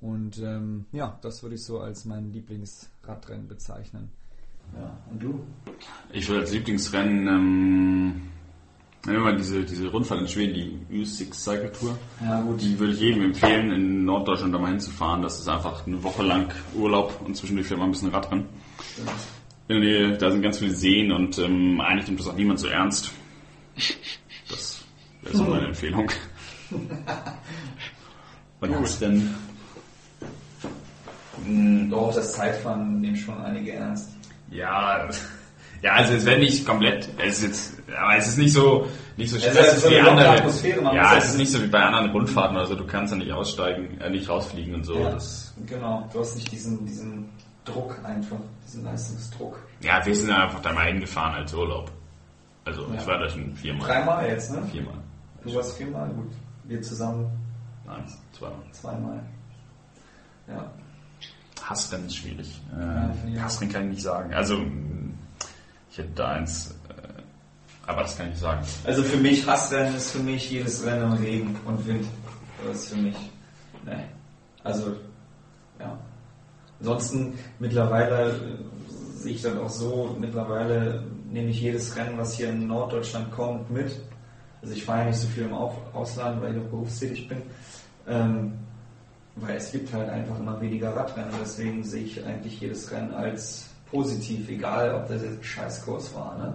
Und 0.00 0.38
ähm, 0.38 0.86
ja, 0.92 1.18
das 1.22 1.42
würde 1.42 1.56
ich 1.56 1.64
so 1.64 1.78
als 1.78 2.04
mein 2.06 2.32
Lieblingsradrennen 2.32 3.46
bezeichnen. 3.46 4.10
Ja, 4.74 4.96
und 5.10 5.22
du? 5.22 5.40
Ich 6.12 6.28
würde 6.28 6.42
als 6.42 6.52
Lieblingsrennen, 6.52 7.26
ähm, 7.28 8.06
nehmen 9.06 9.18
wir 9.18 9.18
mal 9.20 9.36
diese, 9.36 9.64
diese 9.64 9.88
Rundfahrt 9.88 10.20
in 10.20 10.28
Schweden, 10.28 10.86
die 10.90 11.02
U6 11.02 11.34
Cycle 11.34 11.72
Tour. 11.72 11.98
Ja, 12.20 12.40
gut. 12.40 12.60
Die 12.60 12.78
würde 12.78 12.92
ich 12.92 13.00
jedem 13.00 13.22
empfehlen, 13.24 13.70
in 13.70 14.04
Norddeutschland 14.04 14.54
da 14.54 14.58
mal 14.58 14.70
hinzufahren. 14.70 15.22
Das 15.22 15.38
ist 15.38 15.48
einfach 15.48 15.86
eine 15.86 16.02
Woche 16.02 16.22
lang 16.22 16.52
Urlaub 16.74 17.20
und 17.24 17.36
zwischendurch 17.36 17.68
fährt 17.68 17.78
man 17.80 17.88
ein 17.88 17.92
bisschen 17.92 18.10
Radrennen. 18.10 18.46
In 19.68 19.80
der 19.80 19.84
Nähe, 19.84 20.18
da 20.18 20.30
sind 20.30 20.42
ganz 20.42 20.58
viele 20.58 20.74
Seen 20.74 21.12
und 21.12 21.38
ähm, 21.38 21.80
eigentlich 21.80 22.08
nimmt 22.08 22.20
das 22.20 22.28
auch 22.28 22.36
niemand 22.36 22.58
so 22.58 22.66
ernst. 22.66 23.12
Das 24.48 24.84
wäre 25.22 25.36
so 25.36 25.44
meine 25.44 25.66
Empfehlung. 25.66 26.10
Und 28.60 28.74
hast 28.78 29.00
denn? 29.00 29.34
Doch, 31.90 32.14
das 32.14 32.34
Zeitfahren 32.34 33.00
nehmen 33.00 33.16
schon 33.16 33.38
einige 33.40 33.72
ernst. 33.72 34.10
Ja, 34.50 35.08
ja, 35.82 35.92
also 35.94 36.12
es 36.14 36.26
wäre 36.26 36.38
nicht 36.38 36.66
komplett, 36.66 37.08
es 37.18 37.38
ist 37.38 37.42
jetzt, 37.42 37.82
aber 37.96 38.16
es 38.16 38.28
ist 38.28 38.38
nicht 38.38 38.52
so, 38.52 38.86
nicht 39.16 39.30
so 39.30 39.38
stressig 39.38 39.78
so 39.78 39.90
wie 39.90 39.98
andere. 40.00 40.28
Atmosphäre, 40.30 40.82
ja, 40.94 41.16
es 41.16 41.26
ist 41.30 41.38
nicht 41.38 41.50
so 41.52 41.62
wie 41.62 41.68
bei 41.68 41.80
anderen 41.80 42.10
Rundfahrten, 42.10 42.56
also 42.56 42.74
du 42.74 42.86
kannst 42.86 43.12
ja 43.12 43.18
nicht 43.18 43.32
aussteigen, 43.32 43.98
äh, 44.00 44.10
nicht 44.10 44.28
rausfliegen 44.28 44.74
und 44.74 44.84
so. 44.84 44.98
Ja, 44.98 45.16
genau. 45.66 46.08
Du 46.12 46.20
hast 46.20 46.34
nicht 46.36 46.50
diesen, 46.52 46.84
diesen 46.84 47.30
Druck 47.64 47.98
einfach, 48.04 48.36
diesen 48.66 48.84
Leistungsdruck. 48.84 49.58
ja, 49.82 50.04
wir 50.04 50.14
sind 50.14 50.30
einfach 50.30 50.60
da 50.60 50.72
mal 50.72 50.86
hingefahren 50.86 51.34
als 51.34 51.54
Urlaub. 51.54 51.90
Also 52.64 52.82
Ja. 52.88 52.94
ich 53.00 53.06
war 53.06 53.18
da 53.18 53.28
schon 53.28 53.54
viermal. 53.56 53.86
Dreimal 53.88 54.26
jetzt, 54.28 54.52
ne? 54.52 54.62
Viermal. 54.70 54.94
Du 55.44 55.54
warst 55.54 55.76
viermal, 55.78 56.08
gut. 56.10 56.32
Wir 56.64 56.82
zusammen 56.82 57.30
Nein, 57.86 58.04
zweimal. 58.32 58.58
zweimal. 58.72 59.20
Ja. 60.46 60.70
Hassrennen 61.70 62.06
ist 62.06 62.16
schwierig. 62.16 62.60
Äh, 62.76 63.34
ja. 63.34 63.42
Hassrennen 63.42 63.72
kann 63.72 63.84
ich 63.84 63.90
nicht 63.90 64.02
sagen. 64.02 64.34
Also 64.34 64.60
ich 65.90 65.98
hätte 65.98 66.10
da 66.16 66.32
eins, 66.32 66.74
äh, 66.88 67.22
aber 67.86 68.02
das 68.02 68.16
kann 68.16 68.26
ich 68.26 68.32
nicht 68.32 68.42
sagen. 68.42 68.66
Also 68.84 69.04
für 69.04 69.16
mich, 69.16 69.46
Hassrennen 69.46 69.94
ist 69.94 70.10
für 70.10 70.18
mich 70.18 70.50
jedes 70.50 70.84
Rennen 70.84 71.12
im 71.12 71.22
Regen 71.22 71.56
und 71.64 71.86
Wind. 71.86 72.06
Das 72.66 72.76
ist 72.76 72.88
für 72.88 72.98
mich, 72.98 73.16
ne. 73.86 74.04
Also, 74.64 74.96
ja. 75.78 75.96
Ansonsten 76.80 77.38
mittlerweile 77.60 78.30
äh, 78.30 78.36
sehe 79.14 79.32
ich 79.32 79.42
das 79.42 79.56
auch 79.56 79.70
so, 79.70 80.16
mittlerweile 80.18 81.04
nehme 81.30 81.50
ich 81.50 81.60
jedes 81.60 81.94
Rennen, 81.94 82.18
was 82.18 82.34
hier 82.34 82.50
in 82.50 82.66
Norddeutschland 82.66 83.30
kommt, 83.30 83.70
mit. 83.70 83.96
Also 84.60 84.74
ich 84.74 84.84
fahre 84.84 85.00
ja 85.00 85.06
nicht 85.06 85.18
so 85.18 85.28
viel 85.28 85.44
im 85.44 85.54
Ausland, 85.54 86.42
weil 86.42 86.56
ich 86.56 86.62
auch 86.62 86.68
berufstätig 86.68 87.28
bin. 87.28 87.42
Ähm, 88.08 88.58
weil 89.36 89.56
es 89.56 89.72
gibt 89.72 89.92
halt 89.92 90.08
einfach 90.08 90.38
immer 90.38 90.60
weniger 90.60 90.94
Radrennen. 90.94 91.30
Deswegen 91.40 91.82
sehe 91.84 92.04
ich 92.04 92.24
eigentlich 92.24 92.60
jedes 92.60 92.90
Rennen 92.90 93.12
als 93.14 93.68
positiv, 93.90 94.48
egal 94.48 94.94
ob 94.94 95.08
das 95.08 95.22
jetzt 95.22 95.38
ein 95.38 95.42
Scheißkurs 95.44 96.14
war. 96.14 96.36
Ne? 96.38 96.54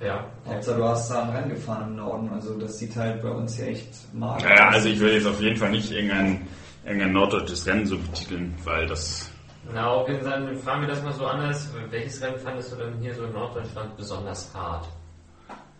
Ja. 0.00 0.24
Hauptsache 0.46 0.76
du 0.76 0.84
hast 0.84 1.10
da 1.10 1.22
ein 1.24 1.30
Rennen 1.30 1.48
gefahren 1.50 1.88
im 1.90 1.96
Norden. 1.96 2.28
Also 2.32 2.58
das 2.58 2.78
sieht 2.78 2.94
halt 2.96 3.22
bei 3.22 3.30
uns 3.30 3.58
ja 3.58 3.66
echt 3.66 3.88
mager 4.14 4.44
Naja, 4.48 4.68
aus. 4.68 4.74
also 4.74 4.88
ich 4.88 5.00
will 5.00 5.12
jetzt 5.14 5.26
auf 5.26 5.40
jeden 5.40 5.56
Fall 5.56 5.70
nicht 5.70 5.90
irgendein, 5.90 6.46
irgendein 6.84 7.12
norddeutsches 7.12 7.66
Rennen 7.66 7.86
so 7.86 7.96
betiteln, 7.98 8.54
weil 8.64 8.86
das 8.86 9.30
Na, 9.72 9.96
okay, 9.96 10.18
dann 10.22 10.56
fragen 10.58 10.82
wir 10.82 10.88
das 10.88 11.02
mal 11.02 11.12
so 11.12 11.26
anders. 11.26 11.68
Welches 11.90 12.20
Rennen 12.22 12.38
fandest 12.38 12.72
du 12.72 12.76
denn 12.76 12.94
hier 13.00 13.14
so 13.14 13.24
in 13.24 13.32
Norddeutschland 13.32 13.96
besonders 13.96 14.50
hart? 14.54 14.86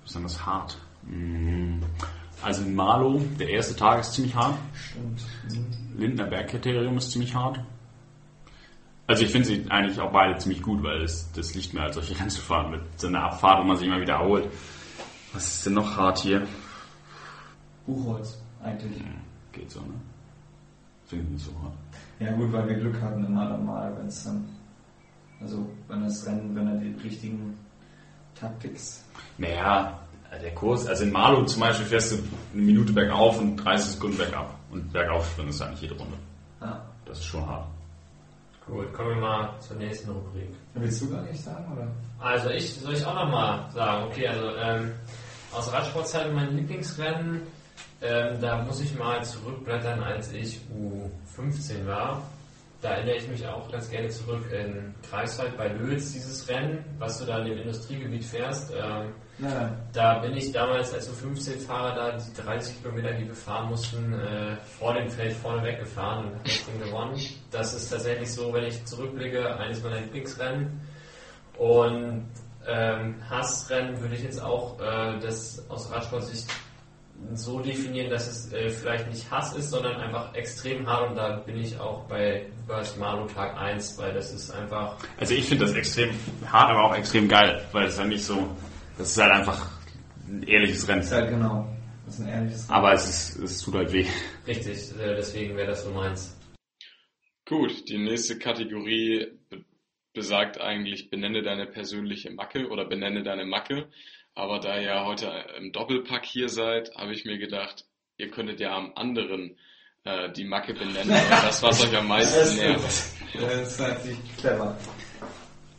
besonders 0.02 0.44
hart. 0.46 0.78
Mm, 1.02 1.80
Also 2.42 2.62
in 2.62 2.74
Marlow, 2.74 3.20
der 3.40 3.48
erste 3.48 3.74
Tag 3.76 4.00
ist 4.00 4.12
ziemlich 4.14 4.34
hart. 4.34 4.54
Stimmt. 4.74 5.20
Mhm. 5.50 5.66
Lindner 5.96 6.26
Bergkriterium 6.26 6.96
ist 6.98 7.10
ziemlich 7.10 7.34
hart. 7.34 7.60
Also 9.06 9.24
ich 9.24 9.30
finde 9.30 9.46
sie 9.46 9.70
eigentlich 9.70 10.00
auch 10.00 10.10
beide 10.10 10.36
ziemlich 10.38 10.62
gut, 10.62 10.82
weil 10.82 11.02
es, 11.02 11.30
das 11.32 11.54
liegt 11.54 11.74
mir 11.74 11.82
als 11.82 11.94
solche 11.94 12.14
Rennen 12.18 12.30
zu 12.30 12.40
fahren 12.40 12.70
mit 12.72 12.82
so 12.96 13.06
einer 13.06 13.22
Abfahrt, 13.24 13.60
wo 13.60 13.64
man 13.64 13.76
sich 13.76 13.86
immer 13.86 14.00
wieder 14.00 14.14
erholt. 14.14 14.48
Was 15.32 15.46
ist 15.46 15.66
denn 15.66 15.74
noch 15.74 15.96
hart 15.96 16.18
hier? 16.18 16.46
Buchholz, 17.86 18.38
eigentlich. 18.62 19.02
Geht 19.52 19.70
so, 19.70 19.80
ne? 19.80 19.94
Finde 21.06 21.24
ich 21.24 21.30
nicht 21.30 21.44
so 21.44 21.52
hart. 21.62 21.74
Ja 22.18 22.32
gut, 22.32 22.52
weil 22.52 22.68
wir 22.68 22.76
Glück 22.76 23.00
hatten 23.00 23.24
immer 23.24 23.48
dann 23.48 23.64
mal, 23.64 23.94
wenn 23.96 24.06
es 24.06 24.24
dann, 24.24 24.44
also 25.40 25.68
wenn 25.88 26.02
das 26.02 26.26
Rennen, 26.26 26.54
wenn 26.54 26.66
er 26.66 26.76
die 26.76 26.94
richtigen 27.02 27.56
Taktiks. 28.34 29.04
Naja, 29.38 30.00
der 30.42 30.54
Kurs, 30.54 30.86
also 30.86 31.04
in 31.04 31.12
Malu 31.12 31.44
zum 31.44 31.60
Beispiel 31.60 31.86
fährst 31.86 32.12
du 32.12 32.16
eine 32.52 32.62
Minute 32.62 32.92
bergauf 32.92 33.38
und 33.40 33.56
30 33.56 33.92
Sekunden 33.92 34.16
bergab. 34.16 34.55
Und 34.70 34.92
bergauf 34.92 35.26
springen 35.30 35.50
ist 35.50 35.62
eigentlich 35.62 35.82
jede 35.82 35.94
Runde. 35.94 36.16
Ja. 36.60 36.84
Das 37.04 37.18
ist 37.18 37.24
schon 37.24 37.46
hart. 37.46 37.66
Gut, 38.66 38.92
kommen 38.92 39.10
wir 39.10 39.16
mal 39.16 39.60
zur 39.60 39.76
nächsten 39.76 40.10
Rubrik. 40.10 40.50
Willst 40.74 41.00
du 41.00 41.10
gar 41.10 41.22
nicht 41.22 41.42
sagen, 41.42 41.72
oder? 41.72 41.86
Also 42.18 42.50
ich 42.50 42.74
soll 42.74 42.94
ich 42.94 43.06
auch 43.06 43.14
nochmal 43.14 43.70
sagen, 43.72 44.06
okay, 44.06 44.26
also 44.26 44.56
ähm, 44.56 44.92
aus 45.52 45.72
Radsportzeiten 45.72 46.34
mein 46.34 46.56
Lieblingsrennen, 46.56 47.42
ähm, 48.02 48.40
da 48.40 48.62
muss 48.64 48.80
ich 48.80 48.98
mal 48.98 49.22
zurückblättern, 49.24 50.02
als 50.02 50.32
ich 50.32 50.60
U15 50.74 51.86
war. 51.86 52.22
Da 52.82 52.90
erinnere 52.90 53.16
ich 53.16 53.28
mich 53.28 53.46
auch 53.46 53.70
ganz 53.70 53.88
gerne 53.88 54.08
zurück 54.08 54.50
in 54.52 54.94
Greifswald 55.08 55.56
bei 55.56 55.68
Lötz, 55.68 56.12
dieses 56.12 56.48
Rennen, 56.48 56.84
was 56.98 57.18
du 57.18 57.24
da 57.24 57.38
in 57.38 57.46
dem 57.46 57.58
Industriegebiet 57.58 58.24
fährst. 58.24 58.72
Ähm, 58.72 59.12
Ja, 59.38 59.70
da 59.92 60.18
bin 60.20 60.34
ich 60.34 60.50
damals 60.52 60.94
als 60.94 61.10
U15-Fahrer 61.10 61.94
da 61.94 62.12
die 62.12 62.42
30 62.42 62.82
Kilometer, 62.82 63.12
die 63.12 63.26
wir 63.26 63.34
fahren 63.34 63.68
mussten, 63.68 64.14
äh, 64.14 64.56
vor 64.78 64.94
dem 64.94 65.10
Feld 65.10 65.34
vorne 65.34 65.62
weggefahren 65.62 66.26
und 66.26 66.34
habe 66.36 66.44
das 66.44 66.64
Ding 66.64 66.80
gewonnen. 66.80 67.20
Das 67.50 67.74
ist 67.74 67.90
tatsächlich 67.90 68.32
so, 68.32 68.52
wenn 68.52 68.64
ich 68.64 68.82
zurückblicke, 68.86 69.58
eines 69.58 69.82
meiner 69.82 70.00
Lieblingsrennen. 70.00 70.80
Und 71.58 72.26
ähm, 72.66 73.14
Hassrennen 73.28 74.00
würde 74.00 74.14
ich 74.14 74.22
jetzt 74.22 74.42
auch 74.42 74.80
äh, 74.80 75.18
das 75.20 75.64
aus 75.68 75.90
Radsportsicht 75.92 76.48
so 77.34 77.60
definieren, 77.60 78.10
dass 78.10 78.26
es 78.26 78.52
äh, 78.52 78.68
vielleicht 78.70 79.08
nicht 79.08 79.30
Hass 79.30 79.54
ist, 79.54 79.70
sondern 79.70 79.96
einfach 79.96 80.34
extrem 80.34 80.86
hart 80.86 81.10
und 81.10 81.16
da 81.16 81.36
bin 81.36 81.58
ich 81.58 81.78
auch 81.78 82.04
bei 82.04 82.46
Lukas 82.68 82.96
Malo 82.96 83.26
Tag 83.26 83.56
1, 83.58 83.98
weil 83.98 84.12
das 84.12 84.32
ist 84.32 84.50
einfach 84.50 84.96
Also 85.18 85.34
ich 85.34 85.46
finde 85.46 85.66
das 85.66 85.74
extrem 85.74 86.10
hart, 86.50 86.70
aber 86.70 86.84
auch 86.84 86.94
extrem 86.94 87.28
geil, 87.28 87.64
weil 87.72 87.86
es 87.86 87.98
halt 87.98 88.08
nicht 88.08 88.24
so, 88.24 88.48
das 88.98 89.10
ist 89.10 89.18
halt 89.22 89.32
einfach 89.32 89.70
ein 90.28 90.42
ehrliches 90.42 90.86
Rennen. 90.88 91.00
ist 91.02 91.12
halt 91.12 91.30
genau. 91.30 91.68
Das 92.04 92.14
ist 92.14 92.20
ein 92.20 92.28
ehrliches. 92.28 92.70
Aber 92.70 92.92
es, 92.92 93.08
ist, 93.08 93.36
es 93.42 93.60
tut 93.62 93.74
halt 93.74 93.92
weh. 93.92 94.06
richtig, 94.46 94.92
äh, 94.98 95.14
deswegen 95.16 95.56
wäre 95.56 95.68
das 95.68 95.84
so 95.84 95.90
meins. 95.90 96.36
Gut, 97.48 97.88
die 97.88 97.98
nächste 97.98 98.38
Kategorie 98.38 99.26
be 99.50 99.64
besagt 100.12 100.58
eigentlich, 100.58 101.10
benenne 101.10 101.42
deine 101.42 101.66
persönliche 101.66 102.30
Macke 102.30 102.68
oder 102.70 102.86
benenne 102.86 103.22
deine 103.22 103.44
Macke. 103.44 103.86
Aber 104.34 104.60
da 104.60 104.80
ihr 104.80 105.04
heute 105.04 105.30
im 105.58 105.72
Doppelpack 105.72 106.24
hier 106.24 106.48
seid, 106.48 106.90
habe 106.96 107.12
ich 107.12 107.26
mir 107.26 107.36
gedacht, 107.38 107.84
ihr 108.16 108.30
könntet 108.30 108.58
ja 108.60 108.74
am 108.74 108.92
anderen 108.94 109.58
äh, 110.04 110.32
die 110.32 110.44
Macke 110.44 110.72
benennen. 110.72 111.10
Das, 111.30 111.62
was 111.62 111.84
euch 111.84 111.94
am 111.94 112.08
meisten 112.08 112.38
Das 112.38 112.56
nervt. 112.56 112.88
ist, 112.88 113.16
das 113.34 113.68
ist 113.72 113.80
natürlich 113.80 114.36
clever. 114.38 114.78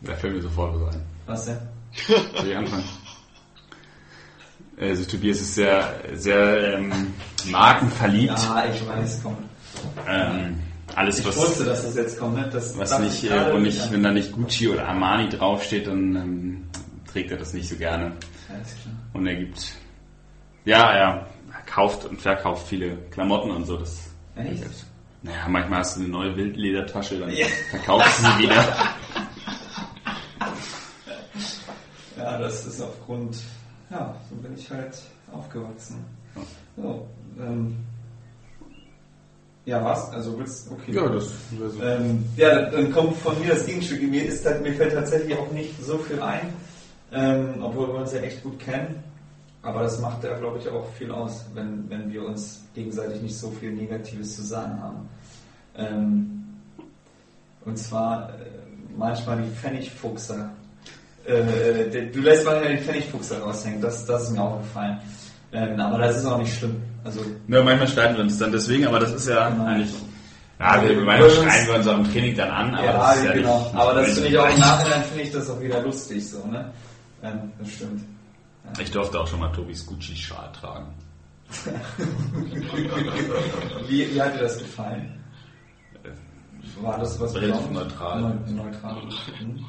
Da 0.01 0.15
fällt 0.15 0.35
mir 0.35 0.41
sofort 0.43 0.79
was 0.81 0.95
ein. 0.95 1.05
Was 1.25 1.45
denn? 1.45 1.59
Soll 2.35 2.47
ich 2.47 2.55
anfangen? 2.55 2.83
Also 4.79 5.05
Tobias 5.05 5.41
ist 5.41 5.55
sehr, 5.55 5.95
sehr 6.13 6.75
ähm, 6.75 7.13
markenverliebt. 7.45 8.37
Ja, 8.37 8.65
ich 8.71 8.87
weiß, 8.87 9.21
komm. 9.23 9.37
Ähm, 10.07 10.59
alles, 10.95 11.19
Ich 11.19 11.25
was, 11.25 11.35
wusste, 11.37 11.63
dass 11.65 11.83
das 11.83 11.95
jetzt 11.95 12.19
kommt, 12.19 12.35
ne? 12.35 12.47
Das 12.51 12.77
was 12.77 12.99
nicht, 12.99 13.23
ich 13.23 13.31
äh, 13.31 13.51
und 13.51 13.63
nicht 13.63 13.91
wenn 13.91 14.03
da 14.03 14.11
nicht 14.11 14.31
Gucci 14.31 14.67
oder 14.69 14.87
Armani 14.87 15.29
draufsteht, 15.29 15.87
dann 15.87 16.15
ähm, 16.15 16.63
trägt 17.11 17.31
er 17.31 17.37
das 17.37 17.53
nicht 17.53 17.67
so 17.69 17.75
gerne. 17.75 18.11
Alles 18.49 18.75
klar. 18.81 18.93
Und 19.13 19.25
er 19.27 19.35
gibt, 19.35 19.73
ja, 20.65 20.91
er 20.93 21.27
kauft 21.65 22.05
und 22.05 22.21
verkauft 22.21 22.67
viele 22.67 22.97
Klamotten 23.11 23.49
und 23.51 23.65
so. 23.65 23.77
Das, 23.77 23.99
Echt? 24.35 24.63
naja, 25.23 25.47
manchmal 25.49 25.79
hast 25.79 25.97
du 25.97 26.01
eine 26.01 26.09
neue 26.09 26.35
Wildledertasche, 26.35 27.19
dann 27.19 27.31
Ja. 27.31 27.47
verkaufst 27.71 28.19
du 28.19 28.23
sie 28.31 28.43
wieder. 28.43 28.63
Ja, 32.17 32.37
das 32.39 32.65
ist 32.65 32.81
aufgrund, 32.81 33.37
ja, 33.89 34.15
so 34.29 34.35
bin 34.37 34.53
ich 34.55 34.69
halt 34.69 34.97
aufgewachsen. 35.31 36.03
So, 36.75 37.07
ähm, 37.39 37.75
ja, 39.65 39.83
was? 39.83 40.09
Also 40.11 40.37
willst 40.39 40.71
okay. 40.71 40.93
das 41.09 41.31
wäre 41.51 41.69
so. 41.69 41.81
Ähm, 41.83 42.25
ja, 42.37 42.55
dann- 42.55 42.71
dann 42.71 42.91
kommt 42.91 43.17
von 43.17 43.37
mir 43.39 43.49
das 43.53 43.65
Gegenstück. 43.65 44.01
Mir, 44.01 44.25
ist, 44.25 44.45
halt- 44.45 44.61
mir 44.61 44.73
fällt 44.73 44.93
tatsächlich 44.93 45.37
auch 45.37 45.51
nicht 45.51 45.73
so 45.83 45.97
viel 45.97 46.21
ein, 46.21 46.53
ähm, 47.11 47.55
obwohl 47.61 47.87
wir 47.89 47.95
uns 47.95 48.13
ja 48.13 48.19
echt 48.21 48.41
gut 48.43 48.57
kennen. 48.59 49.03
Aber 49.63 49.81
das 49.83 49.99
macht 49.99 50.23
ja, 50.23 50.37
glaube 50.37 50.59
ich, 50.59 50.69
auch 50.69 50.87
viel 50.93 51.11
aus, 51.11 51.43
wenn, 51.53 51.89
wenn 51.89 52.09
wir 52.13 52.25
uns 52.25 52.61
gegenseitig 52.73 53.21
nicht 53.21 53.37
so 53.37 53.49
viel 53.51 53.73
Negatives 53.73 54.35
zu 54.37 54.43
sagen 54.43 54.81
haben. 54.81 55.09
Ähm, 55.75 56.43
und 57.65 57.77
zwar 57.77 58.29
äh, 58.29 58.33
manchmal 58.97 59.41
die 59.41 59.49
Pfennigfuchser. 59.49 60.49
Äh, 61.27 62.09
du 62.11 62.19
lässt 62.21 62.45
manchmal 62.45 62.69
den 62.75 62.79
Pfennigfuchser 62.83 63.39
raushängen, 63.41 63.81
das, 63.81 64.05
das 64.05 64.23
ist 64.23 64.31
mir 64.31 64.41
auch 64.41 64.57
gefallen. 64.59 64.97
Ähm, 65.51 65.79
aber 65.79 65.97
das 65.99 66.17
ist 66.17 66.25
auch 66.25 66.37
nicht 66.37 66.57
schlimm. 66.57 66.81
Also, 67.03 67.19
Ja, 67.47 67.63
manchmal 67.63 67.87
streiten 67.87 68.15
wir 68.15 68.23
uns 68.23 68.37
dann 68.37 68.51
deswegen, 68.51 68.85
aber 68.87 68.99
das 68.99 69.13
ist 69.13 69.27
ja 69.27 69.49
Genau. 69.49 69.65
eigentlich. 69.65 69.93
Ja, 70.59 70.81
wir, 70.81 70.95
manchmal 71.01 71.29
schreien 71.29 71.67
wir 71.67 71.75
uns 71.75 71.87
auch 71.87 71.97
im 71.97 72.11
Training 72.11 72.35
dann 72.35 72.49
an, 72.49 72.75
aber 72.75 72.85
ja, 72.85 72.93
das 72.97 73.17
ist 73.17 73.25
ja 73.25 73.33
genau. 73.33 73.59
nicht, 73.59 73.75
aber 73.75 73.93
das 73.93 74.05
nicht 74.07 74.13
finde 74.15 74.29
ich 74.29 74.37
auch 74.39 74.49
im 74.53 74.59
Nachhinein 74.59 75.03
finde 75.03 75.23
ich 75.23 75.31
das 75.31 75.49
auch 75.49 75.61
wieder 75.61 75.81
lustig 75.81 76.29
so, 76.29 76.45
ne? 76.47 76.73
Ähm, 77.23 77.51
das 77.59 77.69
stimmt. 77.71 78.01
Ich 78.79 78.91
durfte 78.91 79.19
auch 79.19 79.27
schon 79.27 79.39
mal 79.39 79.51
Tobis 79.51 79.85
Gucci-Schal 79.85 80.51
tragen. 80.53 80.87
Wie, 83.87 84.13
wie 84.13 84.21
hat 84.21 84.35
dir 84.35 84.39
das 84.39 84.57
gefallen? 84.57 85.13
War 86.81 86.99
das 86.99 87.19
was 87.19 87.33
Relativ 87.35 87.69
neutral. 87.71 88.21
Neu- 88.21 88.63
Neutral. 88.63 89.01
Hm. 89.39 89.59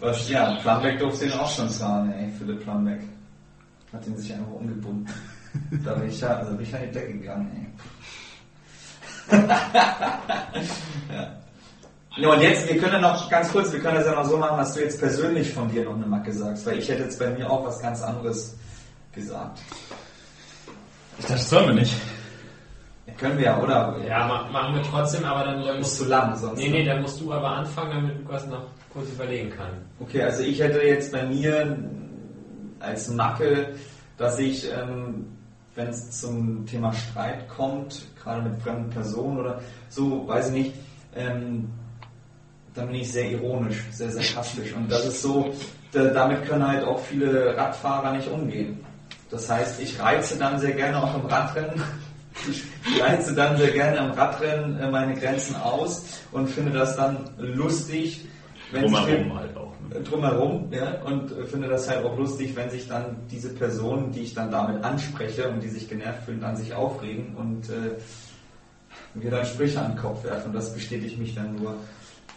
Was, 0.00 0.28
ja, 0.28 0.56
Plumbeck 0.56 0.98
durfte 0.98 1.26
ihn 1.26 1.32
auch 1.32 1.50
schon 1.50 1.68
tragen, 1.68 2.12
ey, 2.12 2.30
Philipp 2.38 2.62
Plumbeck. 2.62 3.02
Hat 3.92 4.06
ihn 4.06 4.16
sich 4.16 4.32
einfach 4.32 4.52
umgebunden. 4.52 5.06
Da 5.84 5.94
bin 5.94 6.08
ich 6.08 6.20
ja, 6.20 6.28
also 6.38 6.56
bin 6.56 6.62
ich 6.66 6.74
an 6.74 6.80
die 6.82 6.90
Decke 6.90 7.12
gegangen, 7.12 7.70
ey. 9.30 9.38
ja. 11.12 11.42
Ja, 12.16 12.28
und 12.28 12.42
jetzt, 12.42 12.68
wir 12.68 12.78
können 12.78 12.92
ja 12.94 13.00
noch 13.00 13.30
ganz 13.30 13.50
kurz, 13.50 13.72
wir 13.72 13.80
können 13.80 13.96
das 13.96 14.06
ja 14.06 14.14
noch 14.14 14.24
so 14.24 14.36
machen, 14.36 14.58
dass 14.58 14.74
du 14.74 14.80
jetzt 14.80 14.98
persönlich 14.98 15.50
von 15.52 15.70
dir 15.70 15.84
noch 15.84 15.94
eine 15.94 16.04
Macke 16.04 16.32
sagst, 16.32 16.66
weil 16.66 16.78
ich 16.78 16.88
hätte 16.88 17.04
jetzt 17.04 17.18
bei 17.18 17.30
mir 17.30 17.50
auch 17.50 17.64
was 17.64 17.80
ganz 17.80 18.02
anderes 18.02 18.54
gesagt. 19.12 19.60
Ich 21.18 21.24
dachte, 21.24 21.34
das 21.34 21.48
sollen 21.48 21.68
wir 21.68 21.74
nicht. 21.74 21.94
Können 23.18 23.38
wir 23.38 23.46
ja, 23.46 23.60
oder? 23.60 23.96
Ja, 24.06 24.26
ma 24.26 24.48
machen 24.50 24.76
wir 24.76 24.82
trotzdem, 24.82 25.24
aber 25.24 25.44
dann, 25.44 25.64
dann 25.64 25.78
musst 25.78 25.96
zu 25.96 26.04
du. 26.04 26.10
lang 26.10 26.36
sonst. 26.36 26.58
Nee, 26.58 26.68
nee, 26.68 26.84
dann 26.84 27.02
musst 27.02 27.20
du 27.20 27.32
aber 27.32 27.48
anfangen, 27.48 27.90
damit 27.90 28.18
Lukas 28.18 28.46
noch 28.46 28.66
kurz 28.92 29.08
überlegen 29.10 29.50
kann. 29.50 29.70
Okay, 29.98 30.22
also 30.22 30.42
ich 30.42 30.60
hätte 30.60 30.80
jetzt 30.82 31.10
bei 31.10 31.24
mir 31.26 31.78
als 32.78 33.08
Macke, 33.08 33.74
dass 34.18 34.38
ich, 34.38 34.70
ähm, 34.70 35.26
wenn 35.74 35.88
es 35.88 36.20
zum 36.20 36.64
Thema 36.66 36.92
Streit 36.92 37.48
kommt, 37.48 38.02
gerade 38.22 38.42
mit 38.42 38.62
fremden 38.62 38.90
Personen 38.90 39.38
oder 39.38 39.60
so, 39.88 40.26
weiß 40.28 40.48
ich 40.48 40.52
nicht, 40.52 40.74
ähm, 41.16 41.70
dann 42.74 42.86
bin 42.86 42.96
ich 42.96 43.12
sehr 43.12 43.30
ironisch, 43.30 43.84
sehr 43.90 44.10
sarkastisch. 44.10 44.72
Und 44.74 44.90
das 44.90 45.06
ist 45.06 45.22
so, 45.22 45.52
da, 45.92 46.04
damit 46.04 46.46
können 46.46 46.66
halt 46.66 46.84
auch 46.84 47.00
viele 47.00 47.56
Radfahrer 47.56 48.12
nicht 48.12 48.28
umgehen. 48.28 48.84
Das 49.30 49.50
heißt, 49.50 49.80
ich 49.80 49.98
reize 49.98 50.38
dann 50.38 50.58
sehr 50.58 50.72
gerne 50.72 51.02
auch 51.02 51.14
im 51.14 51.26
Radrennen. 51.26 51.82
Ich 52.48 53.00
reize 53.00 53.34
dann 53.34 53.56
sehr 53.56 53.70
gerne 53.70 53.98
im 53.98 54.10
Radrennen 54.12 54.78
äh, 54.78 54.90
meine 54.90 55.14
Grenzen 55.14 55.56
aus 55.56 56.04
und 56.32 56.48
finde 56.48 56.72
das 56.72 56.96
dann 56.96 57.30
lustig, 57.38 58.26
wenn 58.72 58.88
sich 58.88 58.92
Drumherum 58.92 59.38
halt 59.38 59.56
auch. 59.56 59.72
Ne? 59.88 60.00
drumherum 60.00 60.68
ja, 60.72 61.02
und 61.04 61.32
äh, 61.32 61.44
finde 61.44 61.68
das 61.68 61.88
halt 61.88 62.04
auch 62.04 62.16
lustig, 62.16 62.56
wenn 62.56 62.70
sich 62.70 62.88
dann 62.88 63.16
diese 63.30 63.50
Personen, 63.50 64.12
die 64.12 64.20
ich 64.20 64.34
dann 64.34 64.50
damit 64.50 64.82
anspreche 64.82 65.48
und 65.48 65.62
die 65.62 65.68
sich 65.68 65.88
genervt 65.88 66.24
fühlen, 66.24 66.40
dann 66.40 66.56
sich 66.56 66.74
aufregen 66.74 67.34
und 67.36 67.68
äh, 67.68 67.96
mir 69.14 69.30
dann 69.30 69.44
Sprüche 69.44 69.80
an 69.80 69.92
den 69.92 69.98
Kopf 69.98 70.24
werfen. 70.24 70.52
Das 70.52 70.72
bestätigt 70.72 71.18
mich 71.18 71.34
dann 71.34 71.56
nur. 71.56 71.74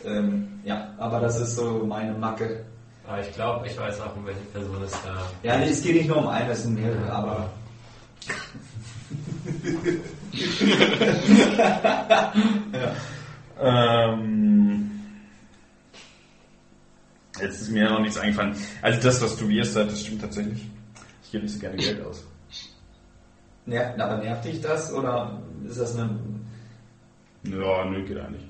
Ähm, 0.04 0.60
ja, 0.64 0.94
aber 0.98 1.20
das 1.20 1.40
ist 1.40 1.56
so 1.56 1.86
meine 1.86 2.14
Macke. 2.14 2.66
Aber 3.08 3.22
ich 3.22 3.32
glaube, 3.34 3.68
ich 3.68 3.78
weiß 3.78 4.02
auch, 4.02 4.16
um 4.16 4.26
welche 4.26 4.40
Person 4.52 4.82
es 4.84 4.92
da. 4.92 5.16
Ja, 5.44 5.58
nee, 5.58 5.70
es 5.70 5.82
geht 5.82 5.96
nicht 5.96 6.08
nur 6.08 6.18
um 6.18 6.28
eine, 6.28 6.52
es 6.52 6.64
sind 6.64 6.76
mehrere, 6.76 7.12
aber 7.12 7.50
Ähm, 13.60 14.92
jetzt 17.40 17.62
ist 17.62 17.70
mir 17.72 17.90
noch 17.90 18.00
nichts 18.00 18.18
eingefallen. 18.18 18.56
Also 18.82 19.02
das, 19.02 19.22
was 19.22 19.38
Tobias 19.38 19.74
sagt, 19.74 19.92
das 19.92 20.02
stimmt 20.02 20.22
tatsächlich. 20.22 20.68
Ich 21.24 21.32
gebe 21.32 21.44
nicht 21.44 21.54
so 21.54 21.60
gerne 21.60 21.78
Geld 21.78 22.04
aus. 22.06 22.24
Ner 23.66 23.96
aber 23.98 24.18
nervt 24.18 24.46
dich 24.46 24.62
das 24.62 24.92
oder 24.94 25.42
ist 25.68 25.80
das 25.80 25.96
eine. 25.98 26.10
Ja, 27.44 27.86
nö, 27.86 28.04
geht 28.06 28.18
eigentlich. 28.18 28.44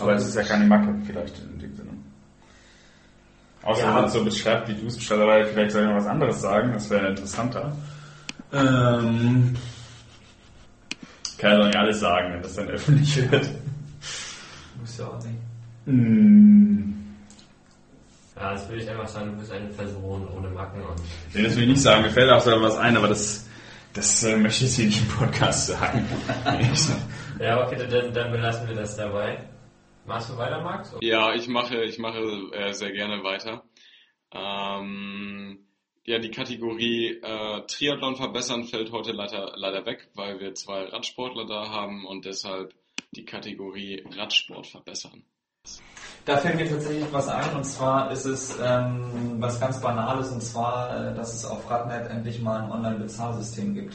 Aber 0.00 0.14
es 0.14 0.26
ist 0.26 0.34
ja 0.36 0.42
keine 0.42 0.64
Macke, 0.64 0.94
vielleicht 1.04 1.38
in 1.40 1.58
dem 1.58 1.76
Sinne. 1.76 1.90
Außer 3.62 3.80
Ja. 3.82 3.88
wenn 3.88 3.94
man 3.94 4.04
es 4.04 4.12
so 4.12 4.24
beschreibt, 4.24 4.68
wie 4.68 4.74
du 4.74 4.86
es 4.86 4.96
beschreibst, 4.96 5.22
aber 5.22 5.44
vielleicht 5.44 5.72
soll 5.72 5.82
ich 5.82 5.88
noch 5.88 5.96
was 5.96 6.06
anderes 6.06 6.40
sagen, 6.40 6.72
das 6.72 6.88
wäre 6.90 7.08
interessanter. 7.08 7.76
Ähm, 8.52 9.54
kann 11.38 11.52
ja 11.52 11.58
doch 11.58 11.66
nicht 11.66 11.76
alles 11.76 12.00
sagen, 12.00 12.34
wenn 12.34 12.42
das 12.42 12.54
dann 12.54 12.68
öffentlich 12.68 13.30
wird. 13.30 13.48
Muss 14.80 14.98
ja 14.98 15.06
auch 15.06 15.22
nicht. 15.24 15.38
Hm. 15.86 16.94
Ja, 18.36 18.52
das 18.52 18.68
würde 18.68 18.82
ich 18.82 18.90
einfach 18.90 19.08
sagen, 19.08 19.32
du 19.32 19.38
bist 19.38 19.50
eine 19.50 19.68
Person 19.68 20.28
ohne 20.28 20.48
Macken 20.50 20.82
und. 20.82 21.00
Nee, 21.34 21.42
das 21.42 21.56
will 21.56 21.64
ich 21.64 21.70
nicht 21.70 21.82
sagen. 21.82 22.02
Mir 22.02 22.10
fällt 22.10 22.30
auch 22.30 22.40
selber 22.40 22.62
was 22.62 22.76
ein, 22.76 22.96
aber 22.96 23.08
das, 23.08 23.48
das 23.94 24.22
äh, 24.22 24.36
möchte 24.36 24.64
ich 24.64 24.70
jetzt 24.70 24.76
hier 24.76 24.86
nicht 24.86 25.02
im 25.02 25.08
Podcast 25.08 25.66
sagen. 25.68 26.06
Ja, 27.40 27.64
okay, 27.64 27.76
dann, 27.88 28.12
dann 28.12 28.32
belassen 28.32 28.66
wir 28.66 28.74
das 28.74 28.96
dabei. 28.96 29.38
Machst 30.06 30.28
du 30.28 30.36
weiter, 30.36 30.60
Max? 30.60 30.92
Ja, 31.00 31.34
ich 31.34 31.46
mache, 31.46 31.84
ich 31.84 31.98
mache 32.00 32.18
äh, 32.52 32.72
sehr 32.72 32.90
gerne 32.90 33.22
weiter. 33.22 33.62
Ähm, 34.32 35.67
ja, 36.08 36.18
die 36.18 36.30
Kategorie 36.30 37.20
äh, 37.22 37.60
Triathlon 37.66 38.16
verbessern 38.16 38.64
fällt 38.64 38.90
heute 38.92 39.12
leider, 39.12 39.52
leider 39.56 39.84
weg, 39.86 40.08
weil 40.14 40.40
wir 40.40 40.54
zwei 40.54 40.84
Radsportler 40.84 41.44
da 41.46 41.68
haben 41.68 42.06
und 42.06 42.24
deshalb 42.24 42.74
die 43.12 43.24
Kategorie 43.24 44.04
Radsport 44.16 44.66
verbessern. 44.66 45.22
Da 46.24 46.36
fällt 46.36 46.56
mir 46.56 46.68
tatsächlich 46.68 47.06
was 47.12 47.28
ein 47.28 47.56
und 47.56 47.64
zwar 47.64 48.10
ist 48.10 48.24
es 48.24 48.58
ähm, 48.62 49.36
was 49.38 49.60
ganz 49.60 49.80
Banales 49.80 50.30
und 50.30 50.42
zwar, 50.42 51.10
äh, 51.10 51.14
dass 51.14 51.34
es 51.34 51.44
auf 51.44 51.70
Radnet 51.70 52.10
endlich 52.10 52.40
mal 52.40 52.62
ein 52.62 52.70
Online-Bezahlsystem 52.70 53.74
gibt. 53.74 53.94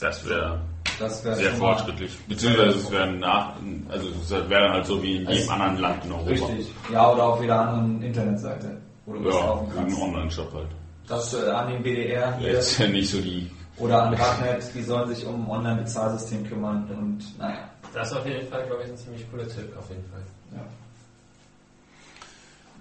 Das 0.00 0.28
wäre 0.28 0.60
Das 0.98 1.24
wäre 1.24 1.34
sehr 1.36 1.52
fortschrittlich. 1.52 2.16
Beziehungsweise 2.26 2.78
es 2.78 2.90
wäre 2.90 3.12
nach, 3.12 3.54
also 3.88 4.08
es 4.08 4.30
wäre 4.30 4.48
dann 4.64 4.72
halt 4.72 4.86
so 4.86 5.02
wie 5.02 5.16
in 5.16 5.22
jedem 5.22 5.32
Es- 5.42 5.48
anderen 5.48 5.78
Land 5.78 6.04
in 6.04 6.12
Europa. 6.12 6.30
Richtig. 6.30 6.72
Ja, 6.92 7.12
oder 7.12 7.24
auf 7.24 7.40
jeder 7.40 7.60
anderen 7.60 8.02
Internetseite, 8.02 8.80
wo 9.06 9.12
du 9.14 9.24
Ja, 9.28 9.30
kaufen 9.30 9.68
ein 9.70 9.74
kannst. 9.76 10.00
Online-Shop 10.02 10.52
halt. 10.54 10.68
Das 11.10 11.34
äh, 11.34 11.50
an 11.50 11.68
den 11.72 11.82
BDR 11.82 12.36
hier 12.38 12.52
Jetzt 12.52 12.78
ja 12.78 12.86
nicht 12.88 13.10
so 13.10 13.20
die. 13.20 13.50
oder 13.78 14.04
an 14.04 14.14
Radnet, 14.14 14.62
die 14.74 14.82
sollen 14.82 15.08
sich 15.14 15.26
um 15.26 15.44
ein 15.44 15.50
Online-Bezahlsystem 15.50 16.48
kümmern 16.48 16.88
und 16.90 17.38
naja. 17.38 17.68
Das 17.92 18.10
ist 18.12 18.16
auf 18.16 18.24
jeden 18.26 18.46
Fall, 18.48 18.64
glaube 18.66 18.84
ich, 18.84 18.90
ein 18.90 18.96
ziemlich 18.96 19.28
cooler 19.30 19.48
Tipp, 19.48 19.76
auf 19.76 19.88
jeden 19.90 20.04
Fall. 20.10 20.22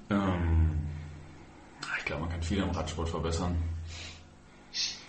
Ja. 0.09 0.15
Ähm, 0.15 0.77
ich 1.97 2.05
glaube, 2.05 2.21
man 2.21 2.31
kann 2.31 2.43
viel 2.43 2.61
am 2.61 2.69
Radsport 2.71 3.09
verbessern. 3.09 3.55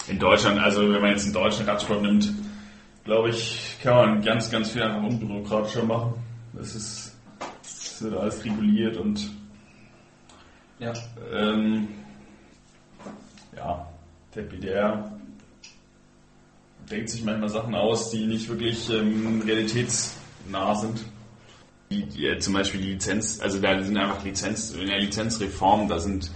In 0.09 0.19
Deutschland, 0.19 0.59
also 0.59 0.83
wenn 0.91 1.01
man 1.03 1.11
jetzt 1.11 1.25
einen 1.25 1.35
deutschen 1.35 1.67
Radsport 1.67 2.03
nimmt, 2.03 2.33
glaube 3.05 3.31
ich, 3.31 3.77
kann 3.83 3.95
man 3.95 4.23
ganz, 4.23 4.51
ganz 4.51 4.71
viel 4.71 4.83
einfach 4.83 5.03
unbürokratischer 5.03 5.85
machen. 5.85 6.15
Das 6.55 6.75
ist, 6.75 7.15
das 7.63 8.03
wird 8.03 8.15
alles 8.17 8.43
reguliert 8.45 8.97
und 8.97 9.31
Ja. 10.79 10.93
ähm, 11.33 11.89
ja, 13.57 13.87
der 14.35 14.43
BDR 14.43 15.11
denkt 16.91 17.11
sich 17.11 17.25
manchmal 17.25 17.49
Sachen 17.49 17.75
aus, 17.75 18.11
die 18.11 18.27
nicht 18.27 18.49
wirklich 18.49 18.91
ähm, 18.91 19.43
realitätsnah 19.47 20.75
sind. 20.75 21.05
Die, 21.91 22.05
die, 22.07 22.27
äh, 22.27 22.39
zum 22.39 22.55
Beispiel 22.55 22.81
die 22.81 22.93
Lizenz, 22.93 23.41
also 23.41 23.61
da 23.61 23.83
sind 23.83 23.97
einfach 23.97 24.25
Lizenz, 24.25 24.73
in 24.73 24.87
der 24.87 25.01
Lizenzreform, 25.01 25.89
da 25.89 25.99
sind 25.99 26.31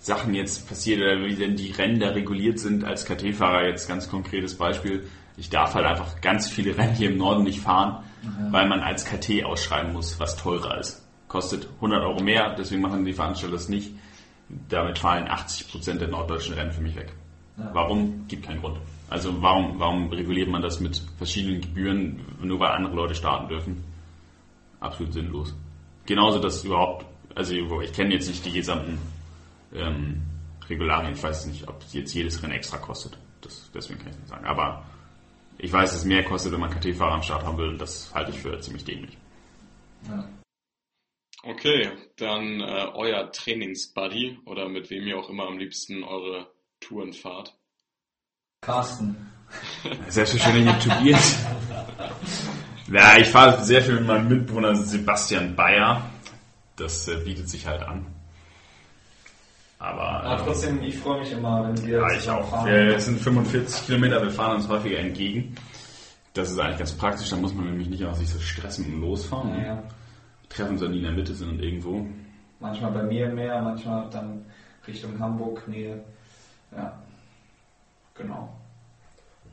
Sachen 0.00 0.34
jetzt 0.34 0.68
passiert, 0.68 1.00
oder 1.00 1.24
wie 1.24 1.34
denn 1.34 1.56
die 1.56 1.72
Rennen 1.72 1.98
da 1.98 2.10
reguliert 2.10 2.58
sind 2.58 2.84
als 2.84 3.04
KT-Fahrer, 3.04 3.68
jetzt 3.68 3.88
ganz 3.88 4.08
konkretes 4.08 4.56
Beispiel. 4.56 5.08
Ich 5.36 5.50
darf 5.50 5.74
halt 5.74 5.84
einfach 5.84 6.20
ganz 6.20 6.48
viele 6.48 6.76
Rennen 6.76 6.94
hier 6.94 7.10
im 7.10 7.18
Norden 7.18 7.42
nicht 7.42 7.60
fahren, 7.60 8.04
weil 8.50 8.68
man 8.68 8.80
als 8.80 9.04
KT 9.04 9.44
ausschreiben 9.44 9.92
muss, 9.92 10.18
was 10.18 10.36
teurer 10.36 10.78
ist. 10.78 11.04
Kostet 11.28 11.68
100 11.76 12.02
Euro 12.02 12.22
mehr, 12.22 12.54
deswegen 12.56 12.80
machen 12.80 13.04
die 13.04 13.12
Veranstalter 13.12 13.54
das 13.54 13.68
nicht. 13.68 13.92
Damit 14.68 14.98
fallen 14.98 15.26
80% 15.26 15.98
der 15.98 16.08
norddeutschen 16.08 16.54
Rennen 16.54 16.72
für 16.72 16.80
mich 16.80 16.94
weg. 16.94 17.12
Ja. 17.56 17.70
Warum? 17.72 18.26
Gibt 18.28 18.46
keinen 18.46 18.60
Grund. 18.60 18.78
Also 19.08 19.40
warum, 19.42 19.78
warum 19.78 20.08
reguliert 20.10 20.48
man 20.48 20.62
das 20.62 20.80
mit 20.80 21.02
verschiedenen 21.18 21.60
Gebühren, 21.60 22.20
nur 22.42 22.58
weil 22.60 22.70
andere 22.70 22.94
Leute 22.94 23.14
starten 23.14 23.48
dürfen? 23.48 23.84
Absolut 24.80 25.12
sinnlos. 25.12 25.54
Genauso, 26.06 26.38
dass 26.38 26.64
überhaupt, 26.64 27.06
also 27.34 27.54
ich 27.54 27.92
kenne 27.92 28.14
jetzt 28.14 28.28
nicht 28.28 28.44
die 28.44 28.52
gesamten 28.52 28.98
ähm, 29.74 30.22
Regularien, 30.68 31.12
ich 31.12 31.22
weiß 31.22 31.46
nicht, 31.46 31.68
ob 31.68 31.82
jetzt 31.92 32.14
jedes 32.14 32.42
Rennen 32.42 32.54
extra 32.54 32.78
kostet. 32.78 33.16
Das, 33.40 33.70
deswegen 33.74 34.00
kann 34.00 34.10
ich 34.10 34.18
nicht 34.18 34.28
sagen. 34.28 34.44
Aber 34.44 34.84
ich 35.58 35.72
weiß, 35.72 35.90
dass 35.90 36.00
es 36.00 36.04
mehr 36.04 36.24
kostet, 36.24 36.52
wenn 36.52 36.60
man 36.60 36.70
KT-Fahrer 36.70 37.14
am 37.14 37.22
Start 37.22 37.44
haben 37.44 37.58
will 37.58 37.68
und 37.68 37.80
das 37.80 38.12
halte 38.14 38.30
ich 38.30 38.38
für 38.38 38.58
ziemlich 38.60 38.84
dämlich. 38.84 39.16
ja. 40.08 40.24
Okay, 41.48 41.90
dann 42.16 42.60
äh, 42.60 42.86
euer 42.94 43.30
Trainingsbuddy 43.30 44.40
oder 44.46 44.68
mit 44.68 44.90
wem 44.90 45.06
ihr 45.06 45.16
auch 45.16 45.30
immer 45.30 45.46
am 45.46 45.58
liebsten 45.58 46.02
eure 46.02 46.48
Touren 46.80 47.12
fahrt. 47.12 47.56
Carsten. 48.60 49.16
Selbstverständlich 50.08 50.64
mit 50.64 50.82
Tobias. 50.82 51.46
Ja, 52.90 53.16
ich 53.16 53.28
fahre 53.28 53.62
sehr 53.64 53.80
viel 53.80 53.94
mit 53.94 54.06
meinem 54.06 54.28
Mitbewohner 54.28 54.74
Sebastian 54.74 55.54
Bayer. 55.54 56.10
Das 56.74 57.06
äh, 57.06 57.16
bietet 57.18 57.48
sich 57.48 57.64
halt 57.64 57.82
an. 57.82 58.06
Aber, 59.78 60.02
Aber 60.02 60.42
äh, 60.42 60.44
trotzdem, 60.46 60.82
ich 60.82 60.98
freue 60.98 61.20
mich 61.20 61.30
immer, 61.30 61.68
wenn 61.68 61.86
wir 61.86 62.00
ja, 62.00 62.12
ich 62.12 62.28
auch. 62.28 62.48
fahren. 62.50 62.66
Wir, 62.66 62.96
es 62.96 63.04
sind 63.04 63.20
45 63.20 63.86
Kilometer, 63.86 64.20
wir 64.20 64.30
fahren 64.30 64.56
uns 64.56 64.68
häufiger 64.68 64.98
entgegen. 64.98 65.54
Das 66.34 66.50
ist 66.50 66.58
eigentlich 66.58 66.78
ganz 66.78 66.92
praktisch, 66.92 67.30
da 67.30 67.36
muss 67.36 67.54
man 67.54 67.66
nämlich 67.66 67.88
nicht 67.88 68.04
auch 68.04 68.14
sich 68.14 68.28
so 68.28 68.40
stressen 68.40 68.86
und 68.86 69.00
losfahren. 69.00 69.54
Ja, 69.58 69.64
ja. 69.64 69.82
Treffen 70.48 70.78
dann 70.78 70.90
nie 70.92 70.98
in 70.98 71.04
der 71.04 71.12
Mitte, 71.12 71.34
sondern 71.34 71.60
irgendwo. 71.60 72.06
Manchmal 72.60 72.92
bei 72.92 73.02
mir 73.02 73.28
mehr, 73.28 73.60
manchmal 73.60 74.08
dann 74.10 74.44
Richtung 74.86 75.18
Hamburg, 75.18 75.66
Nähe. 75.68 76.02
Ja. 76.74 76.98
Genau. 78.14 78.56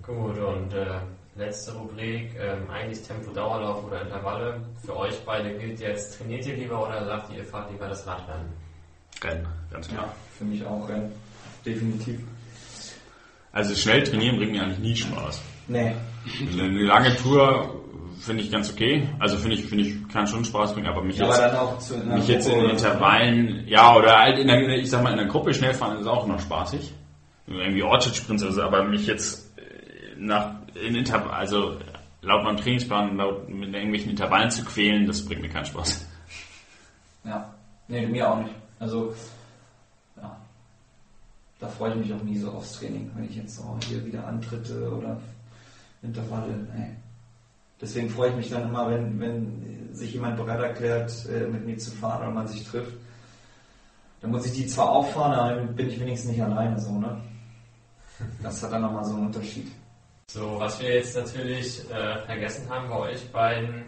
Gut, 0.02 0.38
und 0.38 0.74
äh, 0.74 1.00
letzte 1.36 1.74
Rubrik, 1.74 2.32
ähm, 2.40 2.70
eigentlich 2.70 3.02
Tempo 3.02 3.32
Dauerlauf 3.32 3.86
oder 3.86 4.02
Intervalle. 4.02 4.62
Für 4.86 4.98
euch 4.98 5.20
beide 5.26 5.58
gilt 5.58 5.80
jetzt, 5.80 6.18
trainiert 6.18 6.46
ihr 6.46 6.56
lieber 6.56 6.88
oder 6.88 7.06
sagt 7.06 7.32
ihr, 7.32 7.38
ihr 7.38 7.46
fahrt 7.46 7.72
lieber 7.72 7.88
das 7.88 8.06
Radrennen? 8.06 8.52
Rennen, 9.22 9.48
ganz 9.72 9.88
klar. 9.88 10.04
Ja, 10.04 10.14
für 10.38 10.46
mich 10.46 10.66
auch 10.66 10.88
Rennen. 10.88 11.12
Definitiv. 11.66 12.20
Also 13.52 13.76
schnell 13.76 14.04
trainieren 14.04 14.38
bringt 14.38 14.52
mir 14.52 14.64
eigentlich 14.64 14.80
nie 14.80 14.96
Spaß. 14.96 15.42
Nee. 15.68 15.94
Eine 16.52 16.84
lange 16.84 17.16
Tour 17.16 17.82
finde 18.24 18.44
ich 18.44 18.52
ganz 18.52 18.72
okay. 18.72 19.08
Also 19.20 19.38
finde 19.38 19.58
ich, 19.58 19.66
finde 19.66 19.84
ich, 19.84 20.08
kann 20.08 20.28
schon 20.28 20.46
Spaß 20.46 20.74
bringen, 20.74 20.88
aber 20.88 21.04
mich 21.04 21.18
Ja, 21.18 21.28
jetzt, 21.28 21.40
aber 21.42 21.62
auch 21.62 22.16
mich 22.16 22.28
jetzt 22.28 22.48
in 22.48 22.60
den. 22.60 22.70
Intervallen, 22.70 23.68
ja, 23.68 23.96
oder 23.96 24.18
halt 24.18 24.40
in 24.40 24.48
der, 24.48 24.78
ich 24.78 24.90
sag 24.90 25.04
mal, 25.04 25.12
in 25.12 25.18
der 25.18 25.28
Gruppe 25.28 25.54
schnell 25.54 25.74
fahren 25.74 26.00
ist 26.00 26.08
auch 26.08 26.26
noch 26.26 26.40
spaßig. 26.40 26.94
Irgendwie 27.48 27.84
Ortssprints, 27.84 28.44
also, 28.44 28.62
aber 28.62 28.84
mich 28.84 29.06
jetzt 29.06 29.58
äh, 29.58 30.16
nach, 30.18 30.56
in 30.74 30.96
Intervallen, 30.96 31.34
also 31.34 31.78
laut 32.22 32.44
meinem 32.44 32.58
Trainingsplan, 32.58 33.18
laut 33.18 33.50
mit 33.50 33.74
irgendwelchen 33.74 34.12
Intervallen 34.12 34.50
zu 34.50 34.64
quälen, 34.64 35.06
das 35.06 35.26
bringt 35.26 35.42
mir 35.42 35.50
keinen 35.50 35.66
Spaß. 35.66 36.08
Ja. 37.26 37.54
Nee, 37.90 38.08
mir 38.08 38.32
auch 38.32 38.40
nicht. 38.40 38.56
Also, 38.80 39.14
ja. 40.16 40.38
Da 41.60 41.68
freue 41.68 41.92
ich 41.92 41.98
mich 41.98 42.14
auch 42.14 42.24
nie 42.24 42.38
so 42.38 42.52
aufs 42.52 42.80
Training, 42.80 43.12
wenn 43.16 43.26
ich 43.26 43.36
jetzt 43.36 43.58
so 43.58 43.78
hier 43.88 44.06
wieder 44.06 44.26
antritte 44.26 44.90
oder 44.90 45.20
Intervalle. 46.02 46.68
Nee. 46.76 46.96
Deswegen 47.84 48.10
freue 48.10 48.30
ich 48.30 48.36
mich 48.38 48.50
dann 48.50 48.70
immer, 48.70 48.90
wenn, 48.90 49.20
wenn 49.20 49.94
sich 49.94 50.14
jemand 50.14 50.38
bereit 50.38 50.62
erklärt, 50.62 51.12
äh, 51.30 51.48
mit 51.48 51.66
mir 51.66 51.78
zu 51.78 51.92
fahren 51.92 52.22
oder 52.22 52.32
man 52.32 52.48
sich 52.48 52.66
trifft. 52.66 52.96
Dann 54.22 54.32
muss 54.32 54.46
ich 54.46 54.54
die 54.54 54.68
zwar 54.68 54.90
auffahren, 54.90 55.34
aber 55.34 55.56
dann 55.56 55.76
bin 55.76 55.90
ich 55.90 56.00
wenigstens 56.00 56.32
nicht 56.32 56.42
alleine 56.42 56.80
so, 56.80 56.98
ne? 56.98 57.20
Das 58.42 58.64
hat 58.64 58.72
dann 58.72 58.84
nochmal 58.84 59.04
so 59.04 59.16
einen 59.16 59.26
Unterschied. 59.26 59.70
So, 60.32 60.58
was 60.60 60.80
wir 60.82 60.96
jetzt 60.96 61.18
natürlich 61.18 61.84
äh, 61.92 62.20
vergessen 62.26 62.70
haben 62.70 62.88
bei 62.88 62.96
euch 62.96 63.30
beiden, 63.34 63.84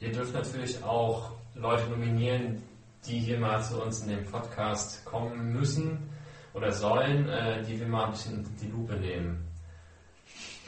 ihr 0.00 0.10
dürft 0.10 0.34
natürlich 0.34 0.82
auch 0.82 1.30
Leute 1.54 1.88
nominieren, 1.88 2.60
die 3.06 3.20
hier 3.20 3.38
mal 3.38 3.62
zu 3.62 3.80
uns 3.80 4.00
in 4.00 4.08
den 4.08 4.24
Podcast 4.24 5.04
kommen 5.04 5.52
müssen 5.52 5.98
oder 6.52 6.72
sollen, 6.72 7.28
äh, 7.28 7.62
die 7.62 7.78
wir 7.78 7.86
mal 7.86 8.06
ein 8.06 8.10
bisschen 8.10 8.44
die 8.60 8.66
Lupe 8.66 8.96
nehmen. 8.96 9.46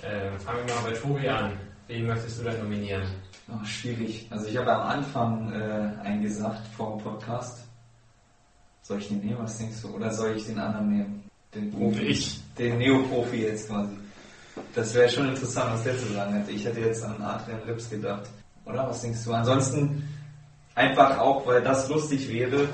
Äh, 0.02 0.38
fangen 0.38 0.64
wir 0.64 0.74
mal 0.76 0.90
bei 0.90 0.92
Tobi 0.92 1.28
an. 1.28 1.71
Wen 1.92 2.06
möchtest 2.06 2.40
du 2.40 2.44
denn 2.44 2.58
nominieren? 2.58 3.02
Oh, 3.50 3.62
schwierig. 3.66 4.26
Also 4.30 4.46
ich 4.46 4.56
habe 4.56 4.72
am 4.72 4.80
Anfang 4.80 5.52
äh, 5.52 6.06
einen 6.06 6.22
gesagt 6.22 6.66
vor 6.74 6.96
dem 6.96 7.04
Podcast. 7.04 7.66
Soll 8.80 8.98
ich 8.98 9.08
den 9.08 9.20
nehmen, 9.20 9.40
was 9.40 9.58
denkst 9.58 9.82
du? 9.82 9.88
Oder 9.88 10.10
soll 10.10 10.34
ich 10.34 10.46
den 10.46 10.58
anderen 10.58 10.88
nehmen? 10.88 11.24
Den 11.54 11.70
Profi. 11.70 12.00
Ich. 12.04 12.40
Den 12.56 12.78
Neoprofi 12.78 13.42
jetzt 13.42 13.68
quasi. 13.68 13.92
Das 14.74 14.94
wäre 14.94 15.10
schon 15.10 15.28
interessant, 15.28 15.74
was 15.74 15.84
der 15.84 15.98
zu 15.98 16.06
sagen 16.14 16.32
hätte. 16.32 16.50
Ich 16.50 16.64
hätte 16.64 16.80
jetzt 16.80 17.04
an 17.04 17.20
Adrian 17.20 17.60
Rips 17.66 17.90
gedacht. 17.90 18.26
Oder 18.64 18.88
was 18.88 19.02
denkst 19.02 19.22
du? 19.26 19.32
Ansonsten 19.34 20.08
einfach 20.74 21.18
auch, 21.18 21.46
weil 21.46 21.60
das 21.60 21.90
lustig 21.90 22.26
wäre, 22.32 22.68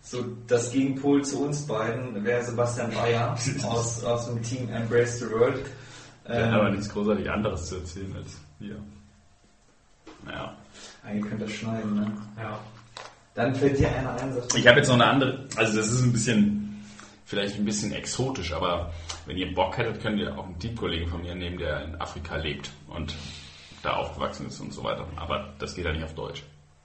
so 0.00 0.24
das 0.46 0.70
Gegenpol 0.70 1.24
zu 1.24 1.42
uns 1.42 1.66
beiden 1.66 2.24
wäre 2.24 2.44
Sebastian 2.44 2.92
Bayer 2.92 3.36
aus, 3.64 4.04
aus 4.04 4.26
dem 4.26 4.40
Team 4.44 4.70
Embrace 4.70 5.18
the 5.18 5.28
World. 5.28 5.66
Der 6.28 6.36
hat 6.36 6.52
Ähm, 6.52 6.54
aber 6.54 6.70
nichts 6.70 6.88
großartig 6.88 7.28
anderes 7.28 7.66
zu 7.66 7.74
erzählen 7.74 8.14
als 8.14 8.36
wir. 8.60 8.76
Naja. 10.24 10.54
ah, 11.04 11.12
ihr 11.12 11.20
könnt 11.20 11.42
das 11.42 11.52
schneiden, 11.52 11.94
ne? 11.94 12.12
Ja. 12.38 12.58
Dann 13.34 13.54
fällt 13.54 13.78
dir 13.78 13.88
einer 13.88 14.20
ein, 14.20 14.32
sagt 14.32 14.56
Ich 14.56 14.66
habe 14.66 14.78
jetzt 14.78 14.88
noch 14.88 14.96
eine 14.96 15.06
andere, 15.06 15.46
also 15.56 15.76
das 15.76 15.90
ist 15.90 16.02
ein 16.02 16.12
bisschen, 16.12 16.84
vielleicht 17.24 17.56
ein 17.56 17.64
bisschen 17.64 17.92
exotisch, 17.92 18.52
aber 18.52 18.92
wenn 19.26 19.36
ihr 19.36 19.54
Bock 19.54 19.78
hättet, 19.78 20.02
könnt 20.02 20.18
ihr 20.18 20.36
auch 20.36 20.44
einen 20.44 20.58
Teamkollegen 20.58 21.08
von 21.08 21.22
mir 21.22 21.34
nehmen, 21.34 21.58
der 21.58 21.84
in 21.84 22.00
Afrika 22.00 22.36
lebt 22.36 22.70
und 22.88 23.14
da 23.82 23.94
aufgewachsen 23.94 24.46
ist 24.48 24.60
und 24.60 24.72
so 24.72 24.84
weiter. 24.84 25.06
Aber 25.16 25.54
das 25.58 25.74
geht 25.74 25.84
ja 25.84 25.92
nicht 25.92 26.04
auf 26.04 26.14
Deutsch. 26.14 26.42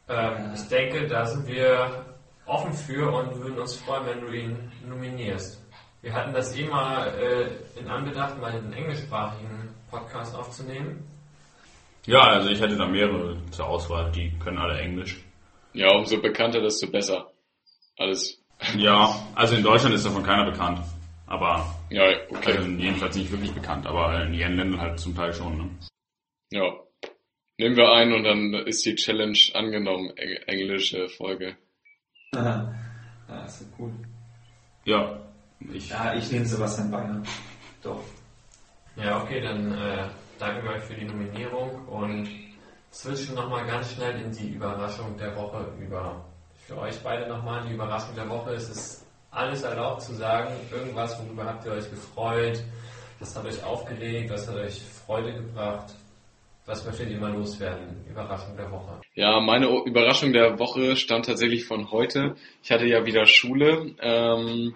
Ähm, 0.08 0.52
ich 0.54 0.68
denke, 0.68 1.08
da 1.08 1.26
sind 1.26 1.48
wir 1.48 2.06
offen 2.46 2.74
für 2.74 3.12
und 3.12 3.36
würden 3.42 3.58
uns 3.58 3.76
freuen, 3.76 4.06
wenn 4.06 4.22
du 4.22 4.28
ihn 4.32 4.72
nominierst. 4.88 5.62
Wir 6.02 6.14
hatten 6.14 6.34
das 6.34 6.56
eh 6.56 6.68
mal 6.68 7.08
äh, 7.08 7.80
in 7.80 7.88
Anbetracht, 7.88 8.40
mal 8.40 8.52
einen 8.52 8.72
englischsprachigen 8.72 9.70
Podcast 9.90 10.36
aufzunehmen. 10.36 11.04
Ja, 12.06 12.22
also 12.22 12.50
ich 12.50 12.62
hätte 12.62 12.78
da 12.78 12.88
mehrere 12.88 13.38
zur 13.52 13.68
Auswahl, 13.68 14.12
die 14.12 14.32
können 14.40 14.58
alle 14.58 14.80
Englisch. 14.80 15.18
Ja, 15.74 15.92
umso 15.92 16.22
bekannter, 16.22 16.62
desto 16.62 16.88
besser. 16.90 17.32
Alles. 17.98 18.42
Ja, 18.78 19.16
also 19.36 19.56
in 19.56 19.64
Deutschland 19.64 19.96
ist 19.96 20.06
davon 20.06 20.24
keiner 20.24 20.50
bekannt. 20.50 20.80
Aber, 21.28 21.76
Ja, 21.90 22.04
okay. 22.30 22.58
also 22.58 22.70
jedenfalls 22.70 23.16
nicht 23.16 23.32
wirklich 23.32 23.52
bekannt, 23.52 23.88
aber 23.88 24.24
in 24.24 24.34
ihren 24.34 24.56
Ländern 24.56 24.80
halt 24.80 25.00
zum 25.00 25.16
Teil 25.16 25.34
schon. 25.34 25.58
Ne? 25.58 25.70
Ja. 26.52 26.72
Nehmen 27.58 27.76
wir 27.76 27.92
ein 27.92 28.14
und 28.14 28.24
dann 28.24 28.54
ist 28.54 28.86
die 28.86 28.96
Challenge 28.96 29.38
angenommen. 29.54 30.12
Eng 30.18 30.36
englische 30.46 31.10
Folge. 31.10 31.58
ja, 32.36 32.76
ist 33.46 33.60
so 33.60 33.66
cool. 33.80 33.92
Ja, 34.84 35.20
ich, 35.74 35.90
Ja, 35.90 36.14
ich 36.14 36.32
nehme 36.32 36.46
Sebastian 36.46 36.92
Beiner. 36.92 37.24
Doch. 37.82 38.04
Ja, 38.98 39.24
okay, 39.24 39.42
dann 39.42 39.72
äh, 39.74 40.08
danken 40.40 40.64
wir 40.64 40.76
euch 40.76 40.84
für 40.84 40.96
die 40.96 41.06
Nominierung 41.06 41.88
und 41.88 42.30
switchen 42.92 43.36
nochmal 43.36 43.66
ganz 43.66 43.94
schnell 43.94 44.22
in 44.22 44.32
die 44.32 44.54
Überraschung 44.56 45.18
der 45.18 45.36
Woche 45.36 45.74
über. 45.80 46.26
Für 46.68 46.80
euch 46.80 46.98
beide 47.04 47.28
nochmal 47.28 47.64
die 47.68 47.74
Überraschung 47.74 48.16
der 48.16 48.28
Woche. 48.28 48.52
Es 48.52 48.70
ist 48.70 49.06
alles 49.32 49.64
erlaubt 49.64 50.02
zu 50.02 50.14
sagen, 50.14 50.54
irgendwas, 50.72 51.20
worüber 51.20 51.46
habt 51.46 51.66
ihr 51.66 51.74
euch 51.74 51.90
gefreut, 51.90 52.64
das 53.20 53.36
hat 53.36 53.46
euch 53.46 53.64
aufgeregt, 53.64 54.32
das 54.32 54.48
hat 54.48 54.56
euch 54.56 54.82
Freude 54.82 55.34
gebracht. 55.34 55.94
Was 56.66 56.84
möchtet 56.84 57.10
ihr 57.10 57.20
mal 57.20 57.32
loswerden? 57.32 58.04
Überraschung 58.10 58.58
der 58.58 58.72
Woche. 58.72 59.00
Ja, 59.14 59.40
meine 59.40 59.68
Überraschung 59.86 60.34
der 60.34 60.58
Woche 60.58 60.96
stammt 60.96 61.28
tatsächlich 61.28 61.66
von 61.66 61.92
heute. 61.92 62.36
Ich 62.64 62.72
hatte 62.72 62.88
ja 62.88 63.06
wieder 63.06 63.28
Schule 63.28 63.94
ähm, 64.00 64.76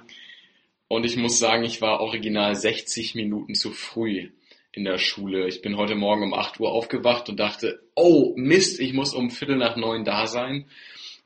und 0.88 1.06
ich 1.06 1.18
muss 1.18 1.40
sagen, 1.40 1.64
ich 1.64 1.82
war 1.82 2.02
original 2.02 2.54
60 2.54 3.16
Minuten 3.16 3.56
zu 3.56 3.72
früh 3.72 4.30
in 4.72 4.84
der 4.84 4.98
Schule. 4.98 5.48
Ich 5.48 5.62
bin 5.62 5.78
heute 5.78 5.96
Morgen 5.96 6.24
um 6.24 6.34
8 6.34 6.60
Uhr 6.60 6.72
aufgewacht 6.72 7.30
und 7.30 7.40
dachte, 7.40 7.82
oh 7.96 8.34
Mist, 8.36 8.80
ich 8.80 8.94
muss 8.94 9.14
um 9.14 9.30
Viertel 9.30 9.58
nach 9.58 9.76
neun 9.76 10.04
da 10.04 10.28
sein 10.28 10.66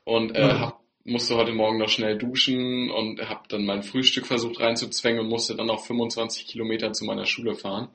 und 0.04 0.34
äh, 0.34 0.42
hab, 0.42 0.80
musste 1.04 1.36
heute 1.36 1.52
Morgen 1.52 1.78
noch 1.78 1.90
schnell 1.90 2.16
duschen 2.16 2.90
und 2.90 3.20
habe 3.28 3.42
dann 3.48 3.66
mein 3.66 3.82
Frühstück 3.82 4.26
versucht 4.26 4.60
reinzuzwängen 4.60 5.20
und 5.20 5.28
musste 5.28 5.54
dann 5.54 5.66
noch 5.66 5.84
25 5.84 6.46
Kilometer 6.46 6.92
zu 6.92 7.04
meiner 7.04 7.26
Schule 7.26 7.54
fahren. 7.54 7.88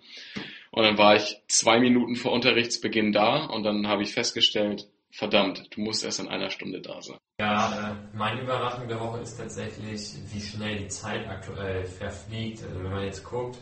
Und 0.71 0.83
dann 0.83 0.97
war 0.99 1.15
ich 1.15 1.41
zwei 1.47 1.79
Minuten 1.79 2.15
vor 2.15 2.31
Unterrichtsbeginn 2.31 3.11
da 3.11 3.45
und 3.45 3.63
dann 3.63 3.87
habe 3.87 4.03
ich 4.03 4.13
festgestellt, 4.13 4.87
verdammt, 5.11 5.67
du 5.71 5.81
musst 5.81 6.05
erst 6.05 6.19
in 6.19 6.27
einer 6.27 6.51
Stunde 6.51 6.81
da 6.81 7.01
sein. 7.01 7.17
Ja, 7.39 7.91
äh, 7.91 8.17
meine 8.17 8.41
Überraschung 8.41 8.87
der 8.87 8.99
Woche 8.99 9.21
ist 9.21 9.37
tatsächlich, 9.37 10.13
wie 10.31 10.41
schnell 10.41 10.77
die 10.77 10.87
Zeit 10.87 11.27
aktuell 11.27 11.85
verfliegt. 11.85 12.63
Also 12.63 12.83
wenn 12.83 12.91
man 12.91 13.05
jetzt 13.05 13.23
guckt, 13.23 13.57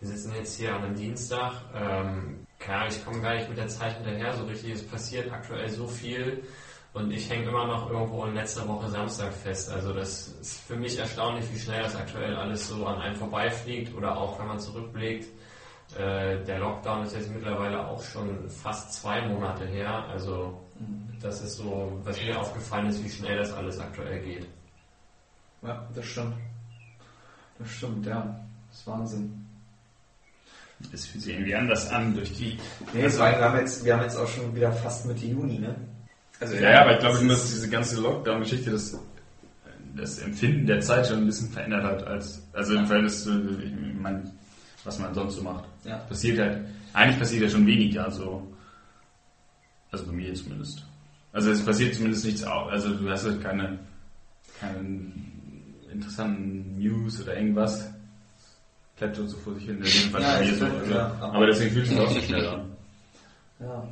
wir 0.00 0.08
sitzen 0.08 0.34
jetzt 0.34 0.56
hier 0.56 0.74
an 0.74 0.84
einem 0.84 0.96
Dienstag, 0.96 1.52
ähm, 1.74 2.46
klar, 2.58 2.88
ich 2.88 3.04
komme 3.04 3.20
gar 3.20 3.34
nicht 3.34 3.48
mit 3.48 3.58
der 3.58 3.68
Zeit 3.68 3.96
hinterher, 3.96 4.32
so 4.34 4.44
richtig, 4.44 4.72
es 4.72 4.86
passiert 4.86 5.30
aktuell 5.30 5.68
so 5.68 5.86
viel 5.86 6.42
und 6.92 7.10
ich 7.10 7.28
hänge 7.30 7.48
immer 7.48 7.66
noch 7.66 7.90
irgendwo 7.90 8.24
in 8.24 8.34
letzter 8.34 8.66
Woche 8.66 8.88
Samstag 8.88 9.32
fest. 9.32 9.70
Also 9.70 9.92
das 9.92 10.28
ist 10.28 10.60
für 10.66 10.76
mich 10.76 10.98
erstaunlich, 10.98 11.44
wie 11.52 11.58
schnell 11.58 11.82
das 11.82 11.94
aktuell 11.94 12.34
alles 12.34 12.66
so 12.68 12.86
an 12.86 13.00
einem 13.00 13.16
vorbeifliegt 13.16 13.94
oder 13.94 14.16
auch 14.16 14.38
wenn 14.38 14.48
man 14.48 14.58
zurückblickt. 14.58 15.28
Äh, 15.96 16.42
der 16.44 16.58
Lockdown 16.58 17.04
ist 17.04 17.14
jetzt 17.14 17.30
mittlerweile 17.30 17.86
auch 17.86 18.02
schon 18.02 18.48
fast 18.48 18.94
zwei 18.94 19.26
Monate 19.26 19.66
her. 19.66 20.04
Also 20.08 20.60
das 21.20 21.42
ist 21.42 21.58
so, 21.58 22.00
was 22.04 22.20
mir 22.20 22.40
aufgefallen 22.40 22.86
ist, 22.86 23.04
wie 23.04 23.10
schnell 23.10 23.38
das 23.38 23.52
alles 23.52 23.78
aktuell 23.78 24.20
geht. 24.20 24.46
Ja, 25.62 25.86
das 25.94 26.06
stimmt. 26.06 26.34
Das 27.58 27.70
stimmt, 27.70 28.06
ja. 28.06 28.40
Das 28.68 28.78
ist 28.78 28.86
Wahnsinn. 28.86 29.39
Das 30.92 31.06
fühlt 31.06 31.24
sich 31.24 31.34
irgendwie 31.34 31.54
anders 31.54 31.88
an 31.90 32.14
durch 32.14 32.32
die. 32.32 32.58
Nee, 32.92 33.04
allem, 33.04 33.18
wir 33.18 33.44
haben 33.44 33.58
jetzt, 33.58 33.84
wir 33.84 33.94
haben 33.94 34.02
jetzt 34.02 34.16
auch 34.16 34.28
schon 34.28 34.54
wieder 34.54 34.72
fast 34.72 35.06
Mitte 35.06 35.26
Juni, 35.26 35.58
ne? 35.58 35.74
Also, 36.40 36.54
Ja, 36.54 36.70
ja, 36.70 36.80
aber 36.82 36.94
ich 36.94 37.00
glaube, 37.00 37.26
dass 37.26 37.50
diese 37.50 37.68
ganze 37.68 38.00
Lockdown-Geschichte 38.00 38.70
das, 38.70 38.98
das 39.94 40.18
Empfinden 40.18 40.66
der 40.66 40.80
Zeit 40.80 41.06
schon 41.06 41.18
ein 41.18 41.26
bisschen 41.26 41.50
verändert 41.50 41.84
hat, 41.84 42.06
als, 42.06 42.42
also 42.52 42.74
im 42.74 42.86
Verhältnis 42.86 43.24
zu, 43.24 43.30
ich 43.62 43.72
mein, 44.00 44.30
was 44.84 44.98
man 44.98 45.14
sonst 45.14 45.34
so 45.34 45.42
macht. 45.42 45.64
Ja. 45.84 45.98
Passiert 45.98 46.38
halt, 46.38 46.64
eigentlich 46.94 47.18
passiert 47.18 47.42
ja 47.42 47.48
schon 47.50 47.66
weniger, 47.66 48.04
also, 48.04 48.46
also 49.90 50.06
bei 50.06 50.12
mir 50.12 50.34
zumindest. 50.34 50.84
Also 51.32 51.50
es 51.52 51.64
passiert 51.64 51.94
zumindest 51.94 52.24
nichts, 52.24 52.42
also 52.42 52.94
du 52.94 53.08
hast 53.08 53.24
halt 53.24 53.42
keine, 53.42 53.78
keine 54.58 55.12
interessanten 55.92 56.78
News 56.78 57.22
oder 57.22 57.36
irgendwas. 57.36 57.90
Plätschert 59.00 59.30
so 59.30 59.36
vor 59.38 59.54
sich 59.54 59.64
hin, 59.64 59.80
jedenfalls 59.82 60.24
Ja, 60.24 60.44
so. 60.58 60.64
Also, 60.66 60.92
ja, 60.92 61.06
aber, 61.20 61.32
aber- 61.34 61.46
deswegen 61.46 61.72
fühlt 61.72 61.86
sich 61.86 61.98
auch 61.98 62.10
so 62.10 62.20
schnell 62.20 62.46
an. 62.46 62.76
Ja. 63.58 63.88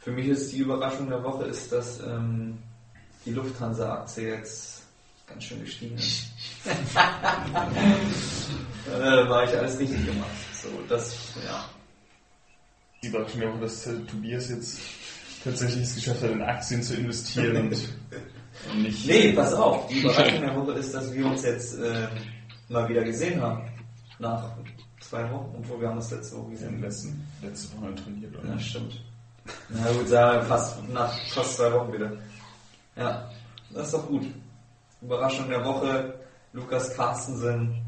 Für 0.00 0.10
mich 0.10 0.26
ist 0.26 0.52
die 0.52 0.58
Überraschung 0.58 1.08
der 1.08 1.24
Woche, 1.24 1.44
ist, 1.44 1.72
dass 1.72 2.00
ähm, 2.00 2.58
die 3.24 3.30
Lufthansa-Aktie 3.30 4.28
jetzt 4.28 4.82
ganz 5.26 5.44
schön 5.44 5.64
gestiegen 5.64 5.96
ist. 5.96 6.26
äh, 6.66 6.94
war 9.28 9.44
ich 9.44 9.56
alles 9.56 9.78
richtig 9.78 10.04
gemacht. 10.04 10.28
So, 10.62 10.68
das, 10.86 11.14
ja. 11.46 11.64
Die 13.02 13.08
Überraschung 13.08 13.40
der 13.40 13.52
Woche, 13.52 13.60
dass 13.60 13.86
äh, 13.86 13.98
Tobias 14.00 14.50
jetzt 14.50 14.80
tatsächlich 15.44 15.84
es 15.84 15.94
geschafft 15.94 16.22
hat, 16.22 16.30
in 16.30 16.42
Aktien 16.42 16.82
zu 16.82 16.94
investieren 16.94 17.56
und, 17.56 17.72
und 18.70 18.82
nicht. 18.86 19.06
Nee, 19.06 19.32
pass 19.32 19.54
auf. 19.54 19.86
Die 19.86 20.00
Überraschung 20.00 20.42
der 20.42 20.56
Woche 20.56 20.72
ist, 20.72 20.92
dass 20.92 21.10
wir 21.10 21.24
uns 21.24 21.42
jetzt 21.42 21.78
ähm, 21.82 22.08
mal 22.72 22.88
wieder 22.88 23.04
gesehen 23.04 23.40
haben. 23.40 23.62
Nach 24.18 24.44
zwei 25.00 25.30
Wochen. 25.30 25.54
Obwohl 25.58 25.80
wir 25.80 25.88
haben 25.88 25.96
uns 25.96 26.10
letzte 26.10 26.36
Woche 26.38 26.50
gesehen. 26.50 26.80
letzten, 26.80 27.26
letzte 27.42 27.76
Woche 27.76 27.94
trainiert, 27.94 28.36
oder? 28.36 28.48
Ja, 28.48 28.58
stimmt. 28.58 29.00
Na 29.68 29.92
gut, 29.92 30.08
sagen 30.08 30.40
wir 30.40 30.46
fast 30.46 30.88
nach 30.88 31.12
fast 31.28 31.56
zwei 31.56 31.72
Wochen 31.72 31.92
wieder. 31.92 32.12
Ja, 32.96 33.30
das 33.70 33.86
ist 33.86 33.94
doch 33.94 34.06
gut. 34.06 34.26
Überraschung 35.00 35.48
der 35.48 35.64
Woche, 35.64 36.14
Lukas 36.52 36.94
Carstensen 36.94 37.84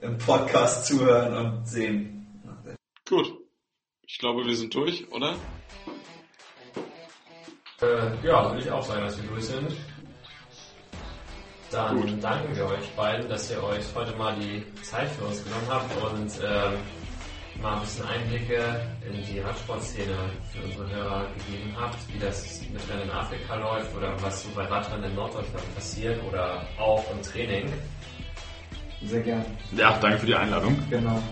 im 0.00 0.18
Podcast 0.18 0.86
zuhören 0.86 1.34
und 1.34 1.68
sehen. 1.68 2.26
Gut. 3.08 3.32
Ich 4.06 4.18
glaube, 4.18 4.44
wir 4.44 4.56
sind 4.56 4.74
durch, 4.74 5.10
oder? 5.12 5.36
Äh, 7.80 8.26
ja, 8.26 8.50
würde 8.50 8.60
ich 8.60 8.70
auch 8.70 8.82
sagen, 8.82 9.02
dass 9.02 9.20
wir 9.20 9.28
durch 9.28 9.44
sind. 9.44 9.72
Dann 11.72 11.96
Gut. 11.96 12.22
danken 12.22 12.54
wir 12.54 12.66
euch 12.66 12.86
beiden, 12.96 13.30
dass 13.30 13.50
ihr 13.50 13.62
euch 13.64 13.82
heute 13.94 14.14
mal 14.16 14.36
die 14.38 14.62
Zeit 14.82 15.08
für 15.08 15.24
uns 15.24 15.42
genommen 15.42 15.66
habt 15.70 15.90
und 16.02 16.30
ähm, 16.44 17.62
mal 17.62 17.76
ein 17.76 17.80
bisschen 17.80 18.04
Einblicke 18.04 18.86
in 19.10 19.24
die 19.24 19.40
Radsportszene 19.40 20.14
für 20.52 20.62
unsere 20.64 20.90
Hörer 20.90 21.26
gegeben 21.38 21.74
habt, 21.80 21.96
wie 22.12 22.18
das 22.18 22.60
mit 22.70 22.86
Rennen 22.90 23.04
in 23.04 23.10
Afrika 23.10 23.54
läuft 23.54 23.96
oder 23.96 24.14
was 24.20 24.42
so 24.42 24.50
bei 24.54 24.64
Radrennen 24.64 25.10
in 25.10 25.14
Norddeutschland 25.14 25.74
passiert 25.74 26.22
oder 26.24 26.60
auch 26.78 27.04
im 27.10 27.22
Training. 27.22 27.72
Sehr 29.04 29.22
gern. 29.22 29.44
Ja, 29.74 29.98
danke 29.98 30.18
für 30.18 30.26
die 30.26 30.34
Einladung. 30.34 30.76
Genau. 30.90 31.22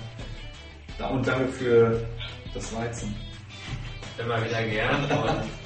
Und 1.11 1.27
danke 1.27 1.49
für 1.49 2.03
das 2.55 2.75
Weizen. 2.75 3.15
Immer 4.19 4.43
wieder 4.43 4.63
gern 4.63 5.05
und 5.05 5.60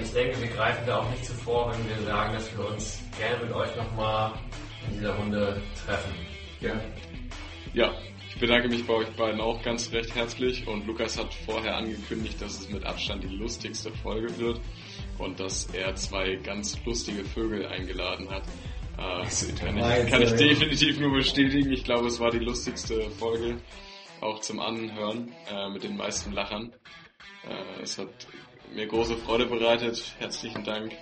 ich 0.00 0.12
denke, 0.12 0.40
wir 0.40 0.48
greifen 0.48 0.86
da 0.86 0.98
auch 0.98 1.10
nicht 1.10 1.24
zuvor, 1.24 1.72
wenn 1.72 1.88
wir 1.88 2.06
sagen, 2.06 2.34
dass 2.34 2.56
wir 2.56 2.68
uns 2.68 3.02
gerne 3.18 3.44
mit 3.44 3.54
euch 3.54 3.76
nochmal 3.76 4.32
in 4.88 4.94
dieser 4.94 5.14
Runde 5.14 5.62
treffen. 5.86 6.12
Ja. 6.60 6.80
Ja. 7.74 7.92
Ich 8.34 8.40
bedanke 8.40 8.68
mich 8.68 8.86
bei 8.86 8.94
euch 8.94 9.10
beiden 9.10 9.40
auch 9.42 9.62
ganz 9.62 9.92
recht 9.92 10.14
herzlich 10.14 10.66
und 10.66 10.86
Lukas 10.86 11.18
hat 11.18 11.32
vorher 11.34 11.76
angekündigt, 11.76 12.40
dass 12.40 12.60
es 12.60 12.70
mit 12.70 12.82
Abstand 12.84 13.22
die 13.22 13.36
lustigste 13.36 13.92
Folge 13.92 14.36
wird 14.38 14.58
und 15.18 15.38
dass 15.38 15.66
er 15.66 15.94
zwei 15.96 16.36
ganz 16.36 16.82
lustige 16.84 17.24
Vögel 17.24 17.66
eingeladen 17.66 18.30
hat. 18.30 18.42
Äh, 18.96 19.54
kann 19.58 19.76
ich, 19.76 20.10
kann 20.10 20.22
ich 20.22 20.32
definitiv 20.32 20.98
nur 20.98 21.12
bestätigen. 21.12 21.72
Ich 21.72 21.84
glaube, 21.84 22.08
es 22.08 22.20
war 22.20 22.30
die 22.30 22.38
lustigste 22.38 23.10
Folge, 23.10 23.58
auch 24.22 24.40
zum 24.40 24.60
Anhören, 24.60 25.30
äh, 25.50 25.68
mit 25.68 25.84
den 25.84 25.96
meisten 25.96 26.32
Lachern. 26.32 26.72
Äh, 27.46 27.82
es 27.82 27.98
hat 27.98 28.26
mir 28.74 28.86
große 28.86 29.16
Freude 29.16 29.46
bereitet. 29.46 30.14
Herzlichen 30.18 30.64
Dank. 30.64 30.92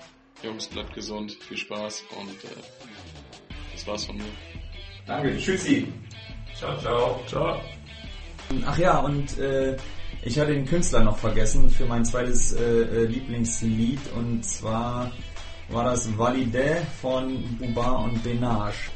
Jungs, 0.42 0.68
bleibt 0.68 0.94
gesund, 0.94 1.32
viel 1.32 1.56
Spaß 1.56 2.04
und 2.18 2.44
äh, 2.44 2.56
das 3.72 3.86
war's 3.86 4.04
von 4.04 4.16
mir. 4.16 4.24
Danke. 5.06 5.36
Tschüssi. 5.36 5.92
Ciao, 6.56 6.76
ciao. 6.78 7.20
Ciao. 7.26 7.60
Ach 8.66 8.78
ja, 8.78 8.98
und 8.98 9.38
äh, 9.38 9.76
ich 10.22 10.38
hatte 10.38 10.52
den 10.52 10.66
Künstler 10.66 11.02
noch 11.04 11.18
vergessen 11.18 11.70
für 11.70 11.86
mein 11.86 12.04
zweites 12.04 12.52
äh, 12.52 12.62
äh, 12.62 13.04
Lieblingslied 13.04 14.00
und 14.16 14.44
zwar 14.44 15.12
war 15.68 15.84
das 15.84 16.18
Valide 16.18 16.82
von 17.00 17.56
Buba 17.58 17.92
und 17.92 18.22
Benage. 18.24 18.90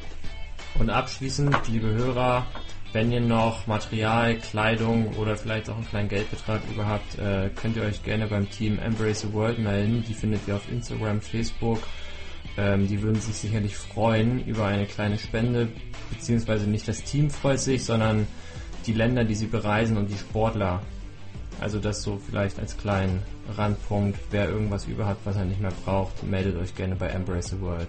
Und 0.79 0.91
abschließend, 0.91 1.57
liebe 1.69 1.87
Hörer, 1.87 2.45
wenn 2.95 3.11
ihr 3.11 3.21
noch 3.21 3.67
Material, 3.67 4.37
Kleidung 4.37 5.15
oder 5.17 5.37
vielleicht 5.37 5.69
auch 5.69 5.75
einen 5.75 5.89
kleinen 5.89 6.09
Geldbetrag 6.09 6.61
über 6.73 6.87
habt, 6.87 7.19
äh, 7.19 7.51
könnt 7.51 7.77
ihr 7.77 7.83
euch 7.83 8.05
gerne 8.05 8.29
beim 8.29 8.49
Team 8.49 8.79
Embrace 8.79 9.23
the 9.23 9.33
World 9.33 9.59
melden. 9.59 10.05
Die 10.09 10.15
findet 10.15 10.47
ihr 10.47 10.55
auf 10.55 10.71
Instagram, 10.71 11.21
Facebook 11.21 11.81
Ähm, 12.57 12.87
die 12.87 13.03
würden 13.03 13.21
sich 13.21 13.35
sicherlich 13.35 13.77
freuen 13.77 14.45
über 14.45 14.67
eine 14.67 14.87
kleine 14.87 15.19
Spende, 15.19 15.69
beziehungsweise 16.11 16.71
nicht 16.71 16.87
das 16.87 17.03
Team 17.03 17.29
freut 17.29 17.59
sich, 17.59 17.85
sondern 17.85 18.29
die 18.87 18.93
Länder, 18.93 19.25
die 19.25 19.35
sie 19.35 19.47
bereisen 19.47 19.97
und 19.97 20.09
die 20.09 20.17
Sportler. 20.17 20.81
Also 21.61 21.81
das 21.81 22.03
so 22.03 22.19
vielleicht 22.19 22.61
als 22.61 22.77
kleinen 22.77 23.23
Randpunkt. 23.57 24.21
Wer 24.31 24.49
irgendwas 24.49 24.87
über 24.87 25.07
hat, 25.07 25.17
was 25.25 25.35
er 25.35 25.47
nicht 25.47 25.61
mehr 25.61 25.73
braucht, 25.85 26.23
meldet 26.23 26.57
euch 26.57 26.77
gerne 26.77 26.95
bei 26.95 27.09
Embrace 27.09 27.49
the 27.49 27.61
World. 27.61 27.89